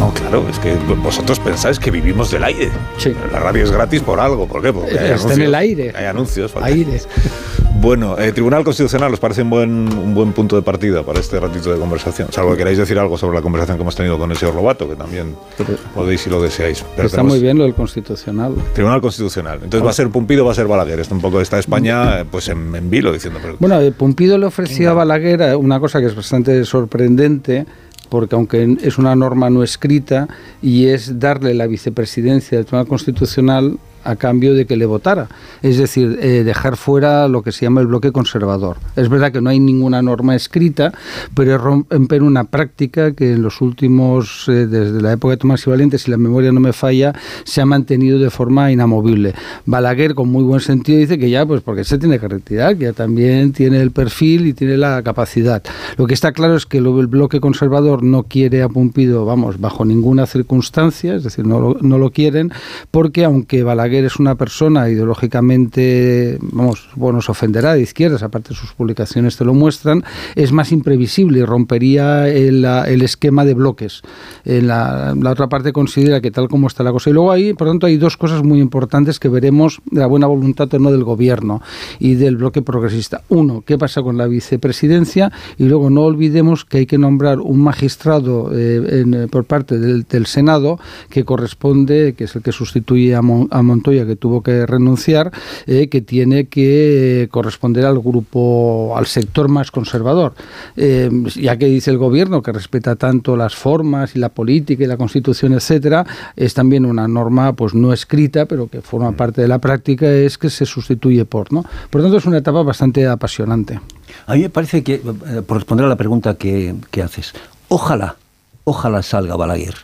No, 0.00 0.12
claro, 0.12 0.44
es 0.48 0.58
que 0.58 0.74
vosotros 1.02 1.38
pensáis 1.40 1.78
que 1.78 1.90
vivimos 1.90 2.30
del 2.30 2.44
aire. 2.44 2.70
Sí. 2.98 3.14
La 3.32 3.40
radio 3.40 3.64
es 3.64 3.70
gratis 3.70 4.02
por 4.02 4.20
algo. 4.20 4.46
¿Por 4.46 4.62
qué? 4.62 4.72
Porque 4.72 4.90
hay 4.90 4.96
Está 4.96 5.14
anuncios, 5.14 5.36
en 5.38 5.42
el 5.42 5.54
aire. 5.54 5.92
Hay 5.96 6.04
anuncios. 6.06 6.52
Aire. 6.60 7.00
Bueno, 7.78 8.18
eh, 8.18 8.32
Tribunal 8.32 8.64
Constitucional, 8.64 9.12
¿os 9.12 9.20
parece 9.20 9.42
un 9.42 9.50
buen, 9.50 9.70
un 9.70 10.14
buen 10.14 10.32
punto 10.32 10.56
de 10.56 10.62
partida 10.62 11.02
para 11.02 11.20
este 11.20 11.38
ratito 11.38 11.72
de 11.72 11.78
conversación? 11.78 12.28
Salvo 12.32 12.52
que 12.52 12.58
queráis 12.58 12.78
decir 12.78 12.98
algo 12.98 13.18
sobre 13.18 13.36
la 13.36 13.42
conversación 13.42 13.76
que 13.76 13.82
hemos 13.82 13.94
tenido 13.94 14.18
con 14.18 14.30
el 14.30 14.36
señor 14.36 14.54
Lobato, 14.54 14.88
que 14.88 14.96
también 14.96 15.36
Pero, 15.58 15.76
podéis 15.94 16.22
si 16.22 16.30
lo 16.30 16.40
deseáis. 16.40 16.84
Pero 16.96 17.06
está 17.06 17.18
tenemos, 17.18 17.34
muy 17.34 17.42
bien 17.42 17.58
lo 17.58 17.64
del 17.64 17.74
Constitucional. 17.74 18.54
Tribunal 18.72 19.00
Constitucional. 19.00 19.60
Entonces 19.62 19.86
va 19.86 19.90
a 19.90 19.94
ser 19.94 20.08
Pumpido 20.08 20.42
o 20.42 20.46
va 20.46 20.52
a 20.52 20.54
ser 20.54 20.66
Balaguer. 20.66 21.00
Esto 21.00 21.14
un 21.14 21.20
poco 21.20 21.40
está 21.40 21.58
España 21.58 22.24
pues 22.30 22.48
en, 22.48 22.74
en 22.74 22.88
vilo 22.88 23.12
diciendo... 23.12 23.38
Pero, 23.42 23.56
bueno, 23.58 23.78
Pumpido 23.92 24.38
le 24.38 24.46
ofreció 24.46 24.90
a 24.90 24.94
Balaguer 24.94 25.56
una 25.56 25.78
cosa 25.78 26.00
que 26.00 26.06
es 26.06 26.16
bastante 26.16 26.64
sorprendente 26.64 27.66
porque 28.08 28.34
aunque 28.36 28.78
es 28.82 28.98
una 28.98 29.14
norma 29.14 29.50
no 29.50 29.62
escrita 29.62 30.28
y 30.62 30.86
es 30.86 31.18
darle 31.18 31.54
la 31.54 31.66
vicepresidencia 31.66 32.56
del 32.56 32.64
Tribunal 32.64 32.88
Constitucional 32.88 33.78
a 34.06 34.16
cambio 34.16 34.54
de 34.54 34.66
que 34.66 34.76
le 34.76 34.86
votara. 34.86 35.28
Es 35.62 35.78
decir, 35.78 36.18
eh, 36.20 36.44
dejar 36.44 36.76
fuera 36.76 37.28
lo 37.28 37.42
que 37.42 37.52
se 37.52 37.66
llama 37.66 37.80
el 37.80 37.86
bloque 37.88 38.12
conservador. 38.12 38.76
Es 38.94 39.08
verdad 39.08 39.32
que 39.32 39.40
no 39.40 39.50
hay 39.50 39.58
ninguna 39.58 40.02
norma 40.02 40.34
escrita, 40.36 40.92
pero 41.34 41.56
es 41.56 41.60
romper 41.60 42.22
una 42.22 42.44
práctica 42.44 43.12
que 43.12 43.32
en 43.32 43.42
los 43.42 43.60
últimos, 43.60 44.48
eh, 44.48 44.66
desde 44.66 45.00
la 45.02 45.12
época 45.12 45.32
de 45.32 45.36
Tomás 45.38 45.66
y 45.66 45.70
Valiente, 45.70 45.98
si 45.98 46.10
la 46.10 46.16
memoria 46.16 46.52
no 46.52 46.60
me 46.60 46.72
falla, 46.72 47.14
se 47.44 47.60
ha 47.60 47.66
mantenido 47.66 48.18
de 48.18 48.30
forma 48.30 48.70
inamovible. 48.70 49.34
Balaguer, 49.64 50.14
con 50.14 50.28
muy 50.28 50.44
buen 50.44 50.60
sentido, 50.60 50.98
dice 50.98 51.18
que 51.18 51.30
ya, 51.30 51.44
pues 51.44 51.62
porque 51.62 51.84
se 51.84 51.98
tiene 51.98 52.18
que 52.18 52.28
retirar, 52.28 52.76
que 52.76 52.84
ya 52.84 52.92
también 52.92 53.52
tiene 53.52 53.80
el 53.80 53.90
perfil 53.90 54.46
y 54.46 54.52
tiene 54.52 54.76
la 54.76 55.02
capacidad. 55.02 55.62
Lo 55.96 56.06
que 56.06 56.14
está 56.14 56.32
claro 56.32 56.56
es 56.56 56.66
que 56.66 56.78
el 56.78 57.06
bloque 57.06 57.40
conservador 57.40 58.02
no 58.02 58.24
quiere 58.24 58.62
a 58.62 58.68
Pumpido, 58.68 59.24
vamos, 59.24 59.60
bajo 59.60 59.84
ninguna 59.84 60.26
circunstancia, 60.26 61.14
es 61.14 61.24
decir, 61.24 61.46
no 61.46 61.60
lo, 61.60 61.76
no 61.80 61.98
lo 61.98 62.10
quieren, 62.10 62.52
porque 62.90 63.24
aunque 63.24 63.62
Balaguer 63.62 63.95
Balaguer 63.96 64.04
es 64.04 64.16
una 64.16 64.34
persona 64.34 64.88
ideológicamente, 64.88 66.38
vamos, 66.40 66.88
bueno, 66.96 67.22
se 67.22 67.30
ofenderá 67.30 67.74
de 67.74 67.82
izquierdas, 67.82 68.22
aparte 68.22 68.54
sus 68.54 68.72
publicaciones 68.72 69.36
te 69.36 69.44
lo 69.44 69.54
muestran, 69.54 70.04
es 70.34 70.52
más 70.52 70.72
imprevisible 70.72 71.38
y 71.38 71.44
rompería 71.44 72.28
el, 72.28 72.64
el 72.64 73.02
esquema 73.02 73.44
de 73.44 73.54
bloques. 73.54 74.02
En 74.44 74.66
la, 74.66 75.14
la, 75.18 75.30
otra 75.30 75.48
parte 75.48 75.72
considera 75.72 76.20
que 76.20 76.30
tal 76.30 76.48
como 76.48 76.66
está 76.66 76.82
la 76.82 76.92
cosa. 76.92 77.10
Y 77.10 77.12
luego 77.12 77.32
ahí, 77.32 77.54
por 77.54 77.68
tanto, 77.68 77.86
hay 77.86 77.96
dos 77.96 78.16
cosas 78.16 78.42
muy 78.42 78.60
importantes 78.60 79.18
que 79.18 79.28
veremos 79.28 79.80
de 79.90 80.00
la 80.00 80.06
buena 80.06 80.26
voluntad 80.26 80.72
o 80.72 80.78
no 80.78 80.90
del 80.90 81.04
gobierno 81.04 81.62
y 81.98 82.14
del 82.14 82.36
bloque 82.36 82.62
progresista. 82.62 83.22
Uno, 83.28 83.62
¿qué 83.64 83.78
pasa 83.78 84.02
con 84.02 84.16
la 84.16 84.26
vicepresidencia? 84.26 85.32
Y 85.58 85.64
luego 85.64 85.90
no 85.90 86.02
olvidemos 86.02 86.64
que 86.64 86.78
hay 86.78 86.86
que 86.86 86.98
nombrar 86.98 87.40
un 87.40 87.62
magistrado 87.62 88.50
eh, 88.52 89.00
en, 89.00 89.28
por 89.28 89.44
parte 89.44 89.78
del, 89.78 90.04
del, 90.04 90.26
Senado 90.26 90.78
que 91.08 91.24
corresponde, 91.24 92.14
que 92.14 92.24
es 92.24 92.36
el 92.36 92.42
que 92.42 92.52
sustituye 92.52 93.14
a, 93.14 93.22
Mon, 93.22 93.48
a 93.50 93.62
Montoya, 93.86 94.06
que 94.06 94.16
tuvo 94.16 94.42
que 94.42 94.66
renunciar, 94.66 95.30
eh, 95.66 95.88
que 95.88 96.00
tiene 96.00 96.46
que 96.46 97.28
corresponder 97.30 97.86
al 97.86 98.00
grupo, 98.00 98.94
al 98.96 99.06
sector 99.06 99.48
más 99.48 99.70
conservador. 99.70 100.34
Eh, 100.76 101.10
ya 101.36 101.56
que 101.56 101.66
dice 101.66 101.90
el 101.90 101.98
gobierno 101.98 102.42
que 102.42 102.52
respeta 102.52 102.96
tanto 102.96 103.36
las 103.36 103.54
formas 103.54 104.16
y 104.16 104.18
la 104.18 104.30
política 104.30 104.82
y 104.82 104.86
la 104.86 104.96
constitución, 104.96 105.52
etcétera, 105.52 106.04
es 106.34 106.54
también 106.54 106.84
una 106.84 107.06
norma 107.06 107.52
pues 107.52 107.74
no 107.74 107.92
escrita, 107.92 108.46
pero 108.46 108.68
que 108.68 108.80
forma 108.80 109.12
parte 109.12 109.42
de 109.42 109.48
la 109.48 109.58
práctica, 109.60 110.10
es 110.10 110.36
que 110.36 110.50
se 110.50 110.66
sustituye 110.66 111.24
por, 111.24 111.52
¿no? 111.52 111.64
Por 111.90 112.00
lo 112.00 112.06
tanto, 112.06 112.18
es 112.18 112.26
una 112.26 112.38
etapa 112.38 112.62
bastante 112.62 113.06
apasionante. 113.06 113.80
A 114.26 114.34
mí 114.34 114.40
me 114.42 114.50
parece 114.50 114.82
que, 114.82 114.98
por 115.46 115.58
responder 115.58 115.86
a 115.86 115.88
la 115.88 115.96
pregunta 115.96 116.34
que, 116.34 116.74
que 116.90 117.02
haces, 117.02 117.34
ojalá, 117.68 118.16
ojalá 118.64 119.02
salga 119.02 119.36
Balaguer, 119.36 119.74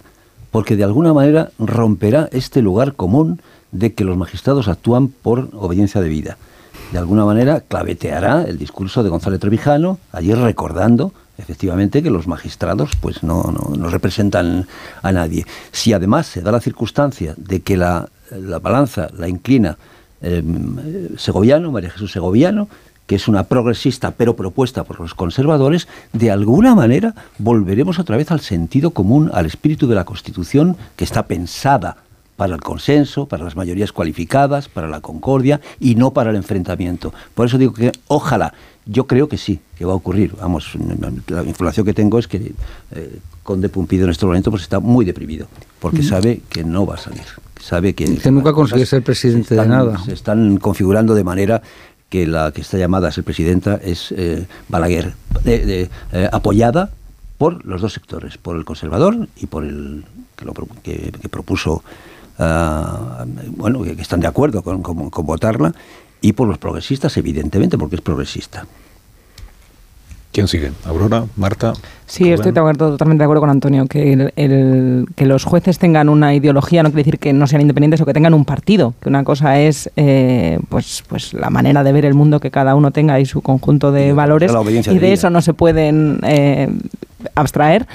porque 0.50 0.76
de 0.76 0.84
alguna 0.84 1.12
manera 1.12 1.50
romperá 1.58 2.28
este 2.32 2.62
lugar 2.62 2.94
común 2.94 3.40
de 3.72 3.94
que 3.94 4.04
los 4.04 4.16
magistrados 4.16 4.68
actúan 4.68 5.08
por 5.08 5.48
obediencia 5.54 6.00
de 6.00 6.08
vida. 6.08 6.36
De 6.92 6.98
alguna 6.98 7.24
manera 7.24 7.60
claveteará 7.60 8.44
el 8.44 8.58
discurso 8.58 9.02
de 9.02 9.08
González 9.08 9.40
Trevijano, 9.40 9.98
ayer 10.12 10.38
recordando 10.38 11.12
efectivamente 11.38 12.02
que 12.02 12.10
los 12.10 12.26
magistrados 12.26 12.92
pues 13.00 13.22
no, 13.22 13.44
no, 13.44 13.74
no, 13.74 13.88
representan 13.88 14.66
a 15.02 15.12
nadie. 15.12 15.46
Si 15.72 15.92
además 15.92 16.26
se 16.26 16.42
da 16.42 16.52
la 16.52 16.60
circunstancia 16.60 17.34
de 17.36 17.60
que 17.60 17.76
la, 17.76 18.08
la 18.30 18.58
balanza 18.58 19.08
la 19.16 19.28
inclina 19.28 19.78
eh, 20.20 20.42
Segoviano, 21.16 21.72
María 21.72 21.90
Jesús 21.90 22.12
Segoviano, 22.12 22.68
que 23.06 23.16
es 23.16 23.26
una 23.26 23.44
progresista 23.44 24.12
pero 24.12 24.36
propuesta 24.36 24.84
por 24.84 25.00
los 25.00 25.14
conservadores, 25.14 25.88
de 26.12 26.30
alguna 26.30 26.74
manera 26.74 27.14
volveremos 27.38 27.98
otra 27.98 28.16
vez 28.16 28.30
al 28.30 28.40
sentido 28.40 28.90
común, 28.90 29.30
al 29.32 29.46
espíritu 29.46 29.88
de 29.88 29.96
la 29.96 30.04
Constitución 30.04 30.76
que 30.96 31.04
está 31.04 31.24
pensada 31.26 31.96
para 32.36 32.54
el 32.54 32.60
consenso, 32.60 33.26
para 33.26 33.44
las 33.44 33.56
mayorías 33.56 33.92
cualificadas, 33.92 34.68
para 34.68 34.88
la 34.88 35.00
concordia 35.00 35.60
y 35.78 35.94
no 35.94 36.12
para 36.12 36.30
el 36.30 36.36
enfrentamiento. 36.36 37.12
Por 37.34 37.46
eso 37.46 37.58
digo 37.58 37.72
que 37.72 37.92
ojalá, 38.08 38.54
yo 38.86 39.06
creo 39.06 39.28
que 39.28 39.38
sí, 39.38 39.60
que 39.76 39.84
va 39.84 39.92
a 39.92 39.96
ocurrir. 39.96 40.34
Vamos, 40.40 40.72
la 41.28 41.42
información 41.44 41.86
que 41.86 41.94
tengo 41.94 42.18
es 42.18 42.26
que 42.26 42.52
eh, 42.92 43.18
Conde 43.42 43.68
Pumpido 43.68 44.04
en 44.04 44.10
este 44.10 44.26
momento 44.26 44.50
pues 44.50 44.62
está 44.62 44.80
muy 44.80 45.04
deprimido, 45.04 45.46
porque 45.80 46.00
mm. 46.00 46.04
sabe 46.04 46.40
que 46.48 46.64
no 46.64 46.86
va 46.86 46.94
a 46.94 46.98
salir. 46.98 47.24
Sabe 47.60 47.94
que, 47.94 48.06
nunca 48.30 48.52
consigue 48.52 48.86
ser 48.86 49.02
presidente 49.02 49.54
están, 49.54 49.70
de 49.70 49.76
nada. 49.76 49.98
Se 50.04 50.12
están 50.12 50.56
configurando 50.56 51.14
de 51.14 51.22
manera 51.22 51.62
que 52.08 52.26
la 52.26 52.50
que 52.52 52.60
está 52.60 52.76
llamada 52.76 53.08
a 53.08 53.12
ser 53.12 53.24
presidenta 53.24 53.76
es 53.82 54.12
eh, 54.16 54.46
Balaguer, 54.68 55.14
eh, 55.44 55.88
apoyada 56.32 56.90
por 57.38 57.64
los 57.64 57.80
dos 57.80 57.92
sectores, 57.92 58.36
por 58.36 58.56
el 58.56 58.64
conservador 58.64 59.28
y 59.36 59.46
por 59.46 59.64
el 59.64 60.04
que, 60.36 60.44
lo, 60.44 60.54
que, 60.82 61.12
que 61.20 61.28
propuso, 61.28 61.82
uh, 62.42 63.24
bueno, 63.56 63.82
que, 63.82 63.92
están 63.92 64.20
de 64.20 64.26
acuerdo 64.26 64.62
con, 64.62 64.82
con, 64.82 65.10
con 65.10 65.26
votarla, 65.26 65.72
y 66.20 66.32
por 66.32 66.48
los 66.48 66.58
progresistas, 66.58 67.16
evidentemente, 67.16 67.76
porque 67.76 67.96
es 67.96 68.02
progresista. 68.02 68.66
¿Quién 70.32 70.48
sigue? 70.48 70.72
¿Aurora? 70.86 71.26
¿Marta? 71.36 71.74
Sí, 72.06 72.24
Rubén? 72.24 72.34
estoy 72.34 72.52
de 72.52 72.60
acuerdo, 72.60 72.90
totalmente 72.92 73.20
de 73.20 73.24
acuerdo 73.26 73.42
con 73.42 73.50
Antonio. 73.50 73.86
Que, 73.86 74.14
el, 74.14 74.32
el, 74.36 75.06
que 75.14 75.26
los 75.26 75.44
jueces 75.44 75.78
tengan 75.78 76.08
una 76.08 76.34
ideología 76.34 76.82
no 76.82 76.88
quiere 76.88 77.04
decir 77.04 77.18
que 77.18 77.34
no 77.34 77.46
sean 77.46 77.60
independientes 77.60 78.00
o 78.00 78.06
que 78.06 78.14
tengan 78.14 78.32
un 78.32 78.46
partido. 78.46 78.94
Que 79.02 79.10
una 79.10 79.24
cosa 79.24 79.60
es 79.60 79.90
eh, 79.96 80.58
pues, 80.70 81.04
pues 81.06 81.34
la 81.34 81.50
manera 81.50 81.84
de 81.84 81.92
ver 81.92 82.06
el 82.06 82.14
mundo 82.14 82.40
que 82.40 82.50
cada 82.50 82.74
uno 82.74 82.92
tenga 82.92 83.20
y 83.20 83.26
su 83.26 83.42
conjunto 83.42 83.92
de 83.92 84.08
y 84.08 84.12
valores. 84.12 84.50
Y 84.86 84.94
de, 84.94 85.00
de 85.00 85.12
eso 85.12 85.28
no 85.28 85.42
se 85.42 85.52
pueden 85.52 86.20
eh, 86.22 86.70
abstraer 87.34 87.86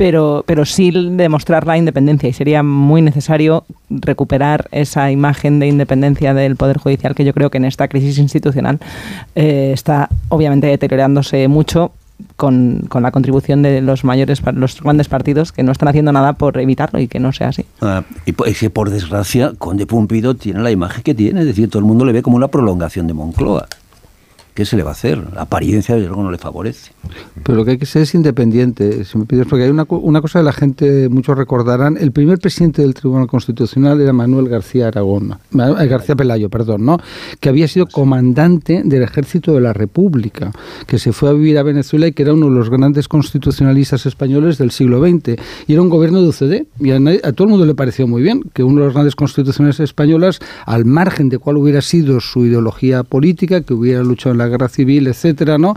pero, 0.00 0.44
pero 0.46 0.64
sí 0.64 0.90
demostrar 0.92 1.66
la 1.66 1.76
independencia 1.76 2.26
y 2.26 2.32
sería 2.32 2.62
muy 2.62 3.02
necesario 3.02 3.66
recuperar 3.90 4.66
esa 4.72 5.10
imagen 5.10 5.60
de 5.60 5.66
independencia 5.66 6.32
del 6.32 6.56
Poder 6.56 6.78
Judicial 6.78 7.14
que 7.14 7.22
yo 7.22 7.34
creo 7.34 7.50
que 7.50 7.58
en 7.58 7.66
esta 7.66 7.86
crisis 7.86 8.16
institucional 8.16 8.78
eh, 9.34 9.72
está 9.74 10.08
obviamente 10.30 10.68
deteriorándose 10.68 11.48
mucho 11.48 11.92
con, 12.36 12.86
con, 12.88 13.02
la 13.02 13.10
contribución 13.10 13.60
de 13.60 13.82
los 13.82 14.02
mayores, 14.02 14.40
los 14.54 14.80
grandes 14.80 15.08
partidos 15.08 15.52
que 15.52 15.62
no 15.62 15.70
están 15.70 15.88
haciendo 15.88 16.12
nada 16.12 16.32
por 16.32 16.58
evitarlo 16.58 16.98
y 16.98 17.06
que 17.06 17.20
no 17.20 17.34
sea 17.34 17.48
así. 17.48 17.66
Ah, 17.82 18.02
y 18.24 18.34
es 18.46 18.58
que 18.58 18.70
por 18.70 18.88
desgracia, 18.88 19.52
Conde 19.58 19.84
Pumpido 19.84 20.34
tiene 20.34 20.60
la 20.60 20.70
imagen 20.70 21.02
que 21.02 21.14
tiene, 21.14 21.40
es 21.40 21.46
decir, 21.46 21.68
todo 21.68 21.80
el 21.80 21.84
mundo 21.84 22.06
le 22.06 22.12
ve 22.12 22.22
como 22.22 22.38
una 22.38 22.48
prolongación 22.48 23.06
de 23.06 23.12
Moncloa. 23.12 23.68
¿qué 24.60 24.66
se 24.66 24.76
le 24.76 24.82
va 24.82 24.90
a 24.90 24.92
hacer? 24.92 25.32
La 25.34 25.42
apariencia 25.42 25.94
desde 25.94 26.08
luego 26.08 26.22
no 26.22 26.30
le 26.30 26.36
favorece. 26.36 26.92
Pero 27.42 27.56
lo 27.56 27.64
que 27.64 27.72
hay 27.72 27.78
que 27.78 27.86
ser 27.86 28.02
es 28.02 28.14
independiente, 28.14 29.04
si 29.04 29.18
me 29.18 29.24
pides, 29.24 29.46
porque 29.46 29.64
hay 29.64 29.70
una, 29.70 29.86
una 29.88 30.20
cosa 30.20 30.40
que 30.40 30.44
la 30.44 30.52
gente, 30.52 31.08
muchos 31.08 31.36
recordarán, 31.36 31.96
el 31.98 32.12
primer 32.12 32.38
presidente 32.38 32.82
del 32.82 32.94
Tribunal 32.94 33.26
Constitucional 33.26 34.00
era 34.00 34.12
Manuel 34.12 34.48
García 34.48 34.88
Aragón, 34.88 35.36
García 35.52 36.16
Pelayo, 36.16 36.50
perdón, 36.50 36.84
¿no? 36.84 36.98
que 37.40 37.48
había 37.48 37.68
sido 37.68 37.86
comandante 37.86 38.82
del 38.84 39.02
Ejército 39.02 39.54
de 39.54 39.60
la 39.60 39.72
República, 39.72 40.52
que 40.86 40.98
se 40.98 41.12
fue 41.12 41.30
a 41.30 41.32
vivir 41.32 41.58
a 41.58 41.62
Venezuela 41.62 42.06
y 42.06 42.12
que 42.12 42.22
era 42.22 42.34
uno 42.34 42.46
de 42.46 42.54
los 42.54 42.70
grandes 42.70 43.08
constitucionalistas 43.08 44.06
españoles 44.06 44.58
del 44.58 44.70
siglo 44.70 45.00
XX. 45.00 45.40
Y 45.66 45.72
era 45.72 45.82
un 45.82 45.88
gobierno 45.88 46.20
de 46.20 46.28
UCD, 46.28 46.66
y 46.80 46.90
a, 46.90 47.32
todo 47.32 47.44
el 47.44 47.50
mundo 47.50 47.66
le 47.66 47.74
pareció 47.74 48.06
muy 48.06 48.22
bien 48.22 48.42
que 48.52 48.62
uno 48.62 48.80
de 48.80 48.86
los 48.86 48.94
grandes 48.94 49.16
constituciones 49.16 49.80
españolas, 49.80 50.40
al 50.66 50.84
margen 50.84 51.28
de 51.28 51.38
cuál 51.38 51.56
hubiera 51.56 51.80
sido 51.80 52.20
su 52.20 52.44
ideología 52.44 53.02
política, 53.02 53.62
que 53.62 53.74
hubiera 53.74 54.02
luchado 54.02 54.32
en 54.32 54.38
la 54.38 54.48
guerra 54.48 54.68
civil, 54.68 55.06
etcétera, 55.06 55.58
¿no? 55.58 55.74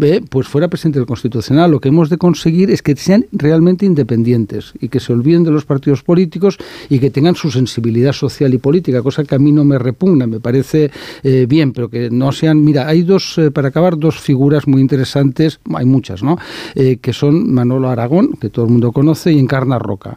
Eh, 0.00 0.20
pues 0.28 0.48
fuera 0.48 0.63
presidente 0.68 0.98
del 0.98 1.06
Constitucional. 1.06 1.70
Lo 1.70 1.80
que 1.80 1.88
hemos 1.88 2.10
de 2.10 2.18
conseguir 2.18 2.70
es 2.70 2.82
que 2.82 2.96
sean 2.96 3.26
realmente 3.32 3.86
independientes 3.86 4.72
y 4.80 4.88
que 4.88 5.00
se 5.00 5.12
olviden 5.12 5.44
de 5.44 5.50
los 5.50 5.64
partidos 5.64 6.02
políticos 6.02 6.58
y 6.88 6.98
que 6.98 7.10
tengan 7.10 7.34
su 7.34 7.50
sensibilidad 7.50 8.12
social 8.12 8.54
y 8.54 8.58
política, 8.58 9.02
cosa 9.02 9.24
que 9.24 9.34
a 9.34 9.38
mí 9.38 9.52
no 9.52 9.64
me 9.64 9.78
repugna, 9.78 10.26
me 10.26 10.40
parece 10.40 10.90
eh, 11.22 11.46
bien, 11.48 11.72
pero 11.72 11.88
que 11.88 12.10
no 12.10 12.32
sean. 12.32 12.64
Mira, 12.64 12.88
hay 12.88 13.02
dos, 13.02 13.38
eh, 13.38 13.50
para 13.50 13.68
acabar, 13.68 13.98
dos 13.98 14.18
figuras 14.18 14.66
muy 14.66 14.80
interesantes, 14.80 15.60
hay 15.74 15.86
muchas, 15.86 16.22
¿no? 16.22 16.38
Eh, 16.74 16.98
que 17.00 17.12
son 17.12 17.52
Manolo 17.52 17.88
Aragón, 17.88 18.32
que 18.40 18.50
todo 18.50 18.64
el 18.64 18.70
mundo 18.70 18.92
conoce, 18.92 19.32
y 19.32 19.38
Encarna 19.38 19.78
Roca. 19.78 20.16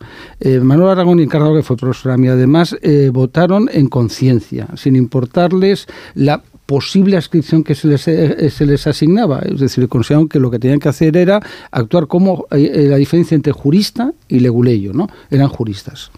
Manolo 0.61 0.91
Aragón 0.91 1.19
y 1.19 1.24
Encarna 1.24 1.48
Roca, 1.48 1.60
que 1.60 1.64
fue 1.64 1.78
profesora 1.78 2.18
mía 2.18 2.34
además, 2.34 2.76
votaron 3.11 3.69
en 3.72 3.88
conciencia, 3.88 4.68
sin 4.76 4.95
importarles 4.95 5.88
la 6.15 6.41
posible 6.68 7.18
adscripción 7.18 7.64
que 7.64 7.73
se 7.73 7.88
les, 7.88 8.07
eh, 8.07 8.52
se 8.52 8.65
les 8.65 8.85
asignaba. 8.85 9.39
Es 9.39 9.60
decir, 9.60 9.88
consideraron 9.88 10.30
que 10.30 10.39
lo 10.39 10.52
que 10.52 10.60
tenían 10.60 10.80
que 10.80 10.89
hacer 10.89 11.18
era 11.18 11.39
actuar 11.72 12.06
como 12.07 12.45
eh, 12.52 12.88
la 12.89 12.98
diferencia 12.98 13.34
entre 13.34 13.53
jurista 13.53 14.11
y 14.27 14.39
leguleyo, 14.39 14.94
¿no? 14.94 15.10
Eran 15.31 15.48
juristas. 15.48 16.11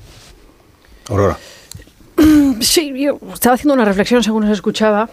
Aurora. 1.07 1.38
Sí, 2.59 2.91
yo 2.99 3.17
estaba 3.34 3.55
haciendo 3.55 3.73
una 3.73 3.85
reflexión 3.85 4.21
según 4.21 4.43
os 4.43 4.49
escuchaba. 4.49 5.09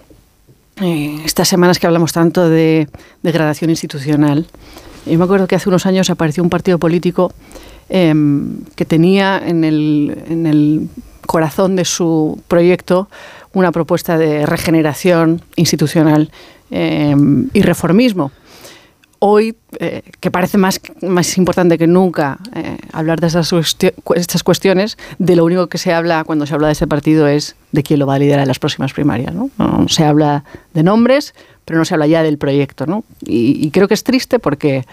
Eh, 0.81 1.21
estas 1.25 1.47
semanas 1.49 1.79
que 1.79 1.87
hablamos 1.87 2.13
tanto 2.13 2.49
de 2.49 2.89
degradación 3.23 3.71
institucional. 3.71 4.47
Yo 5.07 5.17
me 5.17 5.25
acuerdo 5.25 5.47
que 5.47 5.55
hace 5.55 5.69
unos 5.69 5.87
años 5.87 6.11
apareció 6.11 6.43
un 6.43 6.51
partido 6.51 6.79
político 6.79 7.33
eh, 7.89 8.13
que 8.75 8.85
tenía 8.85 9.41
en 9.47 9.63
el, 9.63 10.25
en 10.29 10.47
el 10.47 10.89
corazón 11.27 11.77
de 11.77 11.85
su 11.85 12.41
proyecto 12.49 13.09
una 13.57 13.73
propuesta 13.73 14.19
de 14.19 14.45
regeneración 14.45 15.41
institucional 15.57 16.31
eh, 16.71 17.17
y 17.55 17.63
reformismo. 17.63 18.31
Hoy, 19.19 19.57
eh, 19.81 20.03
que 20.21 20.31
parece 20.31 20.59
más, 20.59 20.79
más 21.01 21.39
importante 21.39 21.79
que 21.79 21.87
nunca 21.87 22.37
eh, 22.55 22.77
hablar 22.93 23.19
de 23.19 23.29
esas 23.29 23.51
estas 24.15 24.43
cuestiones, 24.43 24.99
de 25.19 25.37
lo 25.37 25.47
único 25.47 25.69
que 25.69 25.79
se 25.79 25.95
habla 25.95 26.23
cuando 26.25 26.45
se 26.45 26.53
habla 26.53 26.67
de 26.67 26.75
este 26.75 26.87
partido 26.87 27.27
es 27.29 27.57
de 27.73 27.83
quién 27.83 27.99
lo 27.99 28.07
va 28.07 28.17
a 28.17 28.19
liderar 28.19 28.43
en 28.43 28.49
las 28.49 28.59
próximas 28.59 28.93
primarias. 28.93 29.35
¿no? 29.35 29.49
No, 29.57 29.89
se 29.89 30.05
habla 30.05 30.45
de 30.75 30.83
nombres, 30.83 31.35
pero 31.65 31.79
no 31.79 31.87
se 31.87 31.95
habla 31.95 32.07
ya 32.07 32.23
del 32.23 32.37
proyecto. 32.37 32.85
¿no? 32.85 33.05
Y, 33.25 33.67
y 33.67 33.71
creo 33.71 33.89
que 33.89 33.95
es 33.95 34.05
triste 34.05 34.39
porque 34.39 34.85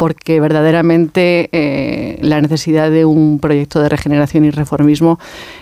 porque 0.00 0.40
verdaderamente 0.40 1.50
eh, 1.52 2.18
la 2.22 2.40
necesidad 2.40 2.90
de 2.90 3.04
un 3.04 3.38
proyecto 3.38 3.82
de 3.82 3.90
regeneración 3.90 4.46
y 4.46 4.50
reformismo 4.50 5.18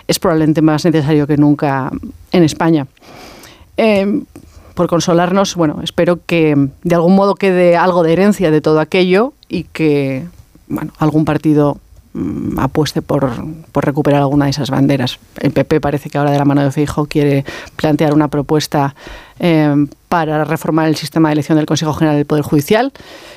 es 0.07 0.21
probablemente 0.21 0.63
más 0.63 0.85
necesario 0.85 1.27
que 1.27 1.37
nunca 1.37 1.91
en 2.31 2.45
España. 2.45 2.87
Eh, 3.77 4.23
por 4.75 4.87
consolarnos, 4.87 5.57
bueno, 5.57 5.81
espero 5.83 6.21
que 6.25 6.55
de 6.85 6.95
algún 6.95 7.17
modo 7.17 7.35
quede 7.35 7.77
algo 7.77 8.05
de 8.05 8.13
herencia 8.13 8.53
de 8.53 8.61
todo 8.61 8.79
aquello 8.79 9.33
y 9.49 9.65
que 9.65 10.25
algún 11.01 11.25
partido 11.25 11.79
mm, 12.13 12.61
apueste 12.61 13.03
por, 13.03 13.33
por, 13.73 13.85
recuperar 13.85 14.21
alguna 14.21 14.45
de 14.45 14.53
esas 14.53 14.71
banderas. 14.71 15.19
El 15.41 15.51
PP 15.51 15.81
parece 15.81 16.11
que 16.11 16.19
ahora 16.19 16.31
de 16.31 16.39
la 16.39 16.45
mano 16.45 16.63
de 16.63 16.71
Feijóo 16.71 17.07
quiere 17.07 17.45
plantear 17.75 18.15
una 18.15 18.29
propuesta 18.29 18.95
eh, 19.41 19.87
para 20.09 20.45
reformar 20.45 20.89
el 20.89 20.97
sistema 20.97 21.29
de 21.29 21.35
elección 21.35 21.57
del 21.59 21.67
Consejo 21.67 21.93
General 21.93 22.17
del 22.17 22.25
Poder 22.25 22.43
Judicial, 22.43 22.93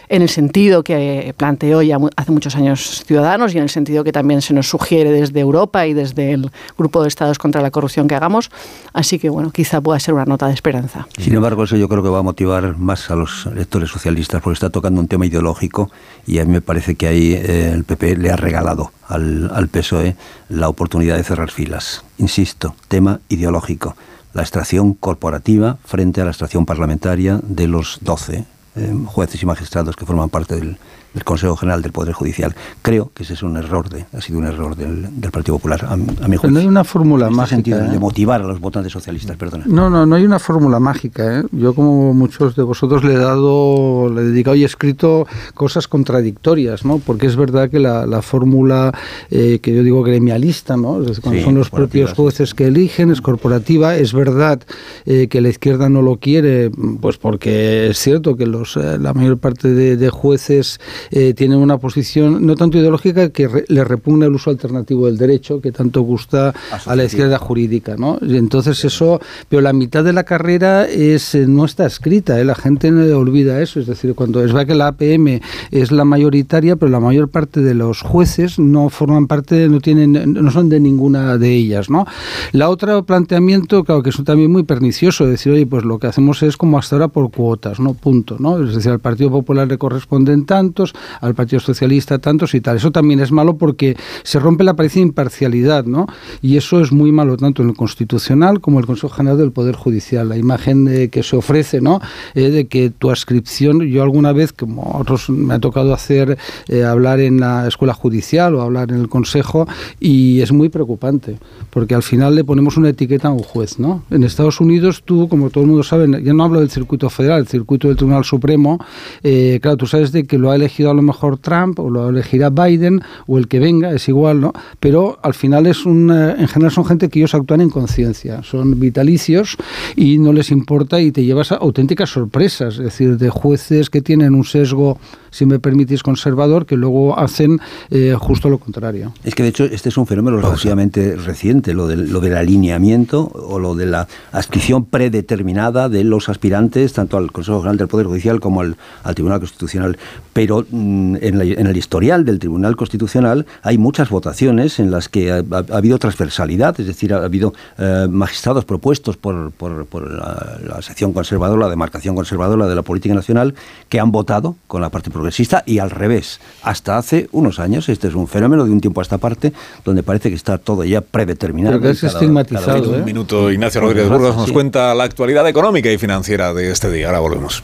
en 0.08 0.22
el 0.22 0.30
sentido 0.30 0.84
que 0.84 1.34
planteó 1.36 1.82
ya 1.82 1.98
hace 2.16 2.32
muchos 2.32 2.56
años 2.56 3.04
Ciudadanos 3.06 3.54
y 3.54 3.58
en 3.58 3.64
el 3.64 3.70
sentido 3.70 4.04
que 4.04 4.12
también 4.12 4.42
se 4.42 4.54
nos 4.54 4.70
sugiere 4.70 5.12
desde 5.12 5.40
Europa 5.40 5.86
y 5.86 5.94
desde 5.94 6.32
el 6.32 6.52
Grupo 6.78 7.02
de 7.02 7.10
Estados 7.10 7.38
contra 7.38 7.62
la 7.62 7.72
Corrupción 7.72 8.08
que 8.08 8.16
hagamos. 8.16 8.52
Así 8.94 9.20
que, 9.20 9.30
bueno, 9.30 9.52
quizá 9.52 9.82
pueda 9.82 10.00
ser 10.00 10.14
una 10.14 10.26
nota 10.26 10.48
de 10.48 10.54
esperanza. 10.54 11.08
Sin 11.18 11.34
embargo, 11.34 11.64
eso 11.64 11.76
yo 11.76 11.90
creo 11.90 12.04
que 12.04 12.10
va 12.10 12.20
a 12.20 12.24
motivar 12.24 12.78
más 12.78 13.12
a 13.12 13.16
los 13.16 13.46
electores 13.48 13.90
socialistas 13.90 14.42
porque 14.42 14.54
está 14.54 14.70
tocando 14.70 15.02
un 15.02 15.08
tema 15.08 15.26
ideológico 15.26 15.92
y 16.26 16.40
a 16.40 16.46
mí 16.46 16.52
me 16.52 16.62
parece 16.62 16.96
que 16.96 17.08
ahí 17.08 17.34
eh, 17.34 17.72
el 17.74 17.84
PP 17.84 18.16
le 18.18 18.32
ha 18.32 18.38
regalado 18.38 18.92
al, 19.08 19.52
al 19.54 19.68
PSOE 19.68 20.16
la 20.48 20.70
oportunidad 20.70 21.18
de 21.18 21.24
cerrar 21.24 21.52
filas. 21.52 22.04
Insisto, 22.18 22.76
tema 22.88 23.20
ideológico 23.28 23.96
la 24.34 24.42
extracción 24.42 24.94
corporativa 24.94 25.78
frente 25.84 26.22
a 26.22 26.26
la 26.26 26.32
extracción 26.32 26.66
parlamentaria 26.66 27.40
de 27.44 27.68
los 27.68 28.00
12 28.02 28.46
eh, 28.76 28.94
jueces 29.06 29.44
y 29.44 29.46
magistrados 29.46 29.96
que 29.96 30.06
forman 30.06 30.30
parte 30.30 30.56
del, 30.56 30.78
del 31.14 31.24
Consejo 31.24 31.56
General 31.56 31.82
del 31.82 31.92
Poder 31.92 32.14
Judicial. 32.14 32.56
Creo 32.82 33.12
que 33.14 33.24
ese 33.24 33.34
es 33.34 33.44
un 33.44 33.58
error, 33.58 33.90
de, 33.90 34.06
ha 34.16 34.22
sido 34.22 34.40
un 34.40 34.46
error 34.46 34.76
del, 34.76 35.20
del 35.20 35.32
Partido 35.32 35.58
Popular, 35.58 35.86
a, 35.86 35.94
a 35.94 35.98
mi 35.98 36.38
juicio. 36.38 36.52
No 36.52 36.60
hay 36.60 36.68
una 36.68 36.84
fórmula 36.84 37.28
en 37.28 37.34
mágica. 37.34 37.56
sentido, 37.56 37.80
¿eh? 37.84 37.90
de 37.90 38.00
motivar 38.00 38.42
a 38.42 38.46
los 38.46 38.60
votantes 38.60 38.92
socialistas, 38.94 39.36
perdona. 39.38 39.66
No, 39.68 39.90
no, 39.90 40.06
no 40.06 40.16
hay 40.16 40.24
una 40.26 40.40
fórmula 40.40 40.80
mágica. 40.80 41.40
¿eh? 41.40 41.44
Yo, 41.52 41.74
como 41.74 42.14
muchos 42.14 42.56
de 42.56 42.64
vosotros, 42.64 43.04
le 43.04 43.14
he 43.14 43.18
dado, 43.18 44.10
le 44.14 44.22
he 44.22 44.26
dedicado 44.26 44.56
y 44.56 44.64
he 44.64 44.66
escrito 44.66 45.28
cosas 45.54 45.88
contradictorias, 45.88 46.86
¿no? 46.86 47.00
Porque 47.00 47.28
es 47.28 47.36
verdad 47.36 47.70
que 47.70 47.80
la, 47.80 48.06
la 48.06 48.22
fórmula 48.22 48.92
eh, 49.30 49.60
que 49.62 49.76
yo 49.76 49.84
digo 49.84 50.04
gremialista, 50.04 50.78
¿no? 50.78 51.02
Es 51.02 51.08
decir, 51.08 51.22
cuando 51.24 51.40
Sí, 51.40 51.46
son 51.46 51.56
los 51.56 51.70
propios 51.70 52.14
jueces 52.14 52.54
que 52.54 52.68
eligen, 52.68 53.12
es 53.12 53.22
corporativa. 53.22 53.96
Es 53.96 54.14
verdad 54.14 54.62
eh, 55.06 55.28
que 55.28 55.42
la 55.42 55.50
izquierda 55.50 55.90
no 55.90 56.02
lo 56.02 56.18
quiere, 56.18 56.70
pues 57.02 57.18
porque 57.18 57.90
es 57.90 57.98
cierto 57.98 58.36
que 58.36 58.46
los, 58.46 58.78
eh, 58.78 58.98
la 59.00 59.14
mayor 59.14 59.38
parte 59.38 59.70
de, 59.70 59.98
de 59.98 60.10
jueces 60.10 60.80
eh, 61.10 61.34
tienen 61.34 61.58
una 61.58 61.78
posición 61.78 62.46
no 62.46 62.56
tanto 62.56 62.78
ideológica 62.78 63.30
que 63.30 63.48
re- 63.48 63.66
le 63.68 63.84
repugna 63.84 64.26
el 64.28 64.34
uso 64.34 64.50
alternativo 64.50 65.08
del 65.08 65.18
derecho 65.18 65.62
que 65.62 65.72
tanto 65.72 66.02
gusta 66.02 66.54
a 66.86 66.96
la 66.96 67.04
izquierda 67.04 67.38
jurídica, 67.38 67.96
¿no? 67.98 68.18
Y 68.22 68.38
entonces 68.38 68.84
eso, 68.86 69.20
pero 69.50 69.62
la 69.62 69.74
mitad 69.74 70.04
de 70.04 70.14
la 70.14 70.24
carrera 70.24 70.86
es 70.88 71.36
eh, 71.36 71.46
no 71.48 71.66
está 71.66 71.86
escrita, 71.86 72.40
¿eh? 72.40 72.46
la 72.46 72.56
gente 72.56 72.92
no 72.92 73.02
olvida 73.18 73.62
eso, 73.62 73.80
es 73.80 73.88
decir, 73.88 74.14
cuando 74.16 74.44
es 74.44 74.52
verdad 74.54 74.68
que 74.68 74.76
la 74.76 74.88
APM 74.88 75.40
es 75.72 75.92
la 75.92 76.06
mayoritaria, 76.06 76.76
pero 76.76 76.92
la 76.92 77.00
mayor 77.00 77.30
parte 77.30 77.62
de 77.62 77.74
los 77.74 78.02
jueces 78.02 78.60
no 78.60 78.90
forman 78.90 79.28
parte, 79.28 79.68
no 79.70 79.80
tienen, 79.80 80.34
no 80.34 80.52
son 80.52 80.70
de 80.70 80.80
ninguna 80.80 81.38
de 81.38 81.54
ellas, 81.56 81.90
¿no? 81.90 82.06
La 82.52 82.70
otra 82.70 83.02
planteamiento, 83.02 83.84
claro, 83.84 84.04
que 84.04 84.10
es 84.10 84.24
también 84.24 84.52
muy 84.52 84.64
pernicioso, 84.64 85.26
decir, 85.26 85.52
oye, 85.54 85.66
pues 85.66 85.84
lo 85.84 86.00
que 86.00 86.08
hacemos 86.08 86.44
es 86.44 86.58
como 86.58 86.78
hasta 86.78 86.96
ahora 86.96 87.08
por 87.08 87.32
cuotas, 87.32 87.80
¿no? 87.80 87.94
Punto, 87.94 88.38
¿no? 88.40 88.62
Es 88.64 88.76
decir, 88.76 88.92
al 88.92 89.00
Partido 89.00 89.30
Popular 89.32 89.68
le 89.68 89.78
corresponden 89.78 90.46
tantos, 90.46 90.91
al 91.20 91.36
Partido 91.36 91.60
Socialista 91.60 92.20
tantos 92.20 92.54
y 92.56 92.62
tal. 92.62 92.78
Eso 92.78 92.92
también 92.92 93.20
es 93.20 93.32
malo 93.32 93.58
porque 93.58 93.98
se 94.24 94.40
rompe 94.40 94.64
la 94.64 94.72
apariencia 94.72 95.00
de 95.00 95.08
imparcialidad, 95.08 95.86
¿no? 95.86 96.08
Y 96.42 96.58
eso 96.58 96.82
es 96.82 96.92
muy 96.92 97.12
malo 97.12 97.38
tanto 97.38 97.62
en 97.62 97.70
el 97.70 97.76
Constitucional 97.76 98.62
como 98.62 98.78
en 98.78 98.82
el 98.82 98.88
Consejo 98.88 99.10
General 99.10 99.38
del 99.38 99.52
Poder 99.52 99.76
Judicial. 99.76 100.30
La 100.30 100.38
imagen 100.38 101.10
que 101.10 101.24
se 101.24 101.36
ofrece, 101.36 101.82
¿no? 101.82 102.02
Eh, 102.36 102.50
de 102.50 102.68
que 102.68 102.90
tu 102.90 103.10
adscripción, 103.10 103.82
yo 103.82 104.04
alguna 104.04 104.34
vez, 104.34 104.54
como 104.54 104.98
otros 105.00 105.30
me 105.30 105.54
ha 105.54 105.60
tocado 105.60 105.94
hacer, 105.94 106.38
eh, 106.68 106.84
hablar 106.84 107.20
en 107.20 107.40
la 107.40 107.68
Escuela 107.68 107.94
Judicial 107.94 108.56
o 108.56 108.62
hablar 108.62 108.92
en 108.92 109.00
el 109.00 109.10
Consejo, 109.10 109.68
y 110.00 110.42
es 110.42 110.52
muy 110.52 110.70
preocupante, 110.70 111.38
porque 111.70 111.96
al 111.96 112.04
final 112.04 112.36
le 112.36 112.44
ponemos 112.44 112.78
una 112.78 112.90
etiqueta 112.90 113.30
a 113.30 113.32
un 113.32 113.44
juez, 113.44 113.80
¿no? 113.80 114.04
En 114.10 114.24
Estados 114.24 114.60
Unidos 114.60 115.04
tú, 115.04 115.28
como 115.28 115.50
todo 115.50 115.64
el 115.64 115.70
mundo 115.70 115.84
sabe, 115.84 116.08
ya 116.24 116.34
no 116.34 116.44
hablo 116.44 116.60
del 116.60 116.70
circuito 116.70 117.10
federal, 117.10 117.42
el 117.42 117.48
circuito 117.48 117.88
del 117.88 117.98
Tribunal 117.98 118.24
Supremo, 118.24 118.80
eh, 119.24 119.60
claro, 119.62 119.78
tú 119.78 119.88
sabes 119.88 120.12
de 120.12 120.26
que 120.26 120.38
lo 120.38 120.52
ha 120.52 120.56
elegido 120.56 120.81
a 120.90 120.94
lo 120.94 121.02
mejor 121.02 121.38
Trump 121.38 121.80
o 121.80 121.90
lo 121.90 122.10
elegirá 122.10 122.50
Biden 122.50 123.02
o 123.28 123.38
el 123.38 123.48
que 123.48 123.60
venga, 123.60 123.92
es 123.92 124.08
igual, 124.10 124.42
¿no? 124.42 124.54
Pero 124.80 125.20
al 125.22 125.34
final 125.34 125.68
es 125.68 125.86
un, 125.86 126.12
eh, 126.12 126.36
en 126.38 126.48
general 126.48 126.72
son 126.72 126.86
gente 126.86 127.10
que 127.10 127.20
ellos 127.20 127.36
actúan 127.36 127.62
en 127.62 127.70
conciencia, 127.70 128.42
son 128.44 128.80
vitalicios 128.80 129.58
y 129.96 130.18
no 130.18 130.34
les 130.34 130.52
importa 130.52 131.00
y 131.00 131.12
te 131.12 131.24
llevas 131.24 131.52
a 131.52 131.56
auténticas 131.56 132.10
sorpresas, 132.10 132.76
es 132.76 132.84
decir, 132.84 133.18
de 133.18 133.30
jueces 133.30 133.90
que 133.90 134.02
tienen 134.02 134.34
un 134.34 134.44
sesgo, 134.44 134.98
si 135.30 135.46
me 135.46 135.60
permitís, 135.60 136.04
conservador, 136.04 136.66
que 136.66 136.76
luego 136.76 137.18
hacen 137.18 137.60
eh, 137.90 138.16
justo 138.18 138.50
lo 138.50 138.58
contrario. 138.58 139.14
Es 139.24 139.36
que 139.36 139.44
de 139.44 139.50
hecho 139.50 139.66
este 139.66 139.90
es 139.90 139.98
un 139.98 140.08
fenómeno 140.08 140.38
relativamente 140.38 141.16
reciente, 141.16 141.74
lo 141.74 141.88
del, 141.88 142.12
lo 142.12 142.20
del 142.20 142.36
alineamiento 142.36 143.32
o 143.34 143.60
lo 143.60 143.76
de 143.76 143.86
la 143.86 144.08
adscripción 144.32 144.86
predeterminada 144.86 145.90
de 145.90 146.04
los 146.04 146.30
aspirantes, 146.30 146.94
tanto 146.94 147.18
al 147.18 147.32
Consejo 147.32 147.60
General 147.60 147.78
del 147.78 147.88
Poder 147.88 148.08
Judicial 148.08 148.40
como 148.40 148.62
al, 148.62 148.78
al 149.04 149.16
Tribunal 149.16 149.40
Constitucional. 149.40 149.98
Pero 150.34 150.66
en, 150.72 151.38
la- 151.38 151.44
en 151.44 151.68
el 151.68 151.78
historial 151.78 152.26
del 152.26 152.40
Tribunal 152.40 152.76
Constitucional 152.76 153.46
hay 153.62 153.78
muchas 153.78 154.10
votaciones 154.10 154.80
en 154.80 154.92
las 154.92 155.10
que 155.10 155.32
ha, 155.32 155.38
ha- 155.38 155.66
ha 155.74 155.78
habido 155.78 155.98
transversalidad, 156.00 156.80
es 156.80 156.88
decir, 156.88 157.14
ha 157.14 157.24
habido 157.24 157.54
eh, 157.78 158.08
magistrados 158.10 158.66
propuestos 158.66 159.18
por, 159.18 159.52
por- 159.52 159.86
por 159.86 160.10
la, 160.12 160.58
la 160.68 160.82
sección 160.82 161.14
conservadora, 161.14 161.66
la 161.66 161.70
demarcación 161.70 162.16
conservadora 162.16 162.68
de 162.68 162.76
la 162.76 162.82
política 162.82 163.14
nacional, 163.16 163.54
que 163.90 164.00
han 164.00 164.12
votado 164.12 164.56
con 164.68 164.82
la 164.82 164.90
parte 164.90 165.10
progresista 165.12 165.64
y 165.66 165.80
al 165.80 165.90
revés. 165.90 166.40
Hasta 166.64 166.98
hace 166.98 167.28
unos 167.32 167.60
años, 167.60 167.90
este 167.90 168.08
es 168.08 168.16
un 168.16 168.28
fenómeno 168.28 168.66
de 168.66 168.72
un 168.72 168.82
tiempo 168.82 169.02
a 169.02 169.04
esta 169.04 169.18
parte, 169.18 169.54
donde 169.86 170.04
parece 170.04 170.30
que 170.30 170.36
está 170.36 170.58
todo 170.58 170.84
ya 170.84 171.02
predeterminado. 171.02 171.74
Pero 171.80 171.84
que 171.84 171.92
es 171.92 172.02
cada- 172.02 172.14
estigmatizado, 172.14 172.66
cada 172.68 172.80
uno- 172.82 172.98
un 172.98 173.06
minuto, 173.06 173.52
Ignacio 173.52 173.82
Rodríguez 173.82 174.10
Burgos 174.10 174.36
nos 174.36 174.48
sí. 174.48 174.54
cuenta 174.54 174.94
la 174.96 175.04
actualidad 175.04 175.48
económica 175.48 175.92
y 175.92 175.98
financiera 175.98 176.54
de 176.54 176.72
este 176.72 176.90
día. 176.92 177.08
Ahora 177.08 177.20
volvemos. 177.20 177.64